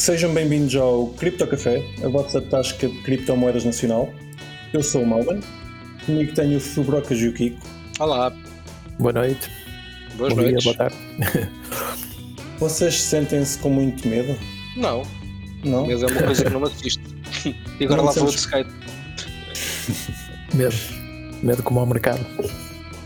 Sejam 0.00 0.32
bem-vindos 0.32 0.74
ao 0.76 1.08
Cripto 1.08 1.46
Café, 1.46 1.82
a 2.02 2.08
vossa 2.08 2.40
tasca 2.40 2.88
de 2.88 3.02
criptomoedas 3.02 3.66
nacional. 3.66 4.10
Eu 4.72 4.82
sou 4.82 5.02
o 5.02 5.06
Malman, 5.06 5.40
comigo 6.06 6.32
tenho 6.32 6.56
o 6.56 6.60
Fubrocas 6.60 7.18
e 7.18 7.28
o 7.28 7.34
Kiko. 7.34 7.60
Olá, 7.98 8.32
Boa 8.98 9.12
noite. 9.12 9.50
boas 10.16 10.32
Bom 10.32 10.40
noites. 10.40 10.64
dia, 10.64 10.72
boa 10.74 10.88
tarde. 10.90 11.50
Vocês 12.58 12.94
sentem-se 12.98 13.58
com 13.58 13.68
muito 13.68 14.08
medo? 14.08 14.38
Não, 14.74 15.02
Não? 15.62 15.86
mas 15.86 16.02
é 16.02 16.06
uma 16.06 16.22
coisa 16.22 16.44
que 16.44 16.50
não 16.50 16.60
me 16.60 16.66
assiste. 16.68 17.02
E 17.78 17.84
agora 17.84 17.98
Não 17.98 18.06
lá 18.06 18.12
vou 18.12 18.28
de 18.30 18.36
skate. 18.36 18.70
Medo. 20.54 20.74
Medo 21.42 21.62
como 21.62 21.78
ao 21.80 21.86
mercado. 21.86 22.24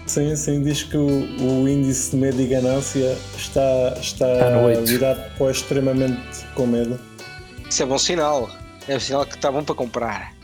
Sim, 0.07 0.36
sim, 0.36 0.62
diz 0.62 0.82
que 0.82 0.96
o, 0.96 1.62
o 1.62 1.68
índice 1.68 2.10
de 2.10 2.16
medo 2.19 2.41
e 2.41 2.47
ganância 2.47 3.16
está, 3.37 3.95
está, 3.98 4.33
Está 4.33 4.80
virado 4.84 5.37
para 5.37 5.47
o 5.47 5.51
extremamente 5.51 6.47
com 6.55 6.66
medo. 6.66 6.98
Isso 7.69 7.83
é 7.83 7.87
bom 7.87 7.98
sinal. 7.98 8.51
É 8.87 8.97
um 8.97 9.01
sinal 9.01 9.25
que 9.25 9.34
está 9.34 9.51
bom 9.51 9.64
para 9.64 9.75
comprar. 9.75 10.34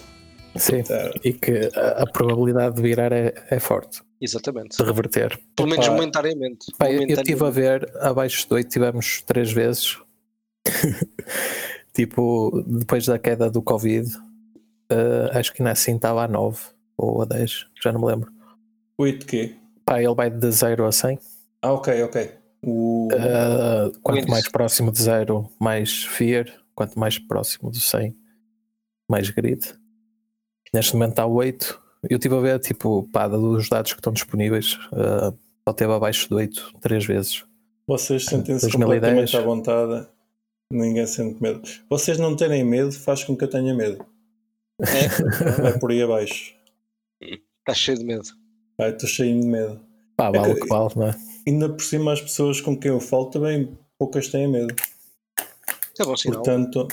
Sim. 0.57 0.83
Tá. 0.83 1.11
E 1.23 1.33
que 1.33 1.71
a, 1.75 2.03
a 2.03 2.07
probabilidade 2.07 2.77
de 2.77 2.83
virar 2.83 3.13
é, 3.13 3.35
é 3.51 3.61
forte. 3.61 4.03
Exatamente. 4.21 4.77
De 4.77 4.83
reverter. 4.83 5.39
Pelo 5.55 5.69
menos 5.69 5.87
Epá. 5.87 5.95
momentaneamente. 5.95 6.67
Pá, 6.77 6.87
eu 6.87 6.95
Momentaneamente. 6.95 7.31
estive 7.31 7.47
a 7.47 7.51
ver, 7.51 7.93
abaixo 8.01 8.47
de 8.49 8.55
8 8.55 8.69
tivemos 8.69 9.23
três 9.23 9.53
vezes. 9.53 9.99
tipo, 11.95 12.63
depois 12.67 13.07
da 13.07 13.19
queda 13.19 13.51
do 13.51 13.63
Covid, 13.63 14.11
eh, 14.91 15.31
acho 15.33 15.53
que 15.53 15.63
ainda 15.63 15.73
assim 15.73 15.97
estava 15.97 16.25
a 16.25 16.29
9 16.29 16.59
ou 16.97 17.23
a 17.23 17.25
10, 17.25 17.67
já 17.83 17.93
não 17.93 18.01
me 18.01 18.07
lembro. 18.07 18.31
8 18.99 19.25
quê? 19.25 19.55
Pá, 19.91 20.01
ele 20.01 20.15
vai 20.15 20.31
de 20.31 20.51
0 20.53 20.87
a 20.87 20.93
100. 20.93 21.19
Ah, 21.63 21.73
ok, 21.73 22.03
ok. 22.05 22.31
O, 22.63 23.09
Eh, 23.13 23.91
quanto 24.03 24.19
índice. 24.19 24.31
mais 24.31 24.49
próximo 24.49 24.93
de 24.93 25.03
0, 25.03 25.51
mais 25.59 26.05
fear. 26.05 26.47
Quanto 26.77 26.97
mais 26.97 27.19
próximo 27.19 27.71
do 27.73 27.77
100, 27.81 28.17
mais 29.11 29.29
grid. 29.31 29.61
Neste 30.73 30.95
momento 30.95 31.11
está 31.11 31.27
8. 31.27 31.83
Eu 32.09 32.17
estive 32.19 32.37
a 32.37 32.41
ver, 32.41 32.61
tipo, 32.61 33.03
pá, 33.13 33.27
dos 33.27 33.69
dados 33.69 33.93
que 33.93 33.99
estão 33.99 34.13
disponíveis, 34.13 34.79
eh, 34.93 35.33
só 35.69 35.75
teve 35.75 35.93
abaixo 35.93 36.29
de 36.29 36.35
8 36.35 36.73
três 36.81 37.05
vezes. 37.05 37.45
vocês 37.87 38.25
sentem-se 38.27 38.69
2010. 38.71 38.73
completamente 38.85 39.37
à 39.37 39.41
vontade. 39.41 40.07
Ninguém 40.73 41.05
sente 41.07 41.43
medo. 41.43 41.63
Vocês 41.91 42.17
não 42.17 42.37
terem 42.37 42.63
medo 42.65 42.93
faz 42.93 43.25
com 43.25 43.37
que 43.37 43.43
eu 43.43 43.51
tenha 43.51 43.75
medo. 43.75 44.07
Vai 45.61 45.77
por 45.81 45.91
aí 45.91 46.01
abaixo. 46.01 46.55
Está 47.21 47.75
cheio 47.75 47.99
de 47.99 48.05
medo. 48.05 48.29
Ai, 48.81 48.91
estou 48.93 49.09
cheio 49.09 49.39
de 49.39 49.47
medo. 49.47 49.81
Pá, 50.21 50.31
vale 50.31 50.53
o 50.53 50.61
que- 50.61 50.69
vale, 50.69 50.91
não 50.97 51.07
é? 51.09 51.17
Ainda 51.47 51.69
por 51.69 51.83
cima, 51.83 52.13
as 52.13 52.21
pessoas 52.21 52.61
com 52.61 52.77
quem 52.77 52.91
eu 52.91 53.01
falo 53.01 53.27
também 53.27 53.77
poucas 53.99 54.29
têm 54.29 54.47
medo. 54.51 54.75
É 55.99 56.05
bom 56.05 56.17
sinal. 56.17 56.43
Portanto, 56.43 56.89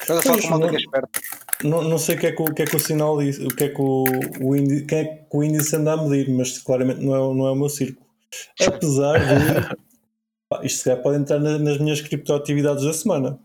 Estás 0.00 0.20
a 0.20 0.22
falar 0.22 0.40
com 0.42 0.58
não- 0.70 0.76
esperta. 0.76 1.20
não, 1.64 1.82
não 1.82 1.98
sei 1.98 2.14
o 2.16 2.18
que 2.20 2.26
é 2.26 2.32
que, 2.32 2.42
o- 2.42 2.54
que, 2.54 2.62
é 2.62 2.64
que 2.66 2.76
o 2.76 2.80
sinal 2.80 3.18
diz, 3.18 3.38
o 3.38 3.48
que 3.48 3.64
é 3.64 3.68
que 3.70 3.80
o, 3.80 4.04
o 4.40 4.54
índice, 4.56 4.84
quem 4.86 4.98
é 4.98 5.04
que 5.04 5.26
o 5.36 5.42
índice 5.42 5.74
anda 5.76 5.92
a 5.94 5.96
medir, 5.96 6.30
mas 6.30 6.58
claramente 6.58 7.00
não 7.04 7.14
é, 7.14 7.20
o- 7.20 7.34
não 7.34 7.46
é 7.46 7.50
o 7.50 7.56
meu 7.56 7.68
círculo. 7.68 8.06
Apesar 8.66 9.18
de. 9.18 9.76
pá, 10.48 10.60
isto 10.64 10.78
se 10.78 10.84
calhar 10.84 11.02
pode 11.02 11.18
entrar 11.18 11.38
na- 11.40 11.58
nas 11.58 11.78
minhas 11.78 12.00
criptoatividades 12.00 12.84
da 12.84 12.92
semana. 12.92 13.38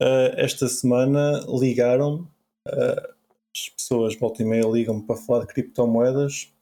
Ah, 0.00 0.32
esta 0.36 0.68
semana 0.68 1.44
ligaram 1.48 2.28
as 2.66 3.68
pessoas, 3.76 4.14
volta 4.18 4.42
e 4.42 4.46
meia, 4.46 4.62
ligam-me 4.66 5.02
para 5.02 5.16
falar 5.16 5.40
de 5.40 5.46
criptomoedas 5.48 6.52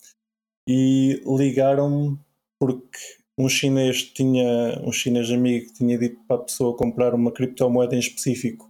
e 0.69 1.23
ligaram-me 1.27 2.19
porque 2.59 2.99
um 3.39 3.49
chinês 3.49 4.03
tinha, 4.03 4.81
um 4.83 4.93
chinês 4.93 5.31
amigo 5.31 5.73
tinha 5.73 5.99
dito 5.99 6.19
para 6.27 6.37
a 6.37 6.45
pessoa 6.45 6.77
comprar 6.77 7.15
uma 7.15 7.31
criptomoeda 7.31 7.95
em 7.95 7.99
específico 7.99 8.69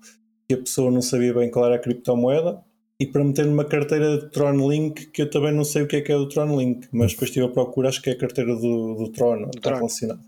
que 0.48 0.54
a 0.54 0.58
pessoa 0.58 0.90
não 0.90 1.02
sabia 1.02 1.32
bem 1.32 1.50
qual 1.50 1.66
era 1.66 1.76
a 1.76 1.78
criptomoeda 1.78 2.62
e 2.98 3.06
para 3.06 3.24
meter 3.24 3.46
numa 3.46 3.64
carteira 3.64 4.18
de 4.18 4.30
Tron 4.30 4.68
Link 4.68 5.06
que 5.06 5.22
eu 5.22 5.30
também 5.30 5.52
não 5.52 5.64
sei 5.64 5.82
o 5.82 5.86
que 5.86 5.96
é 5.96 6.00
que 6.00 6.10
é 6.10 6.16
o 6.16 6.28
Tron 6.28 6.58
Link, 6.58 6.88
mas 6.92 7.12
depois 7.12 7.30
estive 7.30 7.46
a 7.46 7.48
procurar, 7.50 7.90
acho 7.90 8.02
que 8.02 8.10
é 8.10 8.14
a 8.14 8.18
carteira 8.18 8.54
do, 8.56 8.94
do 8.94 9.12
Tron, 9.12 9.50
está 9.54 9.74
relacionado. 9.74 10.20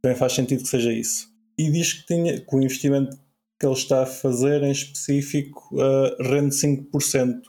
Também 0.00 0.16
faz 0.16 0.32
sentido 0.32 0.62
que 0.62 0.68
seja 0.68 0.92
isso. 0.92 1.28
E 1.58 1.70
diz 1.70 1.92
que, 1.92 2.06
tinha, 2.06 2.40
que 2.40 2.56
o 2.56 2.62
investimento 2.62 3.16
que 3.58 3.66
ele 3.66 3.74
está 3.74 4.02
a 4.02 4.06
fazer 4.06 4.62
em 4.62 4.70
específico 4.70 5.68
uh, 5.74 6.22
rende 6.22 6.54
5%. 6.54 7.42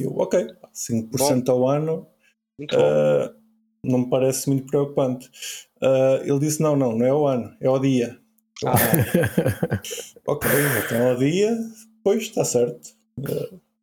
E 0.00 0.04
eu, 0.04 0.12
ok, 0.16 0.46
5% 0.74 1.48
ao 1.48 1.68
ano 1.68 2.06
Muito 2.58 2.76
bom. 2.76 2.82
uh, 2.82 3.34
não 3.84 3.98
me 4.00 4.10
parece 4.10 4.48
muito 4.48 4.66
preocupante. 4.66 5.28
Uh, 5.80 6.22
ele 6.24 6.38
disse: 6.40 6.60
não, 6.60 6.76
não, 6.76 6.96
não 6.96 7.06
é 7.06 7.10
ao 7.10 7.26
ano, 7.26 7.54
é 7.60 7.66
ao 7.66 7.78
dia. 7.78 8.18
Ah. 8.64 8.72
Ok, 10.28 10.50
então 10.84 11.08
ao 11.10 11.16
dia, 11.16 11.56
pois 12.02 12.22
está 12.22 12.44
certo. 12.44 12.96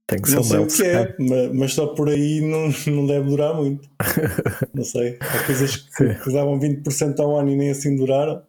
Tem 0.06 0.22
que 0.22 0.28
ser 0.29 0.35
Não 0.35 0.44
sei 0.44 0.59
o 0.59 0.67
que 0.67 0.84
é, 0.84 1.53
mas 1.53 1.73
só 1.73 1.88
por 1.88 2.09
aí 2.09 2.41
não, 2.41 2.67
não 2.94 3.07
deve 3.07 3.29
durar 3.29 3.56
muito. 3.56 3.89
Não 4.75 4.84
sei. 4.84 5.17
Há 5.22 5.45
coisas 5.45 5.78
que, 5.78 6.16
que 6.16 6.34
davam 6.34 6.59
20% 6.59 7.19
ao 7.19 7.38
ano 7.40 7.51
e 7.51 7.55
nem 7.55 7.69
assim 7.69 7.95
duraram. 7.95 8.44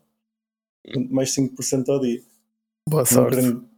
Mais 1.08 1.32
5% 1.34 1.88
ao 1.88 2.00
dia. 2.00 2.20
Boa 2.88 3.02
Não 3.02 3.06
sorte. 3.06 3.36
querendo, 3.36 3.68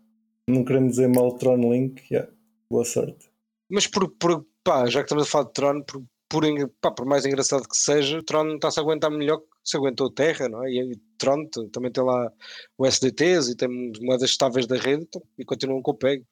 não 0.48 0.64
querendo 0.64 0.88
dizer 0.88 1.08
mal 1.08 1.36
Tron 1.36 1.72
Link, 1.72 2.02
yeah, 2.10 2.28
boa 2.70 2.84
sorte. 2.84 3.28
Mas 3.70 3.86
por, 3.86 4.08
por, 4.08 4.46
pá, 4.64 4.86
já 4.86 5.00
que 5.00 5.04
estamos 5.06 5.24
a 5.26 5.30
falar 5.30 5.44
de 5.44 5.52
Tron, 5.52 5.82
por, 5.82 6.02
por, 6.28 6.44
pá, 6.80 6.90
por 6.90 7.06
mais 7.06 7.24
engraçado 7.24 7.68
que 7.68 7.76
seja, 7.76 8.22
Tron 8.22 8.54
está-se 8.56 8.78
a 8.78 8.82
aguentar 8.82 9.10
melhor 9.10 9.38
que 9.38 9.46
se 9.64 9.76
aguentou 9.76 10.10
Terra, 10.10 10.48
não 10.48 10.64
é? 10.64 10.70
E, 10.70 10.92
e 10.92 10.96
Tron 11.18 11.46
também 11.72 11.90
tem 11.90 12.02
lá 12.04 12.32
o 12.76 12.86
SDTs 12.86 13.50
e 13.50 13.56
tem 13.56 13.68
moedas 14.00 14.30
estáveis 14.30 14.66
da 14.66 14.76
rede 14.76 15.04
então, 15.04 15.22
e 15.38 15.44
continuam 15.44 15.80
com 15.82 15.90
o 15.92 15.94
PEG. 15.94 16.24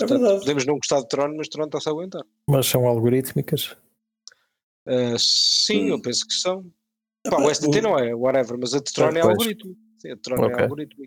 É 0.00 0.06
verdade. 0.06 0.38
podemos 0.40 0.64
não 0.66 0.74
gostar 0.76 1.00
de 1.00 1.08
Tron, 1.08 1.34
mas 1.36 1.48
Tron 1.48 1.64
está-se 1.66 1.88
a 1.88 1.92
aguentar. 1.92 2.22
Mas 2.48 2.66
são 2.66 2.86
algorítmicas. 2.86 3.76
Ah, 4.86 5.16
sim, 5.18 5.84
Hum. 5.86 5.88
eu 5.88 6.02
penso 6.02 6.26
que 6.26 6.34
são. 6.34 6.64
Pá, 7.28 7.38
o 7.42 7.50
SDT 7.50 7.78
o- 7.78 7.82
não 7.82 7.98
é, 7.98 8.14
whatever, 8.14 8.56
mas 8.58 8.72
a 8.74 8.78
de 8.78 8.92
Tron 8.92 9.10
é 9.10 9.20
algoritmo. 9.20 9.76
Sim, 9.98 10.10
a 10.12 10.14
de 10.14 10.20
Tron 10.20 10.36
Ok. 10.44 10.56
é 10.56 10.62
algoritmo. 10.62 11.04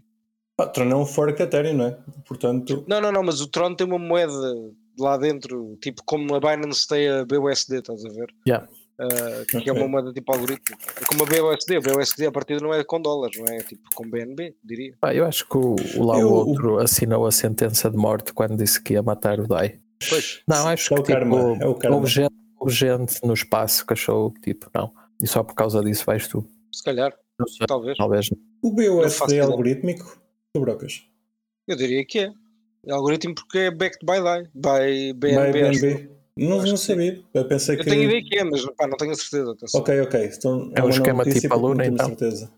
Pá, 0.56 0.68
Tron 0.68 0.90
é 0.92 0.96
um 0.96 1.06
fork 1.06 1.42
Ethereum, 1.42 1.74
não 1.78 1.86
é? 1.88 1.98
Portanto, 2.28 2.86
Não, 2.88 3.02
não, 3.02 3.12
não, 3.12 3.24
mas 3.24 3.42
o 3.42 3.48
Tron 3.48 3.74
tem 3.76 3.88
uma 3.88 3.98
moeda 3.98 4.54
lá 5.00 5.18
dentro, 5.18 5.78
tipo 5.82 6.02
como 6.06 6.36
a 6.36 6.40
Binance 6.40 6.88
tem 6.88 7.10
a 7.10 7.26
BUSD, 7.26 7.78
estás 7.80 8.06
a 8.06 8.10
ver? 8.10 8.34
Yeah. 8.48 8.68
Ah, 9.00 9.44
que 9.50 9.58
Ok. 9.58 9.68
é 9.70 9.72
uma 9.74 9.88
moeda 9.88 10.14
tipo 10.14 10.32
algoritmo. 10.32 10.78
É 11.02 11.06
como 11.06 11.24
a 11.24 11.26
BUSD, 11.26 11.78
a 11.78 11.82
BUSD 11.82 12.26
a 12.28 12.32
partir 12.32 12.62
não 12.62 12.74
é 12.74 12.84
com 12.84 13.02
dólares, 13.02 13.38
não 13.40 13.48
é? 13.48 13.58
Tipo 13.64 13.82
com 13.96 14.08
BNB, 14.10 14.56
diria. 14.64 14.96
Pá, 15.02 15.14
eu 15.16 15.26
acho 15.26 15.48
que 15.50 15.58
o, 15.58 15.76
o 15.98 16.04
lá 16.06 16.20
Eu- 16.20 16.30
o 16.30 16.34
outro 16.34 16.78
assinou 16.78 17.26
a 17.26 17.32
sentença 17.32 17.90
de 17.90 17.98
morte 17.98 18.34
quando 18.34 18.56
disse 18.56 18.82
que 18.82 18.94
ia 18.94 19.02
matar 19.02 19.40
o 19.40 19.48
Dai. 19.48 19.80
Pois, 20.10 20.42
Não, 20.48 20.68
acho 20.68 20.94
É 20.94 21.00
o 21.00 21.04
que 21.04 21.12
tipo, 21.12 21.18
karma, 21.20 21.58
é 21.62 21.66
o 21.68 21.76
karma. 21.76 21.98
houve, 21.98 22.08
gente, 22.10 22.34
houve 22.60 22.74
gente 22.74 23.20
no 23.26 23.34
espaço 23.34 23.86
que 23.86 23.94
achou 23.94 24.32
que 24.32 24.42
tipo, 24.42 24.70
não. 24.76 24.94
E 25.22 25.28
só 25.28 25.42
por 25.44 25.56
causa 25.56 25.82
disso 25.84 26.06
vais 26.06 26.28
tu. 26.28 26.48
se 26.72 26.84
calhar, 26.84 27.14
talvez. 27.68 27.98
talvez. 27.98 28.30
o 28.62 28.72
BUSD 28.72 29.38
é 29.38 29.40
algorítmico? 29.40 30.22
Tu 30.54 30.62
brocas? 30.62 31.04
Eu 31.68 31.76
diria 31.76 32.06
que 32.06 32.20
é. 32.20 32.32
É 32.86 32.92
algoritmo 32.92 33.34
porque 33.34 33.58
é 33.60 33.72
backed 33.72 34.06
by 34.06 34.22
DAI, 34.22 34.44
by 34.54 35.14
BNB. 35.14 35.60
eu. 35.60 35.72
BNB? 35.72 36.10
Não, 36.36 36.58
não 36.58 36.64
que 36.64 36.78
sabia. 36.78 37.24
Eu 37.34 37.48
pensei 37.48 37.76
Eu 37.76 37.80
que. 37.84 37.90
tenho 37.90 38.04
ideia 38.04 38.24
que 38.24 38.38
é, 38.38 38.44
mas 38.44 38.66
pá, 38.76 38.88
não 38.88 38.98
tenho 38.98 39.12
a 39.12 39.16
certeza. 39.16 39.52
atenção. 39.52 39.82
Ok, 39.82 40.02
ok. 40.02 40.32
Então, 40.36 40.72
É 40.76 40.84
um 40.84 40.90
esquema 40.90 41.24
tipo 41.26 41.54
Aluna, 41.54 41.84
tenho 41.84 41.94
então? 41.94 42.08
certeza. 42.08 42.52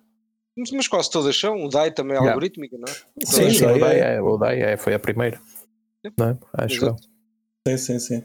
Mas, 0.58 0.72
mas 0.72 0.88
quase 0.88 1.12
todas 1.12 1.38
são. 1.38 1.64
O 1.66 1.70
DAI 1.70 1.92
também 1.92 2.14
é 2.14 2.16
Yeah. 2.16 2.32
algorítmico, 2.32 2.78
não 2.78 2.86
é? 2.88 3.26
Sim, 3.26 3.50
Sim, 3.52 3.66
o 3.66 3.80
Dai, 3.80 4.00
é- 4.00 4.22
o 4.22 4.38
Dai 4.38 4.62
é, 4.62 4.78
foi 4.78 4.94
a 4.94 5.00
primeira. 5.00 5.40
Não 6.18 6.30
é? 6.30 6.38
Acho 6.54 6.76
eu. 6.86 6.88
Exato. 6.88 7.04
Sim, 7.68 7.78
sim, 7.78 8.00
sim. 8.00 8.16
É 8.18 8.22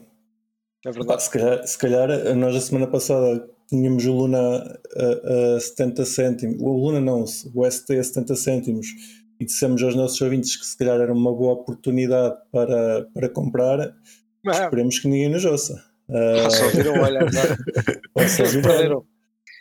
Pá, 0.85 0.91
verdade. 0.91 1.23
se, 1.23 1.29
calhar, 1.29 1.67
se 1.67 1.77
calhar 1.77 2.35
nós 2.35 2.55
a 2.55 2.61
semana 2.61 2.87
passada 2.87 3.47
tínhamos 3.67 4.05
o 4.05 4.13
Luna 4.13 4.39
a, 4.95 5.55
a 5.57 5.59
70 5.59 6.05
cêntimos, 6.05 6.57
o 6.61 6.69
Luna 6.71 6.99
não, 7.01 7.25
o 7.53 7.69
ST 7.69 7.97
a 7.99 8.03
70 8.03 8.35
cêntimos 8.35 8.87
e 9.41 9.45
dissemos 9.45 9.81
aos 9.81 9.95
nossos 9.95 10.21
ouvintes 10.21 10.55
que 10.55 10.65
se 10.65 10.77
calhar 10.77 10.99
era 11.01 11.11
uma 11.11 11.33
boa 11.33 11.53
oportunidade 11.53 12.35
para, 12.51 13.07
para 13.13 13.27
comprar, 13.29 13.79
Ah, 14.47 14.63
esperemos 14.65 14.99
que 14.99 15.07
ninguém 15.07 15.29
nos 15.29 15.43
ouça. 15.45 15.73
só 16.51 16.65
Ah, 16.65 16.69
viram, 16.69 16.93
olha, 17.01 17.19
perderam. 18.15 19.05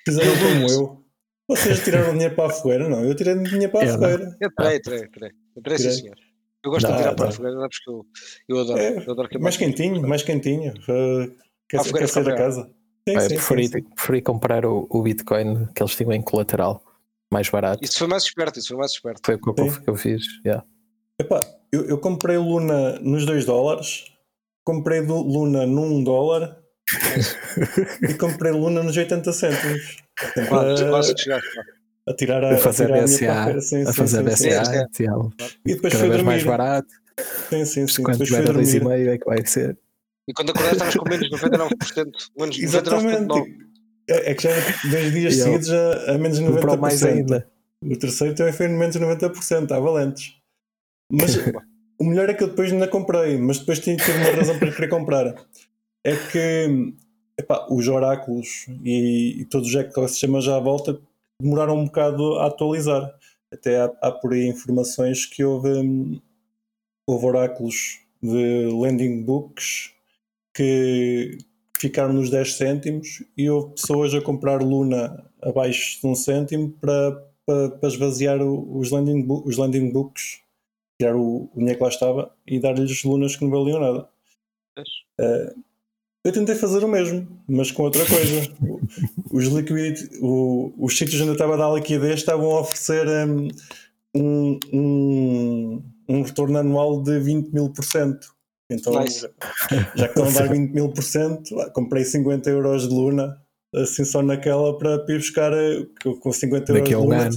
fizeram 0.06 0.32
como 0.38 0.70
eu. 0.70 1.00
Vocês 1.48 1.82
tiraram 1.82 2.12
dinheiro 2.12 2.34
para 2.36 2.46
a 2.46 2.50
fogueira? 2.54 2.88
Não, 2.88 3.04
eu 3.04 3.14
tirei 3.14 3.34
dinheiro 3.36 3.72
para 3.72 3.80
a 3.80 3.84
Eu 3.84 3.92
não. 3.98 4.00
fogueira. 4.00 4.36
Eu 4.40 4.50
tirei, 4.54 4.80
tirei, 4.80 5.08
tirei. 5.08 5.30
Eu 5.56 5.62
tirei, 5.62 5.78
sim, 5.78 5.84
Tirei. 5.84 5.98
senhor. 5.98 6.16
Eu 6.64 6.70
gosto 6.70 6.86
Dá, 6.86 6.92
de 6.92 6.98
tirar 6.98 7.14
para 7.14 7.24
dá. 7.24 7.30
a 7.30 7.32
fogueira, 7.34 7.58
sabes 7.60 7.78
que 7.84 7.90
eu, 7.90 8.06
eu 8.48 8.58
adoro. 8.60 8.78
É, 8.78 8.96
eu 8.98 9.12
adoro 9.12 9.28
queimar 9.28 9.42
Mais 9.44 9.56
quentinho, 9.56 10.06
mais 10.08 10.22
quentinho. 10.22 10.72
Uh, 10.82 11.34
quer, 11.68 11.82
quer 11.92 12.06
sair 12.08 12.24
da 12.24 12.30
fica 12.32 12.36
casa? 12.36 12.70
Sim, 13.08 13.14
eu 13.14 13.20
sim, 13.22 13.28
preferi, 13.28 13.68
sim. 13.68 13.82
preferi 13.82 14.22
comprar 14.22 14.66
o, 14.66 14.86
o 14.90 15.02
Bitcoin 15.02 15.66
que 15.74 15.82
eles 15.82 15.96
tinham 15.96 16.12
em 16.12 16.20
colateral 16.22 16.84
mais 17.32 17.48
barato. 17.48 17.84
Isso 17.84 17.98
foi 17.98 18.08
mais 18.08 18.24
esperto, 18.24 18.58
isso 18.58 18.68
foi 18.68 18.76
mais 18.76 18.92
esperto. 18.92 19.20
Foi 19.24 19.34
o 19.36 19.38
que 19.38 19.48
eu, 19.48 19.54
que 19.82 19.90
eu 19.90 19.96
fiz. 19.96 20.24
yeah. 20.44 20.64
Epá, 21.20 21.40
eu, 21.72 21.84
eu 21.86 21.98
comprei 21.98 22.36
Luna 22.36 22.98
nos 23.00 23.24
2 23.26 23.44
dólares, 23.44 24.04
comprei 24.64 25.02
do 25.02 25.16
Luna 25.16 25.66
num 25.66 26.02
dólar 26.02 26.58
e 28.08 28.14
comprei 28.14 28.52
Luna 28.52 28.82
nos 28.82 28.96
80 28.96 29.32
cêntimos. 29.32 29.96
Quase, 30.48 30.84
a- 30.84 30.88
quase 30.88 31.12
a 31.12 32.14
tirar 32.14 32.42
a, 32.44 32.54
A 32.54 32.58
fazer 32.58 32.92
a, 32.92 33.04
tirar 33.04 33.46
BSA, 33.52 33.58
a. 33.58 33.60
Sim, 33.60 33.82
a 33.82 33.92
fazer 33.92 34.16
sim. 34.36 34.48
BSA, 34.48 34.88
sim. 34.92 35.04
e. 35.04 35.70
E 35.70 35.74
depois 35.74 35.92
cada 35.92 36.08
vez 36.08 36.22
mais 36.22 36.42
barato. 36.42 36.88
Sim, 37.50 37.64
sim, 37.64 37.86
sim. 37.86 38.02
Dois 38.02 38.30
e 38.30 38.42
dormir. 38.42 38.84
meio 38.84 39.10
é 39.10 39.18
que 39.18 39.26
vai 39.26 39.46
ser. 39.46 39.78
E 40.26 40.32
quando 40.32 40.50
acordaste 40.50 40.76
estavas 40.76 40.96
com 40.96 41.08
menos 41.08 41.30
99%. 41.30 42.10
Menos 42.38 42.56
99,9%. 42.58 43.69
É, 44.10 44.30
é 44.30 44.34
que 44.34 44.42
já 44.42 44.50
dois 44.90 45.12
dias 45.12 45.36
eu- 45.38 45.44
seguidos 45.44 45.68
já 45.68 46.12
a 46.14 46.18
menos 46.18 46.38
de 46.38 46.44
O 46.44 46.58
Pro 46.58 46.78
mais 46.78 47.00
90%. 47.00 47.06
ainda. 47.12 47.50
O 47.82 47.96
terceiro 47.98 48.34
também 48.34 48.52
foi 48.52 48.68
menos 48.68 48.94
de 48.96 49.00
90%, 49.00 49.72
há 49.72 49.80
valentes. 49.80 50.34
Mas 51.10 51.34
o 51.98 52.04
melhor 52.04 52.28
é 52.28 52.34
que 52.34 52.42
eu 52.44 52.48
depois 52.48 52.72
ainda 52.72 52.86
comprei, 52.88 53.38
mas 53.38 53.58
depois 53.58 53.78
tinha 53.78 53.96
tive 53.96 54.18
uma 54.18 54.30
razão 54.30 54.58
para 54.58 54.72
querer 54.72 54.88
comprar. 54.88 55.34
É 56.04 56.16
que 56.16 56.94
epá, 57.38 57.66
os 57.70 57.88
oráculos 57.88 58.66
e, 58.84 59.40
e 59.40 59.44
todos 59.46 59.68
os 59.68 59.74
ecossistemas 59.74 60.44
já 60.44 60.56
à 60.56 60.60
volta 60.60 61.00
demoraram 61.40 61.78
um 61.78 61.84
bocado 61.86 62.38
a 62.38 62.46
atualizar. 62.46 63.10
Até 63.52 63.80
há, 63.80 63.92
há 64.02 64.12
por 64.12 64.32
aí 64.34 64.46
informações 64.46 65.24
que 65.26 65.42
houve, 65.42 65.70
hum, 65.70 66.20
houve 67.08 67.26
oráculos 67.26 67.98
de 68.22 68.66
landing 68.72 69.22
books 69.22 69.92
que 70.54 71.38
ficaram 71.80 72.12
nos 72.12 72.28
10 72.30 72.54
cêntimos 72.54 73.22
e 73.36 73.48
houve 73.48 73.74
pessoas 73.74 74.12
a 74.14 74.20
comprar 74.20 74.62
Luna 74.62 75.24
abaixo 75.40 76.00
de 76.00 76.06
um 76.06 76.14
cêntimo 76.14 76.70
para, 76.80 77.12
para, 77.46 77.70
para 77.70 77.88
esvaziar 77.88 78.42
os 78.42 78.90
landing, 78.90 79.26
os 79.28 79.56
landing 79.56 79.90
books, 79.90 80.40
tirar 81.00 81.16
o, 81.16 81.48
o 81.54 81.58
dinheiro 81.58 81.78
que 81.78 81.82
lá 81.84 81.88
estava 81.88 82.34
e 82.46 82.60
dar-lhes 82.60 83.02
lunas 83.04 83.34
que 83.36 83.44
não 83.44 83.50
valiam 83.50 83.80
nada. 83.80 84.08
Eh, 85.18 85.54
eu 86.26 86.32
tentei 86.32 86.54
fazer 86.54 86.84
o 86.84 86.88
mesmo, 86.88 87.26
mas 87.48 87.70
com 87.70 87.82
outra 87.84 88.04
coisa. 88.04 88.52
Os, 89.32 89.46
liquid, 89.46 89.96
o- 90.20 90.72
os 90.78 90.98
sítios 90.98 91.20
onde 91.20 91.30
eu 91.30 91.34
estava 91.34 91.54
a 91.54 91.56
dar 91.56 91.72
liquidez 91.72 92.16
estavam 92.20 92.50
a 92.50 92.60
oferecer 92.60 93.06
hum, 93.26 93.48
um, 94.14 94.58
um, 94.72 95.82
um 96.08 96.22
retorno 96.22 96.58
anual 96.58 97.02
de 97.02 97.18
20 97.20 97.48
mil 97.50 97.70
por 97.70 97.84
cento. 97.84 98.34
Então, 98.70 98.92
Nice. 99.02 99.28
já 99.96 100.08
que 100.08 100.20
estão 100.20 100.24
a 100.28 100.30
dar 100.30 100.48
20 100.54 100.70
mil 100.72 100.88
por 100.92 101.02
cento, 101.02 101.54
comprei 101.72 102.04
50 102.04 102.48
euros 102.50 102.88
de 102.88 102.94
Luna, 102.94 103.36
assim 103.74 104.04
só 104.04 104.22
naquela 104.22 104.78
para 104.78 105.04
ir 105.08 105.18
buscar 105.18 105.52
eh, 105.52 105.86
com- 106.02 106.16
com 106.20 106.32
50 106.32 106.72
euros 106.72 106.82
Daqui 106.88 106.94
de 106.94 107.02
Luna. 107.06 107.22
ano. 107.24 107.36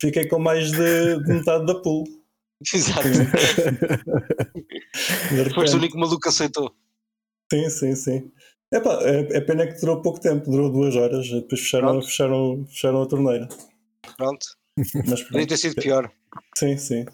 Fiquei 0.00 0.26
com 0.28 0.38
mais 0.38 0.70
de, 0.70 1.22
de 1.24 1.32
metade 1.32 1.66
da 1.66 1.74
pool. 1.74 2.04
Exato. 2.74 3.08
Foste 5.54 5.74
o 5.74 5.78
único 5.78 5.98
maluco 5.98 6.20
que 6.20 6.28
aceitou. 6.28 6.72
Sim, 7.52 7.68
sim, 7.70 7.94
sim. 7.94 8.32
Epá, 8.72 8.98
é, 9.02 9.38
é 9.38 9.40
pena 9.40 9.66
que 9.66 9.80
durou 9.80 10.00
pouco 10.00 10.20
tempo, 10.20 10.48
durou 10.50 10.70
duas 10.70 10.94
horas, 10.94 11.28
depois 11.28 11.60
fecharam, 11.60 11.88
Pronto. 11.88 12.06
fecharam, 12.06 12.64
fecharam 12.68 13.02
a 13.02 13.06
torneira. 13.06 13.48
Pronto. 14.16 14.46
Mas 14.76 15.22
Podia 15.22 15.26
pronto, 15.32 15.48
ter 15.48 15.56
sido 15.56 15.74
pior. 15.74 16.10
sim, 16.56 16.76
sim. 16.76 17.04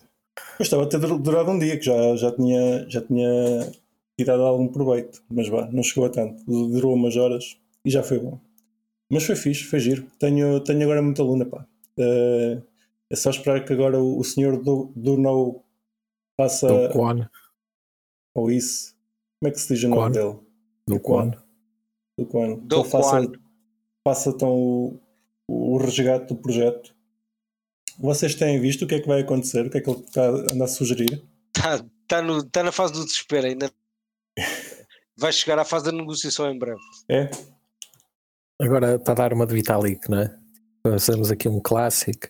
Mas 0.58 0.66
estava 0.68 0.84
a 0.84 0.86
ter 0.86 0.98
dur- 1.00 1.18
durado 1.18 1.50
um 1.50 1.58
dia, 1.58 1.78
que 1.78 1.84
já, 1.84 2.16
já, 2.16 2.32
tinha, 2.32 2.88
já 2.88 3.00
tinha 3.02 3.72
tirado 4.18 4.42
algum 4.42 4.68
proveito, 4.68 5.22
mas 5.30 5.48
vá, 5.48 5.66
não 5.70 5.82
chegou 5.82 6.04
a 6.06 6.10
tanto. 6.10 6.42
Durou 6.44 6.94
umas 6.94 7.16
horas 7.16 7.58
e 7.84 7.90
já 7.90 8.02
foi 8.02 8.18
bom. 8.18 8.38
Mas 9.10 9.24
foi 9.24 9.36
fixe, 9.36 9.64
foi 9.64 9.78
giro. 9.80 10.06
Tenho, 10.18 10.60
tenho 10.60 10.82
agora 10.82 11.00
muita 11.02 11.22
luna, 11.22 11.44
pá. 11.46 11.66
Eh, 11.98 12.60
é 13.10 13.16
só 13.16 13.30
esperar 13.30 13.64
que 13.64 13.72
agora 13.72 13.98
o, 14.00 14.18
o 14.18 14.24
senhor 14.24 14.60
do, 14.62 14.90
do 14.96 15.16
No 15.16 15.62
faça. 16.36 16.66
Do 16.66 16.92
Kwon. 16.92 17.26
Ou 18.34 18.50
isso. 18.50 18.94
Como 19.38 19.48
é 19.48 19.52
que 19.52 19.60
se 19.60 19.74
diz 19.74 19.84
o 19.84 19.88
nome 19.88 20.00
Kwon. 20.02 20.10
dele? 20.10 20.38
Do 20.88 21.00
Kwon. 21.00 21.30
do 22.18 22.26
Quan. 22.26 22.54
Do 22.58 22.76
Ele 22.80 22.84
faça, 22.88 23.10
Quan. 23.10 23.32
faça 24.04 24.30
então 24.30 24.48
o, 24.56 24.98
o 25.48 25.76
resgate 25.76 26.26
do 26.28 26.36
projeto. 26.36 26.95
Vocês 27.98 28.34
têm 28.34 28.60
visto 28.60 28.84
o 28.84 28.86
que 28.88 28.96
é 28.96 29.00
que 29.00 29.08
vai 29.08 29.20
acontecer? 29.22 29.66
O 29.66 29.70
que 29.70 29.78
é 29.78 29.80
que 29.80 29.88
ele 29.90 30.00
está 30.00 30.64
a 30.64 30.68
sugerir? 30.68 31.22
Está 31.56 31.84
tá 32.06 32.22
no, 32.22 32.44
tá 32.44 32.62
na 32.62 32.72
fase 32.72 32.92
do 32.92 33.04
desespero 33.04 33.46
ainda. 33.46 33.70
Vai 35.18 35.32
chegar 35.32 35.58
à 35.58 35.64
fase 35.64 35.86
da 35.86 35.92
negociação 35.92 36.50
em 36.50 36.58
breve. 36.58 36.78
É? 37.08 37.30
Agora 38.60 38.96
está 38.96 39.12
a 39.12 39.14
dar 39.14 39.32
uma 39.32 39.46
de 39.46 39.54
Vitalik, 39.54 40.10
não 40.10 40.18
é? 40.20 40.38
Fazemos 40.86 41.30
aqui 41.30 41.48
um 41.48 41.58
clássico. 41.58 42.28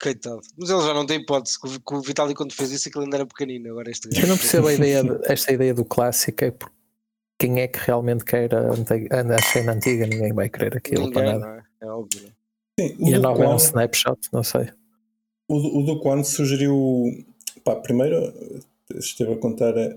Coitado. 0.00 0.40
Mas 0.56 0.70
ele 0.70 0.82
já 0.82 0.94
não 0.94 1.04
tem 1.04 1.20
hipótese. 1.20 1.58
que 1.60 1.66
o- 1.66 1.80
que 1.80 1.94
O 1.94 2.00
Vitali, 2.02 2.34
quando 2.34 2.52
fez 2.52 2.70
isso, 2.70 2.88
aquilo 2.88 3.02
ainda 3.04 3.16
era 3.16 3.26
pequenino. 3.26 3.70
Agora 3.70 3.90
este 3.90 4.08
Eu 4.20 4.28
não 4.28 4.36
percebo 4.36 4.68
a 4.68 4.74
ideia 4.74 5.02
de- 5.02 5.18
esta 5.24 5.52
ideia 5.52 5.74
do 5.74 5.84
clássico 5.84 6.44
é 6.44 6.50
porque 6.52 6.74
quem 7.40 7.60
é 7.60 7.66
que 7.66 7.78
realmente 7.80 8.24
quer 8.24 8.50
a, 8.54 9.42
cena 9.42 9.72
antiga? 9.72 10.06
Ninguém 10.06 10.32
vai 10.32 10.48
querer 10.48 10.76
aquilo 10.76 11.10
para 11.10 11.22
Ninguém, 11.22 11.38
nada. 11.40 11.46
não 11.52 11.58
é? 11.58 11.64
É 11.82 11.86
óbvio. 11.92 12.35
Sim, 12.78 12.96
o 12.98 13.08
E 13.08 13.14
a 13.14 13.16
do 13.16 13.22
nova 13.22 13.44
é 13.44 13.48
um 13.48 13.56
snapshot, 13.56 14.18
não 14.32 14.42
sei. 14.42 14.68
O, 15.48 15.58
do- 15.58 15.78
o 15.78 15.82
do 15.84 16.00
Quan 16.00 16.22
sugeriu. 16.22 16.74
Pá, 17.64 17.76
primeiro 17.76 18.32
esteve 18.94 19.32
a 19.32 19.36
contar 19.38 19.76
é, 19.76 19.96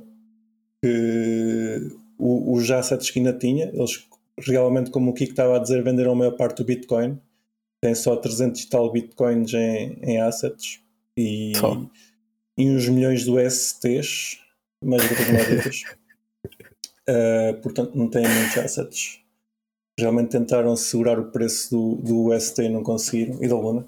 que 0.81 1.91
o- 2.17 2.53
os 2.53 2.69
assets 2.71 3.09
que 3.11 3.19
ainda 3.19 3.33
tinha, 3.33 3.65
eles 3.73 4.07
realmente, 4.39 4.89
como 4.91 5.11
o 5.11 5.13
Kiko 5.13 5.31
estava 5.31 5.57
a 5.57 5.59
dizer, 5.59 5.83
venderam 5.83 6.13
a 6.13 6.15
maior 6.15 6.31
parte 6.37 6.57
do 6.57 6.65
Bitcoin. 6.65 7.19
Tem 7.81 7.95
só 7.95 8.15
300 8.15 8.61
e 8.61 8.69
tal 8.69 8.91
Bitcoins 8.91 9.53
em, 9.53 9.97
em 10.03 10.19
assets 10.21 10.81
e, 11.17 11.53
e 12.57 12.69
uns 12.69 12.87
milhões 12.89 13.23
de 13.23 13.31
USTs, 13.31 14.39
mais 14.83 15.01
do 15.07 15.15
que 15.15 15.31
moedas. 15.31 15.83
Uh, 17.09 17.59
portanto, 17.63 17.95
não 17.95 18.09
têm 18.09 18.23
muitos 18.27 18.57
assets. 18.57 19.18
Realmente 19.99 20.29
tentaram 20.29 20.75
segurar 20.75 21.19
o 21.19 21.31
preço 21.31 21.69
do, 21.71 21.95
do 22.01 22.33
UST 22.33 22.61
e 22.63 22.69
não 22.69 22.83
conseguiram, 22.83 23.43
e 23.43 23.47
da 23.47 23.55
Luna. 23.55 23.85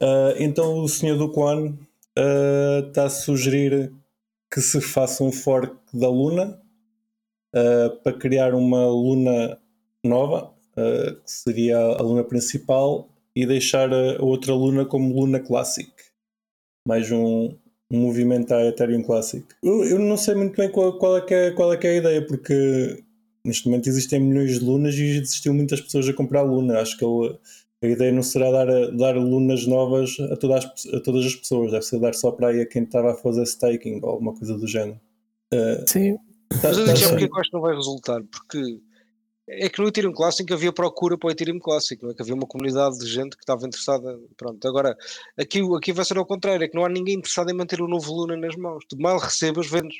Uh, 0.00 0.34
então 0.38 0.78
o 0.78 0.88
senhor 0.88 1.16
do 1.16 1.30
Quan 1.32 1.70
uh, 1.70 2.88
está 2.88 3.04
a 3.04 3.10
sugerir 3.10 3.92
que 4.52 4.60
se 4.60 4.80
faça 4.80 5.22
um 5.22 5.32
fork 5.32 5.76
da 5.92 6.08
Luna 6.08 6.60
uh, 7.54 7.96
para 8.02 8.16
criar 8.16 8.54
uma 8.54 8.86
Luna 8.86 9.58
nova, 10.04 10.54
uh, 10.76 11.14
que 11.14 11.30
seria 11.30 11.78
a 11.78 12.02
Luna 12.02 12.24
principal, 12.24 13.08
e 13.34 13.46
deixar 13.46 13.92
a 13.92 14.22
outra 14.22 14.54
Luna 14.54 14.84
como 14.84 15.14
Luna 15.14 15.38
Classic. 15.38 15.90
Mais 16.86 17.12
um, 17.12 17.54
um 17.90 18.00
movimento 18.00 18.52
à 18.52 18.64
Ethereum 18.64 19.02
Classic. 19.02 19.44
Eu, 19.62 19.84
eu 19.84 19.98
não 19.98 20.16
sei 20.16 20.34
muito 20.34 20.56
bem 20.56 20.70
qual, 20.70 20.98
qual 20.98 21.18
é 21.18 21.20
que 21.20 21.34
é, 21.34 21.50
qual 21.52 21.72
é 21.72 21.76
que 21.76 21.86
é 21.86 21.90
a 21.90 21.96
ideia, 21.96 22.26
porque 22.26 23.04
neste 23.44 23.66
momento 23.66 23.88
existem 23.88 24.20
milhões 24.20 24.58
de 24.58 24.64
lunas 24.64 24.94
e 24.94 25.02
existiam 25.18 25.54
muitas 25.54 25.80
pessoas 25.80 26.08
a 26.08 26.12
comprar 26.12 26.42
Luna. 26.42 26.80
Acho 26.80 26.96
que 26.98 27.04
ele- 27.04 27.38
a 27.80 27.86
ideia 27.86 28.10
não 28.12 28.22
será 28.22 28.50
dar, 28.50 28.90
dar 28.96 29.16
lunas 29.16 29.64
novas 29.66 30.16
a 30.32 30.36
todas, 30.36 30.64
as, 30.64 30.86
a 30.94 31.00
todas 31.00 31.24
as 31.26 31.34
pessoas, 31.36 31.70
deve 31.70 31.84
ser 31.84 32.00
dar 32.00 32.12
só 32.14 32.32
para 32.32 32.48
aí 32.48 32.60
a 32.60 32.66
quem 32.66 32.82
estava 32.82 33.12
a 33.12 33.14
fazer 33.14 33.44
staking 33.44 34.00
ou 34.02 34.10
alguma 34.10 34.34
coisa 34.34 34.58
do 34.58 34.66
género. 34.66 35.00
Uh, 35.54 35.88
Sim, 35.88 36.16
tá- 36.60 36.68
Mas 36.68 36.78
eu 36.78 36.86
tá- 36.86 36.92
digo 36.94 37.08
porque 37.10 37.24
é 37.24 37.28
que 37.28 37.34
eu 37.34 37.40
acho 37.40 37.50
que 37.50 37.56
não 37.56 37.62
vai 37.62 37.74
resultar. 37.76 38.20
Porque 38.24 38.80
é 39.48 39.68
que 39.68 39.80
no 39.80 39.86
Ethereum 39.88 40.12
Classic 40.12 40.52
havia 40.52 40.72
procura 40.72 41.16
para 41.16 41.28
o 41.28 41.30
Ethereum 41.30 41.58
Classic, 41.60 42.02
não 42.02 42.10
é? 42.10 42.14
Que 42.14 42.20
havia 42.22 42.34
uma 42.34 42.46
comunidade 42.46 42.98
de 42.98 43.06
gente 43.06 43.36
que 43.36 43.42
estava 43.44 43.64
interessada. 43.66 44.18
Pronto, 44.36 44.66
agora 44.68 44.96
aqui, 45.38 45.60
aqui 45.76 45.92
vai 45.92 46.04
ser 46.04 46.18
ao 46.18 46.26
contrário, 46.26 46.64
é 46.64 46.68
que 46.68 46.74
não 46.76 46.84
há 46.84 46.88
ninguém 46.88 47.14
interessado 47.14 47.48
em 47.48 47.54
manter 47.54 47.80
o 47.80 47.86
novo 47.88 48.12
Luna 48.12 48.36
nas 48.36 48.56
mãos. 48.56 48.84
Tu 48.88 48.98
mal 49.00 49.18
recebas, 49.18 49.68
vendes. 49.70 49.96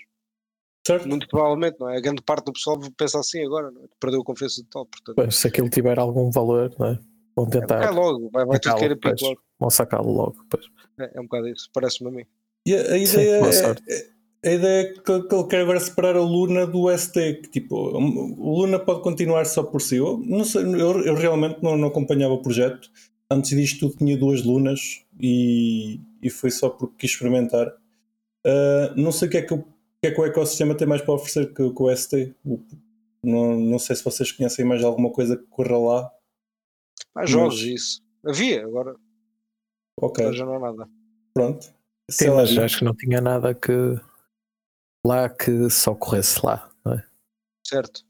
Certo? 0.89 1.09
Muito 1.09 1.29
provavelmente, 1.29 1.77
não 1.79 1.89
é? 1.89 1.99
A 1.99 2.01
grande 2.01 2.23
parte 2.23 2.47
do 2.47 2.53
pessoal 2.53 2.79
pensa 2.97 3.21
assim 3.21 3.45
agora, 3.45 3.71
não 3.71 3.83
é? 3.83 3.87
Perdeu 4.01 4.21
a 4.21 4.25
confiança 4.25 4.63
total, 4.65 4.87
portanto. 4.87 5.17
pois, 5.17 5.37
se 5.37 5.47
aquilo 5.49 5.69
tiver 5.69 5.99
algum 5.99 6.31
valor, 6.31 6.75
não 6.79 6.87
é? 6.89 6.99
vão 7.37 7.49
Vai 7.49 7.61
tentar 7.61 7.91
logo, 7.91 8.31
vai, 8.31 8.45
vai 8.45 8.59
tudo 8.59 8.73
sacá-lo, 8.73 8.81
querer 8.81 8.97
pico 8.97 9.25
logo. 9.25 9.41
vão 9.61 9.71
sacá-lo 9.71 10.13
logo. 10.13 10.37
Pois. 10.51 10.67
É, 10.99 11.19
é 11.19 11.21
um 11.21 11.25
bocado 11.25 11.49
isso, 11.49 11.69
parece-me 11.73 12.11
a 12.11 12.13
mim. 12.13 12.25
E 12.67 12.75
a, 12.75 12.93
a 12.93 12.99
ideia 12.99 13.37
é, 13.37 13.53
sorte. 13.53 13.83
a 14.45 14.51
ideia 14.51 14.83
é 14.83 14.85
que, 14.93 15.23
que 15.23 15.35
ele 15.35 15.47
quer 15.49 15.61
agora 15.61 15.79
separar 15.79 16.17
a 16.17 16.21
Luna 16.21 16.67
do 16.67 16.97
ST, 16.97 17.35
que 17.43 17.49
tipo, 17.49 17.77
o 17.77 18.61
Luna 18.61 18.79
pode 18.79 19.03
continuar 19.03 19.47
só 19.47 19.63
por 19.63 19.81
si. 19.81 19.97
Eu, 19.97 20.19
não 20.19 20.45
sei, 20.45 20.63
eu, 20.63 21.01
eu 21.03 21.15
realmente 21.15 21.63
não, 21.63 21.77
não 21.77 21.89
acompanhava 21.89 22.35
o 22.35 22.43
projeto. 22.43 22.91
Antes 23.31 23.51
disto 23.51 23.81
tudo 23.81 23.99
tinha 23.99 24.17
duas 24.17 24.43
lunas 24.43 25.05
e, 25.21 26.01
e 26.23 26.31
foi 26.31 26.51
só 26.51 26.71
porque 26.71 26.95
quis 26.99 27.11
experimentar. 27.11 27.71
Ah, 28.45 28.95
não 28.97 29.13
sei 29.13 29.29
o 29.29 29.31
que, 29.31 29.37
é 29.37 29.43
que, 29.43 29.55
o 29.55 29.65
que 30.01 30.09
é 30.09 30.15
que 30.15 30.21
o 30.21 30.25
ecossistema 30.25 30.77
tem 30.77 30.87
mais 30.87 31.03
para 31.03 31.15
oferecer 31.15 31.49
que, 31.53 31.71
que 31.73 31.83
o 31.83 31.91
ST. 31.97 32.35
O- 32.45 32.61
não, 33.23 33.59
não 33.59 33.79
sei 33.79 33.97
se 33.97 34.05
vocês 34.05 34.31
conhecem 34.31 34.65
mais 34.65 34.85
alguma 34.85 35.11
coisa 35.11 35.37
que 35.37 35.45
corra 35.47 35.77
lá. 35.79 36.13
Há 37.17 37.27
jogos 37.27 37.57
Mas- 37.63 37.67
isso. 37.73 38.03
Havia, 38.25 38.65
agora, 38.65 38.95
Ok, 40.01 40.25
agora 40.25 40.37
já 40.37 40.45
não 40.45 40.55
há 40.55 40.59
nada. 40.73 40.91
pronto. 41.35 41.65
Sim, 41.65 41.73
Sei 42.11 42.31
lá, 42.31 42.37
mas 42.37 42.59
acho 42.59 42.79
que 42.79 42.85
não 42.85 42.95
tinha 42.95 43.21
nada 43.21 43.55
que 43.55 43.73
lá 45.07 45.29
que 45.29 45.69
só 45.71 45.95
corresse 45.95 46.45
lá. 46.45 46.71
Não 46.85 46.95
é? 46.95 47.05
Certo. 47.67 48.05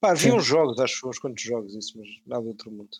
Pá, 0.00 0.10
havia 0.12 0.30
Sim. 0.30 0.36
uns 0.36 0.44
jogos, 0.44 0.78
acho 0.80 1.08
uns 1.08 1.18
quantos 1.18 1.42
jogos, 1.42 1.74
isso, 1.74 1.98
mas 1.98 2.08
nada 2.26 2.42
do 2.42 2.48
outro 2.48 2.70
mundo. 2.70 2.90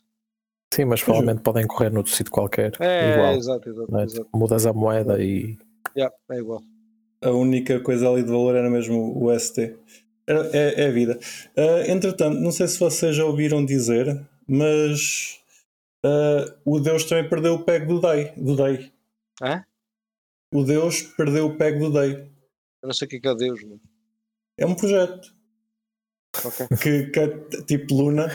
Sim, 0.73 0.85
mas 0.87 1.03
provavelmente 1.03 1.43
podem 1.43 1.67
correr 1.67 1.91
noutro 1.91 2.13
sítio 2.13 2.33
qualquer. 2.33 2.73
É, 2.81 3.15
igual. 3.15 3.35
exato, 3.35 3.69
exato, 3.69 3.91
não 3.93 4.01
é? 4.01 4.05
exato. 4.05 4.29
Mudas 4.35 4.67
a 4.67 4.73
moeda 4.73 5.23
e 5.23 5.57
Yeah, 5.97 6.15
é 6.33 6.39
igual. 6.39 6.63
A 7.25 7.31
única 7.31 7.81
coisa 7.81 8.09
ali 8.09 8.23
de 8.23 8.31
valor 8.31 8.55
era 8.55 8.71
mesmo 8.71 9.17
o 9.21 9.31
ST. 9.39 9.77
Era- 10.27 10.49
É, 10.53 10.85
é 10.85 10.87
a 10.89 10.91
vida. 10.91 11.19
Ah, 11.57 11.85
entretanto, 11.91 12.39
não 12.41 12.51
sei 12.53 12.67
se 12.69 12.79
vocês 12.79 13.15
já 13.17 13.25
ouviram 13.25 13.65
dizer, 13.65 14.21
mas 14.47 15.41
Uh, 16.07 16.45
o 16.67 16.79
Deus 16.81 17.05
também 17.07 17.27
perdeu 17.31 17.55
o 17.55 17.65
PEG 17.65 17.87
do 17.87 17.99
Day. 17.99 18.31
Do 18.37 18.55
Day. 18.55 18.93
Hã? 19.43 19.65
O 20.53 20.63
Deus 20.63 21.01
perdeu 21.01 21.47
o 21.47 21.57
PEG 21.57 21.79
do 21.79 21.91
Day. 21.91 22.31
Eu 22.83 22.89
não 22.89 22.93
sei 22.93 23.07
o 23.07 23.09
que 23.09 23.17
é, 23.17 23.21
que 23.21 23.29
é 23.29 23.35
Deus, 23.35 23.65
mano. 23.65 23.81
É 24.59 24.67
um 24.67 24.75
projeto 24.75 25.35
Ok. 26.45 26.67
que, 26.83 27.07
que 27.07 27.21
é 27.21 27.29
tipo 27.63 27.95
Luna. 27.95 28.27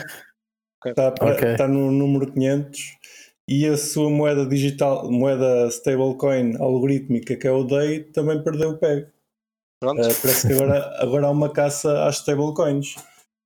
Está 0.84 1.14
Ok. 1.20 1.56
tá 1.56 1.68
no 1.68 1.92
número 1.92 2.32
500 2.32 2.80
e 3.48 3.66
a 3.66 3.76
sua 3.76 4.08
moeda 4.08 4.46
digital, 4.46 5.10
moeda 5.10 5.68
stablecoin 5.68 6.56
algorítmica, 6.58 7.36
que 7.36 7.46
é 7.46 7.52
o 7.52 7.64
Day, 7.64 8.04
também 8.04 8.42
perdeu 8.42 8.70
o 8.70 8.78
PEG. 8.78 9.08
Pronto. 9.80 10.00
Uh, 10.00 10.14
parece 10.22 10.46
que 10.46 10.52
agora, 10.52 11.02
agora 11.02 11.26
há 11.26 11.30
uma 11.30 11.48
caça 11.48 12.04
às 12.04 12.16
stablecoins. 12.16 12.96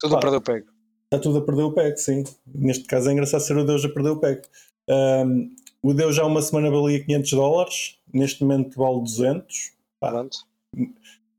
Tudo 0.01 0.15
pá. 0.15 0.21
perdeu 0.21 0.41
pego. 0.41 0.67
Está 1.05 1.19
tudo 1.19 1.39
a 1.39 1.43
perder 1.43 1.63
o 1.63 1.73
PEG, 1.73 1.97
sim. 1.97 2.25
Neste 2.47 2.85
caso 2.85 3.09
é 3.09 3.13
engraçado 3.13 3.41
ser 3.41 3.57
o 3.57 3.65
Deus 3.65 3.85
a 3.85 3.89
perder 3.89 4.11
o 4.11 4.17
PEG. 4.19 4.43
Um, 4.89 5.55
o 5.83 5.95
Deus 5.95 6.17
já 6.17 6.23
há 6.23 6.27
uma 6.27 6.43
semana 6.43 6.71
valia 6.71 7.05
500 7.05 7.31
dólares, 7.31 7.99
neste 8.13 8.43
momento 8.43 8.77
vale 8.77 9.01
200. 9.01 9.73
Pá. 10.01 10.11
Pronto. 10.11 10.39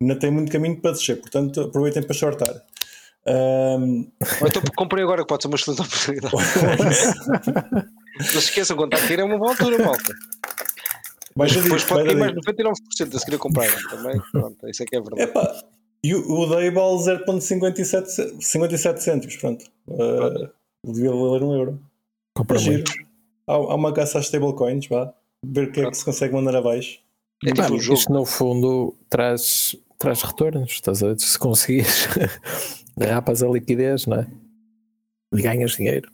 Ainda 0.01 0.15
tem 0.15 0.31
muito 0.31 0.51
caminho 0.51 0.79
para 0.79 0.91
descer, 0.91 1.19
portanto 1.19 1.61
aproveitem 1.61 2.03
para 2.03 2.13
shortar. 2.13 2.65
Um, 3.27 4.11
Ou 4.41 4.47
então 4.47 4.61
comprei 4.75 5.03
agora 5.03 5.23
que 5.23 5.27
pode 5.27 5.43
ser 5.43 5.47
uma 5.49 5.55
excelente 5.55 5.81
oportunidade. 5.81 6.35
Não 8.17 8.25
se 8.25 8.37
esqueçam, 8.37 8.77
quando 8.77 8.93
está 8.93 9.05
a 9.05 9.07
cair 9.07 9.19
é 9.19 9.23
uma 9.23 9.37
boa 9.37 9.51
altura, 9.51 9.83
malta. 9.83 10.13
Mas 11.35 11.53
depois 11.55 11.83
pode 11.83 12.05
cair 12.05 12.17
baixa 12.17 12.33
mais 12.33 12.77
disto. 12.79 13.05
99% 13.05 13.19
se 13.19 13.25
querer 13.25 13.37
comprar. 13.37 13.89
Também, 13.89 14.21
pronto, 14.31 14.69
isso 14.69 14.83
é 14.83 14.85
que 14.85 14.95
é 14.95 15.01
verdade. 15.01 15.21
Epá, 15.23 15.63
e 16.03 16.13
o, 16.15 16.31
o 16.31 16.45
Day 16.47 16.69
vale 16.71 16.97
0.57 16.97 18.05
ce- 18.05 18.35
57 18.39 19.03
cêntimos, 19.03 19.35
pronto. 19.37 19.65
Uh, 19.87 20.49
devia 20.85 21.11
valer 21.11 21.43
um 21.43 21.53
euro. 21.53 21.81
Compra 22.35 22.57
É. 22.59 22.83
Há, 23.47 23.53
há 23.53 23.75
uma 23.75 23.91
caça 23.93 24.19
às 24.19 24.25
stablecoins, 24.25 24.87
vá. 24.87 25.13
Ver 25.43 25.67
o 25.67 25.71
que 25.71 25.81
é 25.81 25.89
que 25.89 25.97
se 25.97 26.05
consegue 26.05 26.33
mandar 26.33 26.55
abaixo. 26.55 26.99
É 27.45 27.51
tipo 27.51 27.73
um 27.73 27.79
jogo. 27.79 27.99
Isto 27.99 28.13
no 28.13 28.25
fundo 28.25 28.95
traz, 29.09 29.75
traz 29.99 30.21
retornos, 30.21 30.71
estás 30.71 31.03
a 31.03 31.07
ver? 31.07 31.19
Se 31.19 31.37
conseguires 31.37 32.07
rapas 32.97 33.43
a 33.43 33.47
liquidez, 33.47 34.05
não 34.05 34.19
é? 34.19 34.27
E 35.33 35.41
ganhas 35.41 35.71
dinheiro. 35.71 36.09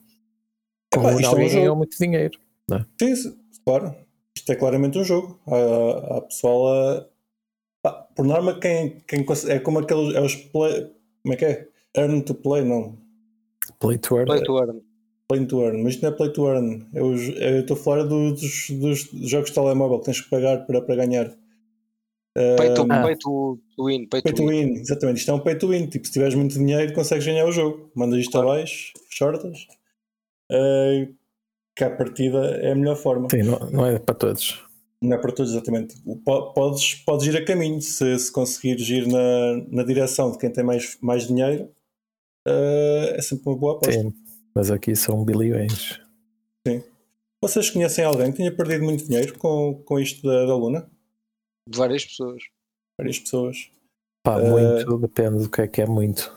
Como 0.94 1.08
Epá, 1.08 1.22
isto 1.22 1.26
é 1.26 1.30
um 1.32 1.36
ganhou 1.48 1.66
jogo. 1.66 1.76
muito 1.78 1.98
dinheiro. 1.98 2.40
Sim, 3.00 3.16
sim, 3.16 3.38
claro. 3.66 3.96
Isto 4.36 4.52
é 4.52 4.56
claramente 4.56 4.98
um 4.98 5.04
jogo. 5.04 5.40
Há, 5.48 6.18
há 6.18 6.22
pessoal 6.22 6.68
a. 6.68 7.08
pá, 7.82 7.92
por 8.16 8.26
norma, 8.26 8.60
quem, 8.60 9.02
quem 9.08 9.26
é 9.48 9.60
como 9.60 9.80
aqueles. 9.80 10.16
É 10.16 10.22
os 10.22 10.36
play. 10.36 10.92
Como 11.24 11.34
é 11.34 11.38
que 11.38 11.46
é? 11.46 11.68
Earn 11.96 12.22
to 12.22 12.34
play, 12.34 12.64
não. 12.64 12.98
Play 13.80 13.98
to 13.98 14.16
earn. 14.18 14.26
Play 14.28 14.44
to 14.44 14.58
earn. 14.58 14.82
Play 15.28 15.46
to 15.46 15.62
earn. 15.62 15.84
Mas 15.84 15.94
isto 15.94 16.04
não 16.04 16.10
é 16.14 16.16
play 16.16 16.34
to 16.34 16.48
earn. 16.48 16.88
É 16.94 17.02
os- 17.04 17.30
é- 17.38 17.58
Eu 17.58 17.62
estou 17.62 17.78
a 17.78 17.80
falar 17.80 18.04
do- 18.04 18.32
dos, 18.34 18.70
dos 18.70 19.00
jogos 19.30 19.50
de 19.50 19.56
telemóvel 19.56 20.00
que 20.00 20.06
tens 20.06 20.22
que 20.22 20.30
pagar 20.30 20.66
para, 20.66 20.82
para 20.82 20.96
ganhar. 20.96 21.30
Pay 22.58 22.74
to, 22.74 22.88
Ah. 22.90 23.04
pay 23.04 23.16
to 23.18 23.60
win. 23.78 24.08
Pay, 24.08 24.22
Pay 24.22 24.32
to 24.34 24.42
to 24.42 24.48
win. 24.48 24.66
win, 24.74 24.80
exatamente. 24.80 25.20
Isto 25.20 25.32
é 25.32 25.34
um 25.34 25.40
pay 25.40 25.56
to 25.56 25.68
win. 25.68 25.88
Tipo, 25.88 26.08
se 26.08 26.14
tiveres 26.14 26.34
muito 26.36 26.54
dinheiro, 26.58 26.94
consegues 26.94 27.26
ganhar 27.26 27.46
o 27.46 27.52
jogo. 27.52 27.92
Mandas 27.94 28.20
isto 28.22 28.32
Claro. 28.32 28.50
abaixo, 28.52 28.94
shortas. 29.10 29.68
Eh, 30.52 31.10
que 31.76 31.84
a 31.84 31.96
partida 31.96 32.40
é 32.62 32.72
a 32.72 32.76
melhor 32.76 32.96
forma. 32.96 33.28
Sim, 33.30 33.44
não, 33.44 33.60
não 33.72 33.86
é 33.86 33.98
para 33.98 34.16
todos. 34.16 34.64
Não 35.02 35.16
é 35.16 35.18
para 35.20 35.32
todos, 35.32 35.52
exatamente. 35.54 35.96
Podes, 36.24 36.96
podes 36.96 37.26
ir 37.26 37.36
a 37.38 37.44
caminho 37.44 37.82
se, 37.82 38.20
se 38.20 38.32
conseguires 38.32 38.88
ir 38.90 39.08
na, 39.08 39.56
na 39.70 39.84
direção 39.84 40.32
de 40.32 40.38
quem 40.38 40.52
tem 40.52 40.64
mais, 40.64 40.98
mais 41.02 41.28
dinheiro. 41.28 41.70
eh, 42.48 43.16
é 43.18 43.22
sempre 43.22 43.50
uma 43.50 43.58
boa 43.58 43.78
aposta. 43.78 44.00
Sim, 44.00 44.14
mas 44.54 44.70
aqui 44.70 44.96
são 44.96 45.24
bilhões. 45.26 46.00
Vocês 47.44 47.72
conhecem 47.72 48.06
alguém 48.06 48.30
que 48.32 48.38
tenha 48.38 48.56
perdido 48.56 48.84
muito 48.86 49.04
dinheiro 49.04 49.36
com, 49.40 49.82
com 49.84 50.00
isto 50.00 50.22
da, 50.28 50.46
da 50.46 50.56
Luna? 50.56 50.88
De 51.68 51.76
várias 51.76 52.06
pessoas. 52.06 52.44
Várias 53.00 53.18
pessoas. 53.18 53.72
Pá, 54.24 54.40
Eh, 54.40 54.48
muito, 54.48 54.98
depende 55.00 55.40
do 55.44 55.50
que 55.50 55.62
é 55.62 55.68
que 55.68 55.82
é 55.82 55.88
muito. 55.88 56.32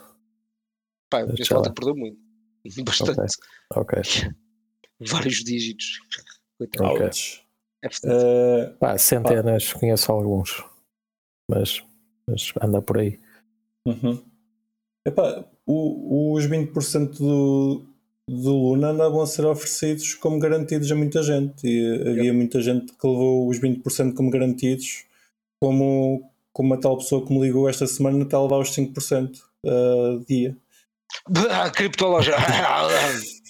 Pá, 1.11 1.21
este 1.39 1.53
malta 1.53 1.71
perdeu 1.75 1.95
muito. 1.95 2.19
Bastante. 2.85 3.37
Ok. 3.75 3.99
Vários 5.01 5.45
dígitos. 5.45 6.01
Ok. 6.61 7.11
É. 7.83 7.89
Eh, 8.05 8.67
Pá, 8.81 8.97
centenas, 8.97 9.73
conheço 9.73 10.11
alguns. 10.11 10.65
Mas, 11.51 11.83
mas 12.27 12.53
anda 12.63 12.81
por 12.81 12.99
aí. 12.99 13.21
Uhum. 13.87 14.23
Epá, 15.07 15.45
o- 15.67 16.33
os 16.33 16.47
20% 16.47 17.19
do, 17.19 17.85
do 18.27 18.53
Luna 18.57 18.89
andavam 18.91 19.21
a 19.21 19.27
ser 19.27 19.45
oferecidos 19.45 20.15
como 20.15 20.39
garantidos 20.39 20.91
a 20.91 20.95
muita 20.95 21.23
gente 21.23 21.67
e 21.67 22.09
havia 22.09 22.33
muita 22.33 22.63
gente 22.63 22.95
que 22.95 23.07
levou 23.07 23.47
os 23.49 23.59
20% 23.61 24.15
como 24.15 24.31
garantidos 24.31 25.05
como, 25.63 26.31
como 26.55 26.73
a 26.73 26.79
tal 26.79 26.97
pessoa 26.97 27.27
que 27.27 27.33
me 27.35 27.41
ligou 27.41 27.69
esta 27.69 27.87
semana 27.87 28.23
está 28.23 28.39
a 28.39 28.43
levar 28.43 28.59
os 28.61 28.71
5% 28.71 29.43
uh, 29.67 30.25
dia. 30.27 30.57
Criptologia. 31.75 32.37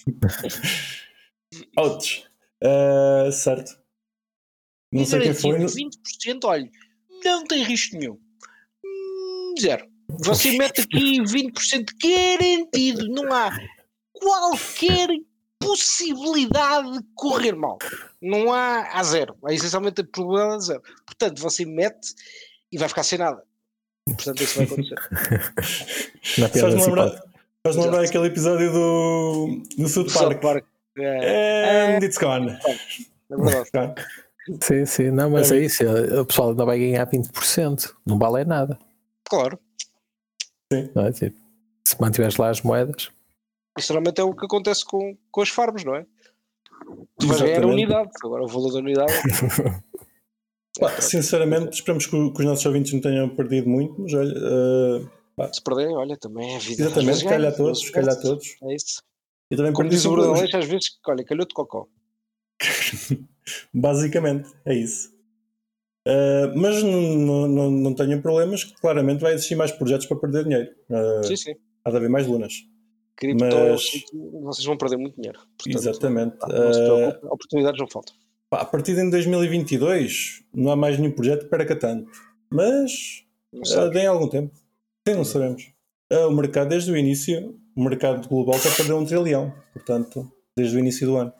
Ouch! 1.77 2.23
Uh, 2.63 3.31
certo. 3.31 3.71
Não 4.91 5.05
sei 5.05 5.21
quem 5.21 5.33
foi. 5.33 5.59
no- 5.59 5.65
20%, 5.67 6.43
olha, 6.45 6.69
não 7.23 7.43
tem 7.45 7.63
risco 7.63 7.97
nenhum. 7.97 8.17
Hum, 8.83 9.53
Zero. 9.59 9.87
Você 10.07 10.55
mete 10.57 10.81
aqui 10.81 11.19
20% 11.19 11.85
garantido, 12.01 13.07
não 13.09 13.33
há 13.33 13.57
qualquer 14.13 15.09
possibilidade 15.59 16.91
de 16.91 16.99
correr 17.15 17.55
mal. 17.55 17.79
Não 18.21 18.53
há, 18.53 18.87
há 18.93 19.03
zero. 19.03 19.35
Há 19.43 19.51
essencialmente 19.51 20.01
a 20.01 20.03
probabilidade 20.03 20.59
de 20.59 20.65
zero. 20.67 20.83
Portanto, 21.07 21.41
você 21.41 21.65
mete 21.65 22.13
e 22.71 22.77
vai 22.77 22.87
ficar 22.87 23.01
sem 23.03 23.17
nada. 23.17 23.41
Portanto, 24.05 24.43
isso 24.43 24.57
vai 24.57 24.65
acontecer. 24.65 24.95
Na 26.37 26.49
pior 26.49 26.71
Faz-me 26.71 26.81
lembrar. 26.83 27.19
Faz 27.65 27.75
lembrar 27.77 28.03
aquele 28.03 28.27
episódio 28.27 28.71
do, 28.71 29.61
do 29.75 29.87
South 29.89 30.09
South 30.09 30.29
Park. 30.29 30.41
Park. 30.41 30.65
É, 30.97 31.95
And 31.97 32.05
it's 32.05 32.17
gone. 32.17 32.51
é 32.51 33.35
verdade. 33.35 33.69
Gone. 33.73 33.93
Sim, 34.61 34.85
sim, 34.85 35.09
não, 35.11 35.31
mas 35.31 35.51
É 35.51 35.57
é 35.57 35.61
isso. 35.61 35.83
O 36.21 36.25
pessoal 36.25 36.49
ainda 36.51 36.63
vai 36.63 36.77
ganhar 36.77 37.09
20%. 37.09 37.91
Não 38.05 38.19
vale 38.19 38.41
é 38.41 38.45
nada. 38.45 38.77
Claro. 39.27 39.59
Não 40.93 41.07
é? 41.07 41.11
Tipo, 41.11 41.35
se 41.87 41.99
mantiveres 41.99 42.37
lá 42.37 42.49
as 42.49 42.61
moedas, 42.61 43.09
Isso 43.77 43.91
normalmente 43.93 44.21
é 44.21 44.23
o 44.23 44.35
que 44.35 44.45
acontece 44.45 44.85
com, 44.85 45.17
com 45.31 45.41
as 45.41 45.49
farms, 45.49 45.83
não 45.83 45.95
é? 45.95 46.05
Tu 47.19 47.27
vais 47.27 47.41
ganhar 47.41 47.63
a 47.63 47.67
unidade. 47.67 48.11
Agora 48.23 48.43
o 48.43 48.47
valor 48.47 48.71
da 48.71 48.79
unidade. 48.79 49.11
Pá, 50.79 50.89
sinceramente, 51.01 51.73
esperamos 51.73 52.05
que, 52.05 52.11
que 52.11 52.39
os 52.39 52.45
nossos 52.45 52.65
ouvintes 52.65 52.93
não 52.93 53.01
tenham 53.01 53.29
perdido 53.29 53.67
muito, 53.67 53.99
mas 54.01 54.13
olha, 54.13 54.33
eh, 54.37 55.05
Se 55.51 55.61
perderem, 55.61 55.95
olha, 55.95 56.15
também 56.17 56.55
é 56.55 56.59
vida. 56.59 56.83
Exatamente, 56.83 57.05
vezes 57.07 57.23
calhar 57.23 57.55
todos, 57.55 57.79
vezes 57.79 57.93
calhar 57.93 58.21
todos. 58.21 58.55
É 58.63 58.75
isso. 58.75 59.01
E 59.51 59.55
também 59.55 59.73
Como 59.73 59.89
diz 59.89 60.05
o 60.05 60.11
Bruno 60.11 60.33
Aleixo, 60.33 60.57
às 60.57 60.65
vezes, 60.65 60.97
olha, 61.07 61.23
calhou 61.25 61.45
de 61.45 61.53
cocó. 61.53 61.87
Basicamente, 63.73 64.49
é 64.65 64.73
isso. 64.75 65.13
Eh, 66.07 66.51
mas 66.55 66.81
não, 66.83 67.01
não, 67.01 67.47
não, 67.47 67.71
não 67.71 67.93
tenham 67.93 68.21
problemas, 68.21 68.63
que 68.63 68.73
claramente 68.79 69.21
vai 69.21 69.33
existir 69.33 69.55
mais 69.55 69.71
projetos 69.71 70.05
para 70.07 70.17
perder 70.17 70.43
dinheiro. 70.45 70.69
Eh, 70.89 71.23
Sim, 71.23 71.35
sim. 71.35 71.55
há 71.83 71.91
de 71.91 71.97
haver 71.97 72.09
mais 72.09 72.27
lunas. 72.27 72.53
Cripto 73.17 73.43
Mas- 73.45 74.03
vocês 74.43 74.65
vão 74.65 74.77
perder 74.77 74.97
muito 74.97 75.15
dinheiro. 75.15 75.39
Portanto, 75.57 75.75
Exatamente. 75.77 76.37
pá, 76.37 76.47
Não 76.47 76.73
se 76.73 76.79
Eh, 76.79 76.85
preocupem, 76.85 77.29
oportunidades 77.31 77.79
não 77.79 77.87
faltam. 77.87 78.15
pá, 78.49 78.61
a 78.61 78.65
partir 78.65 78.95
de 78.95 79.09
2022 79.09 80.43
não 80.53 80.71
há 80.71 80.75
mais 80.75 80.97
nenhum 80.99 81.11
projeto 81.11 81.43
que 81.45 81.49
perca 81.49 81.75
tanto. 81.75 82.09
Mas 82.49 83.23
Não 83.53 83.61
Uh, 83.87 83.89
deem 83.89 84.05
algum 84.07 84.27
tempo. 84.27 84.53
Sim, 85.07 85.15
não 85.15 85.25
sabemos. 85.25 85.71
Uh, 86.11 86.27
o 86.27 86.31
mercado, 86.35 86.69
desde 86.69 86.91
o 86.91 86.97
início, 86.97 87.59
o 87.75 87.83
mercado 87.83 88.27
global 88.27 88.55
está 88.55 88.69
a 88.69 88.75
perder 88.75 88.93
um 88.93 89.05
trilhão. 89.05 89.53
Portanto, 89.73 90.31
desde 90.57 90.75
o 90.75 90.79
início 90.79 91.05
do 91.07 91.17
ano. 91.17 91.33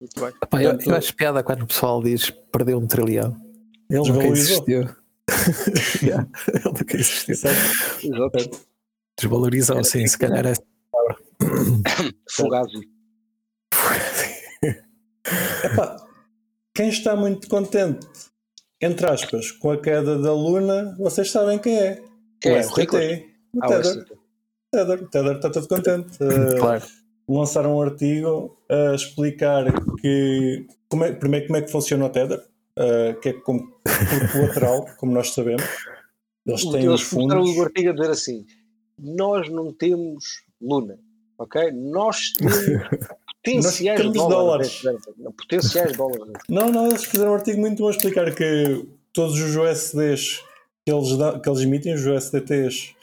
Muito 0.00 0.20
bem. 0.20 0.28
Epá, 0.42 0.62
eu, 0.62 0.70
Portanto- 0.70 0.90
eu 0.90 0.96
acho 0.96 1.14
piada 1.16 1.42
quando 1.42 1.62
o 1.62 1.66
pessoal 1.66 2.02
diz 2.02 2.30
perdeu 2.52 2.78
um 2.78 2.86
trilhão. 2.86 3.36
Ele 3.88 3.98
nunca 4.00 4.12
Desvalorizou. 4.12 4.64
existiu. 4.68 4.96
Yeah, 6.02 6.28
Ele 6.52 6.64
nunca 6.64 6.96
existiu. 6.96 7.32
Exato. 7.34 8.60
Desvalorizam, 9.18 9.82
sim, 9.84 10.06
se 10.06 10.18
calhar 10.18 10.46
é. 10.46 10.52
Fugazi. 12.30 12.88
Epá, 15.64 15.96
quem 16.74 16.88
está 16.88 17.16
muito 17.16 17.48
contente, 17.48 18.06
entre 18.80 19.06
aspas, 19.06 19.50
com 19.50 19.70
a 19.70 19.80
queda 19.80 20.18
da 20.18 20.32
Luna, 20.32 20.94
vocês 20.98 21.30
sabem 21.30 21.58
quem 21.58 21.76
é. 21.78 22.02
É? 22.44 22.60
O. 22.60 22.68
Rickles? 22.74 23.22
O 23.54 23.58
Ah, 23.62 23.68
Tether. 23.68 25.02
O 25.02 25.08
Tether 25.08 25.36
está 25.36 25.50
todo 25.50 25.68
contente. 25.68 26.18
Uh, 26.22 26.56
Claro. 26.60 26.84
lançaram 27.28 27.76
um 27.76 27.82
artigo 27.82 28.56
a 28.70 28.94
explicar 28.94 29.64
que 30.00 30.66
como 30.88 31.04
é, 31.04 31.12
primeiro 31.12 31.46
como 31.46 31.56
é 31.58 31.62
que 31.62 31.70
funciona 31.70 32.04
o 32.06 32.10
Tether, 32.10 32.38
uh, 32.78 33.18
que 33.20 33.30
é 33.30 33.32
como 33.32 33.60
por 33.82 33.82
colateral, 34.32 34.86
como 34.98 35.12
nós 35.12 35.32
sabemos. 35.32 35.64
Eles 36.46 36.62
têm 36.62 36.88
os 36.88 37.00
Eles 37.00 37.02
fundos. 37.02 37.56
o 37.56 37.62
artigo 37.62 37.90
a 37.90 37.92
dizer 37.92 38.10
assim: 38.10 38.46
nós 38.98 39.48
não 39.50 39.72
temos 39.72 40.42
Luna, 40.60 40.98
ok? 41.38 41.72
Nós 41.72 42.32
temos 42.38 42.56
potenciais 43.44 44.00
temos 44.00 44.14
dólares. 44.16 44.82
dólares. 44.82 45.04
Não, 45.18 45.32
Potenciais 45.32 45.96
dólares. 45.96 46.32
Não, 46.48 46.70
não, 46.70 46.86
eles 46.88 47.04
fizeram 47.04 47.32
um 47.32 47.34
artigo 47.34 47.60
muito 47.60 47.78
bom 47.82 47.88
a 47.88 47.90
explicar 47.92 48.32
que 48.34 48.86
todos 49.12 49.40
os 49.40 49.56
USDs 49.56 50.40
que 50.86 50.92
eles, 50.92 51.08
que 51.42 51.48
eles 51.48 51.60
emitem, 51.62 51.94
os 51.94 52.06
USDTs, 52.06 52.94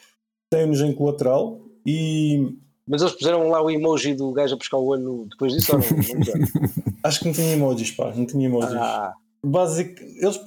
têm-nos 0.49 0.79
em 0.79 0.93
colateral 0.93 1.59
e 1.85 2.55
Mas 2.87 3.01
eles 3.01 3.13
puseram 3.13 3.49
lá 3.49 3.61
o 3.61 3.69
emoji 3.69 4.13
do 4.13 4.31
gajo 4.31 4.55
a 4.55 4.57
pescar 4.57 4.79
o 4.79 4.85
olho 4.85 5.27
depois 5.29 5.51
disso 5.51 5.73
ou 5.75 5.79
não? 5.79 5.85
Acho 7.03 7.19
que 7.19 7.25
não 7.25 7.33
tinha 7.33 7.51
emojis, 7.53 7.91
pá, 7.91 8.13
não 8.15 8.25
tinha 8.25 8.45
emojis. 8.45 8.71
ah, 8.73 9.13
Basic, 9.45 10.01
eles 10.21 10.39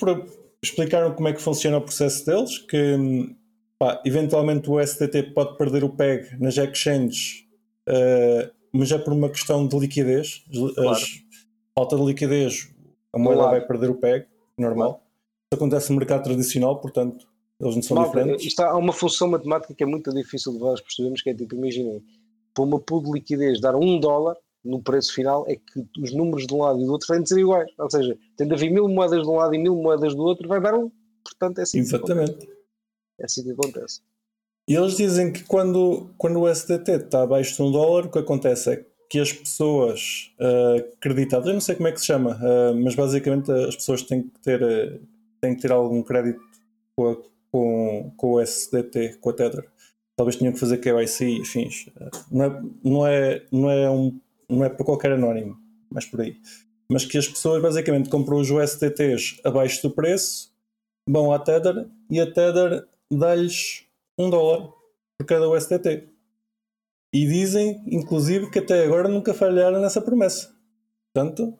explicaram 0.64 1.12
como 1.14 1.28
é 1.28 1.34
que 1.34 1.42
funciona 1.42 1.76
o 1.76 1.82
processo 1.82 2.24
deles, 2.24 2.58
que 2.58 3.36
pá, 3.78 4.00
eventualmente 4.06 4.70
o 4.70 4.80
STT 4.84 5.34
pode 5.34 5.58
perder 5.58 5.84
o 5.84 5.90
PEG 5.90 6.40
nas 6.40 6.56
exchanges, 6.56 7.44
eh, 7.86 8.50
mas 8.72 8.90
é 8.90 8.96
por 8.96 9.12
uma 9.12 9.28
questão 9.28 9.66
de 9.68 9.78
liquidez. 9.78 10.42
As- 10.90 11.22
falta 11.78 11.94
de 11.96 12.02
liquidez, 12.06 12.70
a 13.14 13.18
moeda 13.18 13.42
vai 13.48 13.60
perder 13.60 13.90
o 13.90 13.94
PEG, 13.96 14.24
normal. 14.56 15.02
Isso 15.02 15.05
acontece 15.56 15.90
no 15.90 15.98
mercado 15.98 16.24
tradicional, 16.24 16.80
portanto, 16.80 17.26
eles 17.60 17.74
não 17.74 17.82
são 17.82 17.96
malta, 17.96 18.18
diferentes. 18.18 18.46
isto 18.46 18.60
há 18.60 18.76
uma 18.76 18.92
função 18.92 19.28
matemática 19.28 19.74
que 19.74 19.82
é 19.82 19.86
muito 19.86 20.12
difícil 20.12 20.52
de 20.52 20.58
nós 20.58 20.80
percebermos, 20.80 21.22
que 21.22 21.30
é 21.30 21.34
tipo, 21.34 21.54
imaginem, 21.54 22.02
para 22.54 22.64
uma 22.64 22.80
pool 22.80 23.02
de 23.02 23.12
liquidez 23.12 23.60
dar 23.60 23.74
um 23.74 23.98
dólar 23.98 24.36
no 24.66 24.82
preço 24.82 25.14
final 25.14 25.44
é 25.48 25.54
que 25.54 25.86
os 26.00 26.12
números 26.12 26.46
de 26.46 26.52
um 26.52 26.58
lado 26.58 26.80
e 26.80 26.84
do 26.84 26.92
outro 26.92 27.06
têm 27.06 27.22
de 27.22 27.28
ser 27.28 27.38
iguais. 27.38 27.70
Ou 27.78 27.90
seja, 27.90 28.18
tem 28.36 28.48
de 28.48 28.54
haver 28.54 28.70
mil 28.70 28.88
moedas 28.88 29.22
de 29.22 29.28
um 29.28 29.36
lado 29.36 29.54
e 29.54 29.58
mil 29.58 29.76
moedas 29.76 30.14
do 30.14 30.22
outro, 30.22 30.48
vai 30.48 30.60
dar 30.60 30.74
um. 30.74 30.90
Portanto, 31.24 31.58
é 31.58 31.62
assim, 31.62 31.84
que 31.84 31.94
acontece. 31.94 32.22
Exatamente. 32.22 32.48
é 33.20 33.24
assim 33.24 33.44
que 33.44 33.52
acontece. 33.52 34.00
E 34.68 34.74
eles 34.74 34.96
dizem 34.96 35.32
que 35.32 35.44
quando, 35.44 36.10
quando 36.18 36.40
o 36.40 36.48
SDT 36.48 36.90
está 36.92 37.22
abaixo 37.22 37.54
de 37.54 37.62
um 37.62 37.70
dólar, 37.70 38.06
o 38.06 38.10
que 38.10 38.18
acontece 38.18 38.70
é 38.70 38.86
que 39.08 39.20
as 39.20 39.32
pessoas 39.32 40.32
ah, 40.40 40.76
acreditadas, 40.96 41.46
eu 41.46 41.52
não 41.52 41.60
sei 41.60 41.76
como 41.76 41.86
é 41.86 41.92
que 41.92 42.00
se 42.00 42.06
chama, 42.06 42.36
ah, 42.42 42.72
mas 42.74 42.96
basicamente 42.96 43.50
as 43.52 43.76
pessoas 43.76 44.02
têm 44.02 44.24
que 44.24 44.40
ter, 44.40 44.62
ah, 44.62 44.98
têm 45.40 45.54
que 45.54 45.62
ter 45.62 45.72
algum 45.72 46.02
crédito 46.02 46.40
com, 46.96 47.10
a- 47.10 47.16
com, 47.50 48.12
com 48.16 48.32
o 48.32 48.40
SDT, 48.40 49.18
com 49.20 49.30
a 49.30 49.32
Tether. 49.32 49.68
Talvez 50.16 50.36
tenham 50.36 50.52
que 50.52 50.60
fazer 50.60 50.78
KYC 50.78 51.40
e 51.40 51.44
fins. 51.44 51.86
Não 52.30 52.44
é, 52.44 52.62
não, 52.82 53.06
é, 53.06 53.46
não, 53.52 53.70
é 53.70 53.90
um, 53.90 54.20
não 54.48 54.64
é 54.64 54.68
para 54.68 54.84
qualquer 54.84 55.12
anónimo, 55.12 55.56
mas 55.90 56.06
por 56.06 56.20
aí. 56.22 56.40
Mas 56.88 57.04
que 57.04 57.18
as 57.18 57.28
pessoas 57.28 57.60
basicamente 57.60 58.08
compram 58.08 58.38
os 58.38 58.50
USDTs 58.50 59.40
abaixo 59.44 59.82
do 59.82 59.94
preço, 59.94 60.52
vão 61.08 61.32
à 61.32 61.38
Tether 61.38 61.88
e 62.10 62.20
a 62.20 62.26
Tether 62.26 62.86
dá-lhes 63.12 63.84
um 64.18 64.30
dólar 64.30 64.72
por 65.18 65.26
cada 65.26 65.48
USDT. 65.50 66.08
E 67.14 67.26
dizem, 67.26 67.82
inclusive, 67.86 68.50
que 68.50 68.58
até 68.58 68.84
agora 68.84 69.08
nunca 69.08 69.32
falharam 69.34 69.80
nessa 69.80 70.00
promessa. 70.02 70.54
Portanto, 71.14 71.56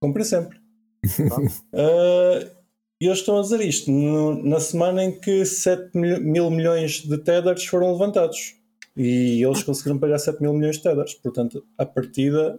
comprem 0.00 0.24
sempre. 0.24 0.60
Ah, 1.72 2.57
E 3.00 3.06
eles 3.06 3.18
estão 3.18 3.38
a 3.38 3.42
dizer 3.42 3.60
isto 3.60 3.90
no- 3.90 4.42
na 4.42 4.58
semana 4.58 5.04
em 5.04 5.18
que 5.20 5.44
7 5.44 5.96
mil, 5.96 6.20
mil 6.20 6.50
milhões 6.50 7.02
de 7.02 7.16
tethers 7.18 7.64
foram 7.66 7.92
levantados. 7.92 8.56
E 8.96 9.42
eles 9.44 9.62
conseguiram 9.62 9.98
pagar 9.98 10.18
7 10.18 10.42
mil 10.42 10.52
milhões 10.52 10.76
de 10.78 10.82
tethers. 10.82 11.14
Portanto, 11.14 11.64
a 11.76 11.86
partida, 11.86 12.58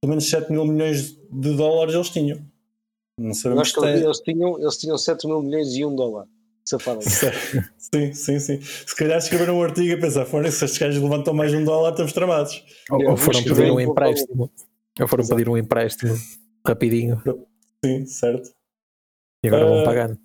pelo 0.00 0.08
menos 0.10 0.28
7 0.30 0.50
mil 0.50 0.64
milhões 0.64 1.10
de 1.30 1.54
dólares 1.56 1.94
eles 1.94 2.08
tinham. 2.08 2.38
Não 3.20 3.28
Eu 3.28 3.34
sabemos 3.34 3.62
acho 3.62 3.74
que 3.80 3.86
eles, 3.86 4.20
tinham, 4.20 4.58
eles 4.60 4.76
tinham 4.78 4.96
7 4.96 5.26
mil 5.26 5.42
milhões 5.42 5.74
e 5.74 5.84
um 5.84 5.94
dólar. 5.94 6.26
Safaram. 6.64 7.00
Sim, 7.78 8.12
sim, 8.12 8.40
sim. 8.40 8.60
Se 8.60 8.96
calhar 8.96 9.16
escreveram 9.18 9.58
um 9.58 9.62
artigo 9.62 9.94
a 9.94 10.00
pensar, 10.00 10.26
fora 10.26 10.50
se 10.50 10.64
estes 10.64 10.78
gajos 10.80 11.00
levantam 11.00 11.32
mais 11.32 11.52
de 11.52 11.56
um 11.58 11.64
dólar, 11.64 11.90
estamos 11.90 12.12
tramados. 12.12 12.64
Ou, 12.90 13.00
Eu 13.02 13.10
ou 13.10 13.16
foram 13.16 13.42
pedir 13.44 13.70
um 13.70 13.78
empréstimo. 13.78 14.50
Ou 15.00 15.06
foram 15.06 15.24
pedir 15.26 15.48
um 15.48 15.56
empréstimo 15.56 16.12
rapidinho 16.66 17.22
Sim, 17.84 18.04
certo. 18.06 18.50
E 19.46 19.48
agora 19.48 19.64
vão 19.66 19.80
Ah, 19.80 19.84
pagando. 19.84 20.18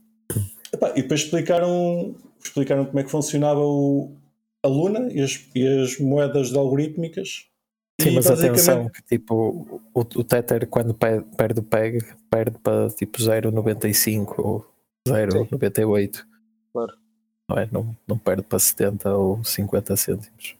Epá, 0.74 0.92
e 0.96 1.02
depois 1.02 1.22
explicaram, 1.22 2.16
explicaram 2.44 2.86
como 2.86 3.00
é 3.00 3.04
que 3.04 3.10
funcionava 3.12 3.60
o, 3.60 4.16
a 4.64 4.68
Luna 4.68 5.12
e 5.12 5.22
as, 5.22 5.46
e 5.54 5.68
as 5.84 6.00
moedas 6.00 6.50
de 6.50 6.58
algorítmicas. 6.58 7.46
Sim, 8.02 8.10
E 8.10 8.16
mas 8.16 8.26
basicamente- 8.26 8.62
atenção, 8.62 8.90
que 8.90 9.02
tipo, 9.04 9.80
o, 9.94 10.00
o 10.00 10.24
Tether 10.24 10.68
quando 10.68 10.94
pe- 10.94 11.22
perde 11.38 11.60
o 11.60 11.64
PEG, 11.64 12.04
perde 12.30 12.58
para 12.60 12.90
tipo 12.90 13.20
0,95 13.20 14.34
ou 14.40 14.66
0,98. 15.08 16.24
Claro. 16.74 16.94
Não, 17.50 17.58
é? 17.58 17.70
não, 17.72 17.96
não 18.08 18.18
perde 18.18 18.44
para 18.44 18.58
70 18.60 19.14
ou 19.16 19.44
50 19.44 19.96
cêntimos. 19.98 20.56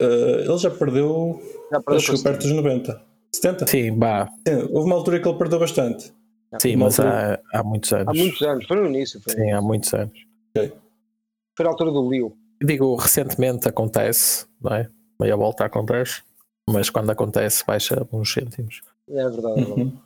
Uh, 0.00 0.40
ele 0.44 0.58
já 0.58 0.70
perdeu, 0.70 1.42
Já 1.72 1.80
perdeu 1.80 1.96
acho 1.96 2.12
que 2.14 2.22
perto 2.22 2.42
dos 2.42 2.52
90. 2.52 3.02
70? 3.34 3.66
Sim, 3.66 3.92
bah, 3.98 4.28
Sim, 4.46 4.54
houve 4.70 4.86
uma 4.86 4.94
altura 4.94 5.20
que 5.20 5.28
ele 5.28 5.36
perdeu 5.38 5.58
bastante. 5.58 6.12
Sim, 6.60 6.76
Uma 6.76 6.86
mas 6.86 6.98
altura- 7.00 7.42
há, 7.52 7.58
há 7.60 7.62
muitos 7.64 7.92
anos. 7.92 8.08
Há 8.08 8.14
muitos 8.14 8.42
anos, 8.42 8.66
foi 8.66 8.76
no 8.76 8.86
início. 8.86 9.20
Foi, 9.20 9.32
Sim, 9.34 9.50
há 9.52 9.60
muitos 9.60 9.94
anos. 9.94 10.18
foi 10.54 11.64
na 11.64 11.68
altura 11.70 11.90
do 11.90 12.08
Leo. 12.08 12.36
Digo, 12.62 12.94
recentemente 12.96 13.68
acontece, 13.68 14.46
não 14.60 14.74
é? 14.74 14.88
Meia 15.20 15.36
volta 15.36 15.64
acontece, 15.64 16.22
mas 16.68 16.88
quando 16.90 17.10
acontece 17.10 17.64
baixa 17.66 18.06
uns 18.12 18.32
cêntimos. 18.32 18.82
É 19.08 19.28
verdade. 19.28 19.60
É 19.60 19.64
verdade. 19.64 19.80
Uhum. 19.82 19.98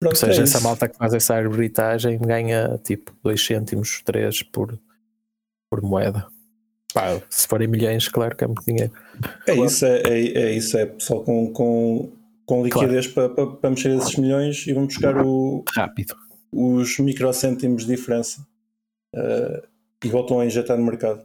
Pronto, 0.00 0.12
Ou 0.12 0.16
seja, 0.16 0.42
é 0.42 0.44
essa 0.44 0.60
malta 0.60 0.88
que 0.88 0.96
faz 0.96 1.12
essa 1.12 1.34
arbitragem 1.34 2.18
ganha 2.18 2.78
tipo 2.84 3.12
2 3.22 3.44
cêntimos, 3.44 4.00
3 4.02 4.42
por, 4.44 4.78
por 5.70 5.82
moeda. 5.82 6.26
Pá, 6.94 7.20
se 7.28 7.48
forem 7.48 7.66
milhões, 7.68 8.08
claro 8.08 8.36
que 8.36 8.44
é 8.44 8.46
muito 8.46 8.64
dinheiro. 8.64 8.92
É 9.46 9.54
isso, 9.56 9.84
é, 9.84 10.02
é, 10.02 10.18
é 10.38 10.52
isso, 10.52 10.78
é 10.78 10.86
pessoal 10.86 11.22
com, 11.24 11.52
com, 11.52 12.12
com 12.48 12.64
liquidez 12.64 13.06
para, 13.06 13.28
para, 13.28 13.46
para 13.46 13.70
mexer 13.70 13.94
esses 13.94 14.16
milhões 14.16 14.66
e 14.66 14.72
vão 14.72 14.86
buscar 14.86 15.14
o, 15.18 15.62
Rápido. 15.70 16.16
os 16.50 16.98
microcêntimos 16.98 17.84
de 17.84 17.94
diferença 17.94 18.44
eh, 19.14 19.62
e 20.02 20.08
voltam 20.08 20.40
a 20.40 20.46
injetar 20.46 20.78
no 20.78 20.82
mercado. 20.82 21.22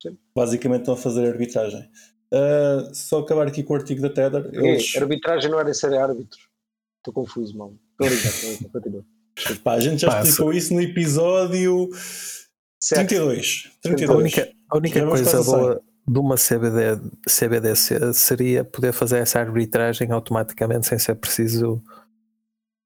Sim. 0.00 0.16
Basicamente 0.32 0.82
estão 0.82 0.94
a 0.94 0.96
fazer 0.96 1.26
arbitragem. 1.26 1.90
Eh, 2.32 2.88
só 2.92 3.18
acabar 3.18 3.48
aqui 3.48 3.64
com 3.64 3.72
o 3.72 3.76
artigo 3.76 4.00
da 4.00 4.08
Tether. 4.08 4.48
Eles, 4.52 4.96
arbitragem 4.96 5.50
não 5.50 5.58
era 5.58 5.74
ser 5.74 5.92
árbitros. 5.92 6.48
Estou 6.98 7.12
confuso, 7.12 7.58
mal. 7.58 7.74
Estou 8.00 8.70
continua. 8.70 9.04
pá, 9.64 9.72
a 9.72 9.80
gente 9.80 10.02
já 10.02 10.08
Pá, 10.08 10.22
explicou 10.22 10.52
isso 10.52 10.72
no 10.72 10.80
episódio 10.80 11.90
Certo. 12.80 13.08
32. 13.08 13.72
A 13.78 13.88
32. 13.88 14.20
única, 14.20 14.52
a 14.70 14.76
única 14.76 15.00
vamos 15.00 15.20
coisa 15.20 15.42
boa 15.42 15.82
de 16.08 16.18
uma 16.18 16.36
CBD, 16.36 17.00
CBDC 17.28 18.12
seria 18.14 18.64
poder 18.64 18.92
fazer 18.92 19.18
essa 19.18 19.38
arbitragem 19.40 20.10
automaticamente 20.10 20.86
sem 20.86 20.98
ser 20.98 21.14
preciso 21.16 21.82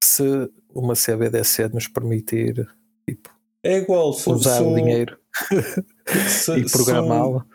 se 0.03 0.49
uma 0.73 0.93
CBDC 0.95 1.69
nos 1.69 1.87
permitir 1.87 2.67
tipo, 3.07 3.29
É 3.63 3.77
igual 3.77 4.13
se, 4.13 4.29
usar 4.29 4.57
se, 4.57 4.63
o 4.63 4.75
dinheiro 4.75 5.17
se, 6.27 6.51
e 6.57 6.69
programá-lo. 6.69 7.45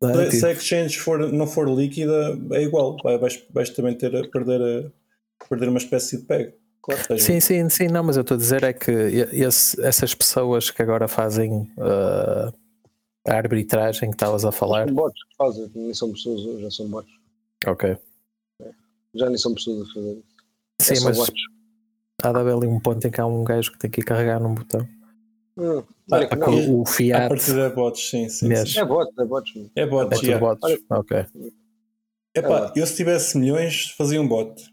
não 0.00 0.10
é? 0.10 0.30
Se, 0.30 0.30
se 0.30 0.36
Tipo, 0.36 0.46
a 0.46 0.52
exchange 0.52 0.98
for, 0.98 1.18
não 1.32 1.46
for 1.46 1.68
líquida, 1.68 2.38
é 2.52 2.62
igual. 2.62 2.96
Vai- 3.02 3.18
Vais, 3.18 3.44
vais 3.52 3.70
também 3.70 3.94
ter 3.96 4.14
a 4.16 4.26
perder, 4.28 4.60
a, 4.62 5.46
perder 5.48 5.68
uma 5.68 5.78
espécie 5.78 6.18
de 6.18 6.24
peg. 6.24 6.54
Claro. 6.82 7.18
Sim, 7.20 7.38
sim, 7.40 7.68
sim, 7.68 7.88
não, 7.88 8.02
mas 8.02 8.16
eu 8.16 8.22
estou 8.22 8.34
a 8.36 8.38
dizer 8.38 8.62
é 8.62 8.72
que 8.72 8.90
esse- 8.90 9.78
essas 9.84 10.14
pessoas 10.14 10.70
que 10.70 10.80
agora 10.80 11.06
fazem 11.06 11.70
ah, 11.78 12.50
a 13.26 13.34
arbitragem 13.34 14.10
que 14.10 14.16
estavas 14.16 14.44
a 14.44 14.52
falar, 14.52 14.86
São 14.86 14.94
bots 14.94 15.22
que 15.24 15.36
fazem, 15.36 15.70
nem 15.74 15.94
são 15.94 16.12
pessoas 16.12 16.60
já 16.60 16.70
são 16.70 16.88
bots. 16.88 17.12
ok. 17.66 17.96
Já 19.14 19.26
nem 19.28 19.38
são 19.38 19.54
pessoas 19.54 19.88
a 19.88 19.92
fazer 19.94 20.12
isso. 20.12 20.24
É 20.80 20.84
Sim, 20.84 20.96
só 20.96 21.04
mas 21.08 21.16
bots. 21.18 21.42
há 22.22 22.32
de 22.32 22.38
haver 22.38 22.54
ali 22.54 22.66
um 22.66 22.78
ponto 22.80 23.06
em 23.06 23.10
que 23.10 23.20
há 23.20 23.26
um 23.26 23.42
gajo 23.44 23.72
que 23.72 23.78
tem 23.78 23.90
que 23.90 24.00
ir 24.00 24.04
carregar 24.04 24.38
num 24.40 24.54
botão. 24.54 24.86
Hum, 25.56 25.82
Ah, 26.12 26.16
olha 26.16 26.28
que 26.28 26.34
a 26.34 26.36
não, 26.36 26.46
coisa- 26.46 26.70
O 26.70 26.82
a 26.82 26.86
Fiat 26.86 27.28
partir 27.28 27.52
de 27.54 27.68
bots, 27.74 28.08
sim. 28.10 28.28
sim, 28.28 28.48
Mesmo. 28.48 28.66
sim. 28.66 28.78
é 28.78 28.84
bots, 28.84 29.18
é 29.18 29.24
bots. 29.24 29.52
É 29.74 29.80
é 29.80 29.86
bots, 29.86 30.18
tudo 30.20 30.26
yeah. 30.30 30.46
bots. 30.46 30.82
Ok. 30.90 31.26
Epá, 32.34 32.72
eu 32.76 32.86
se 32.86 32.94
tivesse 32.96 33.36
milhões, 33.36 33.90
fazia 33.96 34.20
um 34.20 34.28
bot. 34.28 34.60
Isso 34.62 34.70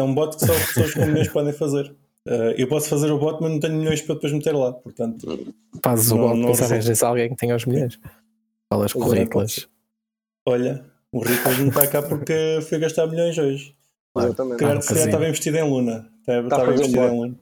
é 0.00 0.04
um 0.04 0.14
bot 0.14 0.36
que 0.36 0.46
só 0.46 0.52
pessoas 0.52 0.94
com 0.94 1.06
milhões 1.06 1.28
podem 1.32 1.52
fazer. 1.52 1.96
Uh, 2.28 2.52
eu 2.58 2.68
posso 2.68 2.90
fazer 2.90 3.10
o 3.10 3.18
bot, 3.18 3.40
mas 3.40 3.50
não 3.52 3.58
tenho 3.60 3.74
milhões 3.76 4.02
para 4.02 4.14
depois 4.16 4.32
meter 4.34 4.54
lá. 4.54 4.72
Portanto, 4.74 5.54
Fazes 5.82 6.10
o 6.10 6.16
Não- 6.16 6.22
bot, 6.24 6.34
não 6.34 6.40
depois 6.40 6.58
resulta. 6.58 6.74
arranjas 6.74 7.02
alguém 7.02 7.28
que 7.30 7.36
tenha 7.36 7.56
os 7.56 7.64
milhões. 7.64 7.98
Falas 8.70 8.92
Pois 8.92 9.04
é, 9.06 9.08
currículos. 9.08 9.68
olha, 10.46 10.84
o 11.10 11.20
Rico 11.20 11.48
não 11.58 11.68
está 11.68 11.86
cá 11.86 12.02
porque 12.02 12.58
foi 12.68 12.78
gastar 12.78 13.06
milhões 13.06 13.38
hoje. 13.38 13.74
Calhar, 14.14 14.74
no 14.76 14.82
se 14.82 14.88
calhar 14.88 15.06
estava 15.06 15.28
investido 15.28 15.56
em 15.56 15.62
Luna. 15.70 16.10
Estava, 16.20 16.38
a 16.38 16.42
estava 16.42 16.64
fazer 16.66 16.72
um 16.72 16.74
investido 16.84 16.98
em 16.98 17.08
bot. 17.08 17.16
Luna. 17.16 17.40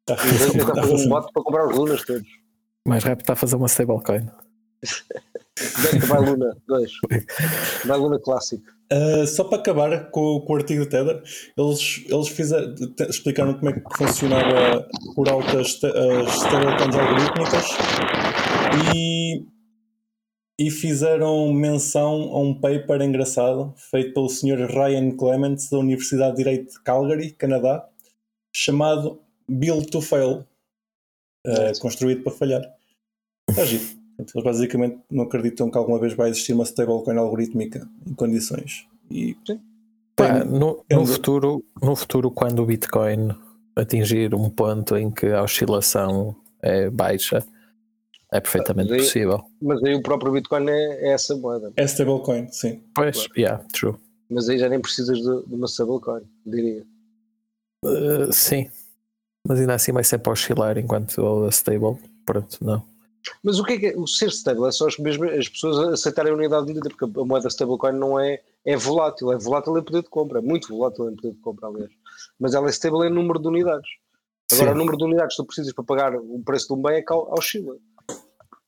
Está 0.00 0.14
a 0.14 0.16
fazer- 0.16 0.58
está 0.58 0.72
a 0.72 0.82
fazer 0.82 0.94
um 1.04 1.08
bot 1.08 1.32
para 1.32 1.42
comprar 1.42 1.68
os 1.68 1.76
lunas 1.78 2.04
todos. 2.04 2.28
Mais 2.86 3.04
rápido 3.04 3.20
está 3.20 3.32
a 3.34 3.36
fazer 3.36 3.56
uma 3.56 3.66
stablecoin. 3.68 4.28
Desta 5.56 6.06
vai 6.06 6.20
Luna 6.20 6.56
2. 6.66 6.90
Vai 7.86 7.98
Luna 7.98 8.18
clássico. 8.18 8.64
Uh, 8.92 9.26
só 9.26 9.44
para 9.44 9.58
acabar 9.58 10.10
com, 10.10 10.40
com 10.40 10.52
o 10.52 10.56
artigo 10.56 10.84
do 10.84 10.88
Tether, 10.90 11.22
eles, 11.56 12.04
eles 12.08 12.28
fizeram, 12.28 12.74
explicaram 13.08 13.54
como 13.54 13.70
é 13.70 13.72
que 13.72 13.96
funcionava 13.96 14.86
por 15.14 15.26
te- 15.26 15.86
as 15.86 16.36
stablecoins 16.36 16.94
algorítmicas 16.94 17.66
e 18.94 19.46
e 20.58 20.70
fizeram 20.70 21.52
menção 21.52 22.32
a 22.32 22.38
um 22.38 22.54
paper 22.54 23.02
engraçado 23.02 23.74
feito 23.76 24.14
pelo 24.14 24.28
Sr. 24.28 24.68
Ryan 24.70 25.16
Clements 25.16 25.68
da 25.68 25.78
Universidade 25.78 26.36
de 26.36 26.44
Direito 26.44 26.70
de 26.72 26.82
Calgary, 26.82 27.32
Canadá, 27.32 27.88
chamado 28.54 29.20
Build 29.48 29.90
to 29.90 30.00
Fail, 30.00 30.46
uh, 31.46 31.78
construído 31.80 32.22
para 32.22 32.32
falhar. 32.32 32.62
Está 33.50 33.64
giro. 33.64 34.03
Eles 34.18 34.44
basicamente 34.44 34.98
não 35.10 35.24
acreditam 35.24 35.70
que 35.70 35.76
alguma 35.76 35.98
vez 35.98 36.14
vai 36.14 36.30
existir 36.30 36.52
uma 36.52 36.64
stablecoin 36.64 37.16
algorítmica 37.16 37.88
em 38.06 38.14
condições. 38.14 38.86
E, 39.10 39.36
Pá, 40.16 40.44
no, 40.44 40.84
no, 40.90 41.06
futuro, 41.06 41.64
no 41.82 41.96
futuro, 41.96 42.30
quando 42.30 42.60
o 42.62 42.66
Bitcoin 42.66 43.34
atingir 43.74 44.34
um 44.34 44.48
ponto 44.48 44.96
em 44.96 45.10
que 45.10 45.26
a 45.26 45.42
oscilação 45.42 46.36
é 46.62 46.88
baixa, 46.88 47.44
é 48.32 48.40
perfeitamente 48.40 48.90
mas 48.90 49.00
aí, 49.00 49.06
possível. 49.06 49.44
Mas 49.60 49.82
aí 49.82 49.94
o 49.94 50.02
próprio 50.02 50.32
Bitcoin 50.32 50.68
é, 50.68 51.08
é 51.08 51.12
essa 51.12 51.36
moeda. 51.36 51.72
É 51.76 51.84
stablecoin, 51.84 52.48
sim. 52.50 52.82
Pois, 52.94 53.26
claro. 53.26 53.40
yeah, 53.40 53.64
true. 53.72 53.96
Mas 54.30 54.48
aí 54.48 54.58
já 54.58 54.68
nem 54.68 54.80
precisas 54.80 55.18
de, 55.18 55.46
de 55.46 55.54
uma 55.54 55.66
stablecoin, 55.66 56.22
diria. 56.46 56.86
Uh, 57.84 58.32
sim, 58.32 58.70
mas 59.46 59.60
ainda 59.60 59.74
assim 59.74 59.92
vai 59.92 60.04
sempre 60.04 60.30
oscilar 60.32 60.78
enquanto 60.78 61.44
a 61.44 61.48
stable. 61.48 61.98
Pronto, 62.24 62.64
não. 62.64 62.93
Mas 63.42 63.58
o 63.58 63.64
que 63.64 63.72
é, 63.74 63.78
que 63.78 63.86
é 63.86 63.96
o 63.96 64.06
ser 64.06 64.28
stable? 64.28 64.66
É 64.66 64.70
só 64.70 64.86
as, 64.86 64.96
as 65.38 65.48
pessoas 65.48 65.92
aceitarem 65.92 66.32
a 66.32 66.36
unidade 66.36 66.66
de 66.66 66.74
medida, 66.74 66.88
porque 66.90 67.04
a 67.04 67.24
moeda 67.24 67.48
stablecoin 67.48 67.92
não 67.92 68.18
é, 68.18 68.40
é 68.64 68.76
volátil, 68.76 69.32
é 69.32 69.38
volátil 69.38 69.76
em 69.78 69.82
poder 69.82 70.02
de 70.02 70.08
compra, 70.08 70.38
é 70.38 70.42
muito 70.42 70.68
volátil 70.68 71.10
em 71.10 71.16
poder 71.16 71.32
de 71.32 71.40
compra, 71.40 71.68
aliás. 71.68 71.90
Mas 72.38 72.54
ela 72.54 72.66
é 72.66 72.70
stable 72.70 73.06
em 73.06 73.10
número 73.10 73.38
de 73.38 73.48
unidades. 73.48 73.88
Agora, 74.52 74.70
Sim. 74.70 74.74
o 74.74 74.78
número 74.78 74.96
de 74.96 75.04
unidades 75.04 75.36
que 75.36 75.42
tu 75.42 75.46
precisas 75.46 75.72
para 75.72 75.84
pagar 75.84 76.16
o 76.16 76.42
preço 76.44 76.68
de 76.68 76.72
um 76.74 76.82
bem 76.82 76.96
é 76.96 77.02
que 77.02 77.12
oscila. 77.12 77.76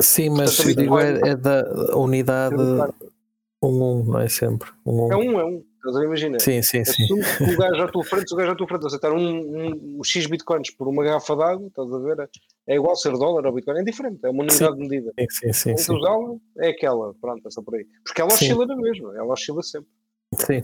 Sim, 0.01 0.31
mas 0.31 0.57
Portanto, 0.57 0.77
digo, 0.77 0.99
é, 0.99 1.21
é, 1.31 1.37
da 1.37 1.97
unidade 1.97 2.55
1 2.57 3.69
um, 3.69 3.83
um, 3.83 4.05
não 4.05 4.21
é 4.21 4.29
sempre. 4.29 4.71
Um, 4.85 5.07
um. 5.07 5.13
É 5.13 5.17
um, 5.17 5.41
é 5.41 5.45
um. 5.45 5.65
Estás 5.87 6.03
a 6.03 6.05
imaginar? 6.05 6.41
Sim, 6.41 6.61
sim, 6.63 6.85
sim. 6.85 7.07
O 7.13 7.57
gajo 7.57 7.83
à 7.83 7.89
tua 7.89 8.05
frente, 8.05 8.29
se 8.29 8.35
o 8.35 8.37
gajo 8.37 8.51
à 8.51 8.57
tua 8.57 8.67
frente 8.67 8.87
aceitar 8.87 9.13
um, 9.13 9.19
um, 9.19 9.99
um 9.99 10.05
X 10.05 10.27
bitcoins 10.27 10.71
por 10.73 10.89
uma 10.89 11.05
garrafa 11.05 11.37
d'água, 11.37 11.69
estás 11.69 11.93
a 11.93 11.99
ver? 11.99 12.29
É 12.67 12.75
igual 12.75 12.97
ser 12.97 13.13
dólar 13.13 13.47
ou 13.47 13.53
bitcoin, 13.53 13.79
é 13.79 13.85
diferente, 13.85 14.19
é 14.25 14.31
uma 14.31 14.43
unidade 14.43 14.59
sim. 14.59 14.73
de 14.75 14.89
medida. 14.89 15.13
Sim, 15.19 15.27
sim, 15.31 15.53
sim. 15.53 15.77
sim. 15.77 15.95
usá-la 15.95 16.35
é 16.59 16.71
aquela, 16.71 17.15
pronto, 17.21 17.47
é 17.47 17.51
só 17.51 17.63
por 17.63 17.77
aí. 17.77 17.87
Porque 18.05 18.21
ela 18.21 18.33
oscila 18.33 18.67
na 18.67 18.75
mesma, 18.77 19.17
ela 19.17 19.33
oscila 19.33 19.63
sempre. 19.63 19.89
Sim. 20.35 20.63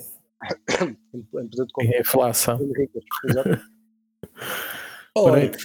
em 0.84 0.94
poder 1.48 1.66
de 1.66 1.72
compra. 1.72 2.00
inflação. 2.00 2.58
Boa 5.14 5.30
noite. 5.36 5.58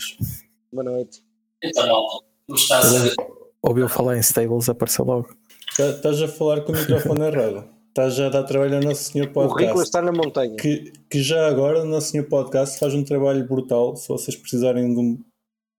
Boa 0.71 0.83
noite. 0.83 1.23
Então, 1.63 2.05
estás 2.53 3.15
ouviu 3.63 3.89
falar 3.89 4.17
em 4.17 4.19
stables, 4.19 4.69
apareceu 4.69 5.03
logo. 5.03 5.35
Estás 5.79 6.21
a 6.21 6.27
falar 6.27 6.61
com 6.61 6.73
o 6.73 6.75
microfone 6.75 7.25
errado. 7.25 7.76
Estás 7.97 8.19
a 8.19 8.29
dar 8.29 8.43
trabalho 8.43 8.75
ao 8.75 8.83
Nosso 8.83 9.11
Senhor 9.11 9.27
Podcast. 9.31 9.63
O 9.63 9.67
rico 9.69 9.81
está 9.81 10.03
na 10.03 10.11
montanha. 10.11 10.55
Que, 10.55 10.93
que 11.09 11.19
já 11.19 11.47
agora 11.47 11.81
o 11.81 11.85
Nosso 11.85 12.11
Senhor 12.11 12.27
Podcast 12.27 12.77
faz 12.77 12.93
um 12.93 13.03
trabalho 13.03 13.43
brutal. 13.47 13.95
Se 13.95 14.07
vocês 14.07 14.37
precisarem 14.37 14.93
de, 14.93 14.99
um, 14.99 15.17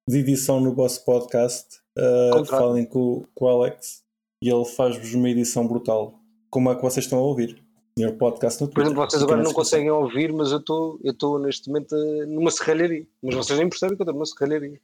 de 0.08 0.18
edição 0.18 0.58
no 0.58 0.74
vosso 0.74 1.04
podcast, 1.04 1.78
uh, 1.96 2.44
falem 2.44 2.84
com, 2.86 3.24
com 3.32 3.44
o 3.44 3.48
Alex 3.48 4.02
e 4.42 4.50
ele 4.50 4.64
faz-vos 4.64 5.14
uma 5.14 5.30
edição 5.30 5.64
brutal. 5.68 6.18
Como 6.50 6.68
é 6.72 6.74
que 6.74 6.82
vocês 6.82 7.06
estão 7.06 7.20
a 7.20 7.22
ouvir? 7.22 7.62
Senhor 7.96 8.12
Podcast 8.14 8.60
no 8.62 8.66
Twitter. 8.66 8.82
Por 8.82 8.88
exemplo, 8.88 9.08
vocês 9.08 9.22
agora 9.22 9.40
não 9.40 9.52
conseguem 9.52 9.90
ouvir, 9.92 10.32
mas 10.32 10.50
eu 10.50 10.58
estou 10.58 10.98
eu 11.04 11.12
estou 11.12 11.38
neste 11.38 11.68
momento 11.68 11.94
eh, 11.94 12.26
numa 12.26 12.50
serralharia. 12.50 13.06
Mas 13.22 13.36
vocês 13.36 13.56
nem 13.56 13.68
percebem 13.68 13.94
que 13.94 14.02
eu 14.02 14.04
estou 14.04 14.14
numa 14.14 14.26
serralharia 14.26 14.80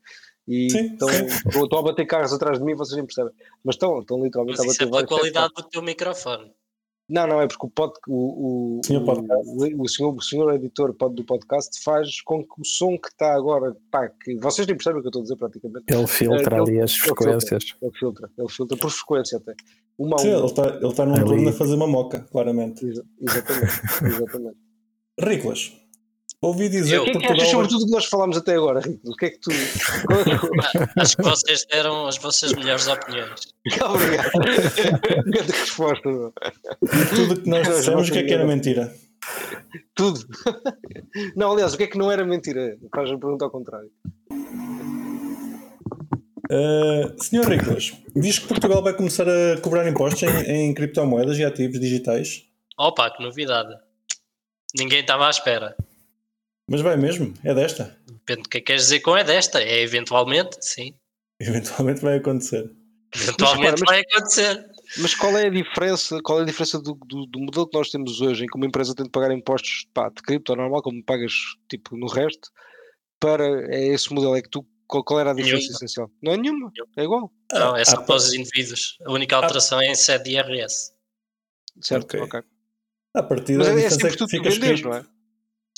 e 0.47 0.71
sim, 0.71 0.93
estão, 0.93 1.79
a 1.79 1.83
bater 1.83 2.07
carros 2.07 2.33
atrás 2.33 2.61
de 2.61 2.65
mim, 2.65 2.77
vocês 2.77 2.97
nem 2.97 3.05
percebem. 3.05 3.33
Mas 3.65 3.75
estão, 3.75 3.99
estão 3.99 4.23
literalmente 4.23 4.57
Mas 4.57 4.67
a 4.67 4.69
bater. 4.69 4.85
Isso 4.85 4.85
é 4.85 4.87
pela 4.87 5.07
qualidade 5.07 5.53
do 5.57 5.63
teu 5.65 5.83
microfone. 5.83 6.53
Não, 7.09 7.27
não, 7.27 7.41
é 7.41 7.47
porque 7.47 7.67
o, 7.67 7.71
pod, 7.71 7.93
o, 8.09 8.79
o, 8.79 8.81
senhor 8.83 9.03
o, 9.03 9.83
o, 9.83 9.89
senhor, 9.89 10.15
o 10.15 10.23
senhor 10.23 10.55
editor 10.55 10.95
do 11.11 11.25
podcast 11.25 11.83
faz 11.83 12.23
com 12.23 12.43
que 12.43 12.61
o 12.61 12.65
som 12.65 12.97
que 12.99 13.09
está 13.09 13.35
agora, 13.35 13.77
pá, 13.91 14.09
que 14.09 14.37
vocês 14.37 14.67
nem 14.67 14.75
percebem 14.75 15.01
o 15.01 15.03
que 15.03 15.09
eu 15.09 15.11
estou 15.11 15.21
a 15.21 15.25
dizer 15.25 15.37
praticamente. 15.37 15.85
Ele 15.87 16.07
filtra 16.07 16.57
é, 16.57 16.61
ali 16.61 16.73
ele, 16.73 16.81
as 16.81 16.97
frequências. 16.97 17.63
Ele 17.83 17.93
filtra, 17.93 17.93
ele 17.93 17.93
filtra, 17.99 18.31
ele 18.39 18.49
filtra 18.49 18.77
por 18.79 18.91
frequência 18.91 19.37
até. 19.37 19.55
Uma 19.99 20.19
Sim, 20.19 20.31
ele 20.31 20.47
está, 20.47 20.67
ele 20.67 20.87
está 20.87 21.05
num 21.05 21.25
turno 21.25 21.49
a 21.49 21.53
fazer 21.53 21.75
uma 21.75 21.87
moca, 21.87 22.21
claramente. 22.21 22.87
Exa 22.87 23.05
exatamente, 23.21 24.07
exatamente. 24.07 24.57
Riclas, 25.21 25.73
Ouvi 26.45 26.69
dizer 26.69 27.01
o 27.01 27.05
que 27.05 27.11
é 27.11 27.21
que 27.21 27.27
achas 27.27 27.49
sobre 27.49 27.69
tudo 27.69 27.87
que 27.87 27.91
nós 27.91 28.05
falámos 28.05 28.37
até 28.37 28.55
agora, 28.55 28.83
O 29.07 29.17
que 29.17 29.25
é 29.25 29.31
que 29.31 29.39
tu. 29.39 29.51
Acho 31.01 31.17
que 31.17 31.23
vocês 31.23 31.67
deram 31.71 32.07
as 32.07 32.19
vossas 32.19 32.53
melhores 32.53 32.87
opiniões. 32.87 33.41
Obrigado. 33.81 34.31
Grande 35.25 35.53
resposta. 35.53 36.11
Tudo 37.15 37.41
que 37.41 37.49
nós 37.49 37.67
dissemos, 37.67 38.11
o 38.11 38.13
que 38.13 38.19
é 38.19 38.23
que 38.25 38.35
era 38.35 38.45
mentira? 38.45 38.95
Tudo. 39.95 40.21
Não, 41.35 41.53
aliás, 41.53 41.73
o 41.73 41.79
que 41.79 41.85
é 41.85 41.87
que 41.87 41.97
não 41.97 42.13
era 42.13 42.27
mentira? 42.27 42.77
Faz 42.95 43.11
a 43.11 43.17
pergunta 43.17 43.47
ao 43.47 43.51
contrário. 43.51 43.91
Uh, 46.51 47.23
Senhor 47.23 47.47
Riclas, 47.47 47.95
diz 48.15 48.39
que 48.39 48.47
Portugal 48.47 48.83
vai 48.83 48.93
começar 48.93 49.27
a 49.27 49.59
cobrar 49.63 49.89
impostos 49.89 50.23
em, 50.25 50.69
em 50.69 50.75
criptomoedas 50.75 51.39
e 51.39 51.45
ativos 51.45 51.81
digitais. 51.81 52.45
Opa, 52.79 53.11
que 53.11 53.23
novidade! 53.23 53.75
Ninguém 54.77 55.01
estava 55.01 55.27
à 55.27 55.31
espera. 55.31 55.75
Mas 56.69 56.81
vai 56.81 56.97
mesmo? 56.97 57.35
É 57.45 57.55
desta? 57.55 57.99
Depende 58.07 58.43
do 58.43 58.49
que 58.49 58.59
é 58.59 58.61
que 58.61 58.67
queres 58.67 58.83
dizer 58.83 59.01
com 59.01 59.17
é 59.17 59.25
desta. 59.25 59.63
É 59.63 59.83
eventualmente, 59.83 60.57
sim. 60.61 60.95
Eventualmente 61.39 62.01
vai 62.01 62.17
acontecer. 62.17 62.71
Eventualmente 63.15 63.81
mas, 63.81 63.91
vai 63.91 64.01
acontecer. 64.01 64.67
Mas 64.99 65.15
qual 65.15 65.37
é 65.37 65.47
a 65.47 65.51
diferença, 65.51 66.21
qual 66.23 66.41
é 66.41 66.43
a 66.43 66.47
diferença 66.47 66.81
do, 66.81 66.95
do, 66.95 67.27
do, 67.27 67.39
modelo 67.39 67.69
que 67.69 67.77
nós 67.77 67.91
temos 67.91 68.21
hoje, 68.21 68.45
em 68.45 68.47
que 68.47 68.57
uma 68.57 68.67
empresa 68.67 68.95
tem 68.95 69.05
de 69.05 69.11
pagar 69.11 69.33
impostos 69.33 69.87
pá, 69.93 70.09
de 70.09 70.23
cripto 70.23 70.55
normal, 70.57 70.83
como 70.83 71.05
pagas 71.05 71.33
tipo 71.69 71.97
no 71.97 72.07
resto, 72.07 72.51
para 73.21 73.45
é 73.73 73.87
esse 73.89 74.13
modelo? 74.13 74.37
É 74.37 74.43
que 74.43 74.51
tu 74.51 74.67
qual, 74.87 75.03
qual 75.03 75.21
era 75.21 75.31
a 75.31 75.35
diferença 75.35 75.63
nenhuma. 75.63 75.77
essencial? 75.77 76.11
Não 76.23 76.33
é 76.33 76.37
nenhuma, 76.37 76.71
nenhuma. 76.71 76.93
é 76.97 77.05
igual. 77.05 77.33
Não, 77.53 77.77
é 77.77 77.85
só 77.85 77.97
ah, 77.97 78.03
para 78.03 78.17
os 78.17 78.33
indivíduos. 78.33 78.99
A 79.05 79.13
única 79.13 79.37
alteração 79.37 79.79
ah, 79.79 79.85
é 79.85 79.89
em 79.89 79.95
sede 79.95 80.25
de 80.25 80.31
IRS. 80.37 80.93
Certo, 81.81 82.05
ok. 82.05 82.21
okay. 82.21 82.41
A 83.15 83.23
partir 83.23 83.57
Mas 83.57 83.69
é, 83.69 83.85
é 83.85 83.91
sempre 83.91 84.17
tu 84.17 84.27
vendes, 84.27 84.83
não 84.83 84.95
é? 84.95 85.05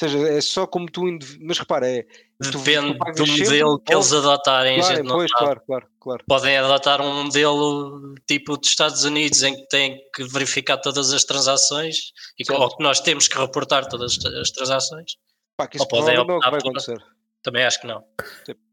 Ou 0.02 0.09
seja, 0.09 0.28
é 0.28 0.40
só 0.42 0.66
como 0.66 0.90
tu. 0.90 1.02
Mas 1.40 1.59
repara, 1.59 1.88
é. 1.88 2.06
Depende 2.38 2.98
do 3.16 3.26
modelo 3.26 3.78
que 3.78 3.94
eles 3.94 4.12
adotarem. 4.12 4.78
Claro, 4.78 5.04
pois, 5.06 5.32
claro, 5.32 5.62
claro, 5.66 5.87
claro. 5.98 6.24
Podem 6.28 6.59
adotar 6.59 7.00
um 7.00 7.24
modelo 7.24 8.14
tipo 8.26 8.59
dos 8.59 8.68
Estados 8.68 9.04
Unidos 9.04 9.42
em 9.42 9.56
que 9.56 9.66
têm 9.68 9.98
que 10.14 10.24
verificar 10.24 10.76
todas 10.76 11.14
as 11.14 11.24
transações 11.24 12.12
e 12.38 12.44
que, 12.44 12.52
ou 12.52 12.76
que 12.76 12.82
nós 12.82 13.00
temos 13.00 13.26
que 13.26 13.38
reportar 13.38 13.88
todas 13.88 14.18
as 14.22 14.50
transações. 14.50 15.16
Pá, 15.56 15.66
que 15.66 15.78
isso 15.78 15.85
ou 15.85 15.88
podem 15.88 16.14
não 16.14 16.26
vai 16.26 16.59
acontecer. 16.59 17.02
Também 17.42 17.64
acho 17.64 17.80
que 17.80 17.87
não. 17.87 18.04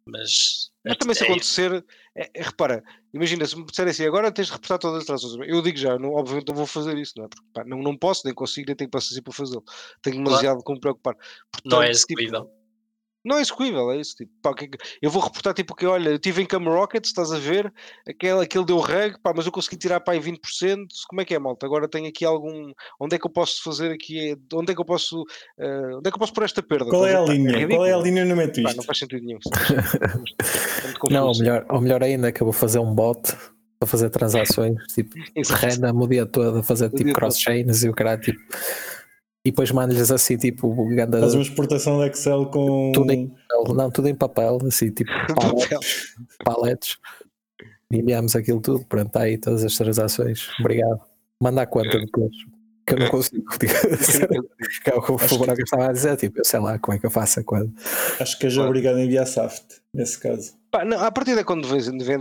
Mas, 0.05 0.71
mas 0.83 0.97
também 0.97 1.15
se 1.15 1.23
é 1.23 1.27
acontecer, 1.27 1.86
é, 2.15 2.30
é, 2.34 2.43
repara, 2.43 2.84
imagina 3.13 3.45
se 3.45 3.56
me 3.58 3.65
disserem 3.65 3.91
assim, 3.91 4.06
agora 4.06 4.32
tens 4.32 4.47
de 4.47 4.54
reportar 4.54 4.78
todas 4.78 4.99
as 4.99 5.06
transações. 5.06 5.49
Eu 5.49 5.62
digo 5.62 5.78
já, 5.78 5.97
não, 5.97 6.13
obviamente 6.13 6.47
não 6.47 6.56
vou 6.56 6.67
fazer 6.67 6.97
isso, 6.97 7.13
não 7.17 7.26
é? 7.26 7.28
Porque 7.28 7.45
pá, 7.54 7.63
não, 7.65 7.80
não 7.80 7.97
posso, 7.97 8.21
nem 8.26 8.34
consigo, 8.34 8.67
nem 8.67 8.76
tenho 8.76 8.89
paciência 8.89 9.21
para 9.21 9.34
fazê-lo. 9.34 9.63
Tenho 10.02 10.17
demasiado 10.17 10.54
claro. 10.54 10.63
com 10.63 10.73
me 10.73 10.80
preocupar. 10.80 11.15
Portanto, 11.52 11.71
não 11.71 11.82
é 11.82 11.89
execuível. 11.89 12.41
Tipo, 12.41 12.62
não 13.23 13.38
é 13.38 13.41
execuível, 13.41 13.91
é 13.91 13.97
isso. 13.97 14.15
Tipo, 14.15 14.31
pá, 14.41 14.53
é 14.62 14.67
eu 15.01 15.09
vou 15.09 15.21
reportar 15.21 15.53
tipo 15.53 15.75
que, 15.75 15.86
olha, 15.86 16.09
eu 16.09 16.15
estive 16.15 16.41
em 16.41 16.45
Cam 16.45 16.63
Rockets, 16.63 17.09
estás 17.09 17.31
a 17.31 17.39
ver, 17.39 17.73
aquele, 18.07 18.41
aquele 18.41 18.65
deu 18.65 18.79
reg, 18.79 19.15
pá, 19.21 19.33
mas 19.36 19.45
eu 19.45 19.51
consegui 19.51 19.77
tirar 19.77 19.99
para 20.01 20.13
aí 20.13 20.19
20%. 20.19 20.86
Como 21.07 21.21
é 21.21 21.25
que 21.25 21.33
é, 21.33 21.39
malta? 21.39 21.65
Agora 21.65 21.88
tenho 21.88 22.07
aqui 22.07 22.25
algum. 22.25 22.71
Onde 22.99 23.15
é 23.15 23.19
que 23.19 23.25
eu 23.25 23.31
posso 23.31 23.63
fazer 23.63 23.91
aqui? 23.91 24.38
Onde 24.53 24.71
é 24.71 24.75
que 24.75 24.81
eu 24.81 24.86
posso. 24.86 25.21
Uh, 25.57 25.97
onde 25.97 26.07
é 26.07 26.12
que 26.12 26.15
eu 26.15 26.19
posso 26.19 26.33
pôr 26.33 26.43
esta 26.43 26.62
perda? 26.62 26.89
Qual 26.89 27.05
é 27.05 27.15
a 27.15 27.21
linha? 27.21 27.57
É 27.57 27.67
Qual 27.67 27.86
é 27.86 27.93
a 27.93 27.97
linha 27.97 28.25
no 28.25 28.36
meto 28.36 28.59
isto? 28.59 28.75
não 28.75 28.83
faz 28.83 28.99
sentido 28.99 29.23
nenhum. 29.23 29.39
não, 31.09 31.27
ou 31.27 31.38
melhor, 31.38 31.65
ou 31.69 31.81
melhor 31.81 32.03
ainda 32.03 32.31
que 32.31 32.41
eu 32.41 32.45
vou 32.45 32.53
fazer 32.53 32.79
um 32.79 32.93
bot 32.93 33.21
para 33.79 33.88
fazer 33.88 34.09
transações, 34.09 34.75
tipo, 34.93 35.15
random 35.51 36.03
o 36.03 36.07
dia 36.07 36.25
todo, 36.25 36.59
a 36.59 36.63
fazer 36.63 36.89
tipo 36.89 37.13
cross-chains 37.13 37.83
e 37.83 37.89
o 37.89 37.93
cara 37.93 38.17
tipo 38.17 38.39
e 39.45 39.51
depois 39.51 39.71
mando-lhes 39.71 40.10
assim, 40.10 40.38
tipo, 40.38 40.73
ganda... 40.88 41.19
Faz 41.19 41.34
uma 41.34 41.41
exportação 41.41 41.99
de 41.99 42.10
Excel 42.10 42.45
com. 42.45 42.93
Tudo 42.93 43.12
em 43.12 43.27
papel, 43.27 43.75
não, 43.75 43.91
tudo 43.91 44.08
em 44.08 44.15
papel, 44.15 44.58
assim, 44.65 44.89
tipo, 44.89 45.12
paletes. 45.36 46.15
paletes. 46.45 46.97
E 47.91 47.97
enviamos 47.97 48.36
aquilo 48.36 48.62
tudo, 48.62 48.86
pronto, 48.86 49.08
está 49.08 49.21
aí 49.21 49.38
todas 49.38 49.63
as 49.65 49.75
transações. 49.75 50.47
Obrigado. 50.60 51.01
Manda 51.41 51.62
a 51.62 51.65
conta 51.65 51.99
depois. 51.99 52.32
Que 52.88 52.93
eu 52.93 52.99
não 52.99 53.10
consigo. 53.10 53.43
que 53.60 54.89
é 54.89 54.95
o 54.95 55.01
que 55.01 55.12
o 55.12 55.17
Fulbraga 55.17 55.62
estava 55.62 55.88
a 55.88 55.91
dizer, 55.91 56.15
tipo, 56.15 56.39
eu 56.39 56.45
sei 56.45 56.60
lá 56.60 56.79
como 56.79 56.95
é 56.95 56.99
que 56.99 57.06
eu 57.06 57.12
faço 57.12 57.41
a 57.41 57.43
conta. 57.43 57.71
Acho 58.19 58.39
que 58.39 58.45
és 58.45 58.58
obrigado 58.58 58.95
a 58.95 59.03
enviar 59.03 59.27
SAFT, 59.27 59.82
nesse 59.93 60.19
caso. 60.19 60.53
Pá, 60.71 60.86
não, 60.86 60.99
a 60.99 61.12
partir 61.12 61.36
de 61.36 61.43
quando 61.43 61.67
vendes, 61.67 62.08
é? 62.10 62.17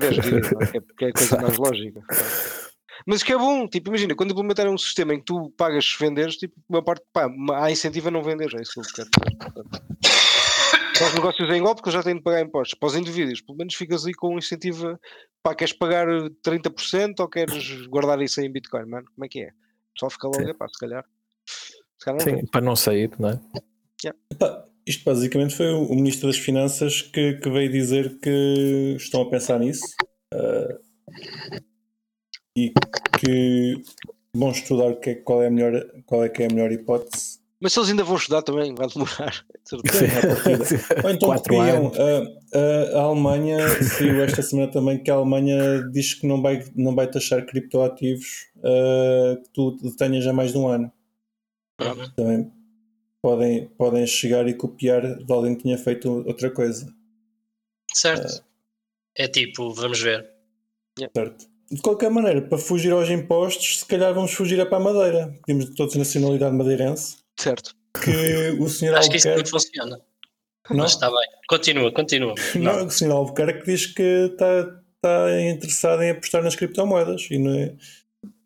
que 0.97 1.05
é 1.05 1.09
a 1.09 1.13
coisa 1.13 1.41
mais 1.41 1.57
lógica. 1.57 2.03
Mas 3.07 3.23
que 3.23 3.33
é 3.33 3.39
bom, 3.39 3.67
tipo, 3.69 3.89
imagina, 3.91 4.15
quando 4.15 4.33
implementarem 4.33 4.73
um 4.73 4.79
sistema 4.79 5.15
em 5.15 5.19
que 5.19 5.25
tu 5.25 5.51
pagas 5.57 5.85
se 5.85 5.99
venderes, 5.99 6.37
tipo, 6.37 6.55
uma 6.69 6.83
parte, 6.83 7.05
pá, 7.13 7.29
há 7.55 7.71
incentivo 7.71 8.09
a 8.09 8.11
não 8.11 8.23
vender, 8.23 8.55
é 8.55 8.63
isso 8.63 8.73
que 8.73 8.81
eu 8.81 8.85
quero. 8.95 9.11
para 10.99 11.07
os 11.09 11.15
negócios 11.15 11.51
em 11.51 11.57
igual 11.57 11.75
porque 11.75 11.89
eles 11.89 11.95
já 11.95 12.03
têm 12.03 12.17
de 12.17 12.23
pagar 12.23 12.43
impostos. 12.43 12.79
Para 12.79 12.87
os 12.87 12.97
indivíduos, 12.97 13.41
pelo 13.41 13.59
menos 13.59 13.75
ficas 13.75 14.07
aí 14.07 14.15
com 14.15 14.35
um 14.35 14.39
incentivo. 14.39 14.99
Pá, 15.43 15.55
queres 15.55 15.73
pagar 15.73 16.07
30% 16.07 17.15
ou 17.19 17.29
queres 17.29 17.87
guardar 17.87 18.21
isso 18.23 18.41
aí 18.41 18.47
em 18.47 18.53
Bitcoin, 18.53 18.87
mano? 18.87 19.07
Como 19.15 19.25
é 19.25 19.29
que 19.29 19.41
é? 19.41 19.51
Só 19.99 20.09
fica 20.09 20.29
logo, 20.29 20.49
é 20.49 20.55
pá, 20.55 20.69
se 20.69 20.79
calhar. 20.79 21.05
Se 21.99 22.05
calhar 22.05 22.27
não 22.27 22.39
Sim, 22.39 22.47
para 22.47 22.61
não 22.61 22.77
sair, 22.77 23.11
não 23.19 23.31
é? 23.31 23.41
Epá, 24.31 24.65
isto 24.87 25.05
basicamente 25.05 25.55
foi 25.55 25.71
o 25.71 25.95
Ministro 25.95 26.29
das 26.29 26.39
Finanças 26.39 27.03
que, 27.03 27.35
que 27.35 27.51
veio 27.51 27.71
dizer 27.71 28.19
que 28.21 28.97
estão 28.97 29.23
a 29.23 29.31
pensar 29.31 29.59
nisso 29.61 29.85
ah, 30.33 30.79
e 32.57 32.73
que 33.19 33.83
vão 34.35 34.51
estudar 34.51 34.87
o 34.87 34.97
que 35.01 35.11
é- 35.11 35.15
qual, 35.17 35.43
é 35.43 35.47
a 35.47 35.51
melhor, 35.51 35.85
qual 36.07 36.25
é 36.25 36.29
que 36.29 36.43
é 36.43 36.47
a 36.47 36.49
melhor 36.53 36.71
hipótese. 36.73 37.41
Mas 37.61 37.73
se 37.73 37.79
eles 37.79 37.91
ainda 37.91 38.03
vão 38.03 38.17
estudar 38.17 38.43
também, 38.43 38.75
vai 38.75 38.89
demorar. 38.89 39.45
Ou 41.05 41.11
então 41.11 41.29
Quatro 41.29 41.55
copiam. 41.55 41.87
anos. 41.87 41.99
A, 41.99 42.99
a- 42.99 43.03
Alemanha 43.05 43.59
saiu 43.85 44.23
esta 44.23 44.43
semana 44.43 44.71
também 44.71 45.01
que 45.03 45.11
a 45.11 45.15
Alemanha 45.15 45.89
diz 45.93 46.15
que 46.15 46.27
não 46.27 46.43
vai, 46.43 46.65
não 46.75 46.95
vai 46.95 47.09
taxar 47.09 47.47
criptoativos 47.47 48.49
ah, 48.65 49.37
que 49.43 49.49
tu 49.53 49.77
tenhas 49.97 50.27
há 50.27 50.33
mais 50.33 50.51
de 50.53 50.59
um 50.59 50.67
ano. 50.67 50.93
Uhum. 51.81 52.11
Também 52.17 52.53
podem, 53.23 53.69
podem 53.79 54.07
chegar 54.07 54.47
e 54.49 54.55
copiar 54.55 55.17
de 55.25 55.33
alguém 55.33 55.55
que 55.55 55.63
tinha 55.63 55.79
feito 55.79 56.11
outra 56.27 56.51
coisa. 56.51 56.93
Certo. 57.95 58.45
É 59.17 59.29
tipo, 59.29 59.73
vamos 59.73 60.01
ver. 60.01 60.29
Certo. 61.15 61.47
De 61.73 61.81
qualquer 61.81 62.11
maneira, 62.11 62.43
para 62.43 62.59
fugir 62.59 62.93
aos 62.93 63.09
impostos, 63.09 63.79
se 63.81 63.87
calhar 63.87 64.13
vamos 64.13 64.33
fugir 64.35 64.59
é 64.61 64.65
para 64.65 64.77
a 64.77 64.81
Madeira. 64.81 65.35
Temos 65.47 65.71
todos 65.75 65.95
nacionalidade 65.97 66.55
madeirense. 66.55 67.17
Certo. 67.39 67.75
Que 68.05 68.51
o 68.61 68.69
senhor 68.69 68.95
Acho 68.97 69.09
que 69.11 69.17
isso 69.17 69.27
não 69.29 69.35
Albuquerque. 69.35 69.51
funciona. 69.51 70.01
Não, 70.71 70.77
Mas 70.77 70.91
está 70.93 71.09
bem. 71.11 71.29
Continua, 71.49 71.93
continua. 71.93 72.35
não, 72.57 72.87
o 72.87 72.91
senhor 72.91 73.13
Albuquerque 73.17 73.65
diz 73.67 73.87
que 73.87 74.03
está, 74.03 74.61
está 74.97 75.41
interessado 75.51 76.03
em 76.03 76.11
apostar 76.11 76.43
nas 76.43 76.55
criptomoedas 76.55 77.27
e, 77.31 77.39
não 77.39 77.53
é- 77.55 77.75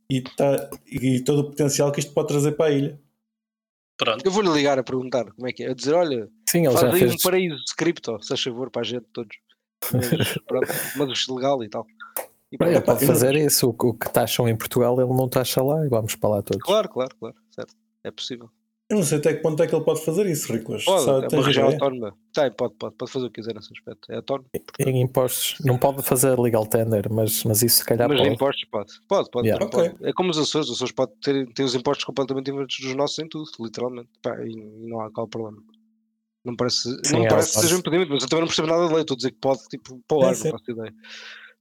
e, 0.09 0.19
está, 0.19 0.71
e 0.87 1.21
todo 1.21 1.41
o 1.41 1.45
potencial 1.51 1.91
que 1.91 1.99
isto 2.01 2.13
pode 2.15 2.29
trazer 2.29 2.53
para 2.53 2.67
a 2.67 2.71
ilha. 2.73 3.01
Pronto. 3.99 4.25
Eu 4.25 4.31
vou-lhe 4.31 4.51
ligar 4.53 4.79
a 4.79 4.85
perguntar 4.85 5.25
como 5.33 5.49
é 5.49 5.53
que 5.53 5.65
é. 5.65 5.71
A 5.71 5.75
dizer, 5.75 5.95
olha, 5.95 6.29
Sim, 6.49 6.67
ele 6.67 6.71
faz 6.77 6.81
já 6.81 6.93
aí 6.93 6.99
fez. 7.01 7.13
um 7.15 7.17
paraíso 7.19 7.57
de 7.57 7.75
cripto, 7.75 8.23
se 8.23 8.29
faz 8.29 8.43
favor, 8.43 8.71
para 8.71 8.83
a 8.83 8.85
gente 8.85 9.07
todos. 9.13 9.37
Mas, 9.93 10.39
pronto, 10.47 10.67
mas 10.97 11.27
legal 11.29 11.63
e 11.63 11.69
tal. 11.69 11.87
E 12.53 12.57
Ele 12.61 12.73
pronto. 12.73 12.85
pode 12.87 13.07
fazer 13.07 13.35
isso. 13.37 13.69
O 13.77 13.95
que- 13.95 14.09
taxam 14.11 14.49
em 14.49 14.57
Portugal, 14.57 15.01
ele 15.01 15.13
não 15.13 15.29
taxa 15.29 15.63
lá 15.63 15.85
e 15.85 15.89
vamos 15.89 16.15
para 16.15 16.31
lá 16.31 16.43
todos. 16.43 16.63
Claro, 16.63 16.89
claro, 16.89 17.15
claro. 17.19 17.35
Certo. 17.51 17.75
É 18.05 18.11
possível. 18.11 18.49
Eu 18.89 18.99
não 18.99 19.03
sei 19.03 19.19
até 19.19 19.35
que 19.35 19.43
ponto 19.43 19.61
é 19.61 19.67
que 19.67 19.75
ele 19.75 19.85
pode 19.85 20.05
fazer 20.05 20.27
isso, 20.27 20.53
Riclas. 20.53 20.85
Pode, 20.85 21.05
Sabe, 21.05 21.27
é 21.27 21.37
uma 21.37 21.45
região 21.45 21.67
autónoma. 21.67 22.15
Tem, 22.33 22.53
pode, 22.53 22.75
pode, 22.75 22.95
pode 22.95 23.11
fazer 23.11 23.27
o 23.27 23.31
que 23.33 23.41
quiser 23.41 23.53
nesse 23.53 23.73
aspecto. 23.77 24.13
É 24.13 24.17
autónomo. 24.17 24.47
Em 24.79 25.01
impostos, 25.03 25.57
não 25.65 25.77
pode 25.77 26.05
fazer 26.05 26.39
legal 26.39 26.65
tender, 26.65 27.11
mas, 27.13 27.43
mas 27.43 27.63
isso 27.65 27.79
se 27.79 27.85
calhar 27.85 28.09
Mas 28.09 28.21
pode. 28.21 28.33
impostos 28.33 28.65
pode. 28.71 28.93
Pode, 29.09 29.29
pode, 29.33 29.49
Yeah. 29.49 29.67
pode, 29.67 29.77
Ok. 29.89 29.91
pode. 29.99 30.09
É 30.09 30.13
como 30.13 30.31
os 30.31 30.39
Açores. 30.39 30.69
Os 30.69 30.77
Açores 30.77 30.93
podem 30.93 31.17
ter, 31.21 31.53
ter 31.53 31.65
os 31.65 31.75
impostos 31.75 32.05
completamente 32.05 32.45
diferentes 32.47 32.79
dos 32.81 32.95
nossos 32.95 33.19
em 33.19 33.29
tudo, 33.29 33.51
literalmente. 33.59 34.09
Pá, 34.23 34.37
e, 34.45 34.53
e 34.53 34.87
não 34.89 35.01
há 35.01 35.11
qual 35.11 35.27
problema. 35.27 35.59
Não 36.45 36.55
parece, 36.55 36.89
Sim, 37.05 37.15
não 37.17 37.25
é 37.25 37.29
parece 37.29 37.55
que 37.55 37.61
seja 37.63 37.75
um 37.75 37.79
impedimento, 37.81 38.13
mas 38.13 38.23
eu 38.23 38.29
também 38.29 38.43
não 38.43 38.47
percebo 38.47 38.69
nada 38.69 38.87
da 38.87 38.93
lei. 38.93 39.01
Estou 39.01 39.15
a 39.15 39.17
dizer 39.17 39.33
que 39.33 39.39
pode, 39.41 39.63
tipo, 39.69 40.01
para 40.07 40.17
o 40.17 40.23
ar, 40.23 40.27
não 40.37 40.51
faço 40.53 40.71
ideia. 40.71 40.95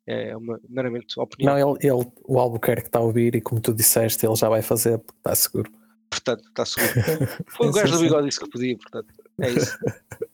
É 0.07 0.37
uma, 0.37 0.59
meramente 0.69 1.19
opinião. 1.19 1.57
Não, 1.57 1.75
ele, 1.75 1.87
ele, 1.87 2.07
o 2.25 2.39
Albuquerque 2.39 2.87
está 2.87 2.99
a 2.99 3.01
ouvir 3.01 3.35
e 3.35 3.41
como 3.41 3.59
tu 3.59 3.73
disseste, 3.73 4.25
ele 4.25 4.35
já 4.35 4.47
vai 4.47 4.61
fazer 4.61 4.99
porque 4.99 5.17
está 5.17 5.35
seguro. 5.35 5.71
Portanto, 6.09 6.43
está 6.47 6.65
seguro. 6.65 6.93
Foi 7.49 7.67
o 7.67 7.71
gajo 7.71 7.93
do 7.93 7.99
bigode 7.99 8.27
disse 8.27 8.39
que 8.39 8.49
podia, 8.49 8.77
portanto. 8.77 9.07
É 9.41 9.49
isso. 9.49 9.77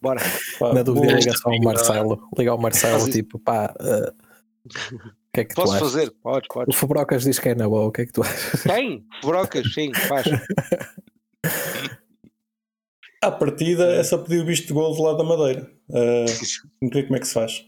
Bora. 0.02 0.22
Pá, 0.60 0.74
Na 0.74 0.84
dúvida, 0.84 1.14
liga 1.14 1.36
só 1.36 1.50
ao 1.50 1.60
Marcelo. 1.60 2.30
Liga 2.38 2.52
ao 2.52 2.58
Marcelo, 2.58 3.10
tipo, 3.10 3.40
pá, 3.40 3.74
o 3.74 5.34
que 5.34 5.42
é 5.42 5.46
que 5.46 5.56
Posso 5.56 5.80
fazer? 5.80 6.12
Podes, 6.22 6.48
O 6.50 6.54
podes. 6.54 6.76
Fubrocas 6.76 7.24
diz 7.24 7.40
que 7.40 7.50
é 7.50 7.56
na 7.56 7.68
boa, 7.68 7.88
o 7.88 7.92
que 7.92 8.02
é 8.02 8.06
que 8.06 8.12
tu 8.12 8.22
achas? 8.22 8.64
Quem? 8.64 9.06
Brocas, 9.24 9.74
sim, 9.74 9.94
faz. 9.94 10.28
À 13.24 13.30
partida 13.30 13.86
é 13.94 14.04
só 14.04 14.18
pedir 14.18 14.42
o 14.42 14.46
visto 14.46 14.66
de 14.68 14.74
gol 14.74 14.96
do 14.96 15.04
lado 15.04 15.20
da 15.20 15.24
Madeira. 15.24 15.72
Uh, 15.90 16.26
não 16.82 16.92
sei 16.92 17.04
como 17.04 17.16
é 17.16 17.20
que 17.20 17.28
se 17.28 17.34
faz. 17.36 17.64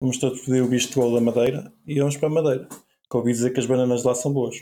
Vamos 0.00 0.18
todos 0.18 0.40
pedir 0.40 0.62
o 0.62 0.68
visto 0.68 0.90
de 0.90 0.94
gol 0.96 1.14
da 1.14 1.20
Madeira 1.20 1.72
e 1.86 1.98
vamos 1.98 2.16
para 2.16 2.28
a 2.28 2.32
Madeira. 2.32 2.68
Que 3.10 3.16
ouvi 3.16 3.32
dizer 3.32 3.52
que 3.52 3.60
as 3.60 3.66
bananas 3.66 4.04
lá 4.04 4.14
são 4.14 4.32
boas. 4.32 4.56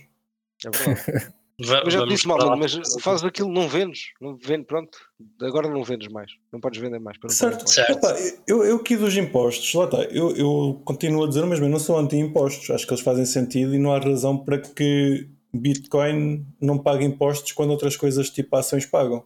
É 0.65 0.71
verdade. 0.71 1.35
Mas 1.57 1.69
já 1.95 2.03
te 2.03 2.09
disse 2.09 2.27
mal, 2.27 2.57
mas 2.59 2.77
fazes 3.01 3.25
aquilo, 3.25 3.49
não 3.49 3.69
vendes. 3.69 4.07
Não 4.21 4.37
vende, 4.37 4.65
pronto. 4.65 4.99
Agora 5.41 5.69
não 5.69 5.85
vendes 5.85 6.09
mais. 6.09 6.33
Não 6.53 6.59
podes 6.59 6.81
vender 6.81 6.99
mais. 6.99 7.17
Certo. 7.29 7.71
Certo. 7.71 7.93
Epá, 7.93 8.13
eu, 8.45 8.65
eu 8.65 8.75
aqui 8.79 8.97
dos 8.97 9.17
impostos, 9.17 9.73
lá 9.73 9.85
está, 9.85 10.03
eu, 10.07 10.35
eu 10.35 10.83
continuo 10.85 11.23
a 11.23 11.29
dizer 11.29 11.45
o 11.45 11.47
mesmo, 11.47 11.67
eu 11.67 11.71
não 11.71 11.79
sou 11.79 11.97
anti-impostos, 11.97 12.69
acho 12.71 12.85
que 12.85 12.93
eles 12.93 13.05
fazem 13.05 13.25
sentido 13.25 13.73
e 13.73 13.79
não 13.79 13.93
há 13.93 14.01
razão 14.01 14.37
para 14.37 14.59
que 14.59 15.29
Bitcoin 15.55 16.45
não 16.61 16.77
pague 16.77 17.05
impostos 17.05 17.53
quando 17.53 17.71
outras 17.71 17.97
coisas 17.97 18.31
tipo 18.31 18.57
ações 18.57 18.85
pagam. 18.85 19.25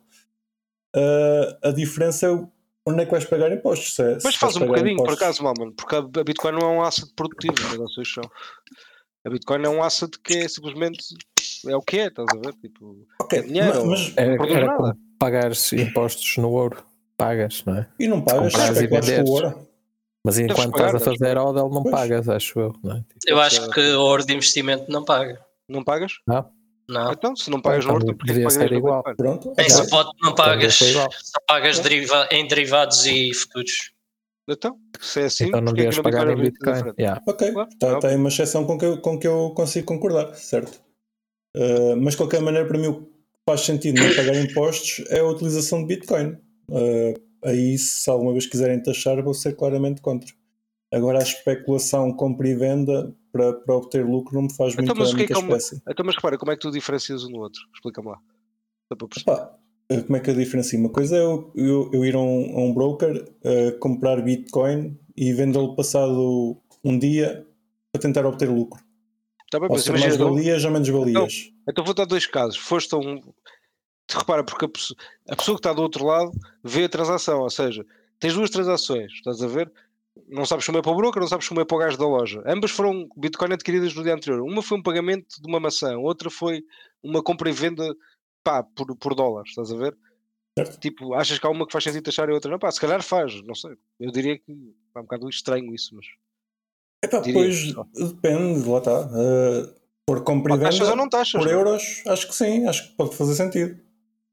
Ah, 0.94 1.58
a 1.64 1.70
diferença 1.70 2.26
é 2.26 2.30
o- 2.30 2.46
onde 2.88 3.02
é 3.02 3.04
que 3.04 3.10
vais 3.12 3.24
pagar 3.24 3.52
impostos. 3.52 3.94
Se 3.94 4.02
é- 4.02 4.18
Mas 4.22 4.34
se 4.34 4.38
faz 4.40 4.56
um 4.56 4.66
bocadinho, 4.66 4.96
por 4.96 5.02
impostos- 5.04 5.22
acaso, 5.22 5.42
mal, 5.44 5.54
mano, 5.58 5.72
porque 5.72 5.94
a 5.96 6.24
Bitcoin 6.24 6.52
não 6.52 6.60
é 6.60 6.66
um 6.78 6.82
asset 6.82 7.12
produtivo, 7.14 7.54
os 7.54 7.72
negócios 7.72 8.12
são. 8.12 8.24
A 9.24 9.30
Bitcoin 9.30 9.64
é 9.64 9.68
um 9.68 9.82
asset 9.82 10.18
que 10.22 10.34
é 10.38 10.48
simplesmente 10.48 10.98
é 11.66 11.76
o 11.76 11.82
que 11.82 11.98
é, 11.98 12.06
estás 12.06 12.28
a 12.32 12.36
ver? 12.38 12.52
Tipo, 12.54 13.06
Ok, 13.20 13.38
é 13.38 13.42
dinheiro, 13.42 13.84
ma- 13.84 13.90
mas, 13.92 14.12
Era, 14.16 14.32
era 14.52 14.76
como 14.76 14.94
pagares 15.18 15.72
impostos 15.72 16.36
no 16.36 16.50
ouro. 16.50 16.82
Pagas, 17.16 17.64
não 17.66 17.76
é? 17.76 17.88
e 17.98 18.06
não 18.06 18.22
pagas, 18.22 18.52
comprares 18.52 18.78
e 18.78 18.84
especulas 18.84 19.04
com 19.04 19.10
o 19.12 19.16
venderes. 19.16 19.28
ouro. 19.30 19.68
Mas 20.24 20.38
enquanto 20.38 20.70
pagar, 20.70 20.86
estás 20.86 21.02
a 21.02 21.04
deves 21.10 21.18
fazer 21.18 21.36
hodl, 21.38 21.68
não 21.74 21.82
Pois. 21.82 21.94
pagas, 21.94 22.28
acho 22.28 22.60
eu. 22.60 22.72
Não 22.84 22.92
é? 22.96 23.00
Tipo, 23.00 23.14
Eu 23.26 23.40
acho 23.40 23.70
que 23.70 23.80
o 23.80 24.00
ouro 24.00 24.24
de 24.24 24.34
investimento 24.34 24.84
não 24.90 25.04
paga. 25.04 25.40
não 25.68 25.82
pagas? 25.82 26.12
Não. 26.26 26.48
Não. 26.88 27.12
Então, 27.12 27.36
se 27.36 27.50
não 27.50 27.60
pagas 27.60 27.84
no 27.84 27.92
ouro, 27.92 28.06
porque 28.06 28.32
devia 28.32 28.44
pagas 28.48 28.54
ser 28.54 28.72
igual. 28.72 29.02
Pronto, 29.16 29.52
Em 29.58 29.66
spot 29.66 30.08
não 30.22 30.34
pagas, 30.34 30.74
só 30.74 31.08
pagas 31.46 31.78
deriva- 31.80 32.28
em 32.30 32.46
derivados 32.48 33.04
e 33.04 33.32
futuros. 33.34 33.92
Então, 34.48 34.78
se 34.98 35.20
é 35.20 35.24
assim, 35.26 35.48
então 35.48 35.60
não 35.60 35.72
é 35.72 35.74
devias 35.74 35.96
na 35.98 36.02
pagar 36.02 36.30
em 36.30 36.36
Bitcoin 36.36 36.72
é? 36.72 37.02
Yeah. 37.02 37.22
Ok, 37.28 37.52
Claro, 37.52 37.68
está 37.70 37.88
é 37.88 37.98
tá 38.00 38.08
aí 38.08 38.16
uma 38.16 38.28
exceção 38.30 38.64
com 38.64 38.78
que 38.78 38.86
eu, 38.86 38.98
com 39.02 39.18
que 39.18 39.28
eu 39.28 39.52
consigo 39.54 39.86
concordar, 39.86 40.34
certo? 40.34 40.80
Uh, 41.54 41.94
mas 41.98 42.14
de 42.14 42.16
qualquer 42.18 42.40
maneira, 42.40 42.66
para 42.66 42.78
mim, 42.78 42.86
o 42.86 43.02
que 43.02 43.10
faz 43.46 43.60
sentido 43.60 44.00
não 44.00 44.16
pagar 44.16 44.34
impostos 44.40 45.04
é 45.10 45.18
a 45.18 45.26
utilização 45.26 45.80
de 45.82 45.94
Bitcoin. 45.94 46.38
Uh, 46.70 47.14
aí, 47.44 47.76
se 47.76 48.08
alguma 48.08 48.32
vez 48.32 48.46
quiserem 48.46 48.82
taxar, 48.82 49.22
vou 49.22 49.34
ser 49.34 49.54
claramente 49.54 50.00
contra. 50.00 50.30
Agora, 50.90 51.18
a 51.18 51.22
especulação, 51.22 52.10
compra 52.14 52.48
e 52.48 52.54
venda 52.54 53.14
para, 53.38 53.52
para 53.60 53.74
obter 53.76 54.04
lucro 54.04 54.34
não 54.34 54.42
me 54.42 54.54
faz 54.54 54.72
Então, 54.74 54.84
muita, 54.86 55.00
mas 55.00 55.10
é 55.12 55.16
muita 55.16 55.32
é 55.32 55.36
uma- 55.38 55.56
espécie. 55.56 55.82
Então, 55.88 56.04
mas 56.04 56.14
repara, 56.16 56.36
como 56.38 56.50
é 56.52 56.56
que 56.56 56.60
tu 56.62 56.70
diferencias 56.70 57.24
um 57.24 57.30
no 57.30 57.38
outro? 57.38 57.60
Explica-me 57.74 58.08
lá. 58.08 58.18
Pá, 59.24 59.52
uh, 59.92 60.02
como 60.04 60.16
é 60.16 60.20
que 60.20 60.30
eu 60.30 60.34
diferencio? 60.34 60.78
Uma 60.78 60.88
coisa 60.90 61.16
é 61.16 61.20
eu, 61.20 61.52
eu- 61.54 61.90
eu 61.92 62.04
ir 62.04 62.14
a 62.14 62.18
um, 62.18 62.56
a 62.58 62.60
um 62.62 62.72
broker 62.74 63.16
uh, 63.44 63.78
comprar 63.78 64.20
Bitcoin 64.22 64.98
e 65.16 65.32
vendê-lo 65.32 65.74
passado 65.76 66.56
um 66.84 66.98
dia 66.98 67.46
para 67.92 68.00
tentar 68.02 68.24
obter 68.26 68.48
lucro. 68.48 68.82
Tá 69.50 69.58
bem, 69.58 69.68
Ou 69.70 69.76
imagina, 69.76 69.98
mais 69.98 70.14
então, 70.14 70.30
valias 70.34 70.64
ou 70.64 70.70
menos 70.70 70.88
valias. 70.88 71.50
então 71.68 71.84
vou 71.84 71.94
dar 71.94 72.04
dois 72.04 72.26
casos. 72.26 72.56
Foste 72.58 72.94
a 72.94 72.98
um. 72.98 73.20
Repara, 74.10 74.42
porque 74.42 74.64
a 74.64 74.68
pessoa, 74.68 74.96
a 75.28 75.36
pessoa 75.36 75.54
que 75.56 75.60
está 75.60 75.72
do 75.72 75.82
outro 75.82 76.04
lado 76.04 76.32
vê 76.64 76.84
a 76.84 76.88
transação, 76.88 77.40
ou 77.40 77.50
seja, 77.50 77.84
tens 78.18 78.34
duas 78.34 78.48
transações, 78.50 79.12
estás 79.12 79.42
a 79.42 79.46
ver? 79.46 79.70
Não 80.28 80.44
sabes 80.44 80.66
como 80.66 80.78
é 80.78 80.82
para 80.82 80.92
o 80.92 80.96
broker, 80.96 81.20
não 81.20 81.28
sabes 81.28 81.48
como 81.48 81.60
é 81.60 81.64
para 81.64 81.76
o 81.76 81.80
gajo 81.80 81.98
da 81.98 82.06
loja. 82.06 82.42
Ambas 82.46 82.70
foram 82.70 83.08
Bitcoin 83.16 83.52
adquiridas 83.52 83.94
no 83.94 84.02
dia 84.02 84.14
anterior. 84.14 84.42
Uma 84.42 84.62
foi 84.62 84.78
um 84.78 84.82
pagamento 84.82 85.40
de 85.40 85.48
uma 85.48 85.60
maçã, 85.60 85.96
outra 85.98 86.30
foi 86.30 86.62
uma 87.02 87.22
compra 87.22 87.48
e 87.48 87.52
venda 87.52 87.94
pá, 88.42 88.62
por, 88.62 88.96
por 88.96 89.14
dólares, 89.14 89.50
estás 89.50 89.70
a 89.72 89.76
ver? 89.76 89.96
Certo. 90.58 90.80
Tipo, 90.80 91.14
achas 91.14 91.38
que 91.38 91.46
há 91.46 91.50
uma 91.50 91.66
que 91.66 91.72
faz 91.72 91.84
sentido 91.84 92.02
taxar 92.02 92.28
e 92.28 92.32
a 92.32 92.34
outra 92.34 92.50
não? 92.50 92.58
Pá, 92.58 92.70
se 92.70 92.80
calhar 92.80 93.02
faz, 93.02 93.42
não 93.42 93.54
sei. 93.54 93.76
Eu 94.00 94.10
diria 94.10 94.38
que 94.38 94.52
é 94.94 94.98
um 94.98 95.02
bocado 95.02 95.28
estranho 95.28 95.74
isso, 95.74 95.94
mas. 95.94 96.06
Epá, 97.04 97.20
Diria 97.20 97.40
pois 97.40 98.08
depende, 98.10 98.68
lá 98.68 98.78
está. 98.78 99.06
Uh, 99.06 99.74
por 100.04 100.24
compra 100.24 100.54
e 100.54 100.58
venda, 100.58 100.90
ou 100.90 100.96
não 100.96 101.08
taxas, 101.08 101.40
por 101.40 101.46
não 101.46 101.52
é? 101.52 101.54
euros, 101.54 102.02
acho 102.06 102.26
que 102.26 102.34
sim, 102.34 102.66
acho 102.66 102.88
que 102.88 102.96
pode 102.96 103.14
fazer 103.14 103.34
sentido. 103.34 103.78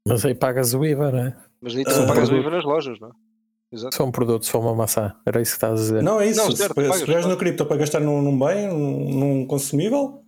Mas 0.08 0.24
aí 0.24 0.34
pagas 0.34 0.74
o 0.74 0.84
IVA, 0.84 1.12
não 1.12 1.18
é? 1.18 1.36
mas 1.60 1.76
aí 1.76 1.84
tu 1.84 1.90
não 1.90 2.06
pagas 2.06 2.28
o. 2.28 2.34
IVA 2.34 2.50
nas 2.50 2.64
lojas, 2.64 2.98
não 2.98 3.08
é? 3.08 3.12
Exato. 3.72 3.94
Se 3.94 3.98
for 3.98 4.04
um 4.04 4.12
produto, 4.12 4.44
se 4.44 4.50
for 4.50 4.60
uma 4.60 4.74
maçã, 4.74 5.14
era 5.26 5.42
isso 5.42 5.52
que 5.52 5.56
estás 5.56 5.72
a 5.72 5.82
dizer. 5.82 6.02
Não, 6.02 6.20
é 6.20 6.28
isso. 6.28 6.38
Não, 6.38 6.50
se, 6.50 6.56
certo, 6.56 6.80
se 6.80 7.04
claro. 7.04 7.28
no 7.28 7.36
cripto 7.36 7.66
para 7.66 7.76
gastar 7.76 8.00
num, 8.00 8.22
num 8.22 8.38
bem, 8.38 8.68
num, 8.68 9.10
num 9.14 9.46
consumível, 9.46 10.22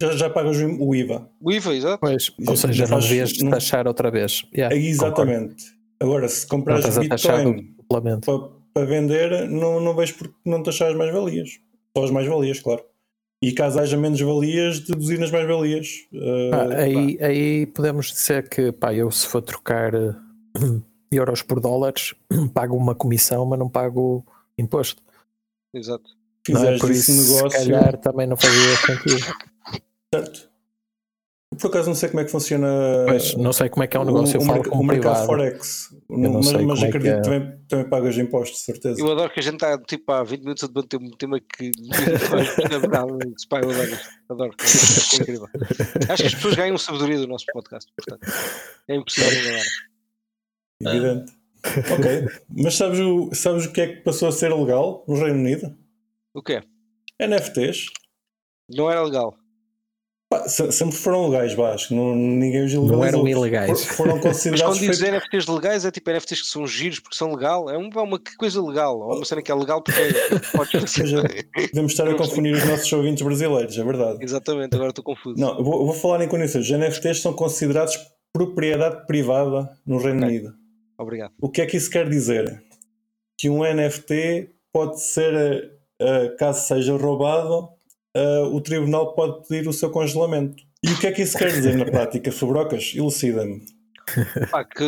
já, 0.00 0.12
já 0.12 0.30
pagas 0.30 0.58
o 0.58 0.94
IVA. 0.94 1.28
O 1.40 1.52
IVA, 1.52 1.74
exato. 1.74 1.98
Pois, 2.00 2.30
ou 2.46 2.56
seja, 2.56 2.72
já 2.72 2.86
não 2.86 3.00
devias 3.00 3.32
taxar 3.32 3.86
outra 3.88 4.10
vez. 4.10 4.44
Yeah, 4.54 4.74
É 4.74 4.78
concordo. 4.78 4.86
exatamente. 4.88 5.64
Agora, 6.00 6.28
se 6.28 6.46
comprares 6.46 6.98
Bitcoin 6.98 7.74
para, 7.88 8.38
para 8.72 8.86
vender, 8.86 9.48
não, 9.48 9.80
não 9.80 9.94
vejo 9.94 10.14
porque 10.14 10.34
não 10.44 10.62
taxar 10.62 10.90
as 10.90 10.96
mais-valias. 10.96 11.60
Só 11.96 12.04
as 12.04 12.10
mais-valias, 12.10 12.60
claro. 12.60 12.82
E 13.42 13.52
caso 13.52 13.78
haja 13.78 13.96
menos 13.96 14.20
valias, 14.20 14.80
deduzir 14.80 15.18
nas 15.18 15.30
mais-valias. 15.30 15.88
Uh, 16.12 16.50
Pá, 16.50 16.74
aí, 16.76 17.18
aí 17.20 17.66
podemos 17.66 18.10
dizer 18.10 18.48
que 18.48 18.72
pá, 18.72 18.94
eu 18.94 19.10
se 19.10 19.26
for 19.26 19.42
trocar 19.42 19.94
eh, 19.94 20.14
euros 21.14 21.42
por 21.42 21.60
dólares, 21.60 22.14
pago 22.52 22.76
uma 22.76 22.94
comissão, 22.94 23.46
mas 23.46 23.58
não 23.58 23.68
pago 23.68 24.24
imposto. 24.58 25.02
Exato. 25.72 26.10
Não 26.48 26.64
é? 26.64 26.78
Por 26.78 26.90
esse 26.90 27.10
isso, 27.10 27.34
negócio. 27.34 27.60
se 27.60 27.70
calhar 27.70 27.96
também 27.98 28.26
não 28.26 28.36
fazia 28.36 28.76
sentido. 28.86 29.34
Certo. 30.12 30.54
Por 31.58 31.68
acaso 31.68 31.88
não 31.88 31.94
sei 31.94 32.08
como 32.08 32.20
é 32.20 32.24
que 32.24 32.30
funciona 32.30 32.68
Pois, 33.06 33.36
não 33.36 33.52
sei 33.52 33.68
como 33.68 33.84
é 33.84 33.86
que 33.86 33.96
é 33.96 34.00
um 34.00 34.04
negócio, 34.04 34.40
o, 34.40 34.42
eu 34.42 34.46
falo 34.46 34.64
como 34.64 34.82
o 34.82 34.84
mercado 34.84 35.12
privado. 35.12 35.26
Forex. 35.26 35.94
não 36.08 36.32
mas 36.32 36.52
mas 36.52 36.82
é 36.82 36.90
que 36.90 36.96
acredito 36.96 37.12
é. 37.12 37.16
que 37.16 37.22
também, 37.22 37.58
também 37.68 37.88
pagas 37.88 38.18
impostos, 38.18 38.58
de 38.58 38.64
certeza. 38.64 39.00
Eu 39.00 39.12
adoro 39.12 39.32
que 39.32 39.40
a 39.40 39.42
gente 39.42 39.54
está 39.54 39.78
tipo 39.78 40.10
há 40.10 40.24
20 40.24 40.40
minutos 40.40 40.64
a 40.64 40.66
debater 40.66 41.00
um 41.00 41.10
tema 41.10 41.38
que. 41.38 41.70
Pá, 43.48 43.60
eu 43.60 43.70
adoro. 43.70 43.98
Adoro. 44.28 44.54
É 44.60 45.16
incrível. 45.16 45.48
Acho 46.08 46.22
que 46.22 46.28
as 46.28 46.34
pessoas 46.34 46.54
ganham 46.54 46.76
sabedoria 46.76 47.18
do 47.18 47.28
nosso 47.28 47.46
podcast, 47.52 47.90
portanto. 47.96 48.32
É 48.88 48.96
impossível 48.96 49.52
não 49.52 49.93
ganhar. 50.82 50.96
Evidente. 50.96 51.32
ok. 51.92 52.28
Mas 52.62 52.74
sabes 52.76 52.98
o, 53.00 53.30
sabes 53.34 53.66
o 53.66 53.72
que 53.72 53.80
é 53.80 53.86
que 53.88 54.02
passou 54.02 54.28
a 54.28 54.32
ser 54.32 54.52
legal 54.54 55.04
no 55.08 55.14
Reino 55.16 55.38
Unido? 55.38 55.74
O 56.34 56.42
quê? 56.42 56.62
NFTs. 57.20 57.86
Não 58.68 58.90
era 58.90 59.02
legal. 59.02 59.34
Pá, 60.30 60.48
se- 60.48 60.72
sempre 60.72 60.96
foram 60.96 61.28
legais, 61.28 61.52
vá, 61.54 61.74
acho 61.74 61.88
que 61.88 61.94
não, 61.94 62.16
ninguém 62.16 62.64
os 62.64 62.72
ilegalizou. 62.72 62.96
Não 62.98 63.04
eram 63.04 63.28
ilegais. 63.28 63.84
For- 63.84 63.94
Foram 63.94 64.12
Mas 64.14 64.22
quando 64.22 64.32
considerados 64.32 64.78
dizes 64.78 65.00
NFTs 65.00 65.46
legais, 65.46 65.84
é 65.84 65.90
tipo 65.90 66.10
NFTs 66.10 66.40
que 66.42 66.48
são 66.48 66.66
giros 66.66 66.98
porque 66.98 67.14
são 67.16 67.32
legal. 67.34 67.68
É 67.70 67.76
uma, 67.76 67.88
é 67.94 68.02
uma 68.02 68.20
coisa 68.38 68.60
legal. 68.62 68.98
Ou 68.98 69.16
uma 69.16 69.24
cena 69.24 69.42
que 69.42 69.52
é 69.52 69.54
legal 69.54 69.82
porque 69.82 70.00
é- 70.00 70.38
podes 70.56 70.74
Ou 70.80 70.86
seja, 70.88 71.22
Devemos 71.54 71.92
estar 71.92 72.08
a 72.08 72.14
confundir 72.16 72.54
os 72.54 72.64
nossos 72.64 72.90
ouvintes 72.92 73.22
brasileiros, 73.22 73.78
é 73.78 73.84
verdade. 73.84 74.18
Exatamente, 74.24 74.74
agora 74.74 74.90
estou 74.90 75.04
confuso. 75.04 75.38
Não, 75.38 75.62
vou, 75.62 75.84
vou 75.86 75.94
falar 75.94 76.24
em 76.24 76.28
condições. 76.28 76.64
Os 76.68 76.70
NFTs 76.70 77.20
são 77.20 77.32
considerados 77.34 77.96
propriedade 78.32 79.06
privada 79.06 79.78
no 79.86 79.98
Reino. 79.98 80.26
Unido. 80.26 80.54
Obrigado. 80.98 81.32
O 81.40 81.48
que 81.48 81.60
é 81.60 81.66
que 81.66 81.76
isso 81.76 81.90
quer 81.90 82.08
dizer? 82.08 82.62
Que 83.38 83.48
um 83.50 83.62
NFT 83.62 84.50
pode 84.72 85.00
ser, 85.00 85.72
eh, 86.00 86.28
caso 86.38 86.66
seja 86.66 86.96
roubado, 86.96 87.68
eh, 88.14 88.40
o 88.52 88.60
tribunal 88.60 89.14
pode 89.14 89.46
pedir 89.46 89.68
o 89.68 89.72
seu 89.72 89.90
congelamento. 89.90 90.62
E 90.82 90.92
o 90.92 90.98
que 90.98 91.06
é 91.06 91.12
que 91.12 91.22
isso 91.22 91.36
quer 91.36 91.50
dizer 91.50 91.76
na 91.76 91.84
prática, 91.84 92.30
Fabrocas? 92.30 92.92
Elucida-me. 92.94 93.64
Pá, 94.50 94.64
que 94.64 94.84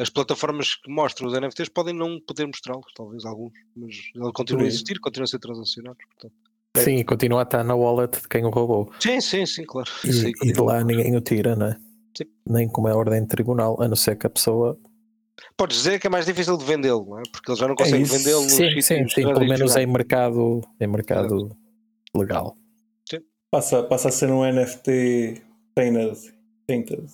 as 0.00 0.08
plataformas 0.08 0.76
que 0.76 0.90
mostram 0.90 1.28
os 1.28 1.38
NFTs 1.38 1.68
podem 1.68 1.92
não 1.92 2.20
poder 2.20 2.46
mostrá-los, 2.46 2.86
talvez 2.94 3.24
alguns, 3.24 3.52
mas 3.76 3.96
ele 4.14 4.32
continua 4.32 4.62
a 4.62 4.66
existir, 4.66 5.00
continua 5.00 5.24
a 5.24 5.26
ser 5.26 5.40
transacionado. 5.40 5.96
Portanto. 6.08 6.34
Sim, 6.76 6.96
e 6.96 7.04
continua 7.04 7.40
a 7.40 7.42
estar 7.42 7.62
na 7.64 7.74
wallet 7.74 8.20
de 8.20 8.28
quem 8.28 8.44
o 8.44 8.50
roubou. 8.50 8.90
Sim, 9.00 9.20
sim, 9.20 9.46
sim, 9.46 9.64
claro. 9.64 9.90
E, 10.04 10.12
Sim, 10.12 10.32
e 10.42 10.52
de 10.52 10.60
lá 10.60 10.82
ninguém 10.82 11.16
o 11.16 11.20
tira, 11.20 11.54
não 11.54 11.66
é? 11.66 11.76
Sim. 12.16 12.24
Nem 12.46 12.68
como 12.68 12.88
é 12.88 12.94
ordem 12.94 13.22
de 13.22 13.28
tribunal, 13.28 13.80
a 13.80 13.88
não 13.88 13.96
ser 13.96 14.16
que 14.16 14.26
a 14.26 14.30
pessoa. 14.30 14.78
Podes 15.56 15.78
dizer 15.78 16.00
que 16.00 16.06
é 16.06 16.10
mais 16.10 16.26
difícil 16.26 16.56
de 16.56 16.64
vendê-lo, 16.64 17.04
não 17.06 17.18
é? 17.18 17.22
Porque 17.30 17.50
eles 17.50 17.58
já 17.58 17.68
não 17.68 17.74
conseguem 17.74 18.02
isso. 18.02 18.16
vendê-lo 18.16 18.42
nos 18.42 18.52
Sim, 18.52 18.80
sim, 18.80 19.08
sim, 19.08 19.22
pelo 19.22 19.46
menos 19.46 19.76
em 19.76 19.86
mercado, 19.86 20.60
em 20.80 20.86
mercado 20.86 21.56
legal. 22.14 22.56
Passa, 23.50 23.82
passa 23.84 24.08
a 24.08 24.12
ser 24.12 24.30
um 24.30 24.42
NFT 24.44 25.40
painted, 25.76 26.18
painted 26.66 27.06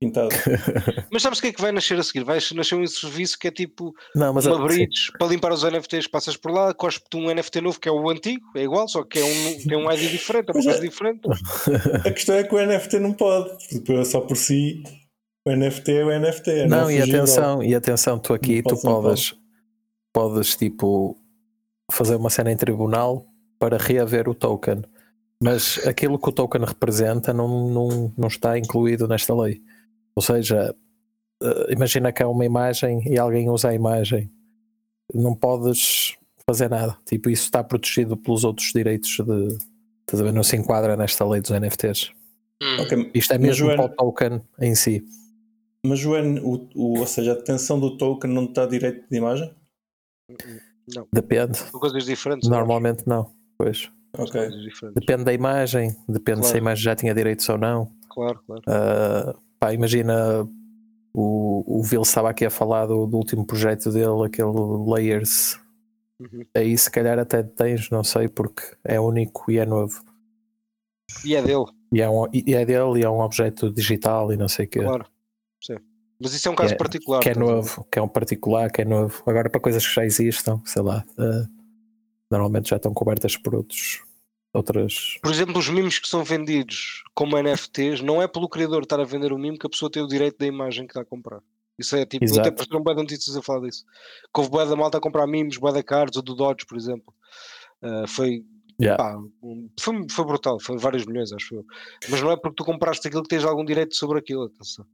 pintado. 0.00 0.28
Mas 1.10 1.22
sabes 1.22 1.38
o 1.38 1.42
que 1.42 1.48
é 1.48 1.52
que 1.52 1.60
vai 1.60 1.72
nascer 1.72 1.98
a 1.98 2.02
seguir? 2.02 2.24
Vai 2.24 2.38
nascer 2.54 2.74
um 2.74 2.86
serviço 2.86 3.38
que 3.38 3.48
é 3.48 3.50
tipo 3.50 3.92
Não, 4.14 4.32
mas 4.32 4.46
uma 4.46 4.56
sim, 4.56 4.62
bridge 4.76 5.12
para 5.18 5.26
limpar 5.26 5.52
os 5.52 5.64
NFTs, 5.64 6.06
passas 6.06 6.36
por 6.36 6.52
lá, 6.52 6.72
cospe-te 6.72 7.16
um 7.16 7.32
NFT 7.32 7.60
novo 7.60 7.80
que 7.80 7.88
é 7.88 7.92
o 7.92 8.08
antigo, 8.08 8.44
é 8.56 8.62
igual, 8.62 8.88
só 8.88 9.02
que 9.02 9.18
é 9.18 9.24
um, 9.24 9.58
tem 9.66 9.76
um 9.76 9.90
ID 9.90 10.10
diferente, 10.10 10.50
é 10.50 10.52
uma 10.52 10.60
é- 10.60 10.64
coisa 10.64 10.80
diferente. 10.80 11.20
a 12.04 12.10
questão 12.10 12.36
é 12.36 12.44
que 12.44 12.54
o 12.54 12.58
NFT 12.58 12.98
não 13.00 13.12
pode, 13.12 13.50
porque 13.68 14.04
só 14.04 14.20
por 14.20 14.36
si 14.36 14.82
o 15.48 15.56
NFT 15.56 15.92
é 15.92 16.04
o 16.04 16.20
NFT. 16.20 16.50
é 16.50 16.66
Não, 16.66 16.90
e 16.90 16.98
fugível. 16.98 17.20
atenção, 17.22 17.62
e 17.62 17.74
atenção, 17.74 18.18
tu 18.18 18.32
aqui, 18.32 18.62
Não 18.62 18.76
tu 18.76 18.86
não 18.86 19.02
podes, 19.02 19.34
podes 20.12 20.56
tipo 20.56 21.16
fazer 21.90 22.16
uma 22.16 22.30
cena 22.30 22.52
em 22.52 22.56
tribunal 22.56 23.26
para 23.58 23.76
reaver 23.76 24.28
o 24.28 24.34
token, 24.34 24.82
mas 25.42 25.84
aquilo 25.86 26.18
que 26.18 26.28
o 26.28 26.32
token 26.32 26.64
representa 26.64 27.32
não, 27.32 27.68
não, 27.70 28.12
não 28.16 28.28
está 28.28 28.58
incluído 28.58 29.08
nesta 29.08 29.34
lei. 29.34 29.62
Ou 30.14 30.22
seja, 30.22 30.74
eh, 31.42 31.72
imagina 31.72 32.12
que 32.12 32.22
há 32.22 32.28
uma 32.28 32.44
imagem 32.44 33.02
e 33.06 33.18
alguém 33.18 33.48
usa 33.48 33.70
a 33.70 33.74
imagem, 33.74 34.30
não 35.14 35.34
podes 35.34 36.16
fazer 36.46 36.68
nada. 36.68 36.96
Tipo, 37.04 37.30
isso 37.30 37.44
está 37.44 37.62
protegido 37.62 38.16
pelos 38.16 38.44
outros 38.44 38.72
direitos 38.72 39.10
de. 39.10 39.58
estás 40.00 40.20
a 40.20 40.24
ver? 40.24 40.32
Não 40.32 40.42
se 40.42 40.56
enquadra 40.56 40.96
nesta 40.96 41.24
lei 41.26 41.40
dos 41.40 41.50
NFTs. 41.50 42.10
Hum. 42.62 42.82
Ok, 42.82 43.10
Isto 43.14 43.34
é 43.34 43.38
mesmo 43.38 43.68
para 43.68 43.84
o 43.84 43.88
token 43.88 44.40
em 44.60 44.74
si. 44.74 45.04
Mas 45.84 46.04
o, 46.04 46.16
N- 46.16 46.40
o, 46.40 46.68
o- 46.74 46.98
ou 47.00 47.06
seja, 47.06 47.32
a 47.32 47.34
detenção 47.34 47.78
do 47.78 47.96
token 47.96 48.30
não 48.32 48.44
está 48.44 48.66
direito 48.66 49.08
de 49.08 49.16
imagem? 49.16 49.54
Não, 50.94 51.06
Depende. 51.12 51.58
são 51.58 51.78
coisas 51.80 52.04
diferentes. 52.04 52.48
Normalmente 52.48 53.04
não. 53.06 53.30
Pois. 53.56 53.90
São 54.16 54.24
Ok. 54.24 54.40
coisas 54.40 54.62
diferentes. 54.62 55.00
Depende 55.00 55.24
da 55.24 55.32
imagem, 55.32 55.96
depende 56.08 56.40
se 56.40 56.46
a 56.46 56.50
Claro. 56.52 56.58
imagem 56.58 56.84
já 56.84 56.96
tinha 56.96 57.14
direitos 57.14 57.48
ou 57.48 57.58
não. 57.58 57.92
Claro, 58.10 58.40
claro. 58.46 58.62
Ah, 58.66 59.34
pá, 59.60 59.72
imagina 59.72 60.48
o, 61.14 61.78
o 61.78 61.82
Vil 61.82 62.02
estava 62.02 62.30
aqui 62.30 62.44
a 62.44 62.50
falar 62.50 62.86
do, 62.86 63.06
do 63.06 63.16
último 63.16 63.46
projeto 63.46 63.92
dele, 63.92 64.24
aquele 64.26 64.50
Layers. 64.86 65.58
Uhum. 66.20 66.42
Aí 66.54 66.76
se 66.76 66.90
calhar 66.90 67.18
até 67.18 67.42
tens, 67.42 67.90
não 67.90 68.02
sei, 68.02 68.28
porque 68.28 68.62
é 68.82 68.98
único 68.98 69.50
e 69.50 69.58
é 69.58 69.66
novo. 69.66 70.02
E 71.24 71.34
é 71.36 71.42
dele, 71.42 71.64
E 71.92 72.00
é, 72.02 72.08
um, 72.10 72.24
e 72.32 72.54
é 72.54 72.64
dele 72.66 73.00
e 73.00 73.04
é 73.04 73.10
um 73.10 73.20
objeto 73.20 73.72
digital 73.72 74.32
e 74.32 74.36
não 74.36 74.48
sei 74.48 74.66
o 74.66 74.68
que. 74.68 74.80
claro. 74.80 75.06
Sim. 75.60 75.76
Mas 76.20 76.32
isso 76.34 76.48
é 76.48 76.50
um 76.50 76.54
caso 76.56 76.74
é- 76.74 76.76
particular. 76.76 77.20
Que 77.22 77.30
é 77.30 77.34
novo, 77.34 77.84
que 77.90 77.98
é 77.98 78.02
um 78.02 78.08
particular, 78.08 78.70
que 78.70 78.82
é 78.82 78.84
novo. 78.84 79.22
Agora 79.26 79.48
para 79.48 79.60
coisas 79.60 79.86
que 79.86 79.94
já 79.94 80.04
existam, 80.04 80.60
sei 80.64 80.82
lá, 80.82 81.04
ah, 81.18 81.46
normalmente 82.30 82.70
já 82.70 82.76
estão 82.76 82.92
cobertas 82.92 83.36
por 83.36 83.54
outros, 83.54 84.02
outras. 84.52 85.16
Por 85.22 85.30
exemplo, 85.32 85.58
os 85.58 85.68
memes 85.68 85.98
que 85.98 86.08
são 86.08 86.24
vendidos 86.24 87.04
como 87.14 87.36
NFTs, 87.38 88.00
não 88.02 88.20
é 88.20 88.26
pelo 88.26 88.48
criador 88.48 88.82
estar 88.82 88.98
a 89.00 89.04
vender 89.04 89.32
o 89.32 89.38
meme 89.38 89.58
que 89.58 89.66
a 89.66 89.70
pessoa 89.70 89.90
tem 89.90 90.02
o 90.02 90.08
direito 90.08 90.38
da 90.38 90.46
imagem 90.46 90.86
que 90.86 90.90
está 90.92 91.02
a 91.02 91.04
comprar. 91.04 91.40
Isso 91.78 91.94
é 91.94 92.04
tipo, 92.04 92.24
Exato. 92.24 92.40
até 92.40 92.48
apareceram 92.48 92.82
bué 92.82 92.92
de 92.94 93.02
notícias 93.02 93.36
a 93.36 93.42
falar 93.42 93.60
disso. 93.68 93.84
Que 94.34 94.40
houve 94.40 94.50
da 94.68 94.74
malta 94.74 94.98
a 94.98 95.00
comprar 95.00 95.26
memes, 95.28 95.56
bué 95.58 95.72
da 95.72 95.82
cards, 95.82 96.16
ou 96.16 96.22
do 96.22 96.34
Dodge, 96.34 96.66
por 96.66 96.76
exemplo. 96.76 97.14
Ah, 97.80 98.04
foi, 98.08 98.44
Yeah. 98.80 98.96
pá, 99.02 99.16
um- 99.42 99.68
foi, 99.78 100.06
foi 100.10 100.24
brutal, 100.24 100.58
foi 100.60 100.76
vários 100.78 101.04
milhões, 101.06 101.32
acho 101.32 101.54
eu. 101.54 101.64
Mas 102.10 102.20
não 102.20 102.30
é 102.32 102.36
porque 102.36 102.56
tu 102.56 102.64
compraste 102.64 103.06
aquilo 103.06 103.22
que 103.22 103.28
tens 103.28 103.44
algum 103.44 103.64
direito 103.64 103.94
sobre 103.94 104.18
aquilo, 104.18 104.44
atenção. 104.44 104.84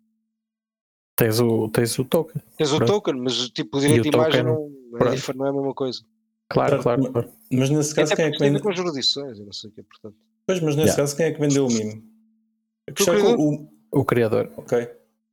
Tens 1.16 1.38
o, 1.40 1.68
tens 1.68 1.96
o 1.98 2.04
token. 2.04 2.42
Tens 2.56 2.72
o 2.72 2.76
Pronto. 2.78 2.92
token, 2.92 3.14
mas 3.20 3.48
tipo, 3.50 3.76
o 3.76 3.80
direito 3.80 4.00
o 4.00 4.10
de 4.10 4.16
imagem 4.16 4.42
não 4.42 4.70
é, 5.00 5.10
diferente, 5.10 5.38
não 5.38 5.46
é 5.46 5.50
a 5.50 5.52
mesma 5.52 5.74
coisa. 5.74 6.00
Claro, 6.48 6.82
claro. 6.82 7.02
mas- 7.02 7.12
claro. 7.12 7.28
Mas 7.52 7.70
nesse 7.70 7.94
caso, 7.94 8.12
Até 8.12 8.22
quem 8.22 8.24
é 8.32 8.36
que 8.36 8.38
vende? 8.44 8.60
com 8.60 8.68
as 8.70 8.76
jurisdições, 8.76 9.38
não 9.38 9.52
sei 9.52 9.70
o 9.70 9.72
que, 9.72 9.82
portanto. 9.82 10.16
Pois, 10.46 10.60
mas 10.60 10.74
nesse 10.76 10.88
Yeah. 10.88 11.02
caso, 11.02 11.16
quem 11.16 11.26
é 11.26 11.30
que 11.32 11.40
vendeu 11.40 11.66
o 11.66 11.70
é 11.70 12.92
que 12.92 13.04
criador. 13.04 13.38
o, 13.40 13.68
O 13.92 14.04
criador. 14.04 14.52
ok, 14.56 14.88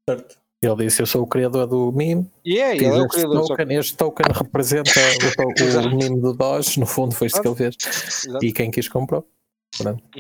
certo. 0.08 0.40
Ele 0.64 0.76
disse: 0.86 1.02
Eu 1.02 1.08
sou 1.08 1.24
o 1.24 1.28
criador 1.28 1.66
do 1.66 1.92
meme. 1.92 2.30
E 2.46 2.60
é, 2.60 2.76
ele 2.76 2.86
é 2.86 2.92
o 2.92 3.06
este, 3.06 3.16
criador. 3.18 3.42
Só 3.48 3.56
token, 3.56 3.78
este 3.80 3.98
token 3.98 4.26
representa 4.32 4.92
o, 4.92 5.52
Exato. 5.64 5.88
o 5.88 5.98
meme 5.98 6.22
do 6.22 6.34
Doge. 6.34 6.80
No 6.80 6.86
fundo, 6.86 7.16
foi 7.16 7.26
isso 7.28 7.42
que 7.42 7.48
ele 7.48 7.56
fez. 7.56 7.76
Exato. 8.28 8.46
E 8.46 8.54
quem 8.54 8.70
quis 8.70 8.88
comprou. 8.88 9.28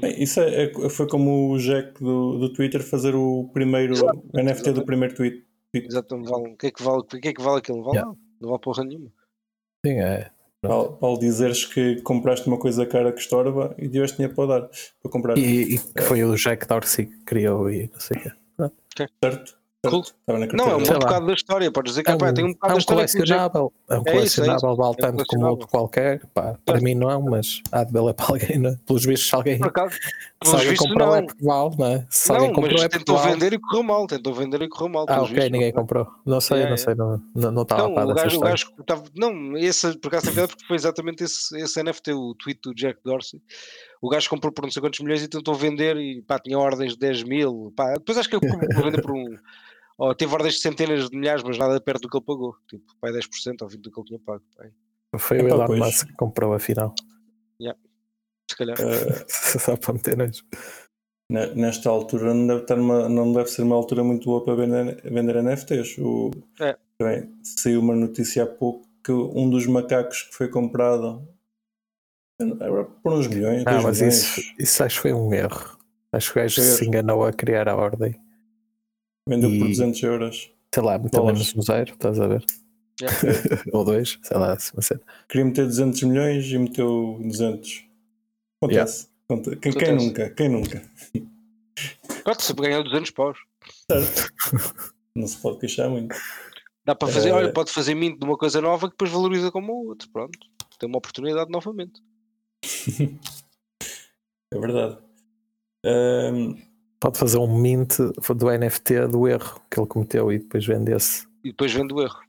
Bem, 0.02 0.24
isso 0.24 0.40
é, 0.40 0.64
é- 0.64 0.90
foi 0.90 1.08
como 1.08 1.52
o 1.52 1.60
Jack 1.60 2.02
do, 2.04 2.40
do 2.40 2.54
Twitter 2.54 2.82
fazer 2.84 3.14
o 3.14 3.50
primeiro 3.54 3.94
o 4.34 4.40
NFT 4.42 4.72
do 4.72 4.84
primeiro 4.84 5.14
tweet. 5.14 5.44
Exato, 5.74 6.18
não 6.18 6.24
vale. 6.26 6.54
O 6.54 6.58
que 6.58 6.68
é 6.68 6.72
que 6.72 6.84
vale, 6.84 7.00
o 7.00 7.04
que 7.04 7.28
é 7.28 7.34
que 7.34 7.42
vale 7.42 7.60
aquilo? 7.60 7.78
Não 7.78 7.84
vale 7.86 7.98
Yeah. 7.98 8.12
nada. 8.12 8.32
Não 8.42 8.50
vale 8.50 8.62
porra 8.62 8.84
nenhuma. 8.84 9.12
Sim, 9.86 10.00
é. 10.00 10.32
Ao, 10.64 10.98
ao 11.02 11.18
dizeres 11.18 11.66
que 11.66 12.02
compraste 12.02 12.48
uma 12.48 12.58
coisa 12.58 12.86
cara 12.86 13.12
que 13.12 13.20
estorba 13.20 13.74
e 13.80 13.90
tiveste 13.90 14.18
dinheiro 14.18 14.36
para 14.36 14.60
dar 14.62 14.70
para 15.02 15.12
comprar. 15.12 15.38
E, 15.38 15.76
e 15.76 15.80
que 15.80 16.02
foi 16.04 16.24
o 16.24 16.36
Jack 16.36 16.68
Dorsey 16.68 17.08
que 17.08 17.24
criou 17.24 17.70
e 17.70 17.90
não 17.92 18.00
sei 18.00 18.18
o 18.18 18.22
quê. 18.22 18.32
Certo? 19.24 19.61
Cool. 19.90 20.04
Não, 20.28 20.70
é 20.70 20.76
um. 20.76 20.86
Sei 20.86 20.94
bom 20.94 20.94
lá. 20.94 21.00
bocado 21.00 21.26
da 21.26 21.34
história. 21.34 21.72
Podes 21.72 21.94
dizer 21.94 22.04
que 22.04 22.12
É 22.12 22.16
pá, 22.16 22.30
um, 22.30 22.34
tem 22.36 22.46
um 22.46 22.50
é 22.50 22.54
bocado 22.54 22.70
da 22.74 22.76
um 22.76 22.78
história 22.78 23.02
o 23.04 23.08
Jack- 23.08 23.18
colecionável. 23.18 23.74
É 23.90 23.94
um 23.96 23.98
É 23.98 24.00
isso, 24.02 24.10
é 24.10 24.14
colecionável, 24.46 24.76
vale 24.76 24.90
É 24.92 24.94
um 24.94 24.96
tanto 25.12 25.26
como 25.26 25.46
outro 25.48 25.68
qualquer. 25.68 26.22
Pá, 26.36 26.56
para 26.64 26.80
mim 26.82 26.94
não, 26.94 27.20
mas 27.24 27.64
há 27.72 27.84
de 27.84 27.92
valer 27.92 28.14
para 28.14 28.28
alguém. 28.28 28.60
Né? 28.60 28.78
Pelos 28.86 29.04
vistos, 29.04 29.28
se 29.30 29.36
alguém, 29.36 29.58
Por 29.58 29.70
acaso, 29.70 29.96
se 29.96 30.00
pelos 30.40 30.54
alguém 30.54 30.70
vistos, 30.70 30.88
comprou 30.88 31.08
não. 31.08 31.16
é 31.16 31.22
porque 31.24 31.44
vale, 31.44 31.76
não 31.80 31.86
é? 31.88 32.08
Se 32.12 32.32
alguém 32.32 32.48
Não, 32.50 32.54
comprou 32.54 32.74
mas 32.74 32.84
é 32.84 32.90
tentou 32.90 33.18
vale. 33.18 33.32
vender 33.34 33.54
e 33.54 33.60
correu 33.60 33.84
mal. 33.84 34.06
Tentou 34.06 34.34
vender 34.36 34.62
e 34.62 34.70
correu 34.70 34.90
mal. 34.90 35.06
Ah, 35.10 35.22
ok, 35.24 35.34
vistos, 35.34 35.52
ninguém 35.52 35.74
não- 35.74 35.82
comprou. 35.82 36.08
Não 36.28 36.40
sei, 36.42 36.58
Yeah, 36.58 36.70
não 36.70 36.78
sei, 36.78 36.94
não, 36.96 37.24
não, 37.36 37.52
não 37.52 37.62
estava 37.64 37.82
a 37.86 37.88
Não, 37.88 37.96
par 37.96 38.06
dessa 38.06 38.28
história. 38.28 38.50
gajo 38.52 38.72
tava, 38.86 39.04
não, 39.16 39.58
esse 39.58 39.98
por 39.98 40.10
acaso 40.10 40.32
porque 40.48 40.66
foi 40.68 40.76
exatamente 40.76 41.24
esse, 41.24 41.58
esse 41.60 41.82
NFT, 41.82 42.14
o 42.14 42.36
tweet 42.36 42.60
do 42.64 42.76
Jack 42.76 43.00
Dorsey. 43.04 43.42
O 44.02 44.10
gajo 44.10 44.30
comprou 44.30 44.52
por 44.52 44.64
não 44.64 44.72
sei 44.72 44.82
quantos 44.82 45.00
milhões 45.00 45.22
e 45.22 45.28
tentou 45.28 45.54
vender 45.54 45.96
e 45.98 46.22
pá, 46.24 46.40
tinha 46.40 46.58
ordens 46.58 46.94
de 46.94 47.00
10 47.00 47.24
mil. 47.24 47.72
Pá, 47.76 47.94
depois 47.94 48.18
acho 48.18 48.28
que 48.30 48.36
ele 48.36 48.50
comprou 48.50 48.84
vender 48.84 49.02
por 49.02 49.12
um. 49.12 49.38
Ou 49.98 50.16
teve 50.16 50.34
ordens 50.34 50.56
de 50.56 50.62
centenas 50.62 51.08
de 51.10 51.16
milhares, 51.16 51.44
mas 51.44 51.58
nada 51.60 51.80
perto 51.80 52.02
do 52.02 52.10
que 52.10 52.18
ele 52.18 52.26
pagou. 52.26 52.56
Tipo, 52.68 52.84
pá, 53.00 53.10
10% 53.12 53.62
ou 53.62 53.68
20% 53.68 53.82
do 53.82 53.92
que 53.92 54.00
ele 54.00 54.08
tinha 54.08 54.20
pago. 54.20 54.44
Pá, 55.12 55.20
Foi 55.20 55.38
o 55.42 55.48
Elon. 55.48 55.78
Musk 55.78 56.08
que 56.08 56.14
comprou 56.14 56.54
afinal. 56.54 56.96
se 58.50 58.58
calhar. 58.58 58.76
Eh, 58.82 59.26
Só 59.28 59.78
para 59.78 59.94
meter 59.94 60.18
nojo. 60.18 60.44
ne- 61.30 61.54
nesta 61.56 61.90
altura 61.90 62.34
não 62.34 62.48
deve, 62.48 62.62
estar 62.64 62.76
numa- 62.76 63.08
não 63.08 63.32
deve 63.32 63.50
ser 63.50 63.62
uma 63.62 63.76
altura 63.76 64.04
muito 64.04 64.26
boa 64.26 64.44
para 64.44 64.56
vender, 64.56 65.02
vender 65.04 65.36
NFTs. 65.38 65.98
O, 66.00 66.32
É. 66.60 66.76
também 66.98 67.32
saiu 67.44 67.80
uma 67.82 67.96
notícia 67.96 68.44
há 68.44 68.48
pouco 68.48 68.86
que 69.04 69.12
um 69.12 69.50
dos 69.50 69.66
macacos 69.68 70.24
que 70.24 70.36
foi 70.36 70.48
comprado 70.50 71.26
por 73.04 73.14
uns 73.14 73.28
milhões. 73.28 73.64
Ah, 73.66 73.82
mas 73.82 74.00
milhões. 74.00 74.38
isso, 74.38 74.54
isso 74.60 74.84
acho 74.84 74.96
que 74.98 75.02
foi 75.02 75.14
um 75.14 75.34
erro. 75.34 75.78
Acho 76.12 76.34
que 76.34 76.40
o 76.40 76.42
gajo 76.42 76.62
se 76.62 76.86
enganou 76.86 77.24
a 77.26 77.32
criar 77.34 77.68
a 77.70 77.76
ordem. 77.76 78.20
Vendeu 79.28 79.50
por 79.50 79.56
e- 79.68 79.70
200 79.70 80.04
euros. 80.04 80.52
Sei 80.74 80.84
lá, 80.84 80.98
meteu 80.98 81.26
menos 81.26 81.54
um 81.56 81.62
zero, 81.62 81.94
estás 81.94 82.20
a 82.20 82.28
ver? 82.28 82.46
Ou 83.74 83.84
dois, 83.84 84.18
sei 84.22 84.38
lá, 84.38 84.58
se 84.60 84.74
você. 84.76 85.00
Queria 85.28 85.46
meter 85.46 85.66
200 85.66 86.04
milhões 86.04 86.46
e 86.48 86.58
meteu 86.58 87.20
200. 87.24 87.86
Acontece. 88.62 89.08
Aconte- 89.30 89.56
Quem, 89.58 89.72
quem 89.72 89.82
Acontece. 89.90 90.06
nunca? 90.08 90.30
Quem 90.32 90.50
nunca? 90.50 90.82
Pronto, 92.24 92.42
sempre 92.44 92.68
ganhar 92.68 92.84
200 92.84 93.12
paus. 93.12 93.38
Certo. 93.90 94.34
Não 95.16 95.28
se 95.28 95.38
pode 95.38 95.60
queixar 95.60 95.90
muito. 95.90 96.16
Dá 96.86 96.96
para 96.96 97.08
fazer, 97.12 97.30
Eh, 97.30 97.34
olha, 97.34 97.54
pode 97.54 97.72
fazer 97.72 97.96
mint 97.96 98.18
de 98.20 98.26
uma 98.26 98.38
coisa 98.38 98.60
nova 98.62 98.88
que 98.88 98.94
depois 98.94 99.12
valoriza 99.12 99.52
como 99.52 99.74
o 99.74 99.88
outro. 99.88 100.10
Pronto, 100.12 100.38
tem 100.80 100.88
uma 100.90 100.98
oportunidade 100.98 101.50
novamente. 101.52 102.02
É 104.54 104.60
verdade. 104.60 104.98
Ahm, 105.86 106.56
Pode 107.00 107.18
fazer 107.18 107.38
um 107.38 107.48
mint 107.60 107.98
do 107.98 108.52
NFT 108.52 109.08
do 109.08 109.28
erro 109.28 109.62
que 109.72 109.80
ele 109.80 109.88
cometeu 109.88 110.32
e 110.32 110.40
depois 110.40 110.66
vende-se. 110.66 111.26
E 111.44 111.50
depois 111.50 111.74
vende 111.74 111.94
o 111.94 112.02
erro. 112.02 112.20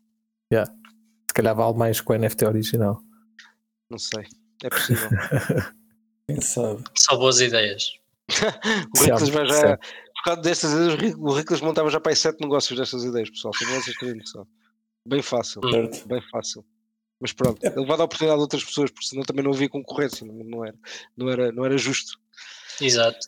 Se 0.53 1.35
calhar 1.35 1.55
vale 1.57 1.76
mais 1.76 2.01
que 2.01 2.12
o 2.12 2.16
NFT 2.18 2.45
original. 2.45 3.01
Não 3.91 3.99
sei, 3.99 4.24
é 4.62 4.68
possível. 4.68 5.09
quem 6.28 6.41
sabe? 6.41 6.85
Só 6.97 7.16
boas 7.16 7.41
ideias. 7.41 7.99
O 8.97 9.01
Riclas 9.03 9.28
vai 9.30 9.47
já. 9.47 9.76
Por 9.76 10.24
causa 10.24 10.41
destas 10.43 10.72
ideias, 10.72 11.14
o 11.18 11.33
Riclas 11.33 11.61
montava 11.61 11.91
já 11.91 11.99
para 11.99 12.12
aí 12.12 12.16
sete 12.16 12.41
negócios 12.41 12.78
destas 12.78 13.03
ideias, 13.05 13.30
pessoal. 13.30 13.53
Só 13.55 13.64
para 13.66 13.80
vocês 13.80 13.97
terem 13.97 14.16
noção. 14.16 14.47
Bem 15.07 15.20
fácil, 15.22 15.61
Certo. 15.68 16.07
bem 16.07 16.22
fácil. 16.30 16.64
Mas 17.22 17.32
pronto, 17.32 17.64
É. 17.64 17.68
ele 17.68 17.86
vai 17.86 17.96
dar 17.96 18.04
oportunidade 18.04 18.38
a 18.38 18.42
outras 18.42 18.64
pessoas, 18.64 18.90
porque 18.90 19.06
senão 19.06 19.22
também 19.22 19.44
não 19.44 19.52
havia 19.52 19.68
concorrência, 19.68 20.26
não, 20.26 20.34
não 20.34 20.64
era, 20.64 20.76
não, 21.16 21.30
era, 21.30 21.52
não 21.52 21.64
era 21.64 21.78
justo. 21.78 22.18
Exato. 22.80 23.18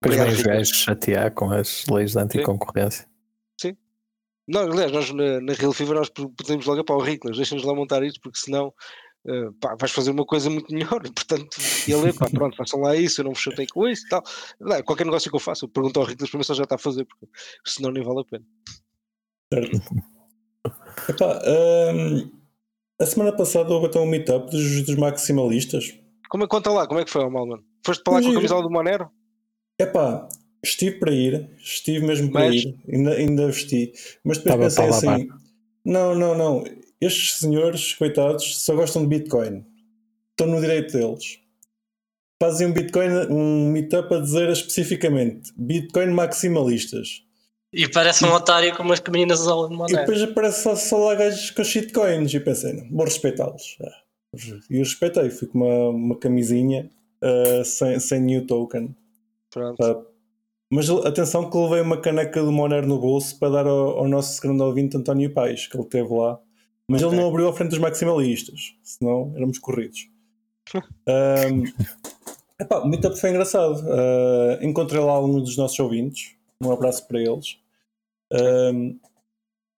Depois 0.00 0.20
vem 0.20 0.32
os 0.32 0.42
gajos 0.42 0.76
chatear 0.76 1.32
com 1.32 1.50
as 1.50 1.84
leis 1.86 2.12
de 2.12 2.18
anticoncorrência. 2.18 3.08
Não, 4.46 4.60
aliás, 4.60 4.92
nós 4.92 5.10
na, 5.10 5.40
na 5.40 5.54
Real 5.54 5.72
Fever 5.72 5.94
nós 5.94 6.10
podemos 6.10 6.66
logo 6.66 6.84
para 6.84 6.96
o 6.96 7.00
Riclas, 7.00 7.36
deixa-nos 7.36 7.64
lá 7.64 7.74
montar 7.74 8.02
isto, 8.02 8.20
porque 8.20 8.38
senão 8.38 8.74
eh, 9.26 9.48
pá, 9.58 9.74
vais 9.74 9.90
fazer 9.90 10.10
uma 10.10 10.26
coisa 10.26 10.50
muito 10.50 10.72
melhor. 10.72 11.00
E, 11.06 11.10
portanto, 11.10 11.56
ele, 11.88 12.12
pá, 12.12 12.28
pronto, 12.28 12.56
façam 12.56 12.80
lá 12.80 12.94
isso, 12.94 13.20
eu 13.20 13.24
não 13.24 13.32
vos 13.32 13.40
chatei 13.40 13.66
com 13.66 13.88
isso 13.88 14.04
e 14.04 14.08
tal. 14.10 14.22
Não, 14.60 14.82
qualquer 14.82 15.06
negócio 15.06 15.30
que 15.30 15.36
eu 15.36 15.40
faça, 15.40 15.64
eu 15.64 15.68
pergunto 15.70 15.98
ao 15.98 16.06
Riclas 16.06 16.30
para 16.30 16.38
ver 16.38 16.44
se 16.44 16.52
ele 16.52 16.58
já 16.58 16.64
está 16.64 16.74
a 16.74 16.78
fazer, 16.78 17.06
porque 17.06 17.26
senão 17.66 17.90
nem 17.90 18.02
vale 18.02 18.20
a 18.20 18.24
pena. 18.24 18.44
Certo. 19.52 19.80
Epá, 21.08 21.40
ahm, 21.46 22.30
a 23.00 23.06
semana 23.06 23.36
passada 23.36 23.72
houve 23.72 23.86
até 23.86 23.98
um 23.98 24.06
meetup 24.06 24.50
dos, 24.50 24.82
dos 24.82 24.96
maximalistas. 24.96 25.98
Como 26.28 26.44
é, 26.44 26.48
conta 26.48 26.70
lá, 26.70 26.86
como 26.86 27.00
é 27.00 27.04
que 27.04 27.10
foi, 27.10 27.28
mal, 27.28 27.46
mano? 27.46 27.62
Foste 27.84 28.02
para 28.02 28.14
lá 28.14 28.22
com 28.22 28.30
a 28.30 28.34
camisola 28.34 28.62
do 28.62 28.70
Monero? 28.70 29.10
Epá, 29.78 30.28
estive 30.62 30.98
para 30.98 31.12
ir, 31.12 31.50
estive 31.58 32.04
mesmo 32.06 32.30
para 32.30 32.46
Mas- 32.46 32.62
ir, 32.62 32.74
ainda, 32.92 33.12
ainda 33.12 33.46
vesti, 33.46 33.92
mas 34.24 34.38
depois 34.38 34.66
Estava 34.72 34.90
pensei 34.90 35.08
lá, 35.08 35.14
assim: 35.16 35.28
não, 35.84 36.14
não, 36.14 36.36
não, 36.36 36.64
estes 37.00 37.38
senhores, 37.38 37.94
coitados, 37.94 38.62
só 38.64 38.74
gostam 38.74 39.02
de 39.02 39.08
Bitcoin, 39.08 39.64
estão 40.30 40.46
no 40.46 40.60
direito 40.60 40.92
deles. 40.96 41.40
Fazem 42.42 42.66
um 42.66 42.72
Bitcoin, 42.72 43.08
um 43.30 43.70
meetup 43.70 44.12
a 44.14 44.20
dizer 44.20 44.48
especificamente 44.50 45.52
Bitcoin 45.56 46.08
maximalistas. 46.08 47.22
E 47.76 47.88
parece 47.88 48.24
um 48.24 48.32
otário 48.32 48.74
com 48.76 48.82
umas 48.84 49.00
meninas 49.10 49.40
de 49.42 49.48
E 49.48 49.50
Monero. 49.52 49.88
depois 49.88 50.22
aparece 50.22 50.62
só, 50.62 50.76
só 50.76 50.96
lá 51.08 51.14
gajos 51.16 51.50
com 51.50 51.64
shitcoins 51.64 52.32
e 52.32 52.38
pensei, 52.40 52.72
não, 52.72 52.88
vou 52.90 53.04
respeitá-los. 53.04 53.76
Ah, 53.82 53.92
E 54.70 54.74
eu 54.76 54.78
respeitei, 54.78 55.28
fui 55.30 55.48
com 55.48 55.58
uma, 55.58 55.88
uma 55.88 56.16
camisinha 56.16 56.88
ah, 57.20 57.64
sem, 57.64 57.98
sem 57.98 58.20
new 58.20 58.46
token. 58.46 58.94
Pronto. 59.50 59.76
Pá, 59.76 60.00
Mas 60.70 60.88
atenção 60.88 61.50
que 61.50 61.56
levei 61.56 61.80
uma 61.80 61.96
caneca 62.00 62.42
do 62.42 62.52
Monero 62.52 62.86
no 62.86 62.98
bolso 63.00 63.38
para 63.38 63.50
dar 63.50 63.66
ao, 63.66 63.98
ao 63.98 64.08
nosso 64.08 64.40
grande 64.40 64.62
ouvinte 64.62 64.96
António 64.96 65.32
Paes, 65.32 65.66
que 65.66 65.76
ele 65.76 65.86
teve 65.86 66.12
lá. 66.14 66.38
Mas 66.88 67.02
Ok. 67.02 67.12
ele 67.16 67.22
não 67.22 67.28
abriu 67.30 67.48
à 67.48 67.52
frente 67.52 67.70
dos 67.70 67.78
maximalistas, 67.78 68.74
senão 68.82 69.32
éramos 69.34 69.58
corridos. 69.58 70.08
um, 71.08 71.64
epá, 72.60 72.78
o 72.80 72.86
meetup 72.88 73.18
foi 73.18 73.30
engraçado. 73.30 73.82
Ah, 73.90 74.58
encontrei 74.62 75.00
lá 75.00 75.18
um 75.20 75.40
dos 75.40 75.56
nossos 75.56 75.78
ouvintes, 75.80 76.34
um 76.62 76.70
abraço 76.70 77.06
para 77.08 77.20
eles. 77.20 77.58
Um, 78.32 78.98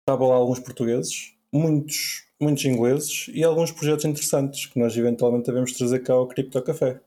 Estavam 0.08 0.28
lá 0.28 0.36
alguns 0.36 0.60
portugueses, 0.60 1.34
muitos, 1.52 2.24
muitos 2.40 2.64
ingleses 2.64 3.26
e 3.34 3.42
alguns 3.42 3.72
projetos 3.72 4.04
interessantes 4.04 4.66
que 4.66 4.78
nós 4.78 4.96
eventualmente 4.96 5.46
devemos 5.46 5.72
trazer 5.72 5.98
cá 6.00 6.12
ao 6.12 6.28
Crypto 6.28 6.62
Café. 6.62 7.00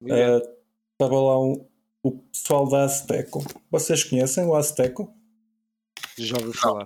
Miguel, 0.00 0.38
Uh, 0.40 0.54
Estava 0.92 1.20
lá 1.20 1.40
um- 1.42 1.66
o 2.04 2.12
pessoal 2.12 2.68
da 2.68 2.84
Azteco. 2.84 3.42
Vocês 3.70 4.04
conhecem 4.04 4.44
o 4.44 4.54
Azteco? 4.54 5.10
já 6.18 6.36
ouvi 6.38 6.56
falar. 6.56 6.84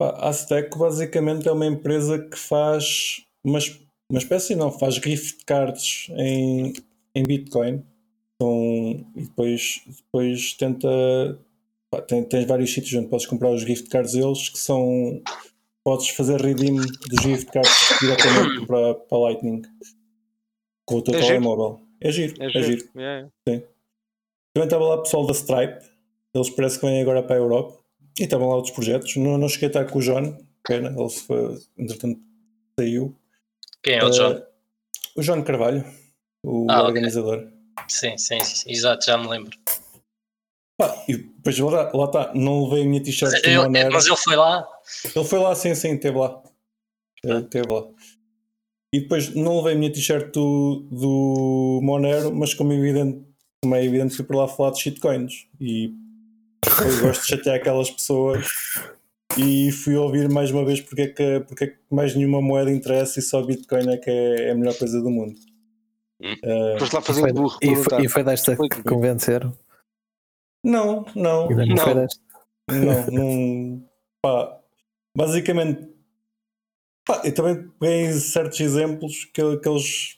A 0.00 0.28
Azteco 0.28 0.78
basicamente 0.78 1.48
é 1.48 1.52
uma 1.52 1.64
empresa 1.66 2.18
que 2.18 2.36
faz 2.36 3.24
uma, 3.44 3.58
uma 4.10 4.18
espécie, 4.18 4.54
não, 4.56 4.70
faz 4.70 4.96
gift 4.96 5.44
cards 5.46 6.08
em, 6.16 6.72
em 7.14 7.22
Bitcoin. 7.22 7.82
Então, 8.34 9.06
e 9.14 9.22
depois, 9.22 9.82
depois 9.86 10.52
tenta. 10.54 10.88
Pá, 11.96 12.02
tem, 12.02 12.24
tens 12.24 12.46
vários 12.46 12.72
sítios 12.72 12.94
onde 12.94 13.08
podes 13.08 13.26
comprar 13.26 13.50
os 13.50 13.62
gift 13.62 13.88
cards 13.88 14.12
deles 14.12 14.48
que 14.48 14.58
são. 14.58 15.20
Podes 15.84 16.08
fazer 16.08 16.40
redeem 16.40 16.74
dos 16.76 17.22
gift 17.22 17.50
cards 17.52 17.72
diretamente 18.00 18.64
para, 18.66 18.94
para 18.94 19.18
Lightning 19.18 19.62
com 20.84 20.96
o 20.96 21.02
teu 21.02 21.14
É 21.14 21.18
giro. 21.18 21.28
telemóvel. 21.28 21.80
É 22.00 22.10
giro, 22.12 22.34
É 22.42 22.46
é 22.46 22.50
giro. 22.50 22.64
giro. 22.64 22.90
É, 22.96 23.28
Também 23.46 24.64
estava 24.64 24.84
lá 24.84 24.94
o 24.96 25.02
pessoal 25.02 25.26
da 25.26 25.32
Stripe, 25.32 25.84
eles 26.34 26.50
parece 26.50 26.78
que 26.80 26.86
vêm 26.86 27.00
agora 27.00 27.22
para 27.22 27.36
a 27.36 27.38
Europa. 27.38 27.78
E 28.18 28.24
estavam 28.24 28.48
lá 28.48 28.56
outros 28.56 28.74
projetos. 28.74 29.14
Não, 29.16 29.36
não 29.38 29.48
cheguei 29.48 29.66
a 29.68 29.70
estar 29.70 29.84
com 29.84 29.98
o 29.98 30.02
John, 30.02 30.38
pena, 30.66 30.88
ele 30.98 31.08
se 31.10 31.20
foi, 31.22 31.58
entretanto 31.78 32.18
saiu. 32.78 33.14
Quem 33.82 33.94
é 33.96 34.04
o 34.04 34.10
John? 34.10 34.32
Eh, 34.32 34.46
o 35.16 35.22
John 35.22 35.42
Carvalho, 35.44 35.84
o 36.42 36.66
Ah, 36.70 36.82
organizador. 36.82 37.46
Sim, 37.88 38.16
sim, 38.18 38.40
sim, 38.40 38.70
exato, 38.72 39.04
já 39.06 39.18
me 39.18 39.28
lembro. 39.28 39.56
Pá, 40.78 41.04
e 41.08 41.16
depois 41.16 41.58
lá, 41.58 41.90
lá 41.94 42.04
está, 42.04 42.32
não 42.34 42.64
levei 42.64 42.82
a 42.84 42.86
minha 42.86 43.02
t-shirt 43.02 43.42
do 43.42 43.48
Eu- 43.48 43.62
Monero. 43.62 43.92
mas 43.92 44.06
ele 44.06 44.16
foi 44.16 44.36
lá? 44.36 44.66
Ele 45.14 45.24
foi 45.24 45.38
lá, 45.38 45.54
sim, 45.54 45.74
sim, 45.74 45.94
esteve 45.94 46.18
lá. 46.18 46.42
Ele 47.24 47.38
Esteve 47.38 47.72
lá. 47.72 47.84
E 48.92 49.00
depois 49.00 49.34
não 49.34 49.56
levei 49.58 49.72
a 49.74 49.76
minha 49.78 49.92
t-shirt 49.92 50.32
do, 50.32 50.86
do 50.90 51.80
Monero, 51.82 52.34
mas 52.34 52.52
como 52.54 52.72
é 52.72 52.76
evidente, 52.76 53.22
como 53.62 53.74
é 53.74 53.84
evidente, 53.84 54.14
fui 54.14 54.24
para 54.24 54.36
lá 54.36 54.48
falar 54.48 54.70
de 54.72 54.80
shitcoins. 54.82 55.46
E 55.60 55.92
eu 56.64 57.00
gosto 57.00 57.22
de 57.22 57.28
chatear 57.28 57.56
aquelas 57.56 57.90
pessoas. 57.90 58.46
E 59.36 59.72
fui 59.72 59.96
ouvir 59.96 60.28
mais 60.30 60.50
uma 60.50 60.64
vez 60.64 60.80
porque 60.80 61.02
é 61.02 61.06
que, 61.08 61.40
porque 61.40 61.64
é 61.64 61.66
que 61.68 61.76
mais 61.90 62.14
nenhuma 62.14 62.40
moeda 62.40 62.70
interessa 62.70 63.18
e 63.18 63.22
só 63.22 63.42
Bitcoin 63.42 63.88
é 63.92 63.96
que 63.96 64.08
é, 64.10 64.48
é 64.48 64.50
a 64.52 64.54
melhor 64.54 64.74
coisa 64.74 65.00
do 65.02 65.10
mundo. 65.10 65.34
Eh, 66.22 66.76
Foste 66.78 66.94
lá 66.94 67.02
fazer 67.02 67.24
um 67.24 67.32
burro. 67.34 67.58
e, 67.60 67.76
foi, 67.76 68.04
e 68.04 68.08
foi 68.08 68.24
desta 68.24 68.56
Foi. 68.56 68.68
que 68.68 68.82
convenceram. 68.82 69.52
Não, 70.66 71.04
não. 71.14 71.48
Não, 71.48 71.66
Não. 71.66 72.06
Não, 72.68 73.06
não. 73.12 73.84
Pá, 74.22 74.58
basicamente. 75.16 75.88
Pá, 77.06 77.22
eu 77.24 77.32
também 77.32 77.68
peguei 77.78 78.12
certos 78.14 78.58
exemplos 78.60 79.24
que, 79.26 79.56
que 79.58 79.68
eles. 79.68 80.16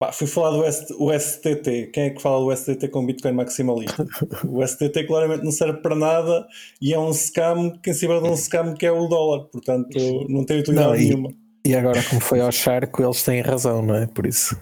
Pá, 0.00 0.10
fui 0.10 0.26
falar 0.26 0.50
do 0.50 0.64
S- 0.64 0.92
o 0.98 1.12
STT. 1.16 1.90
Quem 1.92 2.04
é 2.06 2.10
que 2.10 2.20
fala 2.20 2.40
do 2.44 2.54
STT 2.56 2.88
com 2.88 3.06
Bitcoin 3.06 3.32
maximalista? 3.32 4.04
O 4.44 4.66
STT 4.66 5.04
claramente 5.06 5.44
não 5.44 5.52
serve 5.52 5.78
para 5.80 5.94
nada 5.94 6.44
e 6.82 6.92
é 6.92 6.98
um 6.98 7.12
scam 7.12 7.70
que 7.80 7.90
em 7.90 7.94
cima 7.94 8.20
de 8.20 8.28
um 8.28 8.36
scam 8.36 8.74
que 8.74 8.84
é 8.84 8.90
o 8.90 9.06
dólar. 9.06 9.44
Portanto, 9.46 9.96
não 10.28 10.44
tem 10.44 10.58
utilidade 10.58 10.88
Não, 10.88 10.96
e- 10.96 11.04
nenhuma. 11.08 11.30
E 11.66 11.74
agora, 11.74 12.02
como 12.10 12.20
foi 12.20 12.40
ao 12.40 12.52
charco, 12.52 13.02
eles 13.02 13.22
têm 13.22 13.40
razão, 13.40 13.80
não 13.80 13.94
é? 13.94 14.06
Por 14.06 14.26
isso. 14.26 14.60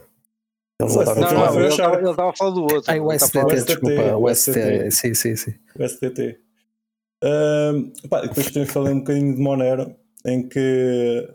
Eles 0.83 0.95
Não, 0.95 1.05
não, 1.05 1.55
ele 1.55 2.07
eu 2.07 2.11
estava 2.11 2.33
do 2.51 2.63
outro. 2.63 2.85
Ai, 2.89 3.01
o 3.01 3.11
STT, 3.13 3.65
desculpa, 3.65 4.17
o 4.17 4.35
STT, 4.35 4.91
sim, 4.91 5.15
sim, 5.15 5.37
sim. 5.37 5.55
o 5.79 5.89
STT. 5.89 6.39
Ahm, 7.23 7.93
pá, 8.09 8.21
depois 8.23 8.51
também 8.51 8.67
falei 8.67 8.93
um 8.93 8.99
bocadinho 8.99 9.35
de 9.35 9.41
Monero, 9.41 9.95
em 10.27 10.49
que 10.49 11.29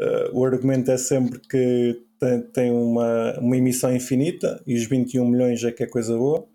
ah, 0.00 0.30
o 0.32 0.44
argumento 0.44 0.90
é 0.90 0.96
sempre 0.96 1.40
que 1.40 2.00
tem, 2.18 2.42
tem 2.42 2.70
uma, 2.70 3.38
uma 3.40 3.56
emissão 3.56 3.94
infinita 3.94 4.62
e 4.66 4.76
os 4.76 4.86
21 4.86 5.26
milhões 5.26 5.64
é 5.64 5.72
que 5.72 5.82
é 5.82 5.86
coisa 5.86 6.16
boa. 6.16 6.46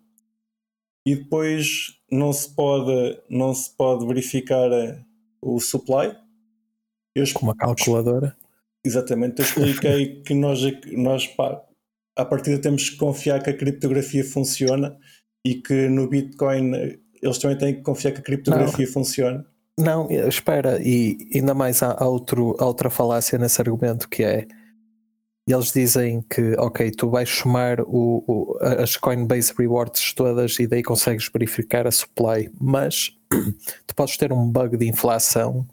E 1.05 1.15
depois 1.15 1.99
não 2.11 2.31
se 2.33 2.53
pode, 2.53 3.19
não 3.29 3.53
se 3.53 3.75
pode 3.75 4.05
verificar 4.05 4.69
o 5.41 5.59
supply. 5.59 6.15
Eu 7.15 7.23
Com 7.33 7.47
uma 7.47 7.55
calculadora. 7.55 8.35
Exatamente, 8.83 9.39
eu 9.39 9.45
expliquei 9.45 10.21
que 10.21 10.33
nós, 10.33 10.61
nós 10.93 11.27
pá, 11.27 11.61
à 12.17 12.25
partida 12.25 12.59
temos 12.59 12.89
que 12.89 12.97
confiar 12.97 13.41
que 13.41 13.49
a 13.49 13.57
criptografia 13.57 14.23
funciona 14.23 14.97
e 15.45 15.55
que 15.55 15.87
no 15.87 16.09
Bitcoin 16.09 16.97
eles 17.21 17.37
também 17.37 17.57
têm 17.57 17.75
que 17.75 17.81
confiar 17.81 18.11
que 18.11 18.19
a 18.19 18.23
criptografia 18.23 18.85
não. 18.85 18.93
funcione. 18.93 19.43
Não, 19.79 20.09
espera, 20.09 20.79
e 20.81 21.17
ainda 21.33 21.53
mais 21.53 21.83
há 21.83 22.03
outro, 22.03 22.55
outra 22.59 22.89
falácia 22.89 23.37
nesse 23.37 23.61
argumento 23.61 24.09
que 24.09 24.23
é 24.23 24.47
eles 25.47 25.71
dizem 25.71 26.21
que, 26.29 26.55
ok, 26.57 26.91
tu 26.91 27.09
vais 27.09 27.29
somar 27.29 27.79
o, 27.81 28.23
o, 28.27 28.57
as 28.61 28.97
Coinbase 28.97 29.53
Rewards 29.57 30.13
todas 30.13 30.59
e 30.59 30.67
daí 30.67 30.83
consegues 30.83 31.29
verificar 31.31 31.87
a 31.87 31.91
supply, 31.91 32.51
mas 32.59 33.13
tu 33.87 33.95
podes 33.95 34.17
ter 34.17 34.33
um 34.33 34.51
bug 34.51 34.75
de 34.75 34.89
inflação 34.89 35.65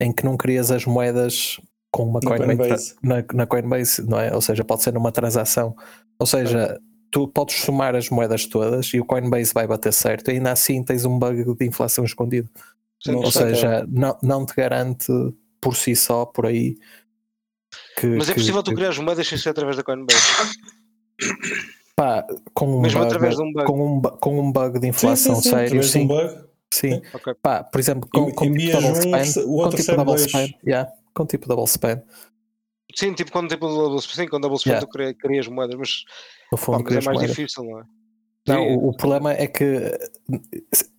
em 0.00 0.12
que 0.12 0.24
não 0.24 0.36
crias 0.36 0.70
as 0.70 0.84
moedas 0.84 1.60
com 1.90 2.04
uma 2.04 2.20
Coinbase, 2.20 2.56
Coinbase. 2.56 2.94
Na, 3.02 3.24
na, 3.34 3.46
Coinbase, 3.46 4.08
não 4.08 4.18
é? 4.18 4.34
Ou 4.34 4.40
seja, 4.40 4.64
pode 4.64 4.82
ser 4.82 4.92
numa 4.92 5.10
transação. 5.10 5.74
Ou 6.18 6.26
seja, 6.26 6.78
tu 7.10 7.26
podes 7.28 7.56
somar 7.56 7.94
as 7.96 8.08
moedas 8.08 8.46
todas 8.46 8.86
e 8.94 9.00
o 9.00 9.04
Coinbase 9.04 9.52
vai 9.52 9.66
bater 9.66 9.92
certo, 9.92 10.30
e 10.30 10.34
ainda 10.34 10.52
assim 10.52 10.82
tens 10.82 11.04
um 11.04 11.18
bug 11.18 11.56
de 11.56 11.66
inflação 11.66 12.04
escondido. 12.04 12.48
Sim, 13.02 13.14
Ou 13.14 13.30
seja, 13.30 13.86
não, 13.88 14.16
não 14.22 14.46
te 14.46 14.54
garante 14.54 15.12
por 15.60 15.74
si 15.74 15.96
só, 15.96 16.26
por 16.26 16.46
aí. 16.46 16.76
Que, 17.98 18.06
Mas 18.06 18.28
é 18.28 18.34
possível 18.34 18.62
que, 18.62 18.70
tu 18.70 18.76
criar 18.76 18.90
as 18.90 18.98
moedas 18.98 19.26
sem 19.26 19.38
ser 19.38 19.50
através 19.50 19.76
da 19.76 19.82
Coinbase. 19.82 20.20
Pá, 21.96 22.26
com 22.54 22.78
um, 22.78 22.80
Mesmo 22.80 23.00
bug, 23.00 23.10
através 23.10 23.36
de 23.36 23.42
um 23.42 23.52
bug. 23.52 23.66
Com 23.66 23.98
um, 23.98 24.00
com 24.00 24.40
um 24.40 24.52
bug 24.52 24.78
de 24.78 24.88
inflação 24.88 25.36
sim, 25.36 25.42
sim, 25.42 25.50
sério, 25.50 25.82
sim. 25.82 26.08
Um 26.10 26.44
sim. 26.72 27.02
Okay. 27.14 27.34
Pá, 27.42 27.64
por 27.64 27.78
exemplo, 27.78 28.08
com, 28.12 28.30
com 28.32 28.52
tipo 28.52 28.80
double 28.80 28.92
spam, 28.92 29.44
com 29.44 29.70
tipo 29.70 29.96
double 29.96 30.14
spam, 30.16 30.48
yeah, 30.66 30.90
com 31.14 31.26
tipo 31.26 31.48
double 31.48 31.64
spam. 31.64 32.02
Sim, 32.94 33.14
tipo 33.14 33.30
quando 33.30 33.48
tipo 33.48 33.68
double 33.68 33.98
spam, 33.98 34.14
sim, 34.14 34.28
com 34.28 34.40
double 34.40 34.58
spam 34.58 34.72
yeah. 34.72 34.86
tu 34.86 35.18
crias 35.18 35.46
moedas, 35.48 35.76
mas, 35.76 36.04
no 36.50 36.58
fundo, 36.58 36.84
pá, 36.84 36.90
mas 36.90 37.04
é 37.04 37.06
mais 37.06 37.18
moedas. 37.18 37.36
difícil, 37.36 37.64
não 37.64 37.80
é? 37.80 37.84
Não, 38.48 38.68
o, 38.68 38.88
o, 38.88 38.96
problema 38.96 39.32
é 39.32 39.46
que 39.46 39.98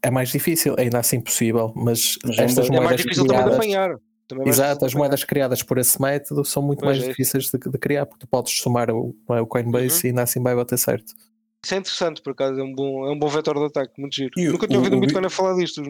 é 0.02 0.12
mais 0.12 0.30
difícil, 0.30 0.76
ainda 0.78 1.00
assim 1.00 1.20
possível, 1.20 1.74
mas, 1.76 2.18
mas 2.24 2.38
é 2.38 2.44
estas 2.44 2.68
é 2.68 2.70
moedas 2.70 2.86
mais 2.86 3.02
difícil 3.02 3.26
criadas, 3.26 3.52
também 3.52 3.70
de 3.70 3.76
apanhar. 3.76 4.00
Também 4.28 4.48
exato, 4.48 4.86
as 4.86 4.94
moedas 4.94 5.24
criadas 5.24 5.64
por 5.64 5.78
esse 5.78 6.02
método 6.02 6.46
são 6.46 6.62
muito 6.62 6.80
pois 6.80 6.98
mais 6.98 7.04
é. 7.04 7.10
difíceis 7.10 7.46
de, 7.50 7.58
de, 7.58 7.78
criar, 7.78 8.06
porque 8.06 8.26
tu 8.26 8.30
podes 8.30 8.62
somar 8.62 8.90
o, 8.92 9.14
é, 9.32 9.42
o 9.42 9.48
Coinbase 9.48 9.96
uhum. 9.96 10.02
e 10.06 10.08
ainda 10.08 10.24
assim 10.24 10.42
vai 10.42 10.56
bater 10.56 10.78
certo. 10.78 11.14
Isso 11.64 11.76
é 11.76 11.78
interessante, 11.78 12.22
por 12.24 12.32
acaso, 12.32 12.60
é 12.60 12.64
um 12.64 12.74
bom, 12.74 13.06
é 13.06 13.12
um 13.12 13.20
bom 13.20 13.28
vetor 13.28 13.56
de 13.56 13.66
ataque, 13.66 13.94
muito 14.00 14.16
giro. 14.16 14.32
E 14.36 14.48
Nunca 14.48 14.68
tinha 14.68 14.80
ouvido 14.80 14.94
o, 14.94 14.98
um 14.98 15.00
Bitcoin 15.00 15.26
a 15.26 15.30
falar 15.30 15.54
disto, 15.56 15.84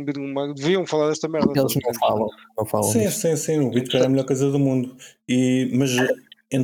deviam 0.54 0.86
falar 0.86 1.08
desta 1.08 1.30
merda. 1.30 1.54
Eles 1.56 1.76
não 1.76 1.94
falam, 1.94 2.30
não 2.58 2.66
falam. 2.66 2.92
Sim, 2.92 3.10
sim, 3.10 3.36
sim, 3.38 3.60
o 3.60 3.70
Bitcoin 3.70 4.02
é 4.02 4.06
a 4.06 4.10
melhor 4.10 4.26
coisa 4.26 4.52
do 4.52 4.60
mundo. 4.60 4.94
E, 5.30 5.72
mas 5.74 5.92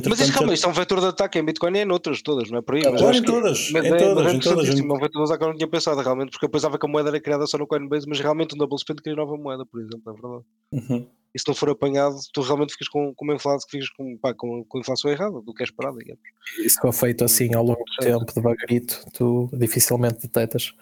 mas 0.06 0.20
isso, 0.20 0.32
calma, 0.32 0.52
isto 0.52 0.66
é 0.66 0.70
um 0.70 0.72
vetor 0.72 1.00
de 1.00 1.06
ataque 1.06 1.38
em 1.38 1.44
Bitcoin 1.44 1.76
e 1.76 1.82
em 1.82 1.90
outras 1.90 2.20
todas, 2.20 2.50
não 2.50 2.58
é 2.58 2.62
por 2.62 2.74
aí? 2.74 2.82
Claro, 2.82 3.16
em 3.16 3.22
todas, 3.22 3.70
em 3.70 3.76
é 3.78 3.96
todas, 3.96 4.34
em 4.34 4.38
todas. 4.38 4.68
É 4.68 4.82
um 4.82 4.98
vetor 4.98 5.24
de 5.24 5.32
ataque 5.32 5.38
que 5.38 5.44
eu 5.44 5.48
não 5.48 5.56
tinha 5.56 5.68
pensado 5.68 6.00
realmente, 6.00 6.30
porque 6.30 6.44
eu 6.44 6.50
pensava 6.50 6.78
que 6.78 6.84
a 6.84 6.88
moeda 6.88 7.08
era 7.08 7.20
criada 7.20 7.46
só 7.46 7.56
no 7.56 7.66
Coinbase, 7.66 8.06
mas 8.06 8.20
realmente 8.20 8.54
um 8.54 8.58
double 8.58 8.78
spend 8.78 9.00
cria 9.00 9.16
nova 9.16 9.36
moeda, 9.36 9.64
por 9.64 9.80
exemplo, 9.80 10.02
é 10.06 10.12
verdade. 10.12 10.44
Uhum. 10.72 11.06
E 11.34 11.38
se 11.38 11.46
não 11.46 11.54
for 11.54 11.70
apanhado, 11.70 12.16
tu 12.32 12.40
realmente 12.40 12.72
ficas 12.72 12.88
com, 12.88 13.14
com 13.14 13.24
uma 13.24 13.34
inflação, 13.34 13.66
que 13.66 13.78
ficas 13.78 13.90
com, 13.90 14.16
pá, 14.18 14.34
com, 14.34 14.64
com 14.64 14.78
a 14.78 14.80
inflação 14.80 15.10
errada, 15.10 15.40
do 15.40 15.54
que 15.54 15.62
é 15.62 15.64
esperado, 15.64 15.98
digamos. 15.98 16.22
Isso 16.58 16.80
for 16.80 16.92
feito 16.92 17.24
assim 17.24 17.54
ao 17.54 17.62
longo 17.62 17.84
do 17.84 18.04
tempo, 18.04 18.32
devagarito, 18.34 19.04
tu 19.12 19.48
dificilmente 19.52 20.20
detectas. 20.20 20.74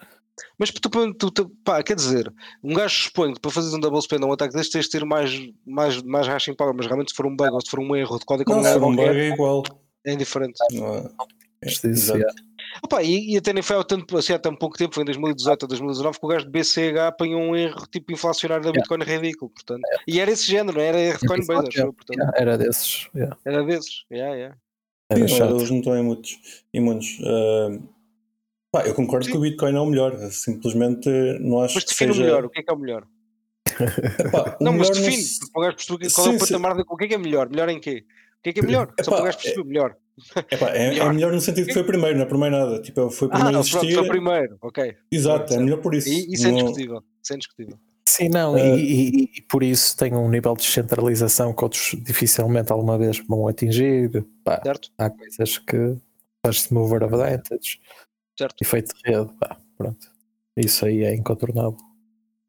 Mas 0.57 0.71
tu, 0.71 0.89
tu, 1.13 1.31
tu, 1.31 1.49
pá, 1.63 1.81
quer 1.83 1.95
dizer, 1.95 2.31
um 2.63 2.73
gajo 2.73 3.03
supõe 3.03 3.33
que 3.33 3.39
para 3.39 3.51
fazer 3.51 3.75
um 3.75 3.79
double 3.79 4.01
spend 4.01 4.23
um 4.25 4.31
ataque 4.31 4.53
deste 4.53 4.73
tens 4.73 4.85
de 4.85 4.91
ter 4.91 5.05
mais, 5.05 5.31
mais, 5.65 6.01
mais 6.03 6.27
hashing 6.27 6.55
power, 6.55 6.73
mas 6.75 6.85
realmente 6.85 7.11
se 7.11 7.15
for 7.15 7.25
um 7.25 7.35
bug 7.35 7.51
ou 7.51 7.61
se 7.61 7.69
for 7.69 7.79
um 7.79 7.95
erro 7.95 8.19
de 8.19 8.25
código 8.25 8.51
não, 8.51 8.63
se 8.63 8.73
for 8.73 8.83
um 8.83 8.95
bug 8.95 9.09
é 9.09 9.29
igual. 9.29 9.63
É 10.05 10.13
indiferente. 10.13 10.57
Não 10.71 10.95
é. 10.95 11.09
é 11.63 12.47
Opa, 12.83 13.01
e, 13.01 13.33
e 13.33 13.37
até 13.37 13.53
nem 13.53 13.63
foi 13.63 13.75
há, 13.75 13.83
tanto, 13.83 14.17
assim, 14.17 14.33
há 14.33 14.39
tão 14.39 14.55
pouco 14.55 14.77
tempo, 14.77 14.93
foi 14.93 15.03
em 15.03 15.05
2018 15.05 15.63
ou 15.63 15.67
2019, 15.69 16.19
que 16.19 16.25
o 16.25 16.29
gajo 16.29 16.45
de 16.45 16.51
BCH 16.51 16.99
apanhou 17.07 17.41
um 17.41 17.55
erro 17.55 17.87
tipo 17.91 18.11
inflacionário 18.11 18.63
da 18.63 18.71
Bitcoin 18.71 18.99
yeah. 18.99 19.15
ridículo. 19.19 19.51
Portanto. 19.51 19.83
Yeah. 19.83 20.03
E 20.07 20.19
era 20.19 20.31
esse 20.31 20.45
género, 20.45 20.79
era 20.79 20.99
erro 20.99 21.19
de 21.19 21.27
Coinbase, 21.27 21.69
yeah. 21.73 21.91
portanto. 21.91 22.33
era 22.35 22.57
desses. 22.57 23.09
Era 23.45 23.63
desses, 23.63 24.05
yeah, 24.11 24.35
yeah. 24.35 24.57
Sim, 25.13 25.21
eles 25.21 25.69
não 25.69 25.77
estão 25.77 25.97
imunes. 25.97 26.37
imunes. 26.73 27.19
Uh, 27.19 27.81
Pá, 28.77 28.85
eu 28.85 28.93
concordo 28.93 29.25
Sim. 29.25 29.31
que 29.31 29.37
o 29.37 29.41
Bitcoin 29.41 29.75
é 29.75 29.79
o 29.79 29.85
melhor, 29.87 30.15
simplesmente 30.29 31.09
não 31.39 31.61
acho 31.61 31.75
mas 31.75 31.83
que 31.83 31.95
seja... 31.95 32.13
o 32.13 32.15
melhor, 32.15 32.45
o 32.45 32.49
que 32.49 32.59
é 32.59 32.63
que 32.63 32.69
é 32.69 32.73
o 32.73 32.77
melhor? 32.77 33.07
Epá, 34.19 34.55
não, 34.61 34.73
mas 34.73 34.91
define, 34.91 35.17
não... 35.17 35.51
para 35.51 35.59
o 35.59 35.63
gajo 35.63 35.75
perceber 35.77 36.13
qual 36.13 36.27
sim, 36.27 36.33
é 36.33 36.35
o 36.35 36.39
patamar, 36.39 36.75
de... 36.75 36.83
o 36.87 36.95
que 36.95 37.05
é 37.05 37.07
que 37.07 37.13
é 37.15 37.17
melhor, 37.17 37.49
melhor 37.49 37.69
em 37.69 37.79
quê? 37.79 38.05
O 38.37 38.43
que 38.43 38.49
é 38.49 38.53
que 38.53 38.59
é 38.59 38.63
melhor? 38.63 38.93
Epá, 38.93 39.03
Só 39.03 39.11
para 39.11 39.21
o 39.21 39.23
gajo 39.23 39.37
perceber, 39.39 39.61
é... 39.61 39.63
melhor. 39.63 39.95
Epá, 40.51 40.69
é, 40.69 40.89
melhor. 40.89 41.09
é 41.09 41.13
melhor 41.13 41.31
no 41.31 41.41
sentido 41.41 41.67
que 41.67 41.73
foi 41.73 41.83
primeiro, 41.83 42.17
não 42.17 42.25
é 42.25 42.27
por 42.27 42.37
mais 42.37 42.51
nada. 42.51 42.79
Tipo, 42.81 43.09
foi 43.09 43.29
primeiro 43.29 43.57
ah, 43.57 43.59
existir. 43.61 43.79
Pronto, 43.79 43.95
foi 43.95 44.07
primeiro, 44.07 44.57
ok. 44.61 44.95
Exato, 45.11 45.53
é 45.53 45.57
melhor 45.57 45.81
por 45.81 45.95
isso. 45.95 46.09
E, 46.09 46.33
isso 46.33 46.47
é 46.47 46.51
indiscutível. 46.51 47.03
Isso 47.23 47.33
é 47.33 47.35
indiscutível. 47.35 47.79
Sim, 48.07 48.29
não, 48.29 48.53
uh, 48.53 48.77
e, 48.77 49.09
e, 49.09 49.31
e, 49.37 49.41
por 49.41 49.63
isso 49.63 49.97
tem 49.97 50.13
um 50.13 50.29
nível 50.29 50.53
de 50.55 50.61
descentralização 50.61 51.53
que 51.53 51.63
outros 51.63 51.95
dificilmente 52.03 52.71
alguma 52.71 52.97
vez 52.97 53.19
vão 53.27 53.47
atingir. 53.47 54.23
Pá, 54.43 54.61
certo. 54.63 54.89
Há 54.97 55.09
coisas 55.09 55.57
que 55.57 55.97
faz-se 56.45 56.73
mover 56.73 57.03
advantage. 57.03 57.79
Certo. 58.37 58.61
Efeito 58.61 58.93
de 58.95 59.11
rede, 59.11 59.33
pá, 59.39 59.57
pronto. 59.77 60.11
Isso 60.55 60.85
aí 60.85 61.03
é 61.03 61.15
incontornável. 61.15 61.77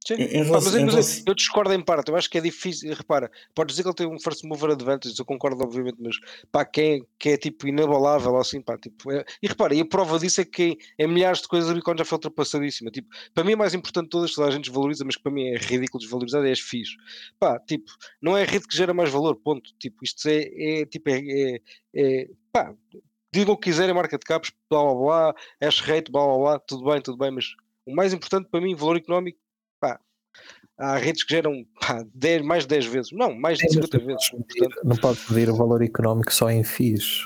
Sim. 0.06 0.14
Em 0.14 0.42
relação, 0.42 0.86
mas, 0.86 0.94
mas 0.94 1.22
eu 1.26 1.34
discordo 1.34 1.70
em 1.74 1.82
parte, 1.82 2.10
eu 2.10 2.16
acho 2.16 2.30
que 2.30 2.38
é 2.38 2.40
difícil. 2.40 2.94
Repara, 2.94 3.30
podes 3.54 3.74
dizer 3.74 3.82
que 3.82 3.88
ele 3.88 3.94
tem 3.94 4.06
um 4.06 4.18
first 4.18 4.42
mover 4.44 4.70
advantage, 4.70 5.14
eu 5.18 5.24
concordo, 5.24 5.62
obviamente, 5.62 5.98
mas 6.00 6.16
pá, 6.50 6.64
quem, 6.64 7.06
quem 7.18 7.32
é 7.32 7.36
tipo 7.36 7.68
inabalável 7.68 8.34
assim, 8.38 8.62
pá, 8.62 8.78
tipo, 8.78 9.12
é, 9.12 9.22
e 9.42 9.46
repara, 9.46 9.74
e 9.74 9.80
a 9.80 9.84
prova 9.84 10.18
disso 10.18 10.40
é 10.40 10.46
que 10.46 10.78
em 10.98 11.06
milhares 11.06 11.42
de 11.42 11.48
coisas 11.48 11.68
a 11.68 11.74
Bitcoin 11.74 11.98
já 11.98 12.06
foi 12.06 12.16
ultrapassadíssima. 12.16 12.90
Tipo, 12.90 13.08
para 13.34 13.44
mim, 13.44 13.52
é 13.52 13.56
mais 13.56 13.74
importante 13.74 14.04
de 14.04 14.10
todas, 14.10 14.32
toda 14.32 14.48
a 14.48 14.50
gente 14.50 14.70
valoriza, 14.70 15.04
mas 15.04 15.16
que 15.16 15.22
para 15.22 15.32
mim 15.32 15.48
é 15.48 15.58
ridículo 15.58 16.00
desvalorizado, 16.00 16.46
é 16.46 16.52
as 16.52 16.60
FIIs. 16.60 16.88
Pá, 17.38 17.60
tipo, 17.60 17.90
não 18.22 18.34
é 18.34 18.44
a 18.44 18.46
rede 18.46 18.66
que 18.66 18.74
gera 18.74 18.94
mais 18.94 19.10
valor, 19.10 19.36
ponto. 19.36 19.74
Tipo, 19.78 20.02
isto 20.02 20.26
é, 20.26 20.80
é 20.80 20.86
tipo, 20.86 21.10
é, 21.10 21.20
é, 21.20 21.60
é 21.94 22.28
pá, 22.50 22.74
digam 23.38 23.54
o 23.54 23.56
que 23.56 23.70
quiserem, 23.70 23.94
market 23.94 24.22
caps, 24.24 24.52
blá 24.70 24.82
blá 24.82 24.94
blá, 24.94 25.34
hash 25.62 25.80
rate, 25.80 26.10
blá 26.10 26.24
blá 26.24 26.38
blá, 26.38 26.58
tudo 26.58 26.84
bem, 26.84 27.00
tudo 27.00 27.18
bem, 27.18 27.30
mas 27.30 27.46
o 27.86 27.94
mais 27.94 28.12
importante 28.12 28.48
para 28.50 28.60
mim, 28.60 28.74
valor 28.74 28.96
económico, 28.96 29.38
pá, 29.80 29.98
há 30.78 30.96
redes 30.96 31.24
que 31.24 31.34
geram 31.34 31.64
pá, 31.80 32.04
10, 32.14 32.42
mais 32.42 32.64
de 32.64 32.68
10 32.68 32.86
vezes, 32.86 33.12
não, 33.12 33.34
mais 33.34 33.58
de 33.58 33.70
50 33.70 33.98
vezes. 33.98 34.30
Portanto, 34.30 34.80
não 34.84 34.96
pode 34.96 35.20
medir 35.30 35.50
o 35.50 35.56
valor 35.56 35.82
económico 35.82 36.32
só 36.32 36.50
em 36.50 36.62
FIIs, 36.62 37.24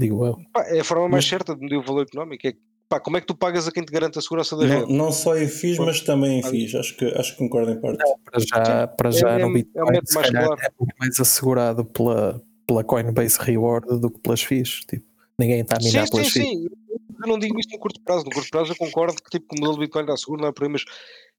digo 0.00 0.24
eu. 0.24 0.38
Pá, 0.52 0.62
é 0.68 0.80
a 0.80 0.84
forma 0.84 1.08
mais 1.08 1.24
mas, 1.24 1.26
certa 1.26 1.54
de 1.54 1.60
medir 1.60 1.76
o 1.76 1.82
valor 1.82 2.02
económico, 2.02 2.46
é 2.46 2.54
pá, 2.88 2.98
como 2.98 3.16
é 3.16 3.20
que 3.20 3.26
tu 3.26 3.34
pagas 3.34 3.68
a 3.68 3.72
quem 3.72 3.84
te 3.84 3.92
garante 3.92 4.18
a 4.18 4.22
segurança 4.22 4.56
da 4.56 4.64
não, 4.64 4.80
rede? 4.80 4.92
Não 4.92 5.12
só 5.12 5.36
em 5.36 5.46
FIIs, 5.46 5.78
mas 5.78 6.00
também 6.00 6.40
em 6.40 6.42
FIIs, 6.42 6.74
acho 6.74 6.96
que, 6.96 7.04
acho 7.04 7.32
que 7.32 7.38
concordo 7.38 7.72
em 7.72 7.80
parte. 7.80 7.98
Não, 7.98 8.18
para 8.18 8.40
já, 8.40 8.86
para 8.86 9.10
já 9.10 9.30
é, 9.30 9.38
no 9.42 9.52
Bitcoin 9.52 9.96
é, 9.96 10.14
mais, 10.14 10.30
claro. 10.30 10.56
é 10.60 10.70
mais 10.98 11.20
assegurado 11.20 11.84
pela, 11.84 12.42
pela 12.66 12.82
Coinbase 12.82 13.38
Reward 13.40 14.00
do 14.00 14.10
que 14.10 14.20
pelas 14.20 14.42
FIIs, 14.42 14.80
tipo. 14.88 15.07
Ninguém 15.38 15.60
está 15.60 15.76
a 15.76 15.78
minar 15.78 16.06
sim, 16.06 16.10
pelas 16.10 16.32
sim, 16.32 16.42
sim. 16.42 16.66
Eu 17.20 17.26
não 17.26 17.38
digo 17.38 17.58
isto 17.58 17.72
no 17.72 17.78
curto 17.78 18.00
prazo. 18.00 18.24
No 18.24 18.30
curto 18.30 18.50
prazo 18.50 18.72
eu 18.72 18.76
concordo 18.76 19.22
que 19.22 19.30
tipo, 19.30 19.54
o 19.54 19.60
modelo 19.60 19.74
de 19.74 19.80
Bitcoin 19.80 20.02
está 20.02 20.16
seguro, 20.16 20.42
não 20.42 20.48
é 20.48 20.52
por 20.52 20.64
aí, 20.64 20.70
mas 20.70 20.84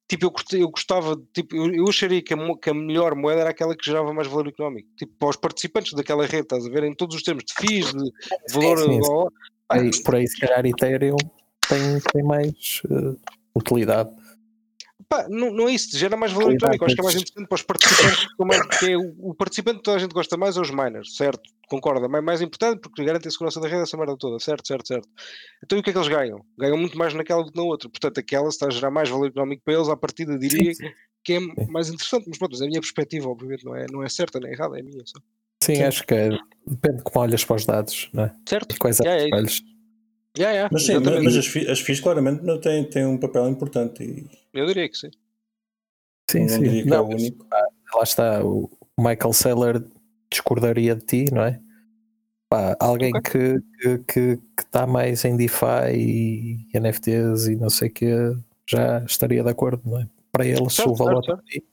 tipo, 0.07 0.25
eu, 0.25 0.59
eu 0.59 0.69
gostava, 0.69 1.21
tipo, 1.33 1.55
eu, 1.55 1.73
eu 1.73 1.87
acharia 1.87 2.21
que 2.21 2.33
a, 2.33 2.37
que 2.61 2.69
a, 2.69 2.73
melhor 2.73 3.15
moeda 3.15 3.41
era 3.41 3.49
aquela 3.51 3.75
que 3.75 3.85
gerava 3.85 4.13
mais 4.13 4.27
valor 4.27 4.47
económico. 4.47 4.89
Tipo, 4.97 5.13
para 5.19 5.29
os 5.29 5.35
participantes 5.35 5.93
daquela 5.93 6.25
rede, 6.25 6.43
estás 6.43 6.65
a 6.65 6.69
ver, 6.69 6.83
em 6.83 6.93
todos 6.93 7.15
os 7.15 7.23
termos 7.23 7.43
de 7.43 7.53
FIIs, 7.53 7.93
de 7.93 8.11
valor. 8.53 8.77
Sim, 8.79 9.01
sim, 9.03 9.09
Aí, 9.69 10.03
por 10.03 10.15
aí, 10.15 10.27
se 10.27 10.39
calhar, 10.39 10.65
Ethereum 10.65 11.17
tem, 11.67 11.99
tem 12.11 12.23
mais 12.23 12.81
uh, 12.89 13.15
utilidade. 13.55 14.09
Pá, 15.09 15.27
não, 15.27 15.51
não 15.51 15.67
é 15.67 15.73
isso, 15.73 15.97
gera 15.97 16.15
mais 16.15 16.31
valor 16.31 16.53
económico. 16.53 16.85
Acho 16.85 16.93
que 16.93 17.01
é 17.01 17.03
mais 17.03 17.15
importante 17.15 17.47
para 17.47 17.55
os 17.55 17.63
participantes, 17.63 18.27
como 18.37 18.53
é, 18.53 18.59
é 18.83 18.95
o, 18.95 19.29
o, 19.31 19.33
participante 19.33 19.77
que 19.77 19.83
toda 19.83 19.97
a 19.97 19.99
gente 19.99 20.13
gosta 20.13 20.37
mais 20.37 20.55
é 20.55 20.61
os 20.61 20.69
miners, 20.69 21.15
certo? 21.15 21.41
Concorda? 21.67 22.07
Mas 22.07 22.23
mais 22.23 22.41
importante 22.41 22.79
porque 22.79 23.03
garante 23.03 23.27
a 23.27 23.31
segurança 23.31 23.59
da 23.59 23.67
rede, 23.67 23.81
essa 23.81 23.97
merda 23.97 24.15
toda, 24.15 24.39
certo, 24.39 24.67
certo, 24.67 24.87
certo. 24.87 25.09
Então 25.63 25.79
e 25.79 25.81
o 25.81 25.83
que 25.83 25.89
é 25.89 25.93
que 25.93 25.97
eles 25.97 26.07
ganham? 26.07 26.45
Ganham 26.59 26.77
muito 26.77 26.95
mais 26.95 27.15
naquela 27.15 27.43
do 27.43 27.51
que 27.51 27.57
na 27.57 27.63
outra. 27.63 27.89
Portanto, 27.89 28.19
aquela 28.19 28.49
está 28.49 28.67
a 28.67 28.69
gerar 28.69 28.91
mais 28.91 29.09
valor 29.09 29.25
económico 29.25 29.63
para 29.65 29.73
eles, 29.73 29.89
à 29.89 29.97
partida 29.97 30.37
diria 30.37 30.75
sim, 30.75 30.85
sim. 30.85 30.93
que 31.23 31.33
é 31.33 31.39
sim. 31.39 31.71
mais 31.71 31.89
interessante. 31.89 32.25
Mas 32.27 32.37
pronto, 32.37 32.61
é 32.61 32.65
a 32.65 32.69
minha 32.69 32.79
perspectiva, 32.79 33.29
obviamente, 33.29 33.65
não 33.65 33.75
é, 33.75 33.87
não 33.91 34.03
é 34.03 34.09
certa 34.09 34.39
nem 34.39 34.51
errada, 34.51 34.77
é 34.77 34.83
minha 34.83 35.03
só. 35.05 35.19
Sim, 35.63 35.81
acho 35.81 36.05
que 36.05 36.13
é, 36.13 36.29
depende 36.67 36.97
de 36.97 37.03
como 37.03 37.25
olhas 37.25 37.43
para 37.43 37.55
os 37.55 37.65
dados, 37.65 38.09
não 38.13 38.25
é? 38.25 38.33
Certo. 38.47 38.75
E 38.75 38.77
quais 38.77 38.99
é, 38.99 39.27
é. 39.27 39.29
Yeah, 40.37 40.53
yeah, 40.53 40.69
mas 40.71 40.85
sim, 40.85 40.99
mas, 40.99 41.23
mas 41.23 41.35
as, 41.35 41.47
FIIs, 41.47 41.67
as 41.67 41.79
FIIs 41.79 41.99
claramente 41.99 42.59
têm, 42.59 42.83
têm 42.83 43.05
um 43.05 43.17
papel 43.17 43.49
importante. 43.49 44.03
E... 44.03 44.25
Eu 44.53 44.65
diria 44.65 44.89
que 44.89 44.97
sim. 44.97 45.09
Sim, 46.29 46.41
não 46.41 46.49
sim. 46.49 46.83
Não, 46.85 46.97
é 46.97 47.01
o 47.01 47.07
único. 47.07 47.45
Lá 47.95 48.03
está, 48.03 48.43
o 48.43 48.69
Michael 48.97 49.33
Saylor 49.33 49.83
discordaria 50.29 50.95
de 50.95 51.05
ti, 51.05 51.25
não 51.33 51.43
é? 51.43 51.59
Pá, 52.49 52.75
alguém 52.79 53.11
okay. 53.15 53.31
que 53.31 53.87
está 53.87 54.03
que, 54.07 54.37
que, 54.37 54.65
tá 54.71 54.87
mais 54.87 55.23
em 55.23 55.37
DeFi 55.37 55.93
e 55.93 56.79
NFTs 56.79 57.47
e 57.47 57.55
não 57.55 57.69
sei 57.69 57.89
o 57.89 57.93
que 57.93 58.35
já 58.67 58.99
estaria 59.05 59.43
de 59.43 59.49
acordo, 59.49 59.81
não 59.85 59.99
é? 59.99 60.07
Para 60.31 60.45
eles, 60.45 60.73
certo, 60.73 60.91
o 60.91 60.95
valor 60.95 61.23
certo, 61.23 61.43
certo. 61.47 61.67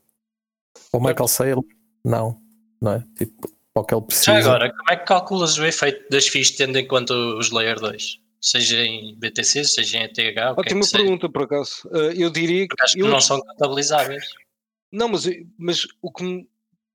O 0.93 1.01
Michael 1.01 1.29
Saylor, 1.29 1.65
não, 2.05 2.41
não 2.81 2.93
é? 2.93 3.05
Tipo, 3.17 3.51
para 3.73 3.83
o 3.83 3.85
que 3.85 3.95
ele 3.95 4.03
precisa. 4.03 4.33
Já 4.33 4.39
agora, 4.39 4.71
como 4.71 4.91
é 4.91 4.97
que 4.97 5.05
calculas 5.05 5.59
o 5.59 5.65
efeito 5.65 6.09
das 6.11 6.27
FIIs 6.29 6.53
tendo 6.53 6.79
em 6.79 6.87
conta 6.87 7.15
os 7.15 7.51
Layer 7.51 7.79
2? 7.79 8.21
Seja 8.41 8.79
em 8.85 9.15
BTC, 9.19 9.65
seja 9.65 9.99
em 9.99 10.05
ETH. 10.05 10.15
que 10.15 10.39
é 10.39 10.51
Ótima 10.51 10.81
que 10.81 10.87
seja. 10.87 10.99
pergunta, 11.03 11.29
por 11.29 11.43
acaso. 11.43 11.83
Uh, 11.87 12.13
eu 12.17 12.31
diria 12.31 12.63
que. 12.63 12.69
Porque 12.69 12.83
acho 12.85 12.95
que 12.95 13.01
eu- 13.03 13.09
não 13.09 13.21
são 13.21 13.41
contabilizáveis. 13.41 14.25
Não, 14.93 15.09
mas, 15.09 15.25
mas 15.59 15.87
o 16.01 16.13
que 16.13 16.47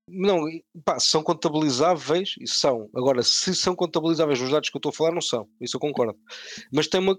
Não, 0.08 0.44
pá, 0.84 0.98
são 0.98 1.22
contabilizáveis, 1.22 2.34
isso 2.40 2.56
são. 2.58 2.90
Agora, 2.94 3.22
se 3.22 3.54
são 3.54 3.74
contabilizáveis 3.76 4.40
os 4.40 4.50
dados 4.50 4.68
que 4.68 4.76
eu 4.76 4.78
estou 4.78 4.90
a 4.90 4.92
falar, 4.92 5.12
não 5.12 5.20
são. 5.20 5.48
Isso 5.60 5.76
eu 5.76 5.80
concordo. 5.80 6.18
Mas 6.72 6.86
tem 6.88 7.00
uma. 7.00 7.18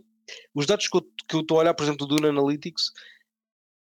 Os 0.53 0.65
dados 0.65 0.88
que 0.88 0.97
eu 0.97 1.01
que 1.01 1.36
eu 1.36 1.41
estou 1.41 1.57
a 1.57 1.61
olhar, 1.61 1.74
por 1.74 1.84
exemplo, 1.84 2.05
do 2.05 2.15
Dune 2.15 2.28
Analytics, 2.30 2.91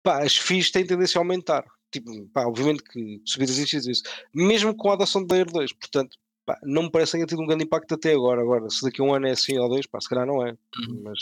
pá, 0.02 0.22
as 0.24 0.36
FIIs 0.36 0.70
têm 0.70 0.86
tendência 0.86 1.18
a 1.18 1.20
aumentar. 1.20 1.64
Tipo, 1.90 2.26
pá, 2.28 2.46
obviamente 2.46 2.82
que 2.82 3.20
subidas 3.24 3.56
e 3.58 3.90
isso, 3.90 4.02
mesmo 4.34 4.74
com 4.74 4.90
a 4.90 4.94
adoção 4.94 5.24
do 5.24 5.32
Layer 5.32 5.50
2. 5.50 5.72
Portanto, 5.72 6.16
pá, 6.48 6.58
não 6.62 6.84
me 6.84 6.90
parece 6.90 7.12
que 7.12 7.18
tenha 7.18 7.26
tido 7.26 7.42
um 7.42 7.46
grande 7.46 7.64
impacto 7.64 7.94
até 7.94 8.14
agora. 8.14 8.40
Agora, 8.40 8.70
se 8.70 8.82
daqui 8.82 9.02
a 9.02 9.04
um 9.04 9.12
ano 9.14 9.26
é 9.26 9.32
assim 9.32 9.58
ou 9.58 9.68
dois, 9.68 9.86
pá, 9.86 10.00
se 10.00 10.08
calhar 10.08 10.26
não 10.26 10.44
é. 10.46 10.52
Uhum. 10.52 11.02
Mas, 11.04 11.18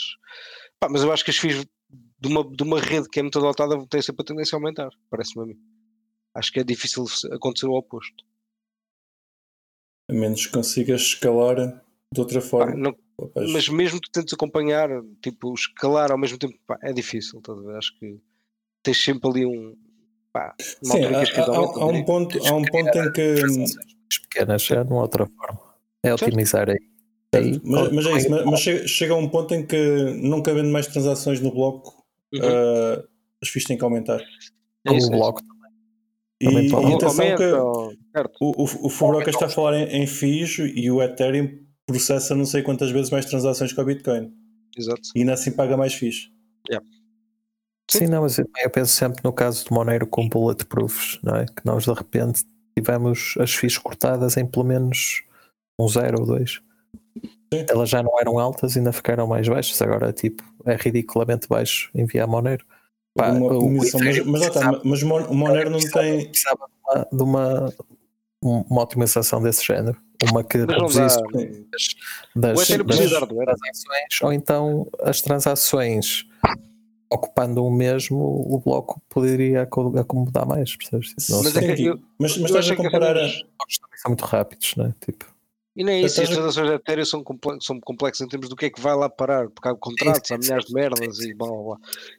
pá, 0.79 0.87
mas 0.89 1.03
eu 1.03 1.11
acho 1.11 1.25
que 1.25 1.31
as 1.31 1.37
FIIs 1.37 1.65
de 2.19 2.27
uma, 2.27 2.43
de 2.49 2.63
uma 2.63 2.79
rede 2.79 3.09
que 3.09 3.19
é 3.19 3.21
muito 3.23 3.37
adotada 3.37 3.75
têm 3.87 4.01
sempre 4.01 4.21
a 4.21 4.25
tendência 4.25 4.55
a 4.55 4.59
aumentar, 4.59 4.89
parece-me 5.09 5.43
a 5.43 5.47
mim. 5.47 5.59
Acho 6.33 6.51
que 6.51 6.59
é 6.59 6.63
difícil 6.63 7.03
acontecer 7.33 7.65
o 7.67 7.73
oposto. 7.73 8.23
A 10.09 10.13
menos 10.13 10.45
que 10.45 10.53
consigas 10.53 11.01
escalar 11.01 11.57
de 12.13 12.19
outra 12.21 12.39
Pá, 12.41 12.47
forma. 12.47 12.75
não- 12.75 12.95
Rapaz, 13.19 13.51
mas 13.51 13.67
mesmo 13.67 13.99
que 13.99 14.11
tentes 14.11 14.33
acompanhar, 14.33 14.89
tipo, 15.23 15.53
escalar 15.53 16.11
ao 16.11 16.17
mesmo 16.19 16.37
tempo, 16.37 16.55
pá, 16.67 16.77
é 16.83 16.93
difícil. 16.93 17.39
estás 17.39 17.57
a 17.57 17.61
ver? 17.61 17.75
Acho 17.77 17.97
que 17.99 18.17
tens 18.83 19.03
sempre 19.03 19.29
ali 19.29 19.45
um. 19.45 19.75
Pá, 20.31 20.55
uma 20.83 20.93
Sim, 20.95 21.03
há, 21.05 21.41
há- 21.41 21.55
há 21.81 21.85
um 21.87 22.05
ponto, 22.05 22.47
há 22.47 22.55
um 22.55 22.63
ponto 22.63 22.97
em 22.97 23.11
que. 23.11 23.43
Pequenas 24.17 24.69
é 24.71 24.83
numa 24.83 25.01
outra 25.01 25.25
forma. 25.25 25.59
É 26.03 26.13
otimizar 26.13 26.69
aí. 26.69 26.77
aí 27.33 27.59
Mas, 27.63 27.91
mas 27.91 28.05
é 28.05 28.11
isso, 28.17 28.29
mas, 28.31 28.45
mas 28.45 28.59
chega, 28.89 29.13
a 29.13 29.17
um 29.17 29.27
ponto 29.27 29.53
em 29.53 29.65
que 29.65 29.77
nunca 30.21 30.51
havendo 30.51 30.69
mais 30.69 30.87
transações 30.87 31.39
no 31.41 31.51
bloco, 31.51 31.95
Uhum. 32.33 32.41
ah, 32.43 33.03
as 33.41 33.49
FIIs 33.49 33.63
têm 33.65 33.77
que 33.77 33.83
aumentar. 33.83 34.19
É 34.85 34.93
isso, 34.93 34.93
o 34.93 34.93
é 34.93 34.97
isso. 34.97 35.09
bloco 35.11 35.41
E, 36.41 36.47
o 36.47 36.51
e 36.51 36.73
Ou 36.73 36.81
bloco. 36.81 37.05
atenção 37.05 37.35
que 37.37 37.43
ou- 37.45 37.93
certo. 38.15 38.37
o, 38.41 38.61
o, 38.61 38.63
o 38.87 38.89
Furoka 38.89 39.29
está 39.29 39.45
a 39.45 39.49
falar 39.49 39.77
em, 39.79 40.03
em 40.03 40.07
FIIs 40.07 40.57
e 40.75 40.91
o 40.91 41.01
Ethereum 41.01 41.57
processa 41.85 42.35
não 42.35 42.45
sei 42.45 42.61
quantas 42.63 42.91
vezes 42.91 43.09
mais 43.09 43.25
transações 43.25 43.71
que 43.73 43.79
o 43.79 43.85
Bitcoin. 43.85 44.31
Exato. 44.77 45.01
E 45.15 45.19
ainda 45.21 45.33
assim 45.33 45.51
paga 45.51 45.75
mais 45.77 45.93
FIIs. 45.93 46.29
Sim, 47.89 48.07
não, 48.07 48.23
mas 48.23 48.37
eu, 48.37 48.45
penso 48.69 48.91
sempre 48.91 49.21
no 49.23 49.31
caso 49.31 49.63
de 49.63 49.71
Monero 49.71 50.05
com 50.05 50.27
bulletproofs, 50.27 51.17
não 51.23 51.37
é? 51.37 51.45
Que 51.45 51.65
nós 51.65 51.85
de 51.85 51.93
repente 51.93 52.43
tivemos 52.81 53.35
as 53.39 53.53
FIIs 53.53 53.77
cortadas 53.77 54.37
em 54.37 54.45
pelo 54.45 54.65
menos 54.65 55.23
um 55.79 55.87
zero 55.87 56.19
ou 56.21 56.25
dois. 56.25 56.61
Sim. 57.53 57.65
Elas 57.69 57.89
já 57.89 58.03
não 58.03 58.19
eram 58.19 58.37
altas 58.39 58.75
e 58.75 58.79
ainda 58.79 58.91
ficaram 58.91 59.25
mais 59.27 59.47
baixas. 59.47 59.81
Agora, 59.81 60.11
tipo, 60.11 60.43
é 60.65 60.75
ridiculamente 60.75 61.47
baixo 61.47 61.89
enviar 61.95 62.27
Monero. 62.27 62.65
Pá, 63.15 63.29
Uma 63.31 63.53
o- 63.53 63.69
mas, 63.77 63.91
mas, 63.93 64.19
precisava- 64.45 64.81
mas 64.83 65.03
Mon- 65.03 65.33
Monero 65.33 65.69
não 65.69 65.79
precisava- 65.79 66.05
tem. 66.05 66.29
precisava 66.29 66.67
de 66.67 66.73
uma, 66.83 67.07
de 67.11 67.23
uma, 67.23 67.73
uma 68.69 68.81
otimização 68.83 69.41
desse 69.41 69.65
género. 69.65 69.97
Uma 70.31 70.43
que 70.43 70.57
reduzisse 70.57 71.19
das, 72.35 72.57
das 72.57 72.69
hardware. 72.69 73.45
transações, 73.45 74.21
ou 74.23 74.33
então 74.33 74.87
as 75.03 75.21
transações 75.21 76.25
ocupando 77.09 77.63
o 77.63 77.71
mesmo, 77.71 78.17
o 78.17 78.59
bloco 78.59 79.01
poderia 79.09 79.63
aco- 79.63 79.97
acomodar 79.97 80.45
mais, 80.47 80.75
percebes? 80.75 81.09
Tipo, 81.09 81.31
não 81.31 81.43
Mas 81.43 81.53
sei. 81.53 81.71
é 81.71 81.75
que 81.75 81.85
eu- 81.85 81.99
mas, 82.19 82.37
mas 82.37 82.49
estás 82.51 82.69
a 82.69 82.75
comparar. 82.75 83.17
a- 83.17 83.25
Os 83.25 83.33
blocos 83.57 83.77
também 83.79 83.97
são 83.99 84.09
muito 84.11 84.25
rápidos, 84.25 84.75
né? 84.75 84.93
Tipo, 85.03 85.25
E 85.75 85.83
nem 85.83 86.01
é 86.01 86.05
isso, 86.07 86.19
as 86.21 86.27
a- 86.29 86.33
transações 86.33 86.67
de 86.69 86.73
Ethereum 86.75 87.05
são, 87.05 87.23
comple- 87.23 87.59
são 87.61 87.79
complexas 87.79 88.25
em 88.25 88.27
termos 88.29 88.49
do 88.49 88.55
que 88.55 88.65
é 88.65 88.69
que 88.71 88.81
vai 88.81 88.95
lá 88.95 89.07
parar, 89.07 89.47
porque 89.51 89.69
há 89.69 89.75
contratos, 89.75 90.31
há 90.31 90.37
milhares 90.39 90.65
de 90.65 90.73
merdas 90.73 91.19
e 91.19 91.35
blá 91.35 91.47
blá 91.47 91.63
blá. 91.63 91.77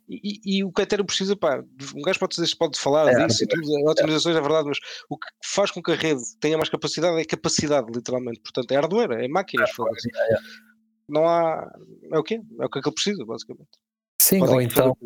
E, 0.09 0.21
e- 0.23 0.59
e 0.59 0.65
o 0.65 0.71
que 0.71 0.81
o 0.81 0.83
Ethereum 0.85 1.05
precisa, 1.05 1.35
pá, 1.37 1.63
um 1.95 2.03
gajo 2.03 2.21
pode, 2.21 2.37
dizer- 2.37 2.55
pode 2.57 2.79
falar 2.79 3.09
É, 3.13 3.27
disso 3.27 3.43
e 3.43 3.47
tudo, 3.49 3.69
otimizações 3.91 4.37
é 4.37 4.41
verdade, 4.41 4.69
mas 4.69 4.79
o 5.11 5.19
que 5.19 5.27
faz 5.45 5.73
com 5.73 5.83
que 5.83 5.91
a 5.91 5.97
rede 5.97 6.23
tenha 6.41 6.57
mais 6.57 6.69
capacidade 6.69 7.21
é 7.21 7.25
capacidade, 7.25 7.91
literalmente. 7.93 8.41
Portanto, 8.41 8.71
é 8.71 8.77
hardware, 8.77 9.25
é 9.25 9.27
máquinas, 9.29 9.71
foda-se. 9.73 10.09
Não 11.09 11.27
há. 11.27 11.69
É 12.13 12.19
o 12.19 12.23
quê? 12.23 12.41
É 12.61 12.65
o 12.67 12.69
que 12.71 12.79
é 12.79 12.83
que 12.83 12.89
ele 12.89 12.95
precisa, 12.95 13.25
basicamente. 13.25 13.71
Sim, 14.29 14.39
Podem 14.41 14.55
ou 14.57 14.63
então 14.63 14.97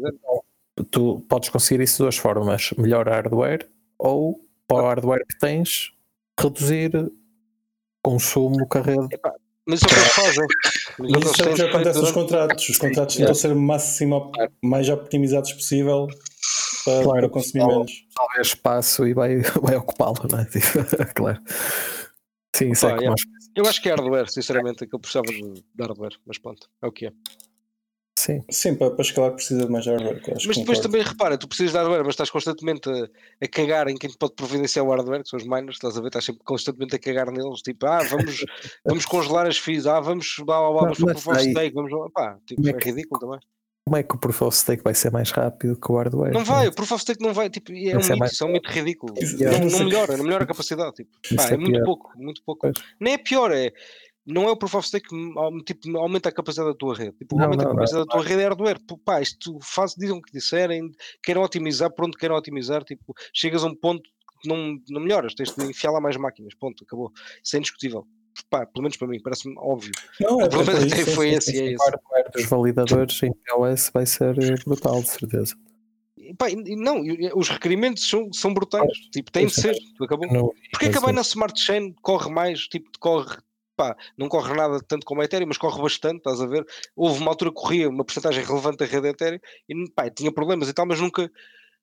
tu 0.90 1.20
podes 1.28 1.48
conseguir 1.48 1.82
isso 1.82 1.94
de 1.98 2.02
duas 2.04 2.16
formas: 2.16 2.72
melhor 2.76 3.08
hardware 3.08 3.68
ou 3.98 4.40
para 4.66 4.82
o 4.82 4.86
hardware 4.86 5.24
que 5.26 5.38
tens, 5.38 5.92
reduzir 6.38 6.90
consumo 8.02 8.68
que 8.68 8.78
a 8.78 8.82
rede. 8.82 9.08
Mas 9.66 9.80
é 9.82 9.86
o 9.86 9.88
que 9.88 9.94
eles 9.94 10.12
fazem. 10.12 10.46
Mas 10.98 11.10
é 11.12 11.18
isso 11.30 11.42
é 11.42 11.50
o 11.50 11.54
que 11.54 11.62
acontece 11.62 12.00
nos 12.00 12.10
contratos. 12.10 12.68
Os 12.68 12.78
contratos 12.78 13.16
tentam 13.16 13.34
ser 13.34 13.52
o 13.52 13.60
máximo 13.60 14.32
mais 14.60 14.88
optimizados 14.88 15.52
possível 15.52 16.08
para, 16.84 17.02
Claro, 17.04 17.20
para 17.20 17.28
consumir 17.28 17.66
menos. 17.66 18.06
Talvez 18.14 18.46
espaço 18.48 19.06
e 19.06 19.14
vai, 19.14 19.36
vai 19.62 19.76
ocupá-lo, 19.76 20.16
não 20.30 20.40
é? 20.40 20.44
Tipo, 20.46 20.66
claro. 21.14 21.40
Sim, 22.56 22.72
isso 22.72 22.86
Opa, 22.86 22.96
é 22.96 22.98
como 22.98 23.02
yeah. 23.02 23.10
aos- 23.12 23.42
Eu 23.54 23.66
acho 23.66 23.80
que 23.80 23.88
é 23.88 23.94
hardware, 23.94 24.30
sinceramente, 24.30 24.82
é 24.84 24.86
que 24.86 24.94
eu 24.94 24.98
precisava 24.98 25.26
de, 25.28 25.52
de 25.54 25.62
hardware, 25.80 26.16
mas 26.26 26.38
pronto, 26.38 26.68
é 26.82 26.86
o 26.86 26.92
que 26.92 27.06
é. 27.06 27.12
Sim, 28.22 28.44
Sim, 28.50 28.74
para, 28.76 28.90
para 28.92 29.02
escalar 29.02 29.32
precisa 29.32 29.66
de 29.66 29.72
mais 29.72 29.84
hardware. 29.86 30.14
Mas 30.28 30.42
depois 30.42 30.56
concordo. 30.58 30.82
também 30.82 31.02
repara, 31.02 31.36
tu 31.36 31.48
precisas 31.48 31.72
de 31.72 31.78
hardware, 31.78 32.04
mas 32.04 32.12
estás 32.12 32.30
constantemente 32.30 32.88
a, 32.88 33.08
a 33.44 33.48
cagar 33.48 33.88
em 33.88 33.96
quem 33.96 34.08
te 34.10 34.16
pode 34.16 34.34
providenciar 34.34 34.86
o 34.86 34.90
hardware, 34.90 35.22
que 35.24 35.28
são 35.28 35.38
os 35.38 35.44
miners, 35.44 35.74
estás 35.76 35.96
a 35.96 36.00
ver? 36.00 36.06
Estás 36.08 36.24
sempre 36.26 36.42
constantemente 36.44 36.94
a 36.94 36.98
cagar 37.00 37.30
neles, 37.32 37.62
tipo, 37.62 37.84
ah, 37.86 38.02
vamos, 38.08 38.44
vamos 38.86 39.04
congelar 39.06 39.46
as 39.46 39.58
fees, 39.58 39.86
ah, 39.86 39.98
vamos, 39.98 40.36
blá, 40.46 40.60
blá, 40.60 40.70
blá, 40.70 40.80
vamos 40.82 40.98
para 40.98 41.04
o 41.04 41.12
Proof 41.12 41.26
of 41.28 41.50
Stake, 41.50 41.74
vamos, 41.74 41.90
lá, 41.92 42.10
pá, 42.10 42.38
tipo, 42.46 42.64
é 42.66 42.70
é 42.70 42.76
ridículo 42.78 43.20
também. 43.20 43.40
como 43.84 43.96
é 43.96 44.02
que 44.04 44.14
o 44.14 44.18
Proof 44.18 44.42
of 44.42 44.56
Stake 44.56 44.84
vai 44.84 44.94
ser 44.94 45.10
mais 45.10 45.30
rápido 45.32 45.74
que 45.80 45.90
o 45.90 45.96
hardware? 45.96 46.32
Não 46.32 46.44
vai, 46.44 46.68
o 46.68 46.72
Proof 46.72 46.92
of 46.92 47.02
Stake 47.02 47.20
não 47.20 47.34
vai, 47.34 47.50
tipo, 47.50 47.72
é 47.72 47.74
um 47.90 47.92
Vai 47.94 48.02
ser 48.02 48.12
mito, 48.12 48.18
mais- 48.20 48.40
é 48.40 48.44
um 48.44 48.52
mito 48.52 48.70
ridículo. 48.70 49.14
Não, 49.14 49.68
sei- 49.70 49.84
melhora, 49.84 50.16
não 50.16 50.24
melhora 50.24 50.44
a 50.44 50.46
capacidade, 50.46 50.92
tipo, 50.94 51.10
pá, 51.36 51.48
é 51.48 51.54
é 51.54 51.56
muito 51.56 51.72
pior. 51.72 51.84
pouco, 51.84 52.12
muito 52.16 52.42
pouco. 52.44 52.60
Pois. 52.60 52.76
Nem 53.00 53.14
é 53.14 53.18
pior, 53.18 53.50
é. 53.50 53.72
Não 54.24 54.48
é 54.48 54.52
o 54.52 54.56
Proof 54.56 54.76
of 54.76 54.86
Stake 54.86 55.08
que 55.08 55.74
tipo, 55.74 55.98
aumenta 55.98 56.28
a 56.28 56.32
capacidade 56.32 56.70
da 56.70 56.76
tua 56.76 56.94
rede. 56.94 57.16
Tipo, 57.18 57.36
Não, 57.36 57.44
aumenta 57.44 57.64
não, 57.64 57.70
a 57.72 57.74
capacidade 57.74 58.06
da 58.06 58.12
tua 58.12 58.22
rede 58.22 58.42
é 58.42 58.44
hardware. 58.44 58.78
Pá, 59.04 59.20
isto 59.20 59.58
faz, 59.60 59.94
digam 59.94 60.18
o 60.18 60.22
que 60.22 60.32
disserem, 60.32 60.90
queiram 61.22 61.42
otimizar, 61.42 61.92
por 61.92 62.06
onde 62.06 62.16
queiram 62.16 62.36
otimizar, 62.36 62.84
tipo, 62.84 63.14
chegas 63.34 63.64
a 63.64 63.66
um 63.66 63.74
ponto 63.74 64.02
que 64.40 64.48
não, 64.48 64.78
não 64.88 65.00
melhoras, 65.00 65.34
tens 65.34 65.54
de 65.54 65.64
enfiar 65.64 65.90
lá 65.90 66.00
mais 66.00 66.16
máquinas, 66.16 66.54
ponto, 66.54 66.84
acabou. 66.84 67.10
Isso 67.42 67.56
é 67.56 67.58
indiscutível. 67.58 68.06
Pá, 68.48 68.64
pelo 68.64 68.82
menos 68.84 68.96
para 68.96 69.08
mim, 69.08 69.20
parece-me 69.20 69.54
óbvio. 69.58 69.92
Não, 70.20 70.40
é 70.40 70.44
o 70.44 70.48
problema 70.48 70.80
até 70.84 71.00
isso, 71.00 71.10
foi 71.14 71.30
esse, 71.30 71.58
é. 71.58 71.74
O 71.74 71.78
hardware 71.78 72.30
dos 72.32 72.44
validadores 72.46 73.22
em 73.22 73.32
POS 73.32 73.90
vai 73.92 74.06
ser 74.06 74.34
brutal, 74.64 75.02
de 75.02 75.08
certeza. 75.08 75.56
Pá, 76.38 76.46
não, 76.76 77.02
os 77.34 77.48
requerimentos 77.48 78.08
são, 78.08 78.32
são 78.32 78.54
brutais. 78.54 78.90
Tipo, 79.12 79.30
tem 79.30 79.46
de 79.46 79.52
é. 79.52 79.62
ser. 79.62 79.76
Acabou. 80.00 80.26
Não- 80.32 80.52
Porquê 80.70 80.88
que 80.88 80.96
a 80.96 81.00
mas, 81.00 81.10
Binance 81.10 81.30
Smart 81.30 81.60
Chain 81.60 81.92
corre 82.00 82.30
mais? 82.30 82.60
Tipo, 82.68 82.90
corre, 82.98 83.36
pá, 83.82 83.96
não 84.16 84.28
corre 84.28 84.54
nada 84.54 84.78
tanto 84.86 85.04
como 85.04 85.20
a 85.20 85.24
Ethereum, 85.24 85.48
mas 85.48 85.58
corre 85.58 85.82
bastante, 85.82 86.18
estás 86.18 86.40
a 86.40 86.46
ver? 86.46 86.64
Houve 86.94 87.20
uma 87.20 87.30
altura 87.32 87.50
que 87.50 87.56
corria 87.56 87.88
uma 87.88 88.04
porcentagem 88.04 88.44
relevante 88.44 88.76
da 88.78 88.84
rede 88.84 89.08
Ethereum 89.08 89.40
e 89.68 89.90
pá, 89.90 90.08
tinha 90.08 90.30
problemas 90.32 90.68
e 90.68 90.72
tal, 90.72 90.86
mas 90.86 91.00
nunca, 91.00 91.28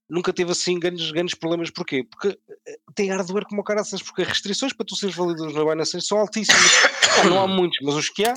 nunca 0.10 0.32
teve 0.32 0.52
assim 0.52 0.80
grandes, 0.80 1.12
grandes 1.12 1.36
problemas. 1.36 1.70
Porquê? 1.72 2.06
Porque 2.10 2.39
eh, 2.68 2.78
tem 2.95 3.10
hardware 3.10 3.45
como 3.45 3.60
o 3.60 3.64
caraças, 3.66 4.02
porque 4.02 4.22
as 4.22 4.30
restrições 4.30 4.72
para 4.72 4.86
tu 4.86 4.95
seres 4.95 5.14
validador 5.16 5.54
na 5.54 5.66
Binance 5.72 6.00
são 6.02 6.20
altíssimas. 6.20 6.72
Não 7.30 7.41
há 7.41 7.47
muitos, 7.47 7.78
mas 7.84 7.95
os 7.95 8.08
que 8.10 8.26
há, 8.26 8.34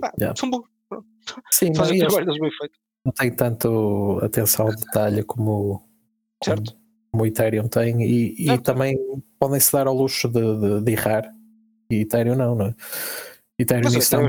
pá, 0.00 0.12
Yeah. 0.18 0.36
são 0.36 0.50
bons. 0.50 0.64
Sim, 1.52 1.74
Fazem 1.74 1.98
o 2.00 2.02
eles 2.02 2.12
trabalho 2.14 2.40
bem 2.40 2.50
feito. 2.58 2.78
não 3.04 3.12
tem 3.12 3.30
tanto 3.30 4.18
atenção 4.22 4.66
ao 4.66 4.74
detalhe 4.74 5.22
como, 5.22 5.88
Certo. 6.42 6.76
como 7.12 7.22
o 7.22 7.26
Ethereum 7.26 7.68
tem 7.68 8.02
e, 8.02 8.34
e 8.52 8.58
também 8.58 8.96
podem 9.38 9.60
se 9.60 9.72
dar 9.72 9.86
ao 9.86 9.94
luxo 9.94 10.28
de, 10.28 10.40
de- 10.40 10.80
de 10.82 10.92
errar 10.92 11.32
e 11.90 12.02
Ethereum 12.02 12.34
não, 12.36 12.54
não 12.54 12.66
é? 12.66 12.74
Ethereum 13.58 13.84
Mas 13.84 14.12
é 14.12 14.18
um 14.18 14.28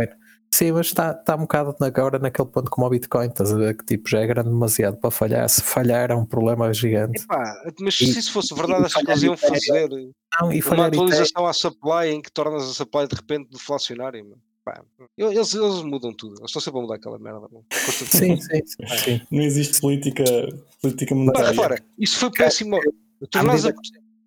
é? 0.00 0.16
Sim, 0.54 0.70
mas 0.70 0.86
está, 0.86 1.10
está 1.10 1.34
um 1.34 1.40
bocado 1.40 1.74
na- 1.80 1.88
agora 1.88 2.16
naquele 2.16 2.46
ponto 2.46 2.70
como 2.70 2.86
o 2.86 2.90
Bitcoin, 2.90 3.26
estás 3.26 3.52
a 3.52 3.56
ver 3.56 3.76
que 3.76 3.84
tipo 3.84 4.08
já 4.08 4.20
é 4.20 4.26
grande 4.28 4.50
demasiado 4.50 4.96
para 4.98 5.10
falhar. 5.10 5.48
Se 5.48 5.60
falhar 5.60 6.12
é 6.12 6.14
um 6.14 6.24
problema 6.24 6.72
gigante. 6.72 7.20
Epá, 7.24 7.60
mas 7.80 8.00
E- 8.00 8.12
se 8.12 8.18
isso 8.20 8.30
fosse 8.30 8.54
verdade, 8.54 8.84
achas 8.84 9.02
que 9.02 9.10
eles 9.10 9.22
iam 9.24 9.36
fazer 9.36 9.88
Não, 10.40 10.52
e 10.52 10.60
uma 10.62 10.86
atualização 10.86 11.44
à 11.44 11.52
supply 11.52 12.10
em 12.10 12.22
que 12.22 12.30
tornas 12.30 12.62
a 12.62 12.72
supply 12.72 13.08
de 13.08 13.16
repente 13.16 13.50
deflacionária? 13.50 14.24
eles, 15.18 15.54
eles 15.54 15.82
mudam 15.82 16.14
tudo, 16.14 16.36
eles 16.38 16.50
estão 16.50 16.62
sempre 16.62 16.78
a 16.78 16.82
mudar 16.82 16.94
aquela 16.94 17.18
merda. 17.18 17.48
sim, 17.72 18.36
sim, 18.36 18.62
sim, 18.64 18.96
sim. 18.96 19.20
Não 19.32 19.42
existe 19.42 19.80
política, 19.80 20.22
política 20.80 21.16
monetária. 21.16 21.50
repara, 21.50 21.82
isso 21.98 22.16
foi 22.16 22.30
péssimo. 22.30 22.78
Tornares 23.30 23.66
a 23.66 23.72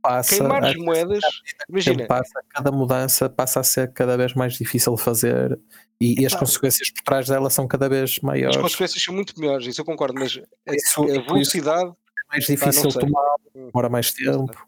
passa, 0.01 0.35
queimar 0.37 0.63
as 0.63 0.75
moedas, 0.75 1.23
imagina, 1.69 2.05
passa, 2.07 2.41
cada 2.49 2.71
mudança 2.71 3.29
passa 3.29 3.59
a 3.59 3.63
ser 3.63 3.91
cada 3.93 4.15
vez 4.17 4.33
mais 4.33 4.53
difícil 4.53 4.95
de 4.95 5.01
fazer 5.01 5.59
e, 5.99 6.21
e 6.21 6.25
as 6.25 6.33
Pá. 6.33 6.39
consequências 6.39 6.89
por 6.91 7.01
trás 7.03 7.27
dela 7.27 7.49
são 7.49 7.67
cada 7.67 7.87
vez 7.89 8.11
as 8.11 8.19
maiores. 8.19 8.57
consequências 8.57 9.03
são 9.03 9.13
muito 9.13 9.39
melhores, 9.39 9.67
isso 9.67 9.81
eu 9.81 9.85
concordo, 9.85 10.13
mas 10.19 10.39
a, 10.67 10.75
Isso- 10.75 11.03
a 11.03 11.21
velocidade. 11.21 11.89
É 11.89 12.31
mais 12.31 12.45
difícil 12.45 12.91
sei. 12.91 13.01
tomar, 13.01 13.35
Hum, 13.55 13.67
demora 13.67 13.89
mais 13.89 14.11
tempo. 14.13 14.67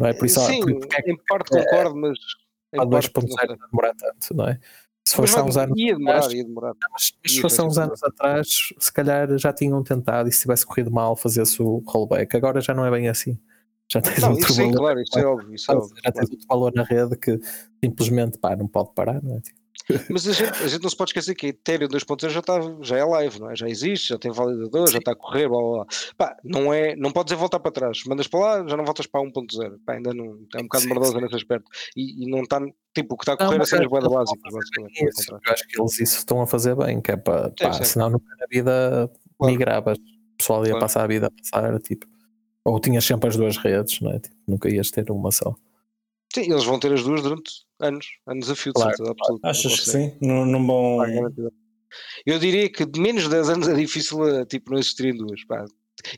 Não 0.00 0.06
é? 0.06 0.12
Por 0.14 0.26
isso, 0.26 0.40
há- 0.40 0.46
Sim, 0.46 0.60
por- 0.60 0.80
porque 0.80 0.96
é 0.96 1.10
em 1.10 1.16
parte 1.28 1.50
concordo, 1.50 1.94
mas. 1.96 2.18
não 2.72 2.86
2.0 2.86 3.28
sei. 3.38 3.56
demorar 3.70 3.94
tanto, 3.94 4.34
não 4.34 4.48
é? 4.48 4.58
Se 5.06 5.14
fosse 5.16 5.38
há 5.38 5.44
uns 5.44 5.56
anos 5.58 5.78
ia 5.78 5.94
demorar, 5.94 6.16
atrás, 6.16 6.32
ia 6.32 6.44
demorar. 6.44 6.72
mas 6.90 7.12
se 7.26 7.40
fosse 7.42 7.60
há 7.60 7.64
uns 7.64 7.76
anos 7.76 8.02
atrás, 8.02 8.48
se 8.78 8.90
calhar 8.92 9.28
já 9.36 9.52
tinham 9.52 9.82
tentado 9.82 10.28
e 10.28 10.32
se 10.32 10.40
tivesse 10.40 10.64
corrido 10.64 10.90
mal 10.90 11.14
fazia-se 11.14 11.60
o 11.60 11.82
rollback. 11.86 12.34
Agora 12.34 12.60
já 12.62 12.72
não 12.72 12.86
é 12.86 12.90
bem 12.90 13.06
assim. 13.08 13.38
Já 13.92 14.00
tens 14.00 14.18
Não, 14.20 14.30
outro 14.30 14.44
isso 14.44 14.54
sim, 14.54 14.62
valor, 14.62 14.76
claro, 14.76 15.00
isso 15.02 15.18
é 15.18 15.24
óbvio, 15.26 15.54
isso 15.54 15.72
é 15.72 15.76
óbvio. 15.76 15.96
já 16.04 16.12
tens 16.12 16.30
outro 16.30 16.46
valor 16.48 16.72
na 16.74 16.82
rede 16.82 17.16
que 17.16 17.38
simplesmente 17.82 18.38
pá, 18.38 18.56
não 18.56 18.66
pode 18.66 18.92
parar, 18.94 19.22
não 19.22 19.36
é? 19.36 19.40
Tipo, 19.40 19.62
Mas 20.08 20.26
a 20.26 20.32
gente, 20.32 20.62
a 20.62 20.66
gente 20.66 20.82
não 20.82 20.88
se 20.88 20.96
pode 20.96 21.10
esquecer 21.10 21.34
que 21.34 21.44
a 21.46 21.48
Ethereum 21.50 21.88
2.0 21.88 22.30
já, 22.30 22.40
está, 22.40 22.58
já 22.80 22.96
é 22.96 23.04
live, 23.04 23.38
não 23.38 23.50
é? 23.50 23.56
já 23.56 23.68
existe, 23.68 24.08
já 24.08 24.18
tem 24.18 24.32
validador, 24.32 24.90
já 24.90 24.96
está 24.98 25.12
a 25.12 25.14
correr, 25.14 25.46
blá 25.46 25.60
blá 25.60 25.72
blá. 25.84 25.86
Pá, 26.16 26.36
não, 26.42 26.72
é, 26.72 26.96
não 26.96 27.10
podes 27.10 27.32
é 27.34 27.36
voltar 27.36 27.60
para 27.60 27.70
trás, 27.70 28.02
mandas 28.06 28.26
para 28.26 28.40
lá, 28.40 28.66
já 28.66 28.76
não 28.78 28.84
voltas 28.86 29.06
para 29.06 29.20
1.0. 29.20 29.78
Pá, 29.84 29.92
ainda 29.92 30.14
não, 30.14 30.24
é 30.54 30.58
um 30.60 30.62
bocado 30.62 30.82
Sim, 30.84 30.88
merdosa 30.88 31.12
sim. 31.12 31.20
nesse 31.20 31.34
aspecto. 31.34 31.70
E, 31.94 32.24
e 32.24 32.30
não 32.30 32.40
está, 32.44 32.60
tipo, 32.94 33.14
o 33.14 33.18
que 33.18 33.24
está 33.24 33.34
a 33.34 33.36
Não, 33.36 33.46
correr 33.46 33.56
é 33.56 33.58
mas 33.58 33.68
cenas 33.68 33.82
acho 33.82 33.90
boeda 33.90 34.06
contrário. 34.08 35.42
Eu 35.46 35.52
acho 35.52 35.68
que 35.68 35.80
eles 35.80 35.92
isso 36.00 36.16
estão 36.18 36.40
a 36.40 36.46
fazer 36.46 36.74
bem, 36.76 37.00
que 37.02 37.10
é 37.10 37.16
para, 37.16 37.50
pá, 37.50 37.72
sim. 37.74 37.84
senão 37.84 38.08
nunca 38.08 38.34
na 38.40 38.46
vida 38.50 39.10
Claro. 39.36 39.52
migravas. 39.52 39.98
O 39.98 40.36
pessoal 40.38 40.62
ia 40.64 40.70
Claro. 40.70 40.80
passar 40.80 41.04
a 41.04 41.06
vida 41.06 41.26
a 41.26 41.30
passar, 41.30 41.78
tipo, 41.80 42.06
ou 42.64 42.80
tinhas 42.80 43.04
sempre 43.04 43.28
as 43.28 43.36
duas 43.36 43.56
redes, 43.56 44.00
não 44.00 44.10
é? 44.12 44.18
Tipo, 44.18 44.36
nunca 44.48 44.68
ias 44.68 44.90
ter 44.90 45.10
uma 45.10 45.30
só. 45.30 45.54
Sim, 46.34 46.50
eles 46.50 46.64
vão 46.64 46.80
ter 46.80 46.92
as 46.92 47.02
duas 47.02 47.22
durante 47.22 47.52
anos, 47.78 48.06
anos 48.26 48.50
a 48.50 48.56
fio, 48.56 48.72
de 48.72 48.80
Claro, 48.80 48.96
certeza 48.96 49.14
não 49.28 49.50
Achas 49.50 49.80
que 49.80 49.90
sim? 49.90 50.16
Não, 50.20 50.44
não 50.44 50.66
vão. 50.66 50.96
Pá, 50.98 51.06
garantida. 51.08 51.52
Eu 52.26 52.38
diria 52.40 52.68
que 52.68 52.84
de 52.84 53.00
menos 53.00 53.24
de 53.24 53.30
10 53.30 53.50
anos 53.50 53.68
é 53.68 53.74
difícil 53.74 54.26
eh, 54.28 54.44
tipo, 54.44 54.72
não 54.72 54.78
existirem 54.78 55.16
duas. 55.16 55.44
Pá. 55.44 55.64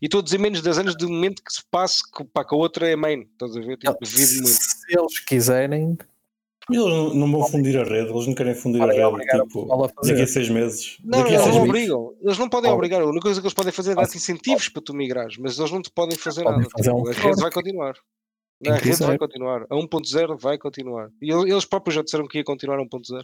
E 0.01 0.07
estou 0.07 0.20
a 0.20 0.24
dizer 0.24 0.38
menos 0.38 0.61
de 0.61 0.64
10 0.64 0.78
anos 0.78 0.97
de 0.97 1.07
momento 1.07 1.42
que 1.42 1.53
se 1.53 1.62
passe 1.70 2.01
que, 2.11 2.24
pá, 2.24 2.44
que 2.44 2.55
a 2.55 2.59
outra 2.59 2.88
é 2.88 2.97
main. 2.97 3.28
Estás 3.32 3.57
a 3.57 3.61
ver? 3.61 3.76
Tipo, 3.76 3.99
vive 4.03 4.36
muito. 4.36 4.49
Se 4.49 4.99
eles 4.99 5.18
quiserem, 5.20 5.99
Eles 6.71 6.85
não, 6.85 7.14
não 7.14 7.31
vão 7.33 7.49
fundir 7.49 7.79
a 7.79 7.85
rede, 7.85 8.11
eles 8.11 8.27
não 8.27 8.35
querem 8.35 8.55
fundir 8.55 8.81
podem 8.81 9.01
a 9.03 9.09
obrigar 9.09 9.37
rede 9.37 9.47
tipo, 9.49 9.73
a 9.73 9.87
daqui 10.07 10.23
a 10.23 10.27
seis 10.27 10.49
meses. 10.49 10.97
Não, 11.05 11.19
daqui 11.21 11.31
a 11.31 11.35
eles 11.35 11.43
seis 11.45 11.55
não 11.57 11.62
meses. 11.67 11.69
obrigam. 11.91 12.14
Eles 12.23 12.39
não 12.39 12.49
podem 12.49 12.71
Oh. 12.71 12.75
obrigar. 12.75 13.03
A 13.03 13.07
única 13.07 13.23
coisa 13.23 13.41
que 13.41 13.47
eles 13.47 13.55
podem 13.55 13.73
fazer 13.73 13.93
é 13.93 13.95
dar 13.95 14.01
Faz- 14.03 14.17
incentivos 14.17 14.69
para 14.69 14.83
tu 14.83 14.93
migrares, 14.95 15.37
mas 15.39 15.59
eles 15.59 15.71
não 15.71 15.81
te 15.81 15.91
podem 15.93 16.17
fazer 16.19 16.43
Podem 16.43 16.59
nada. 16.61 16.71
fazer 16.77 16.91
Tipo, 16.91 17.03
um 17.03 17.09
a 17.09 17.12
rede 17.12 17.41
vai 17.41 17.51
continuar. 17.53 17.95
A 18.67 18.75
rede 18.75 18.97
vai 19.05 19.19
continuar. 19.19 19.67
A 19.71 19.77
1.0 19.77 20.37
vai 20.39 20.59
continuar. 20.59 21.09
E 21.23 21.31
el- 21.31 21.47
eles 21.47 21.64
próprios 21.64 21.95
já 21.95 22.03
disseram 22.03 22.27
que 22.27 22.39
ia 22.39 22.45
continuar 22.45 22.79
a 22.79 22.83
1.0. 22.83 23.23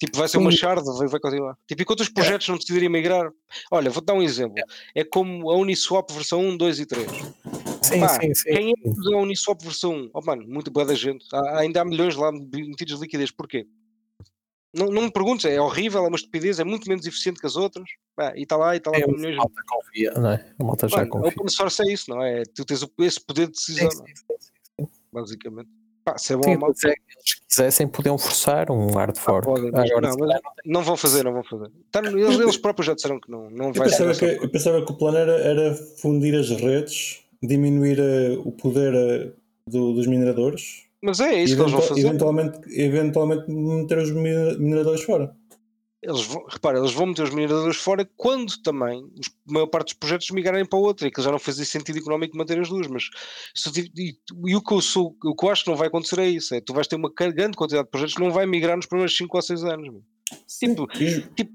Tipo, 0.00 0.18
vai 0.18 0.26
ser 0.26 0.38
uma 0.38 0.50
shard, 0.50 0.82
vai, 0.98 1.06
vai 1.06 1.20
continuar. 1.20 1.56
Tipo, 1.68 1.82
enquanto 1.82 2.00
os 2.00 2.08
projetos 2.08 2.48
não 2.48 2.56
decidirem 2.56 2.88
migrar. 2.88 3.30
Olha, 3.70 3.90
vou-te 3.90 4.06
dar 4.06 4.14
um 4.14 4.22
exemplo. 4.22 4.56
É 4.94 5.04
como 5.04 5.48
a 5.50 5.56
Uniswap 5.56 6.10
versão 6.12 6.40
1, 6.40 6.56
2 6.56 6.80
e 6.80 6.86
3. 6.86 7.06
Sim, 7.84 8.00
Pá, 8.00 8.08
sim, 8.20 8.34
sim. 8.34 8.50
Quem 8.50 8.70
é 8.70 8.74
que 8.74 8.88
usa 8.88 9.14
a 9.14 9.18
Uniswap 9.18 9.60
versão 9.62 9.92
1? 9.94 10.10
Oh, 10.14 10.22
mano, 10.22 10.46
muito 10.48 10.70
boa 10.70 10.86
da 10.86 10.94
gente. 10.94 11.24
Há- 11.32 11.58
ainda 11.58 11.82
há 11.82 11.84
milhões 11.84 12.16
lá 12.16 12.32
metidos 12.32 12.94
de 12.96 13.00
liquidez. 13.02 13.30
Porquê? 13.30 13.66
Não, 14.74 14.86
não 14.86 15.02
me 15.02 15.10
perguntes, 15.12 15.44
é 15.44 15.60
horrível, 15.60 16.04
é 16.04 16.08
uma 16.08 16.16
estupidez, 16.16 16.58
é 16.58 16.64
muito 16.64 16.88
menos 16.88 17.06
eficiente 17.06 17.38
que 17.40 17.46
as 17.46 17.56
outras. 17.56 17.88
Pá, 18.16 18.32
e 18.36 18.42
está 18.42 18.56
lá, 18.56 18.74
e 18.74 18.78
está 18.78 18.90
lá 18.90 18.98
É, 18.98 19.02
com 19.02 19.12
a 19.12 19.14
milhões. 19.14 19.36
malta 19.36 19.62
confia, 19.68 20.12
não 20.14 20.30
é? 20.30 20.54
A 20.58 20.64
malta 20.64 20.88
já 20.88 20.96
Mano, 20.96 21.10
confia. 21.10 21.28
open 21.28 21.48
source 21.48 21.82
é 21.88 21.92
isso, 21.92 22.10
não 22.10 22.22
é? 22.22 22.42
Tu 22.44 22.64
tens 22.64 22.82
o- 22.82 22.90
esse 23.00 23.20
poder 23.24 23.46
de 23.46 23.52
decisão, 23.52 23.90
Sim, 23.90 23.98
não 23.98 24.04
é? 24.04 24.08
sim, 24.08 24.24
sim. 24.80 24.86
basicamente. 25.12 25.68
Pá, 26.04 26.18
se 26.18 26.32
é 26.32 26.36
bom 26.36 26.42
Sim, 26.42 26.50
ou 26.54 26.58
mau, 26.58 26.68
mas 26.70 26.84
é 26.84 26.94
que 26.94 27.00
eles 27.16 27.34
quisessem, 27.48 27.88
podiam 27.88 28.18
forçar 28.18 28.70
um 28.70 28.88
hard 28.92 29.16
fork. 29.16 29.46
podem, 29.46 29.70
mas 29.70 29.90
Agora, 29.90 30.06
não, 30.08 30.12
se 30.12 30.18
mas 30.18 30.28
calhar, 30.28 30.42
não 30.66 30.82
vão 30.82 30.96
fazer, 30.96 31.24
não 31.24 31.32
vão 31.32 31.44
fazer. 31.44 31.70
Tá, 31.90 32.00
eles, 32.00 32.38
eles 32.38 32.56
próprios 32.56 32.86
já 32.86 32.94
disseram 32.94 33.20
que 33.20 33.30
não, 33.30 33.48
não 33.50 33.68
Eu 33.68 33.72
vai 33.74 33.88
ser 33.88 34.08
pensava, 34.08 34.18
que, 34.18 34.44
eu 34.44 34.50
pensava 34.50 34.84
que 34.84 34.92
o 34.92 34.96
plano 34.96 35.16
era, 35.18 35.32
era 35.38 35.74
fundir 35.74 36.34
as 36.34 36.50
redes, 36.50 37.23
diminuir 37.46 37.98
eh, 37.98 38.36
o 38.44 38.52
poder 38.52 38.94
eh, 38.94 39.32
do- 39.68 39.92
dos 39.94 40.06
mineradores 40.06 40.84
Mas 41.02 41.20
é 41.20 41.42
isso 41.42 41.54
que 41.56 41.62
eles 41.62 41.72
vão 41.72 41.80
fazer. 41.82 42.00
eventualmente, 42.06 42.58
eventualmente 42.80 43.50
meter 43.50 43.98
os 43.98 44.10
mi- 44.10 44.58
mineradores 44.58 45.02
fora. 45.02 45.34
Eles 46.02 46.20
vão, 46.26 46.44
repara, 46.46 46.78
eles 46.78 46.92
vão 46.92 47.06
meter 47.06 47.22
os 47.22 47.30
mineradores 47.34 47.76
fora 47.78 48.06
quando 48.14 48.52
também 48.62 49.02
os- 49.18 49.28
a 49.48 49.52
maior 49.52 49.66
parte 49.68 49.86
dos 49.86 49.94
projetos 49.94 50.30
migrarem 50.32 50.66
para 50.66 50.78
outra, 50.78 51.08
e 51.08 51.10
que 51.10 51.22
já 51.22 51.30
não 51.30 51.38
fazia 51.38 51.64
sentido 51.64 51.98
económico 51.98 52.36
manter 52.36 52.60
as 52.60 52.68
duas. 52.68 52.86
Mas 52.88 53.04
tu- 53.54 53.80
e, 53.96 54.14
e 54.46 54.54
o 54.54 54.60
que 54.62 54.74
eu 54.74 54.82
sou, 54.82 55.16
o 55.24 55.34
que 55.34 55.46
eu 55.46 55.50
acho 55.50 55.64
que 55.64 55.70
não 55.70 55.76
vai 55.78 55.88
acontecer 55.88 56.18
é 56.18 56.28
isso: 56.28 56.54
é 56.54 56.60
tu 56.60 56.74
vais 56.74 56.86
ter 56.86 56.96
uma 56.96 57.10
grande 57.10 57.56
quantidade 57.56 57.84
de 57.86 57.90
projetos 57.90 58.14
que 58.14 58.20
não 58.22 58.30
vai 58.30 58.44
migrar 58.44 58.76
nos 58.76 58.84
primeiros 58.86 59.16
5 59.16 59.34
ou 59.38 59.42
6 59.42 59.64
anos. 59.64 59.88
meu. 59.90 60.02
Tipo, 60.58 60.86
E- 61.38 61.48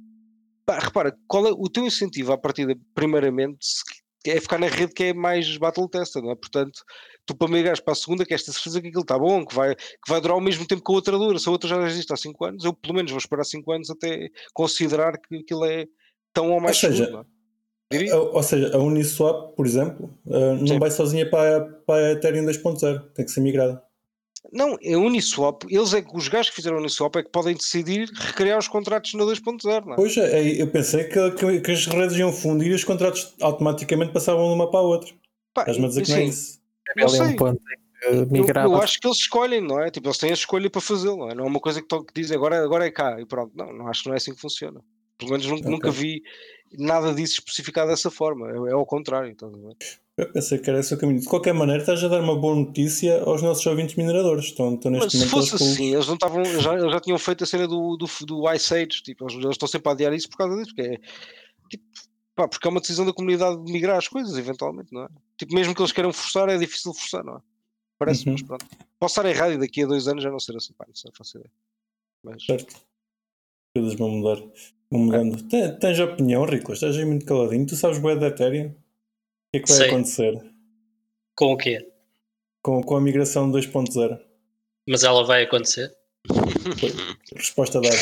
Pá, 0.65 0.77
repara, 0.77 1.15
qual 1.27 1.47
é 1.47 1.51
o 1.51 1.67
teu 1.67 1.83
incentivo 1.85 2.31
à 2.31 2.37
partida, 2.37 2.75
primeiramente, 2.93 3.57
se- 3.61 3.83
é 4.25 4.39
ficar 4.39 4.59
na 4.59 4.67
rede 4.67 4.93
que 4.93 5.05
é 5.05 5.13
mais 5.13 5.57
battle 5.57 5.87
tested, 5.87 6.23
não 6.23 6.31
é? 6.31 6.35
Portanto, 6.35 6.83
tu 7.25 7.35
para 7.35 7.47
migrares 7.47 7.79
para 7.79 7.93
a 7.93 7.95
segunda, 7.95 8.25
queres 8.25 8.43
ter 8.43 8.51
certeza 8.51 8.81
que 8.81 8.87
aquilo 8.87 9.03
está 9.03 9.17
bom, 9.17 9.45
que 9.45 9.55
vai, 9.55 9.75
que 9.75 10.09
vai 10.09 10.19
durar 10.19 10.37
o 10.37 10.41
mesmo 10.41 10.65
tempo 10.65 10.83
que 10.83 10.91
a 10.91 10.95
outra 10.95 11.17
dura. 11.17 11.39
Se 11.39 11.47
a 11.47 11.51
outra 11.51 11.69
já 11.69 11.81
existe 11.87 12.11
há 12.11 12.17
5 12.17 12.45
anos, 12.45 12.65
eu 12.65 12.73
pelo 12.73 12.95
menos 12.95 13.11
vou 13.11 13.19
esperar 13.19 13.43
5 13.43 13.71
anos 13.71 13.89
até 13.89 14.29
considerar 14.53 15.17
que 15.17 15.37
aquilo 15.37 15.65
é 15.65 15.85
tão 16.33 16.51
ou 16.51 16.59
mais 16.59 16.77
seja, 16.77 17.05
seguro, 17.05 17.25
não 17.91 17.99
é? 17.99 18.15
Ou 18.15 18.35
ou 18.35 18.43
seja, 18.43 18.75
a 18.75 18.77
Uniswap, 18.77 19.55
por 19.55 19.65
exemplo, 19.65 20.13
eh, 20.27 20.53
não 20.55 20.67
Sim. 20.67 20.79
vai 20.79 20.91
sozinha 20.91 21.27
para, 21.27 21.65
para 21.87 22.07
a 22.07 22.11
Ethereum 22.11 22.45
2.0, 22.45 23.11
tem 23.13 23.25
que 23.25 23.31
ser 23.31 23.41
migrada. 23.41 23.81
Não, 24.51 24.77
é 24.81 24.97
Uniswap, 24.97 25.63
eles 25.69 25.93
é 25.93 26.01
que 26.01 26.15
os 26.15 26.27
gajos 26.27 26.49
que 26.49 26.55
fizeram 26.55 26.77
a 26.77 26.79
Uniswap 26.79 27.15
é 27.17 27.23
que 27.23 27.29
podem 27.29 27.55
decidir 27.55 28.09
recriar 28.13 28.57
os 28.57 28.67
contratos 28.67 29.13
na 29.13 29.23
2.0, 29.23 29.85
não 29.85 29.93
é? 29.93 29.95
Pois 29.95 30.17
é, 30.17 30.61
eu 30.61 30.67
pensei 30.67 31.03
que, 31.03 31.31
que, 31.31 31.61
que 31.61 31.71
as 31.71 31.85
redes 31.85 32.17
iam 32.17 32.33
fundir 32.33 32.71
e 32.71 32.73
os 32.73 32.83
contratos 32.83 33.35
automaticamente 33.41 34.11
passavam 34.11 34.47
de 34.47 34.53
uma 34.55 34.69
para 34.69 34.79
a 34.79 34.83
outra. 34.83 35.13
Estás-me 35.57 35.85
a 35.85 35.87
dizer 35.89 36.03
que 36.03 36.09
não 36.11 36.17
é 36.17 36.21
assim, 36.21 36.29
isso. 36.29 36.59
não 36.95 37.05
ali 37.05 37.15
é 37.15 37.17
sei. 37.17 37.27
um 37.27 37.35
ponto 37.35 37.61
em 37.61 38.43
que 38.43 38.51
Eu, 38.51 38.63
eu 38.63 38.81
acho 38.81 38.99
que 38.99 39.07
eles 39.07 39.17
escolhem, 39.17 39.61
não 39.61 39.79
é? 39.79 39.91
Tipo, 39.91 40.07
eles 40.07 40.17
têm 40.17 40.31
a 40.31 40.33
escolha 40.33 40.69
para 40.69 40.81
fazê-lo, 40.81 41.17
não 41.17 41.29
é? 41.29 41.35
Não 41.35 41.43
é 41.43 41.47
uma 41.47 41.59
coisa 41.59 41.81
que, 41.81 41.87
que 41.87 42.13
dizem 42.15 42.37
agora, 42.37 42.63
agora 42.63 42.85
é 42.85 42.91
cá 42.91 43.19
e 43.19 43.25
pronto. 43.25 43.51
Não, 43.55 43.73
não 43.73 43.87
acho 43.87 44.03
que 44.03 44.09
não 44.09 44.15
é 44.15 44.17
assim 44.17 44.33
que 44.33 44.41
funciona. 44.41 44.81
Pelo 45.17 45.31
menos 45.31 45.45
nunca, 45.45 45.61
Ok. 45.61 45.71
nunca 45.71 45.91
vi 45.91 46.21
nada 46.77 47.13
disso 47.13 47.39
especificado 47.39 47.89
dessa 47.89 48.09
forma. 48.09 48.49
É, 48.49 48.71
é 48.71 48.73
ao 48.73 48.85
contrário. 48.85 49.31
estás 49.31 49.53
a 49.53 49.57
ver? 49.57 49.75
Eu 50.19 50.31
pensei 50.33 50.57
que 50.57 50.69
era 50.69 50.79
esse 50.79 50.93
o 50.93 50.97
caminho. 50.97 51.19
De 51.21 51.25
qualquer 51.27 51.53
maneira, 51.53 51.81
estás 51.81 52.03
a 52.03 52.07
dar 52.07 52.21
uma 52.21 52.35
boa 52.37 52.55
notícia 52.55 53.21
aos 53.23 53.41
nossos 53.41 53.65
ouvintes 53.65 53.95
mineradores. 53.95 54.45
Estão, 54.45 54.73
estão 54.75 54.91
neste 54.91 55.05
Mas 55.05 55.11
se 55.13 55.17
momento 55.17 55.31
fosse 55.31 55.49
todos 55.51 55.65
com- 55.67 55.73
assim, 55.73 55.93
eles 55.93 56.07
não 56.07 56.13
estavam, 56.15 56.41
eles 56.43 56.61
já, 56.63 56.73
eles 56.77 56.91
já 56.91 56.99
tinham 56.99 57.17
feito 57.17 57.43
a 57.43 57.47
cena 57.47 57.67
do, 57.67 57.95
do, 57.95 58.05
do 58.25 58.53
Ice 58.53 58.73
Age. 58.73 59.01
Tipo, 59.03 59.23
eles, 59.25 59.35
eles 59.35 59.51
estão 59.51 59.67
sempre 59.67 59.89
a 59.89 59.91
adiar 59.93 60.13
isso 60.13 60.29
por 60.29 60.37
causa 60.37 60.55
disso. 60.57 60.73
Porque 60.75 60.81
é, 60.81 60.97
tipo, 61.69 61.83
pá, 62.35 62.47
porque 62.47 62.67
é 62.67 62.71
uma 62.71 62.81
decisão 62.81 63.05
da 63.05 63.13
comunidade 63.13 63.63
de 63.63 63.71
migrar 63.71 63.97
as 63.97 64.07
coisas, 64.07 64.37
eventualmente, 64.37 64.91
não 64.91 65.03
é? 65.03 65.07
Tipo, 65.37 65.55
mesmo 65.55 65.73
que 65.73 65.81
eles 65.81 65.91
queiram 65.91 66.11
forçar, 66.11 66.49
é 66.49 66.57
difícil 66.57 66.93
forçar, 66.93 67.23
não 67.23 67.37
é? 67.37 67.39
Parece, 67.97 68.25
Uhum. 68.25 68.33
mas 68.33 68.41
pronto. 68.43 68.65
Posso 68.99 69.19
estar 69.19 69.29
errado 69.29 69.53
e 69.53 69.57
daqui 69.57 69.83
a 69.83 69.87
dois 69.87 70.07
anos 70.07 70.23
já 70.23 70.29
não 70.31 70.39
ser 70.39 70.55
assim, 70.57 70.73
pá, 70.73 70.85
não 70.87 70.95
sei, 70.95 71.11
faço 71.17 71.37
ideia. 71.37 71.51
Mas, 72.23 72.43
Certo. 72.45 72.75
Coisas 73.75 73.93
vão 73.95 74.09
mudar. 74.09 74.41
Vão 74.91 75.01
mudando. 75.01 75.41
Ten- 75.47 75.77
Tens 75.79 75.99
opinião, 75.99 76.43
Rico? 76.45 76.73
Estás 76.73 76.97
aí 76.97 77.05
muito 77.05 77.25
caladinho. 77.25 77.65
Tu 77.65 77.75
sabes 77.75 77.99
bué 77.99 78.15
da 78.15 78.27
Ethereum? 78.27 78.73
O 79.49 79.51
que 79.51 79.57
é 79.57 79.59
que 79.61 79.67
vai 79.69 79.77
Sei. 79.77 79.87
acontecer 79.87 80.51
Com 81.35 81.53
o 81.53 81.57
quê? 81.57 81.91
com, 82.61 82.83
com 82.83 82.95
a 82.95 83.01
migração 83.01 83.51
2.0? 83.51 84.19
Mas 84.87 85.03
ela 85.03 85.25
vai 85.25 85.43
acontecer? 85.43 85.91
Resposta 87.35 87.81
dada. 87.81 87.95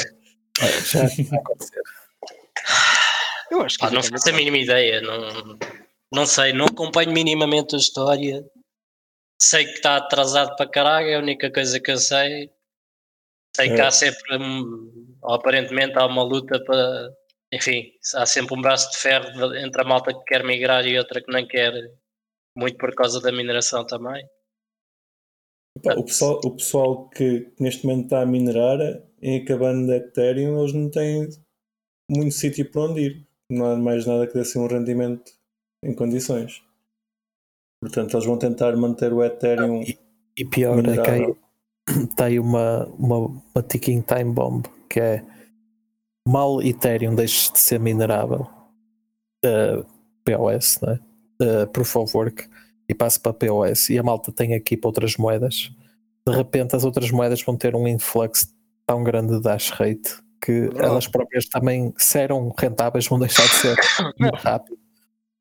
Já 0.86 1.04
vai 1.04 1.40
acontecer. 1.40 1.82
eu 3.52 3.62
acho 3.62 3.78
que 3.78 3.86
Pá, 3.86 3.92
não 3.92 4.00
eventualmente 4.00 4.10
faço 4.10 4.30
a 4.30 4.34
mínima 4.34 4.58
ideia. 4.58 5.02
Não, 5.02 5.58
não 6.12 6.26
sei, 6.26 6.52
não 6.54 6.66
acompanho 6.66 7.12
minimamente 7.12 7.76
a 7.76 7.80
história. 7.80 8.44
Sei 9.42 9.66
que 9.66 9.74
está 9.74 9.98
atrasado 9.98 10.56
para 10.58 10.70
caralho, 10.70 11.08
é 11.10 11.16
a 11.16 11.20
única 11.20 11.52
coisa 11.52 11.80
que 11.80 11.92
eu 11.92 11.98
sei. 11.98 12.52
Sei 13.56 13.70
que 13.70 13.80
É. 13.80 13.86
há 13.86 13.92
sempre, 13.92 14.20
ou 15.22 15.34
aparentemente, 15.34 15.98
há 15.98 16.06
uma 16.06 16.24
luta 16.24 16.62
para. 16.64 17.16
Enfim, 17.54 17.94
há 18.16 18.26
sempre 18.26 18.58
um 18.58 18.62
braço 18.62 18.92
de 18.92 18.98
ferro 18.98 19.56
entre 19.56 19.82
a 19.82 19.86
malta 19.86 20.14
que 20.14 20.24
quer 20.26 20.44
migrar 20.44 20.86
e 20.86 20.98
outra 20.98 21.22
que 21.22 21.32
não 21.32 21.48
quer, 21.48 21.74
muito 22.56 22.78
por 22.78 22.94
causa 22.94 23.22
da 23.22 23.32
mineração 23.32 23.86
também. 23.86 24.28
O, 25.96 26.04
pessoal, 26.04 26.42
o 26.44 26.56
pessoal 26.56 27.10
que 27.10 27.52
neste 27.60 27.86
momento 27.86 28.06
está 28.06 28.22
a 28.22 28.26
minerar 28.26 28.80
em 29.22 29.42
acabando 29.42 29.86
de 29.88 29.96
Ethereum, 29.96 30.60
eles 30.60 30.74
não 30.74 30.90
têm 30.90 31.30
muito 32.10 32.34
sítio 32.34 32.70
para 32.70 32.82
onde 32.82 33.02
ir. 33.02 33.28
Não 33.50 33.66
há 33.66 33.76
mais 33.78 34.06
nada 34.06 34.28
que 34.28 34.34
dê 34.34 34.42
assim 34.42 34.60
um 34.60 34.68
rendimento 34.68 35.32
em 35.84 35.96
condições. 35.96 36.62
Portanto, 37.82 38.16
eles 38.16 38.26
vão 38.26 38.38
tentar 38.38 38.76
manter 38.76 39.14
o 39.14 39.24
Ethereum. 39.24 39.84
E 40.36 40.46
pior 40.46 40.80
é 40.80 41.02
que 41.02 41.10
aí 41.10 41.36
está 42.04 42.26
aí 42.26 42.40
uma, 42.40 42.86
uma, 42.88 43.18
uma 43.18 43.64
ticking 43.64 44.02
time 44.02 44.34
bomb 44.34 44.64
que 44.90 45.00
é 45.00 45.26
mal 46.28 46.62
Ethereum 46.62 47.16
deixe 47.16 47.52
de 47.52 47.60
ser 47.60 47.80
minerável. 47.80 48.48
Uh, 49.46 49.86
POS, 50.24 50.80
né? 50.82 51.00
uh, 51.42 51.68
Proof 51.68 51.96
of 51.96 52.16
Work 52.16 52.50
e 52.90 52.94
passe 52.94 53.20
para 53.20 53.34
POS 53.34 53.90
e 53.90 53.98
a 53.98 54.04
malta 54.04 54.32
tem 54.32 54.54
aqui 54.54 54.76
para 54.78 54.90
outras 54.90 55.16
moedas. 55.18 55.72
De 56.26 56.34
repente 56.34 56.76
as 56.76 56.84
outras 56.84 57.12
moedas 57.12 57.42
vão 57.42 57.56
ter 57.56 57.76
um 57.76 57.88
influx 57.88 58.54
tão 58.86 59.04
grande 59.04 59.36
de 59.36 59.42
dash 59.42 59.70
rate 59.72 60.22
que 60.42 60.70
elas 60.76 61.08
próprias 61.08 61.48
também 61.48 61.94
se 61.98 62.20
eram 62.20 62.54
rentáveis 62.58 63.08
vão 63.08 63.20
deixar 63.20 63.44
de 63.44 63.56
ser 63.56 63.78
muito 64.20 64.36
rápido. 64.36 64.78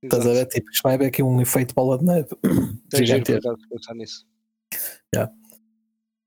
Estás 0.02 0.26
a 0.26 0.32
ver? 0.32 0.46
Tipo, 0.46 0.70
isto 0.70 0.82
vai 0.82 0.94
haver 0.94 1.06
aqui 1.06 1.22
um 1.22 1.40
efeito 1.40 1.74
bola 1.74 1.98
de 1.98 2.04
neve. 2.04 2.28
Por 2.90 2.96
gigantesco. 2.96 3.56
pensar 3.70 3.94
nisso. 3.94 4.26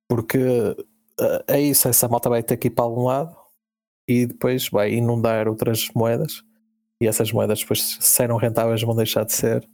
porque 0.08 0.38
uh, 0.38 1.44
é 1.48 1.60
isso, 1.60 1.88
essa 1.88 2.08
malta 2.08 2.30
vai 2.30 2.44
ter 2.44 2.58
que 2.58 2.68
ir 2.68 2.72
para 2.72 2.86
algum 2.86 3.06
lado 3.06 3.36
e 4.10 4.26
depois 4.26 4.68
vai 4.70 4.92
inundar 4.94 5.48
outras 5.48 5.88
moedas 5.96 6.44
e 7.02 7.08
essas 7.08 7.32
moedas 7.32 7.60
depois 7.60 7.98
se 8.00 8.24
eram 8.24 8.36
rentáveis 8.38 8.82
vão 8.82 8.96
deixar 8.96 9.24
de 9.24 9.34
ser 9.34 9.68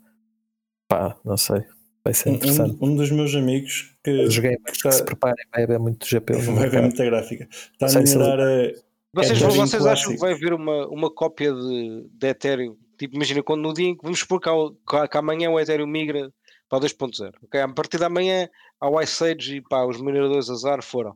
pá, 0.87 1.15
não 1.23 1.37
sei 1.37 1.63
vai 2.03 2.13
ser 2.13 2.29
interessante 2.31 2.77
Um, 2.81 2.89
um 2.89 2.95
dos 2.95 3.09
meus 3.11 3.33
amigos 3.33 3.95
que 4.03 4.11
os 4.25 4.37
gamers 4.37 4.61
que 4.63 4.71
está- 4.71 4.91
se 4.91 5.03
preparem 5.03 5.43
vai 5.53 5.63
haver 5.63 5.79
muito 5.79 6.05
GPU 6.05 6.33
no 6.37 6.41
vai 6.53 6.53
ver 6.53 6.61
mercado. 6.61 6.81
muita 6.83 7.05
gráfica. 7.05 7.47
Está 7.51 7.85
a 7.87 7.89
Sei 7.89 8.05
se 8.05 8.17
minerar 8.17 8.39
a. 8.39 8.71
Vocês, 9.13 9.41
Ethereum 9.41 9.65
vocês 9.65 9.85
acham 9.85 10.11
que 10.11 10.19
vai 10.19 10.33
haver 10.33 10.53
uma, 10.53 10.87
uma 10.89 11.09
cópia 11.09 11.53
de, 11.53 12.05
de 12.11 12.27
Ethereum? 12.27 12.75
Tipo, 12.99 13.15
imagina 13.15 13.41
quando 13.41 13.61
no 13.61 13.73
dia 13.73 13.87
em 13.87 13.95
que 13.95 14.03
vamos 14.03 14.19
supor 14.19 14.39
que, 14.41 14.49
ao- 14.49 14.73
que, 14.73 15.17
amanhã 15.17 15.49
o 15.49 15.59
Ethereum 15.59 15.87
migra 15.87 16.31
para 16.69 16.77
o 16.77 16.81
2.0. 16.81 17.31
ok? 17.43 17.59
A 17.61 17.67
partir 17.69 17.97
da 17.97 18.09
manhã 18.09 18.49
há 18.79 18.89
o 18.89 19.01
Ice 19.01 19.23
Age 19.23 19.55
e 19.57 19.61
pá, 19.61 19.85
os 19.85 19.99
mineradores 20.01 20.49
azar 20.49 20.83
foram. 20.83 21.15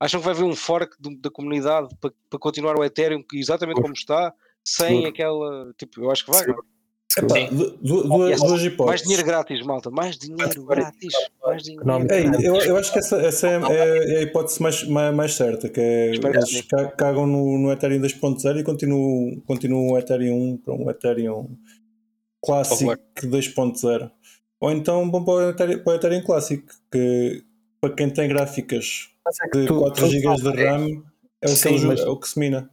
Acham 0.00 0.20
que 0.20 0.26
vai 0.26 0.34
haver 0.34 0.44
um 0.44 0.54
fork 0.54 0.94
do- 1.00 1.16
da 1.20 1.30
comunidade 1.30 1.88
para, 2.00 2.12
para 2.30 2.38
continuar 2.38 2.78
o 2.78 2.84
Ethereum 2.84 3.22
que 3.22 3.38
exatamente 3.38 3.80
como 3.80 3.94
está, 3.94 4.32
sem 4.64 5.06
aquela. 5.06 5.72
Tipo, 5.76 6.02
eu 6.04 6.10
acho 6.10 6.24
que 6.24 6.30
vai. 6.30 6.40
Seguro. 6.40 6.64
Epá, 7.16 7.34
du- 7.50 7.70
duas, 7.80 8.06
duas 8.38 8.40
Mais 8.50 8.64
hipóteses. 8.64 9.02
dinheiro 9.02 9.24
grátis, 9.24 9.62
malta. 9.66 9.90
Mais 9.90 10.16
dinheiro 10.16 10.64
grátis. 10.64 11.12
Mais 11.44 11.62
dinheiro. 11.64 11.84
Ei, 12.12 12.46
eu, 12.46 12.54
eu 12.56 12.76
acho 12.76 12.92
que 12.92 12.98
essa, 13.00 13.16
essa 13.16 13.48
é, 13.48 13.54
é- 13.72 14.14
é 14.14 14.18
a 14.18 14.22
hipótese 14.22 14.62
mais, 14.62 14.84
mais, 14.84 15.14
mais 15.14 15.34
certa, 15.34 15.68
que 15.68 15.80
é 15.80 16.06
eles 16.10 16.20
cagam 16.96 17.26
no, 17.26 17.58
no 17.58 17.72
Ethereum 17.72 18.00
2.0 18.00 18.60
e 18.60 18.62
continuam, 18.62 19.40
continuam 19.46 19.88
o 19.94 19.98
Ethereum 19.98 20.52
1 20.52 20.56
para 20.58 20.74
um 20.74 20.90
Ethereum 20.90 21.56
clássico 22.44 22.92
2.0. 23.22 24.10
Ou 24.60 24.70
então 24.70 25.10
vão 25.10 25.24
para 25.24 25.34
o 25.34 25.48
Ethereum, 25.50 25.78
para 25.82 25.92
o 25.92 25.96
Ethereum 25.96 26.22
clássico, 26.22 26.66
que 26.92 27.42
para 27.80 27.94
quem 27.94 28.10
tem 28.10 28.28
gráficas 28.28 29.08
é 29.42 29.48
que 29.48 29.58
de 29.60 29.66
tu- 29.66 29.78
4 29.78 30.04
tu- 30.04 30.10
GB 30.10 30.34
de 30.36 30.64
RAM 30.64 30.86
é 31.40 31.46
o, 31.46 31.50
que 31.50 31.56
Sim, 31.56 31.68
eles- 31.70 31.84
mas- 31.84 32.00
é 32.00 32.08
o 32.08 32.16
que 32.18 32.28
se 32.28 32.38
mina. 32.38 32.70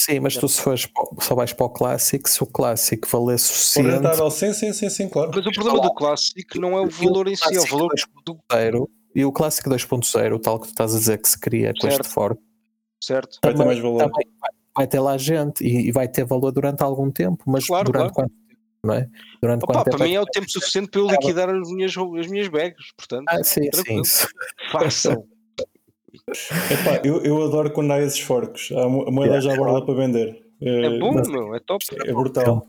Sim, 0.00 0.20
mas 0.20 0.36
tu 0.36 0.48
se 0.48 0.60
fores 0.60 0.86
só 1.20 1.34
vais 1.34 1.52
para 1.52 1.66
o 1.66 1.70
clássico, 1.70 2.28
se 2.28 2.40
o 2.42 2.46
clássico 2.46 3.08
valer 3.08 3.38
suficiente, 3.40 3.88
rentável, 3.90 4.30
sim, 4.30 4.52
sim, 4.52 4.72
sim, 4.72 4.88
sim, 4.88 5.08
claro. 5.08 5.32
Mas 5.34 5.44
o 5.44 5.50
problema 5.50 5.80
do 5.80 5.92
clássico 5.94 6.60
não 6.60 6.76
é 6.76 6.80
o 6.80 6.88
valor 6.88 7.26
em 7.26 7.34
si, 7.34 7.56
é 7.56 7.60
o 7.60 7.66
valor 7.66 7.88
2.0 7.92 8.22
do. 8.24 8.38
zero, 8.52 8.90
e 9.14 9.24
o 9.24 9.32
clássico 9.32 9.68
2.0, 9.68 10.36
o 10.36 10.38
tal 10.38 10.60
que 10.60 10.66
tu 10.68 10.70
estás 10.70 10.94
a 10.94 10.98
dizer 10.98 11.18
que 11.18 11.28
se 11.28 11.38
cria 11.40 11.72
com 11.80 11.88
este 11.88 12.06
fork, 12.06 12.40
Certo? 13.02 13.38
Vai 13.42 13.54
ter 13.54 13.64
mais 13.64 13.78
valor. 13.80 13.98
também 13.98 14.26
vai, 14.40 14.50
vai 14.76 14.86
ter 14.86 15.00
lá 15.00 15.18
gente 15.18 15.64
e, 15.64 15.88
e 15.88 15.92
vai 15.92 16.06
ter 16.06 16.24
valor 16.24 16.52
durante 16.52 16.82
algum 16.82 17.10
tempo, 17.10 17.42
mas 17.46 17.66
Claro, 17.66 17.86
durante 17.90 18.12
claro. 18.12 18.30
quanto 18.30 18.30
tempo, 18.30 18.45
não 18.86 18.94
é? 18.94 19.08
Durante 19.42 19.64
Opa, 19.64 19.72
quanto 19.74 19.84
tempo 19.84 19.96
para 19.98 20.06
é 20.06 20.08
mim 20.08 20.12
que 20.14 20.16
é 20.16 20.20
o 20.20 20.26
tempo 20.26 20.50
suficiente 20.50 20.88
para 20.90 21.00
eu 21.00 21.06
liquidar 21.08 21.50
as 21.50 21.70
minhas, 21.70 21.94
as 21.96 22.26
minhas 22.28 22.48
bags. 22.48 22.92
Portanto, 22.96 23.24
Ah, 23.28 23.42
sim, 23.44 23.68
sim, 23.72 24.02
façam. 24.70 25.26
Epá, 26.70 27.00
eu, 27.04 27.22
eu 27.22 27.42
adoro 27.44 27.70
quando 27.72 27.92
há 27.92 28.00
esses 28.00 28.20
forks. 28.20 28.70
A 28.72 28.88
mo- 28.88 29.06
a 29.06 29.10
moeda 29.10 29.40
já 29.40 29.54
borla 29.54 29.84
para 29.84 29.94
vender. 29.94 30.42
É 30.60 30.86
É, 30.86 30.98
bom, 30.98 31.12
mas- 31.12 31.28
meu, 31.28 31.54
é 31.54 31.60
top. 31.60 31.84
é 31.92 32.12
brutal. 32.12 32.66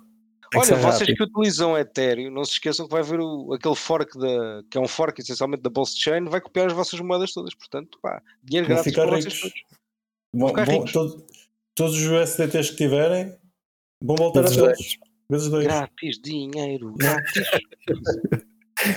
Que 0.51 0.57
Olha, 0.59 0.65
vocês 0.77 0.81
rápido. 0.99 1.15
que 1.17 1.23
utilizam 1.23 1.77
Ethereum, 1.77 2.31
não 2.31 2.45
se 2.45 2.53
esqueçam 2.53 2.85
que 2.85 2.91
vai 2.93 3.01
haver 3.01 3.19
o, 3.19 3.51
aquele 3.53 3.75
fork 3.75 4.17
da, 4.17 4.63
que 4.71 4.77
é 4.77 4.81
um 4.81 4.87
fork 4.87 5.19
essencialmente 5.21 5.61
da 5.61 5.69
Bolsa 5.69 5.93
Chain, 5.97 6.23
vai 6.25 6.39
copiar 6.39 6.67
as 6.67 6.73
vossas 6.73 6.99
moedas 7.01 7.33
todas. 7.33 7.53
Portanto, 7.53 7.97
pá, 8.01 8.21
dinheiro 8.41 8.65
grátis 8.67 8.93
para 8.93 9.03
ricos. 9.17 9.23
vocês 9.25 9.41
todos. 9.41 9.61
Vão- 10.33 10.53
ricos. 10.53 10.91
todo- 10.93 11.25
todos 11.75 11.97
os 11.97 12.05
USDTs 12.07 12.69
que 12.71 12.77
tiverem 12.77 13.35
vão 14.01 14.15
voltar 14.15 14.41
Vezes 14.43 14.57
a 14.57 14.61
todos. 14.67 14.97
Vezes 15.29 15.49
dois. 15.49 15.65
Grátis, 15.65 16.19
dinheiro, 16.23 16.93
grátis. 16.97 17.43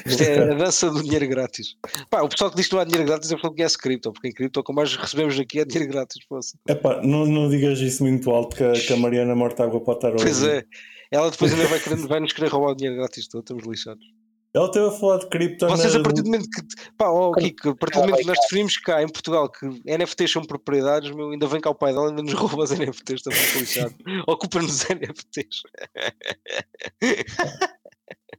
Isto 0.07 0.23
é 0.23 0.39
a 0.53 0.55
dança 0.55 0.91
do 0.91 1.03
dinheiro 1.03 1.27
grátis. 1.27 1.75
Pá, 2.11 2.21
o 2.23 2.29
pessoal 2.29 2.51
que 2.51 2.57
diz 2.59 2.67
que 2.69 2.75
não 2.75 2.81
há 2.83 2.85
dinheiro 2.85 3.07
grátis 3.07 3.31
é 3.33 3.35
porque 3.35 3.47
não 3.49 3.55
conhece 3.55 3.79
cripto, 3.79 4.13
porque 4.13 4.29
em 4.29 4.33
cripto 4.33 4.61
o 4.61 4.63
que 4.63 4.73
mais 4.75 4.95
recebemos 4.95 5.39
aqui 5.41 5.59
é 5.61 5.65
dinheiro 5.65 5.91
grátis. 5.91 6.25
poça. 6.27 6.57
Epá, 6.69 7.01
não, 7.03 7.25
não 7.27 7.49
digas 7.49 7.81
isso 7.81 8.05
muito 8.05 8.31
alto 8.31 8.55
que, 8.57 8.63
a- 8.63 8.73
que 8.73 8.93
a 8.93 8.97
Mariana 8.97 9.35
Mortágua 9.35 9.81
pode 9.81 9.99
estar 9.99 10.09
a 10.13 10.17
Pois 10.17 10.43
é, 10.45 10.65
ela 11.11 11.31
depois 11.31 11.53
ainda 11.53 11.67
vai, 11.67 11.81
querer, 11.81 11.97
vai 12.07 12.21
nos 12.21 12.33
querer 12.33 12.49
roubar 12.49 12.73
o 12.73 12.77
dinheiro 12.77 12.99
grátis 12.99 13.27
todo, 13.27 13.41
estamos 13.41 13.65
lixados. 13.67 14.05
Ela 14.53 14.67
esteve 14.67 14.87
a 14.87 14.91
falar 14.91 15.19
de 15.19 15.29
cripto 15.29 15.69
Vocês, 15.69 15.95
a 15.95 16.03
partir 16.03 16.23
do 16.23 16.27
momento 16.31 16.49
que. 16.51 16.93
Pá, 16.97 17.09
oh, 17.09 17.33
Kiko, 17.33 17.71
a 17.71 17.77
partir 17.77 17.99
do 17.99 18.01
momento 18.01 18.21
que 18.21 18.27
nós 18.27 18.39
definimos 18.41 18.77
cá 18.79 19.03
em 19.03 19.09
Portugal 19.09 19.49
que 19.49 19.67
NFTs 19.85 20.33
são 20.33 20.45
propriedades, 20.45 21.15
meu, 21.15 21.31
ainda 21.31 21.47
vem 21.47 21.61
cá 21.61 21.71
o 21.71 21.75
pai 21.75 21.93
dela, 21.93 22.09
ainda 22.09 22.23
nos 22.23 22.33
rouba 22.35 22.65
os 22.65 22.71
NFTs, 22.71 23.21
estamos 23.21 23.55
lixados. 23.55 23.97
Ocupa-nos 24.27 24.73
os 24.83 24.89
NFTs. 24.89 25.63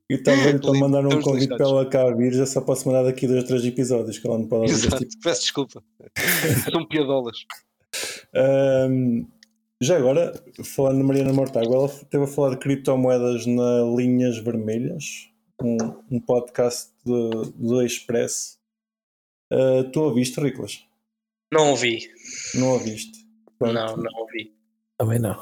E 0.10 0.18
também 0.18 0.60
para 0.60 0.74
mandar 0.74 1.06
um 1.06 1.22
convite 1.22 1.56
para 1.56 1.66
ela 1.66 1.86
cá 1.86 2.14
vir, 2.14 2.34
já 2.34 2.46
só 2.46 2.60
posso 2.60 2.86
mandar 2.86 3.04
daqui 3.04 3.26
dois, 3.26 3.46
três 3.46 3.64
episódios 3.64 4.20
que 4.20 4.28
ela 4.28 4.38
não 4.38 4.48
pode 4.48 4.70
ouvir 4.70 4.98
tipo. 4.98 5.22
peço 5.24 5.42
desculpa. 5.44 5.82
São 6.70 6.86
piadolas. 6.86 7.38
Ahm, 8.36 9.26
já 9.82 9.96
agora, 9.98 10.34
falando 10.66 10.98
de 10.98 11.04
Mariana 11.04 11.32
Mortágua, 11.32 11.76
ela 11.78 11.86
esteve 11.86 12.26
a 12.26 12.28
falar 12.28 12.50
de 12.52 12.58
criptomoedas 12.58 13.46
na 13.46 13.84
Linhas 13.96 14.38
Vermelhas, 14.38 15.31
um, 15.64 15.78
um 16.10 16.20
podcast 16.20 16.92
do, 17.06 17.30
do 17.52 17.82
Express. 17.82 18.60
Ah, 19.52 19.84
tu 19.92 20.02
ouviste, 20.02 20.40
Riclas? 20.40 20.86
Não 21.54 21.72
ouvi. 21.72 22.10
Não 22.56 22.70
ouviste? 22.74 23.20
Pronto. 23.60 23.74
Não, 23.74 23.98
não 23.98 24.20
ouvi. 24.22 24.54
Também 24.98 25.20
não. 25.20 25.36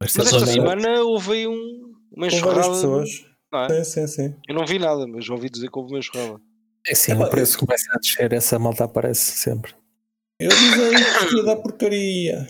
Mas, 0.00 0.16
Mas 0.16 0.32
esta 0.32 0.46
semana- 0.46 1.00
houve 1.02 1.46
um, 1.46 1.94
uma 2.10 2.28
Com 2.28 2.36
várias 2.40 2.66
enxurrada. 2.66 2.68
pessoas. 2.70 3.24
não 3.52 3.60
é? 3.64 3.84
Sim, 3.84 3.84
sim, 3.84 4.06
sim. 4.08 4.36
Eu 4.48 4.54
não 4.56 4.66
vi 4.66 4.78
nada, 4.78 5.06
mas 5.06 5.28
ouvi 5.30 5.48
dizer 5.48 5.70
que 5.70 5.78
houve 5.78 5.92
uma 5.92 5.98
enxurrada. 6.00 6.40
É 6.86 6.94
sim, 6.96 7.12
Epá, 7.12 7.26
o 7.26 7.30
preço 7.30 7.58
começa 7.58 7.84
a 7.94 7.98
descer, 7.98 8.32
essa 8.32 8.58
malta 8.58 8.84
aparece 8.84 9.36
sempre. 9.38 9.72
Eu 10.40 10.48
dizia 10.48 11.28
que 11.28 11.36
ia 11.36 11.42
dar 11.44 11.56
porcaria. 11.56 12.48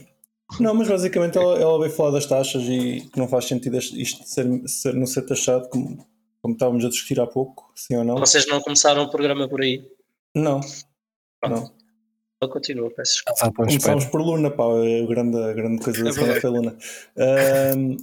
Não, 0.58 0.72
mas 0.74 0.88
basicamente 0.88 1.36
ela, 1.36 1.58
ela 1.58 1.78
veio 1.78 1.92
falar 1.92 2.12
das 2.12 2.24
taxas 2.24 2.62
e 2.62 3.02
que 3.12 3.18
não 3.18 3.28
faz 3.28 3.44
sentido 3.46 3.76
isto 3.76 4.24
ser, 4.26 4.46
ser- 4.66 4.94
não 4.94 5.04
ser 5.06 5.22
taxado 5.22 5.68
como, 5.68 6.06
como 6.42 6.54
estávamos 6.54 6.84
a 6.84 6.88
discutir 6.88 7.20
há 7.20 7.26
pouco, 7.26 7.72
sim 7.74 7.96
ou 7.96 8.04
não? 8.04 8.18
Vocês 8.18 8.46
não 8.48 8.60
começaram 8.60 9.04
o 9.04 9.10
programa 9.10 9.48
por 9.48 9.62
aí? 9.62 9.88
Não. 10.34 10.60
Não. 11.42 11.72
Eu 12.42 12.48
continuo, 12.48 12.90
peço 12.90 13.22
desculpa. 13.24 13.38
Tua 13.38 13.66
espera. 13.66 13.94
Começámos 13.94 14.04
por 14.06 14.20
Luna, 14.20 14.50
pá, 14.50 14.64
é 14.84 15.04
a 15.04 15.06
grande, 15.06 15.38
a 15.38 15.52
grande 15.52 15.82
coisa 15.82 16.02
da 16.02 16.10
É 16.10 16.12
semana 16.12 16.40
foi 16.40 16.50
Luna. 16.50 16.76
Ahm, 17.16 17.96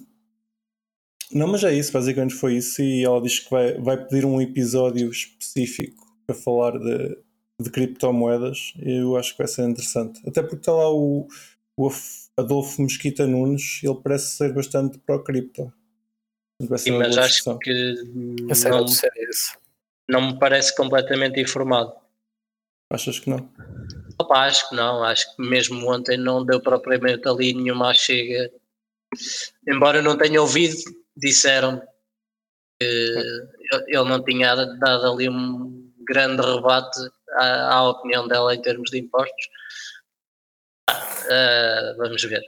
não, 1.34 1.48
mas 1.48 1.64
é 1.66 1.74
isso, 1.74 1.92
basicamente 1.92 2.34
foi 2.34 2.56
isso. 2.56 2.82
E 2.82 3.04
ela 3.04 3.22
diz 3.22 3.40
que 3.40 3.52
vai, 3.52 3.78
vai 3.78 3.98
pedir 4.06 4.26
um 4.26 4.42
episódio 4.42 5.10
específico 5.12 6.08
para 6.26 6.34
falar 6.34 6.80
de, 6.80 7.18
de 7.60 7.70
criptomoedas. 7.70 8.74
Eu 8.82 9.18
acho 9.18 9.34
que 9.34 9.40
vai 9.40 9.48
ser 9.48 9.68
interessante. 9.68 10.22
Até 10.26 10.42
porque 10.42 10.56
está 10.56 10.72
lá 10.72 10.90
o, 10.90 11.28
o 11.78 11.90
Adolfo 12.38 12.82
Mesquita 12.82 13.28
Nunes, 13.28 13.82
ele 13.84 14.00
parece 14.02 14.38
ser 14.38 14.54
bastante 14.54 14.98
pró-cripto. 15.00 15.74
Sim, 16.78 16.98
mas 16.98 17.18
acho 17.18 17.30
discussão. 17.30 17.60
que 17.60 18.04
não, 18.70 18.86
esse. 18.86 19.58
não 20.08 20.22
me 20.22 20.40
parece 20.40 20.76
completamente 20.76 21.40
informado. 21.40 21.94
Achas 22.92 23.20
que 23.20 23.30
não? 23.30 23.50
Opa, 24.20 24.46
acho 24.46 24.68
que 24.68 24.76
não, 24.76 25.04
acho 25.04 25.36
que 25.36 25.42
mesmo 25.42 25.90
ontem 25.90 26.18
não 26.18 26.46
deu 26.46 26.60
propriamente 26.60 27.28
ali 27.28 27.54
nenhuma 27.54 27.94
chega. 27.94 28.52
Embora 29.66 30.00
eu 30.00 30.04
não 30.04 30.18
tenha 30.18 30.42
ouvido, 30.42 30.76
disseram 31.16 31.82
que 32.82 33.48
ele 33.88 34.10
não 34.10 34.24
tinha 34.24 34.54
dado 34.56 35.14
ali 35.14 35.30
um 35.30 35.90
grande 36.00 36.42
rebate 36.42 37.00
à, 37.32 37.76
à 37.76 37.90
opinião 37.90 38.28
dela 38.28 38.54
em 38.54 38.62
termos 38.62 38.90
de 38.90 39.00
impostos. 39.00 39.50
Ah, 40.90 41.94
vamos 41.98 42.22
ver. 42.24 42.42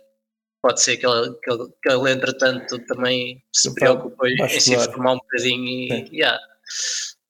Pode 0.62 0.82
ser 0.82 0.98
que 0.98 1.08
ele, 1.08 1.34
que 1.44 1.52
ele, 1.52 1.70
que 1.82 1.92
ele, 1.92 2.12
entretanto, 2.12 2.78
também 2.86 3.44
se 3.54 3.74
preocupe 3.74 4.28
em 4.30 4.60
se 4.60 4.76
informar 4.76 5.14
um 5.14 5.18
bocadinho 5.18 5.66
e, 5.68 6.10
yeah, 6.14 6.40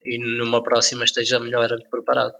e 0.04 0.18
numa 0.18 0.62
próxima 0.62 1.06
esteja 1.06 1.40
melhor 1.40 1.70
preparado. 1.90 2.34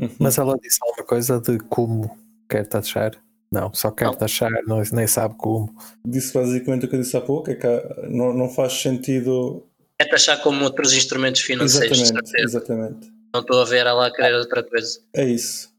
Uhum. 0.00 0.10
Mas 0.18 0.38
ela 0.38 0.56
disse 0.58 0.78
alguma 0.82 1.04
coisa 1.04 1.40
de 1.40 1.58
como 1.58 2.16
quer 2.48 2.66
taxar? 2.66 3.12
Não, 3.52 3.72
só 3.72 3.90
quer 3.90 4.06
Não. 4.06 4.14
taxar, 4.14 4.50
não, 4.66 4.82
nem 4.92 5.06
sabe 5.06 5.36
como. 5.36 5.74
Disse 6.04 6.32
basicamente 6.32 6.86
o 6.86 6.88
que 6.88 6.96
eu 6.96 7.00
disse 7.00 7.16
há 7.16 7.20
pouco, 7.20 7.50
é 7.50 7.54
que 7.54 7.66
não, 8.08 8.32
não 8.32 8.48
faz 8.48 8.72
sentido. 8.72 9.66
É 9.98 10.04
taxar 10.04 10.42
como 10.42 10.64
outros 10.64 10.92
instrumentos 10.92 11.42
financeiros, 11.42 11.96
de 11.96 12.04
Exatamente, 12.04 12.28
certeza. 12.30 12.58
exatamente. 12.58 13.12
Não 13.32 13.40
estou 13.40 13.60
a 13.60 13.64
ver 13.64 13.86
ela 13.86 14.06
a 14.06 14.10
querer 14.12 14.34
outra 14.34 14.62
coisa. 14.62 15.00
É 15.14 15.24
isso. 15.24 15.75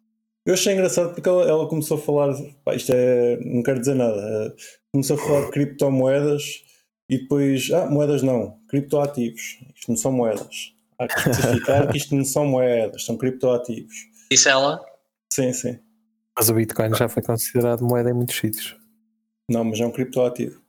Eu 0.48 0.54
achei 0.54 0.74
engraçado 0.74 1.14
porque 1.14 1.28
ela, 1.28 1.44
ela 1.44 1.68
começou 1.68 1.98
a 1.98 2.00
falar, 2.00 2.34
pá, 2.64 2.74
isto 2.74 2.94
é, 2.96 3.38
não 3.44 3.62
quero 3.62 3.82
dizer 3.82 3.96
nada, 3.96 4.16
eh, 4.18 4.56
começou 4.94 5.18
a 5.18 5.20
falar 5.20 5.46
de 5.46 5.52
criptomoedas 5.52 6.64
e 7.10 7.18
depois, 7.18 7.70
ah, 7.74 7.86
moedas 7.88 8.24
não, 8.24 8.58
criptoativos, 8.70 9.60
isto 9.76 9.90
não 9.90 9.98
são 9.98 10.14
moedas. 10.14 10.74
Há 10.98 11.06
que 11.06 11.20
especificar 11.20 11.92
que 11.92 11.98
isto 11.98 12.16
não 12.16 12.24
são 12.24 12.46
moedas, 12.46 13.04
são 13.04 13.18
criptoativos. 13.18 13.94
Disse 14.32 14.48
ela, 14.48 14.82
Sim, 15.34 15.52
sim. 15.52 15.80
Mas 16.34 16.48
o 16.48 16.54
Bitcoin 16.54 16.96
já 16.96 17.10
foi 17.10 17.22
considerado 17.22 17.84
moeda 17.84 18.10
em 18.10 18.14
muitos 18.14 18.38
sítios. 18.38 18.78
Não, 19.50 19.66
mas 19.66 19.82
é 19.82 19.86
um 19.86 19.92
criptoativo. 19.92 20.62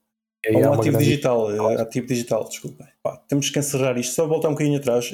É 0.44 0.56
um 0.56 0.72
ativo 0.72 0.96
grande- 0.96 1.04
digital, 1.04 1.52
é 1.52 1.80
ativo 1.80 2.06
digital, 2.08 2.48
desculpa. 2.48 2.88
Pá, 3.00 3.16
temos 3.28 3.48
que 3.48 3.60
encerrar 3.60 3.96
isto, 3.96 4.12
só 4.12 4.26
voltar 4.26 4.48
um 4.48 4.52
bocadinho 4.52 4.78
atrás, 4.78 5.12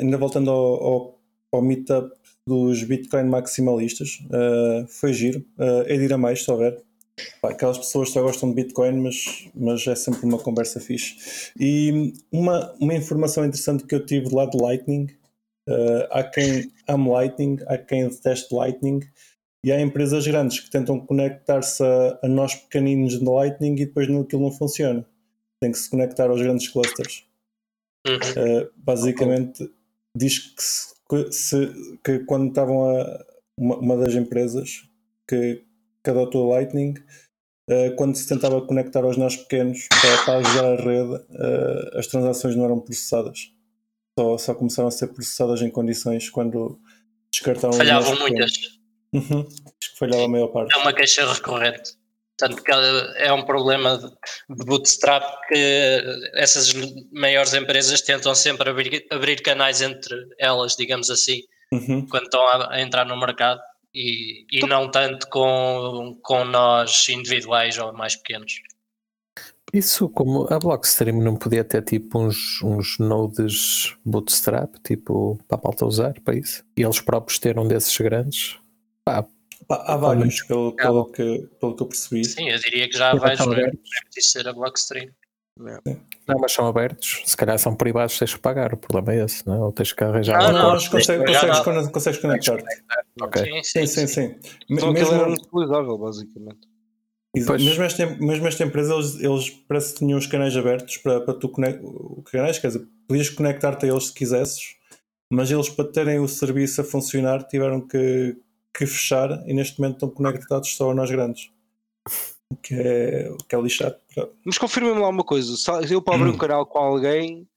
ainda 0.00 0.16
voltando 0.18 0.52
ao, 0.52 0.84
ao, 0.84 1.20
ao 1.52 1.62
meetup 1.62 2.14
dos 2.46 2.82
Bitcoin 2.82 3.24
maximalistas, 3.24 4.22
eh, 4.30 4.84
foi 4.88 5.12
giro, 5.12 5.40
uh, 5.58 5.82
é 5.86 5.96
de 5.96 6.04
ir 6.04 6.12
a 6.12 6.18
mais, 6.18 6.44
se 6.44 6.50
houver. 6.50 6.82
Pá, 7.40 7.50
aquelas 7.50 7.78
pessoas 7.78 8.10
só 8.10 8.20
gostam 8.22 8.50
de 8.50 8.56
Bitcoin, 8.56 9.00
mas, 9.00 9.48
mas 9.54 9.86
é 9.86 9.94
sempre 9.94 10.26
uma 10.26 10.38
conversa 10.38 10.80
fixe. 10.80 11.52
E 11.58 12.12
uma, 12.30 12.74
uma 12.80 12.94
informação 12.94 13.44
interessante 13.44 13.84
que 13.86 13.94
eu 13.94 14.04
tive 14.04 14.34
lá 14.34 14.46
de 14.46 14.58
Lightning: 14.58 15.06
uh, 15.68 16.06
há 16.10 16.24
quem 16.24 16.70
ame 16.88 17.08
Lightning, 17.08 17.58
há 17.66 17.78
quem 17.78 18.08
deteste 18.08 18.54
Lightning, 18.54 19.00
e 19.64 19.72
há 19.72 19.80
empresas 19.80 20.26
grandes 20.26 20.60
que 20.60 20.70
tentam 20.70 21.00
conectar-se 21.00 21.82
a, 21.82 22.18
a, 22.22 22.28
nós 22.28 22.54
pequeninos 22.54 23.18
de 23.18 23.24
Lightning 23.24 23.74
e 23.74 23.86
depois 23.86 24.06
aquilo 24.10 24.42
não 24.42 24.52
funciona. 24.52 25.06
Tem 25.62 25.72
que 25.72 25.78
se 25.78 25.88
conectar 25.88 26.28
aos 26.28 26.42
grandes 26.42 26.68
clusters. 26.68 27.24
Uh, 28.06 28.68
basicamente, 28.76 29.66
diz 30.14 30.38
que, 30.38 30.62
se, 30.62 30.93
que, 31.08 31.32
se, 31.32 31.98
que 32.04 32.20
quando 32.20 32.48
estavam 32.48 32.84
a 32.88 33.24
uma, 33.58 33.76
uma 33.76 33.96
das 33.96 34.14
empresas 34.14 34.88
que, 35.28 35.64
que 36.02 36.10
adotou 36.10 36.48
Lightning, 36.48 36.94
uh, 37.70 37.94
quando 37.96 38.16
se 38.16 38.28
tentava 38.28 38.60
conectar 38.66 39.04
aos 39.04 39.16
nós 39.16 39.36
pequenos 39.36 39.88
para, 39.88 40.24
para 40.24 40.38
ajudar 40.38 40.72
a 40.72 40.76
rede, 40.76 41.14
uh, 41.14 41.98
as 41.98 42.06
transações 42.06 42.56
não 42.56 42.64
eram 42.64 42.80
processadas. 42.80 43.52
Só, 44.18 44.38
só 44.38 44.54
começaram 44.54 44.88
a 44.88 44.92
ser 44.92 45.08
processadas 45.08 45.60
em 45.62 45.70
condições 45.70 46.30
quando 46.30 46.78
descartaram 47.32 47.72
Falhavam 47.72 48.18
muitas. 48.18 48.52
Uhum. 49.12 49.40
Acho 49.40 49.92
que 49.92 49.98
falhava 49.98 50.24
a 50.24 50.28
maior 50.28 50.48
parte. 50.48 50.74
É 50.74 50.78
uma 50.78 50.92
queixa 50.92 51.32
recorrente. 51.32 51.96
Tanto 52.36 52.62
que 52.62 52.72
é 52.72 53.32
um 53.32 53.44
problema 53.44 53.96
de 53.96 54.64
bootstrap 54.64 55.22
que 55.48 56.02
essas 56.34 56.72
maiores 57.12 57.54
empresas 57.54 58.00
tentam 58.02 58.34
sempre 58.34 58.70
abrir, 58.70 59.06
abrir 59.10 59.40
canais 59.40 59.80
entre 59.80 60.14
elas, 60.38 60.74
digamos 60.74 61.10
assim, 61.10 61.42
uhum. 61.72 62.06
quando 62.06 62.24
estão 62.24 62.46
a, 62.46 62.74
a, 62.74 62.80
entrar 62.80 63.04
no 63.04 63.18
mercado 63.18 63.60
e, 63.94 64.46
e 64.50 64.66
não 64.66 64.90
tanto 64.90 65.28
com, 65.28 66.18
com 66.22 66.44
nós 66.44 67.08
individuais 67.08 67.78
ou 67.78 67.92
mais 67.92 68.16
pequenos. 68.16 68.54
Isso, 69.72 70.08
como 70.08 70.46
a 70.52 70.58
Blockstream 70.58 71.20
não 71.20 71.34
podia 71.36 71.64
ter 71.64 71.82
tipo 71.82 72.18
uns, 72.18 72.62
uns 72.62 72.98
nodes 72.98 73.96
bootstrap, 74.04 74.76
tipo 74.84 75.38
para 75.48 75.58
a 75.58 75.60
malta 75.62 75.84
usar 75.84 76.14
para 76.20 76.36
isso, 76.36 76.64
e 76.76 76.82
eles 76.82 77.00
próprios 77.00 77.38
ter 77.38 77.58
um 77.58 77.66
desses 77.66 77.96
grandes, 77.98 78.56
pá, 79.04 79.24
Há 79.68 79.96
vários, 79.96 80.42
pelo, 80.42 80.74
pelo, 80.74 81.06
que, 81.10 81.48
pelo 81.60 81.76
que 81.76 81.82
eu 81.82 81.86
percebi. 81.86 82.24
Sim, 82.24 82.48
eu 82.50 82.58
diria 82.58 82.88
que 82.88 82.96
já 82.96 83.12
há 83.12 83.16
vários, 83.16 83.44
não 83.44 83.54
é 83.54 83.70
preciso 84.04 84.32
ser 84.32 84.48
a 84.48 84.52
Blockstream. 84.52 85.10
Não, 85.56 86.40
mas 86.40 86.52
são 86.52 86.66
abertos, 86.66 87.22
se 87.24 87.36
calhar 87.36 87.56
são 87.58 87.76
privados, 87.76 88.18
tens 88.18 88.34
que 88.34 88.40
pagar, 88.40 88.74
o 88.74 88.76
problema 88.76 89.14
é 89.14 89.24
esse, 89.24 89.46
não 89.46 89.54
é? 89.54 89.58
Ou 89.58 89.72
tens 89.72 89.92
que 89.92 90.02
arranjar. 90.02 90.52
Não, 90.52 90.72
não, 90.72 90.78
que 90.78 90.90
consegues, 90.90 91.40
consegues, 91.40 91.90
consegues 91.90 92.20
conectar-te. 92.20 92.64
Okay. 93.22 93.62
Sim, 93.62 93.62
sim, 93.62 93.86
sim. 93.86 94.06
sim. 94.08 94.36
Então 94.68 94.92
mesmo, 94.92 95.14
era 95.14 95.30
utilizável, 95.30 95.96
basicamente. 95.96 96.68
Mesmo 97.34 97.82
esta, 97.84 98.06
mesmo 98.06 98.48
esta 98.48 98.64
empresa, 98.64 98.94
eles, 98.94 99.14
eles 99.20 99.50
parece 99.68 99.92
que 99.92 99.98
tinham 100.00 100.18
os 100.18 100.26
canais 100.26 100.56
abertos 100.56 100.96
para, 100.98 101.20
para 101.20 101.34
tu 101.34 101.48
conectar. 101.48 101.88
Canais, 102.26 102.58
quer 102.58 102.68
dizer, 102.68 102.86
podias 103.06 103.28
conectar-te 103.28 103.86
a 103.86 103.88
eles 103.88 104.06
se 104.06 104.14
quisesses, 104.14 104.76
mas 105.30 105.50
eles, 105.50 105.68
para 105.68 105.90
terem 105.90 106.18
o 106.18 106.26
serviço 106.26 106.80
a 106.80 106.84
funcionar, 106.84 107.44
tiveram 107.44 107.80
que, 107.80 108.36
que 108.74 108.86
fechar 108.86 109.46
e 109.48 109.54
neste 109.54 109.80
momento 109.80 109.94
estão 109.94 110.10
conectados 110.10 110.74
só 110.74 110.90
a 110.90 110.94
nós 110.94 111.10
grandes. 111.10 111.50
O 112.50 112.56
que 112.56 112.74
é, 112.74 113.30
o 113.30 113.36
que 113.38 113.54
é 113.54 113.60
lixado. 113.60 113.96
Mas 114.44 114.58
confirma-me 114.58 115.00
lá 115.00 115.08
uma 115.08 115.24
coisa: 115.24 115.56
se 115.56 115.94
eu 115.94 116.02
para 116.02 116.16
abrir 116.16 116.30
um 116.30 116.36
canal 116.36 116.66
com 116.66 116.78
alguém, 116.78 117.48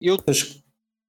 eu. 0.00 0.18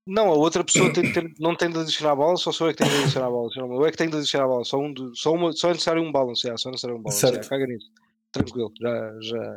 Não, 0.08 0.28
a 0.28 0.36
outra 0.36 0.64
pessoa 0.64 0.94
tem, 0.94 1.12
tem, 1.12 1.34
não 1.40 1.56
tem 1.56 1.70
de 1.70 1.80
adicionar 1.80 2.16
balance, 2.16 2.44
só 2.44 2.52
sou 2.52 2.68
eu 2.68 2.76
que 2.76 2.84
tenho 2.84 2.96
de 2.96 3.04
adicionar 3.04 3.32
balance. 3.32 3.58
Não, 3.58 3.74
eu 3.74 3.86
é 3.86 3.92
que 3.92 3.98
tenho 3.98 4.12
de 4.12 4.18
adicionar 4.18 4.48
balance. 4.48 4.70
Só, 4.70 4.80
um 4.80 5.16
só, 5.16 5.34
uma, 5.34 5.52
só 5.52 5.70
é 5.70 5.72
necessário 5.72 6.04
um 6.04 6.12
balance. 6.12 6.48
É, 6.48 6.56
só 6.58 6.70
é 6.70 6.72
necessário 6.72 6.98
um 6.98 7.02
balance. 7.02 7.20
Certo. 7.20 7.44
É, 7.44 7.50
caga 7.50 7.66
nisso. 7.66 7.92
Tranquilo. 8.32 8.72
Já, 8.80 9.20
já, 9.22 9.56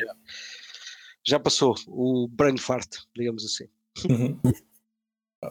já 1.26 1.40
passou 1.40 1.74
o 1.86 2.26
brain 2.28 2.57
fart, 2.57 2.96
digamos 3.14 3.44
assim. 3.44 3.68
Uhum. 4.09 4.40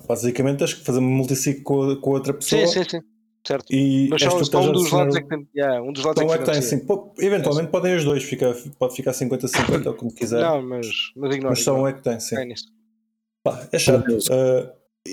Basicamente, 0.08 0.60
tens 0.60 0.74
que 0.74 0.84
fazer 0.84 1.00
uma 1.00 1.10
multisig 1.10 1.62
com, 1.62 1.96
com 1.98 2.10
outra 2.10 2.34
pessoa. 2.34 2.66
Sim, 2.66 2.84
sim, 2.84 2.90
sim. 2.90 3.17
Certo. 3.48 3.74
E 3.74 4.10
Mas 4.10 4.22
só, 4.22 4.44
só 4.44 4.60
um 4.60 4.74
dos 4.74 4.92
lados 4.92 5.16
é 5.16 5.22
que 5.22 5.30
tem. 5.30 5.48
Yeah, 5.56 5.82
um 5.82 5.94
dos 5.94 6.04
lados 6.04 6.22
então 6.22 6.36
é 6.36 6.38
que, 6.38 6.44
tem, 6.44 6.62
sim. 6.62 6.86
Eventualmente 7.18 7.72
podem 7.72 7.96
os 7.96 8.04
dois, 8.04 8.22
fica, 8.22 8.54
pode 8.78 8.94
ficar 8.94 9.14
50-50 9.14 9.88
ou 9.88 9.94
como 9.94 10.14
quiser. 10.14 10.42
Não, 10.42 10.62
mas, 10.62 10.88
mas 11.16 11.34
ignora. 11.34 11.52
Mas 11.52 11.64
só 11.64 11.74
um 11.74 11.88
é 11.88 11.94
que 11.94 12.02
tem, 12.02 12.20
sim. 12.20 12.36
Pá, 13.42 13.66
é 13.72 13.80
chato. 13.80 14.06
Uh, 14.10 14.70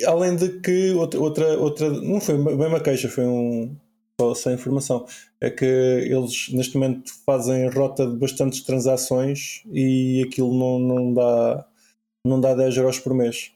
além 0.09 0.35
de 0.35 0.49
que 0.61 0.91
outra, 0.95 1.20
outra, 1.20 1.59
outra. 1.61 1.91
Não 1.91 2.20
foi 2.20 2.37
bem 2.37 2.66
uma 2.66 2.80
queixa, 2.80 3.09
foi 3.09 3.24
um. 3.24 3.76
Só 4.20 4.35
sem 4.35 4.55
informação. 4.55 5.07
É 5.41 5.49
que 5.49 5.64
eles 5.64 6.49
neste 6.53 6.76
momento 6.76 7.12
fazem 7.24 7.68
rota 7.70 8.05
de 8.05 8.16
bastantes 8.16 8.62
transações 8.62 9.62
e 9.72 10.24
aquilo 10.26 10.53
não, 10.53 10.80
não 10.80 11.14
dá. 11.14 11.66
Não 12.26 12.41
dá 12.41 12.53
10 12.53 12.78
euros 12.78 12.99
por 12.99 13.14
mês. 13.14 13.53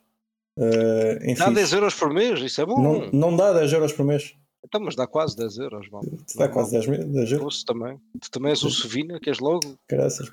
Uh, 0.57 1.17
enfim, 1.25 1.35
dá 1.35 1.51
10 1.51 1.73
euros 1.73 1.95
por 1.95 2.13
mês? 2.15 2.41
Isso 2.41 2.61
é 2.61 2.67
bom. 2.67 2.81
Não, 2.81 3.11
não 3.13 3.37
dá 3.37 3.53
10 3.53 3.73
euros 3.73 3.93
por 3.93 4.05
mês. 4.05 4.37
Então, 4.69 4.83
mas 4.83 4.95
dá 4.95 5.07
quase 5.07 5.35
10 5.35 5.59
euros, 5.59 5.89
mal. 5.89 6.03
Dá 6.37 6.47
não, 6.47 6.53
quase 6.53 6.73
10, 6.73 6.87
10 6.87 7.33
euros. 7.33 7.45
Posso 7.45 7.65
também. 7.65 7.99
Tu 8.21 8.31
também 8.31 8.51
és 8.51 8.63
um 8.63 8.69
Sovina, 8.69 9.19
queres 9.19 9.39
logo? 9.39 9.79
Graças. 9.89 10.31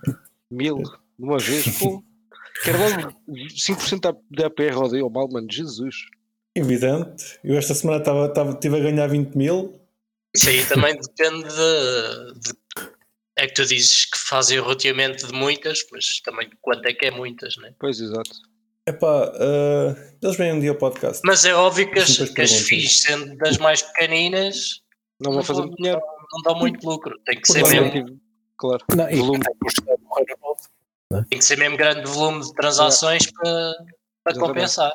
Mil, 0.52 0.80
de 0.80 1.26
uma 1.26 1.38
vez, 1.38 1.80
pô. 1.80 2.04
Quero 2.62 2.78
logo 2.78 3.16
5% 3.30 4.00
da, 4.02 4.14
da 4.30 4.48
APR 4.48 4.76
rodeio, 4.76 5.10
mal, 5.10 5.30
mano, 5.30 5.48
Jesus. 5.50 5.96
Evidente. 6.54 7.40
Eu 7.46 7.58
esta 7.58 7.74
semana 7.74 8.00
estava, 8.00 8.26
estava, 8.26 8.52
estive 8.52 8.76
a 8.76 8.80
ganhar 8.82 9.08
20 9.08 9.36
mil. 9.36 9.80
Isso 10.36 10.50
aí 10.50 10.66
também 10.68 10.98
depende 11.00 11.48
de, 11.48 12.40
de, 12.40 12.54
É 13.38 13.48
que 13.48 13.54
tu 13.54 13.66
dizes 13.66 14.06
que 14.06 14.20
fazem 14.20 14.60
o 14.60 14.64
roteamento 14.64 15.28
de 15.28 15.34
muitas, 15.34 15.86
mas 15.94 16.20
também 16.20 16.50
quanto 16.62 16.86
é 16.86 16.94
que 16.94 17.06
é 17.06 17.12
muitas, 17.12 17.56
né? 17.56 17.74
Pois, 17.80 18.02
exato. 18.02 18.32
Epá, 18.88 19.32
uh, 19.32 20.16
eles 20.22 20.38
vêm 20.38 20.54
um 20.54 20.60
dia 20.60 20.70
ao 20.70 20.78
podcast. 20.78 21.22
Mas 21.26 21.44
é 21.44 21.56
óbvio 21.56 21.90
que 21.92 22.00
as, 22.00 22.18
que 22.30 22.42
as 22.42 22.52
FIIs, 22.52 23.02
sendo 23.02 23.36
das 23.38 23.58
mais 23.58 23.82
pequeninas, 23.82 24.82
não 25.20 25.34
vão 25.34 25.44
fazer 25.44 25.62
não, 25.62 25.72
dinheiro. 25.72 26.00
Não, 26.32 26.42
dão 26.44 26.60
muito 26.60 26.88
lucro. 26.88 27.16
Tem 27.26 27.42
que 27.42 27.48
ser 27.48 27.68
mesmo. 27.68 28.20
Claro. 28.58 28.84
Não, 28.96 29.10
volume. 29.10 29.44
Tem 31.30 31.40
que 31.40 31.46
ser 31.46 31.58
mesmo 31.58 31.78
grande 31.78 32.08
volume 32.08 32.42
de 32.44 32.54
transações 32.54 33.32
para, 33.32 33.74
para 34.24 34.40
compensar. 34.40 34.92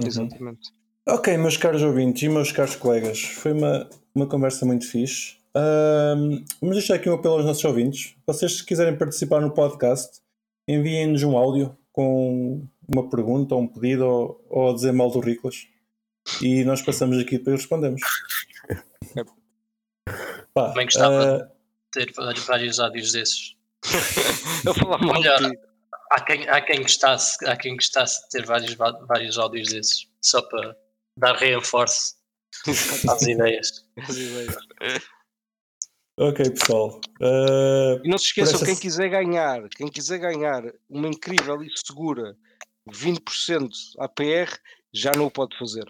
Uhum. 0.00 0.06
Exatamente. 0.06 0.70
Ok, 1.08 1.36
meus 1.36 1.56
caros 1.56 1.82
ouvintes 1.82 2.22
e 2.22 2.28
meus 2.28 2.52
caros 2.52 2.76
colegas, 2.76 3.22
foi 3.22 3.52
uma, 3.52 3.88
uma 4.14 4.26
conversa 4.26 4.66
muito 4.66 4.88
fixe. 4.88 5.38
Uh, 5.56 6.44
vamos 6.60 6.76
deixar 6.76 6.94
aqui 6.94 7.08
um 7.08 7.14
apelo 7.14 7.34
aos 7.34 7.44
nossos 7.44 7.64
ouvintes. 7.64 8.14
Vocês, 8.26 8.58
se 8.58 8.64
quiserem 8.64 8.96
participar 8.96 9.40
no 9.40 9.52
podcast, 9.52 10.20
enviem-nos 10.68 11.22
um 11.22 11.36
áudio 11.36 11.76
com 11.92 12.66
uma 12.90 13.08
pergunta 13.08 13.54
ou 13.54 13.62
um 13.62 13.68
pedido 13.68 14.04
ou, 14.04 14.44
ou 14.50 14.74
dizer 14.74 14.92
mal 14.92 15.10
do 15.10 15.20
Riclas 15.20 15.68
e 16.42 16.64
nós 16.64 16.82
passamos 16.82 17.18
aqui 17.18 17.38
para 17.38 17.52
respondemos. 17.52 18.00
Pá, 20.52 20.70
Também 20.70 20.86
gostava 20.86 21.36
uh... 21.36 21.48
de 21.96 22.06
ter 22.06 22.12
vários 22.46 22.80
áudios 22.80 23.12
desses. 23.12 23.56
Eu 24.66 24.74
falar 24.74 24.98
mal 24.98 25.14
Melhor, 25.14 25.40
há 26.10 26.20
quem, 26.20 26.48
há, 26.48 26.60
quem 26.60 26.82
gostasse, 26.82 27.46
há 27.46 27.56
quem 27.56 27.76
gostasse 27.76 28.22
de 28.24 28.30
ter 28.30 28.44
vários, 28.44 28.74
vários 28.74 29.38
áudios 29.38 29.68
desses, 29.68 30.08
só 30.20 30.42
para 30.42 30.76
dar 31.16 31.36
reinforce 31.36 32.16
às 33.08 33.22
ideias. 33.22 33.86
As 33.96 34.16
ideias. 34.16 34.56
Ok, 36.18 36.50
pessoal. 36.50 37.00
Uh, 37.20 38.04
e 38.04 38.08
não 38.08 38.18
se 38.18 38.26
esqueçam, 38.26 38.60
quem 38.60 38.76
quiser 38.76 39.08
ganhar, 39.08 39.66
quem 39.70 39.88
quiser 39.88 40.18
ganhar 40.18 40.64
uma 40.88 41.08
incrível 41.08 41.62
e 41.62 41.70
segura 41.78 42.36
20% 42.88 43.70
APR, 43.98 44.56
já 44.92 45.12
não 45.16 45.26
o 45.26 45.30
pode 45.30 45.56
fazer. 45.58 45.84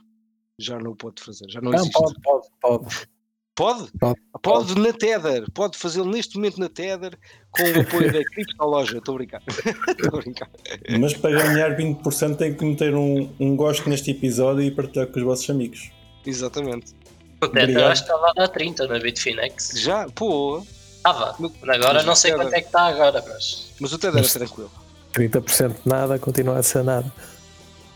Já 0.59 0.79
não 0.79 0.93
o 0.93 0.97
pode 0.97 1.23
fazer. 1.23 1.47
Já 1.49 1.61
não, 1.61 1.71
não 1.71 1.79
existe. 1.79 1.93
pode, 1.93 2.15
pode, 2.23 2.49
pode. 2.61 3.11
Pode? 3.55 3.91
Pode, 3.99 4.21
pode 4.43 4.79
na 4.79 4.93
Tether. 4.93 5.51
Pode 5.53 5.77
fazê-lo 5.77 6.11
neste 6.11 6.37
momento 6.37 6.59
na 6.59 6.69
Tether 6.69 7.19
com 7.51 7.63
o 7.63 7.81
apoio 7.81 8.09
da 8.13 8.25
criptoloja. 8.25 8.99
Estou 8.99 9.15
a 9.15 9.19
brincar. 9.19 9.43
Estou 9.89 10.19
a 10.19 10.23
brincar. 10.23 10.51
Mas 10.99 11.15
para 11.15 11.43
ganhar 11.43 11.77
20% 11.77 12.37
tem 12.37 12.55
que 12.55 12.65
meter 12.65 12.95
um, 12.95 13.31
um 13.39 13.57
gosto 13.57 13.89
neste 13.91 14.13
episódio 14.13 14.63
e 14.63 14.71
partilhar 14.71 15.09
com 15.09 15.19
os 15.19 15.25
vossos 15.25 15.51
amigos. 15.51 15.91
Exatamente. 16.25 16.95
O 17.43 17.49
Tether 17.49 17.85
acho 17.87 18.05
que 18.05 18.11
estava 18.11 18.31
a 18.31 18.33
dar 18.33 18.49
30 18.49 18.87
na 18.87 18.99
Bitfinex. 18.99 19.73
Já? 19.77 20.07
Pô. 20.09 20.65
Estava. 20.97 21.37
Agora 21.69 22.03
não 22.03 22.15
sei 22.15 22.33
quanto 22.33 22.55
é 22.55 22.61
que 22.61 22.67
está 22.67 22.87
agora, 22.87 23.23
mas. 23.27 23.73
Mas 23.79 23.93
o 23.93 23.99
Tether 23.99 24.25
é 24.25 24.29
tranquilo. 24.29 24.71
30% 25.15 25.69
de 25.69 25.75
nada 25.89 26.19
continua 26.19 26.59
a 26.59 26.63
ser 26.63 26.85
nada. 26.85 27.11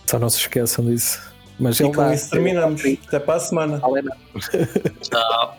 Só 0.06 0.18
não 0.18 0.28
se 0.28 0.38
esqueçam 0.38 0.84
disso. 0.84 1.20
Mas 1.58 1.78
e 1.78 1.84
com 1.84 1.92
dá. 1.92 2.14
isso 2.14 2.30
terminamos. 2.30 2.82
Até 3.06 3.18
para 3.18 3.34
a 3.34 3.40
semana. 3.40 3.80
Tchau. 5.00 5.58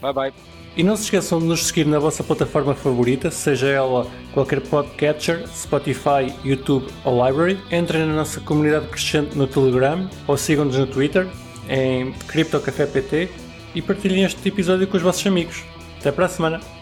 Bye 0.00 0.12
bye. 0.12 0.32
E 0.76 0.82
não 0.82 0.96
se 0.96 1.04
esqueçam 1.04 1.38
de 1.38 1.44
nos 1.44 1.68
seguir 1.68 1.86
na 1.86 2.00
vossa 2.00 2.24
plataforma 2.24 2.74
favorita, 2.74 3.30
seja 3.30 3.68
ela 3.68 4.08
qualquer 4.32 4.60
podcatcher, 4.60 5.46
Spotify, 5.48 6.34
YouTube 6.44 6.88
ou 7.04 7.24
Library. 7.24 7.60
Entrem 7.70 8.04
na 8.04 8.14
nossa 8.14 8.40
comunidade 8.40 8.88
crescente 8.88 9.38
no 9.38 9.46
Telegram 9.46 10.10
ou 10.26 10.36
sigam-nos 10.36 10.76
no 10.76 10.86
Twitter 10.88 11.28
em 11.68 12.12
CryptoCafépt 12.26 13.30
e 13.72 13.82
partilhem 13.82 14.24
este 14.24 14.48
episódio 14.48 14.88
com 14.88 14.96
os 14.96 15.02
vossos 15.02 15.24
amigos. 15.24 15.62
Até 16.00 16.10
para 16.10 16.26
a 16.26 16.28
semana! 16.28 16.73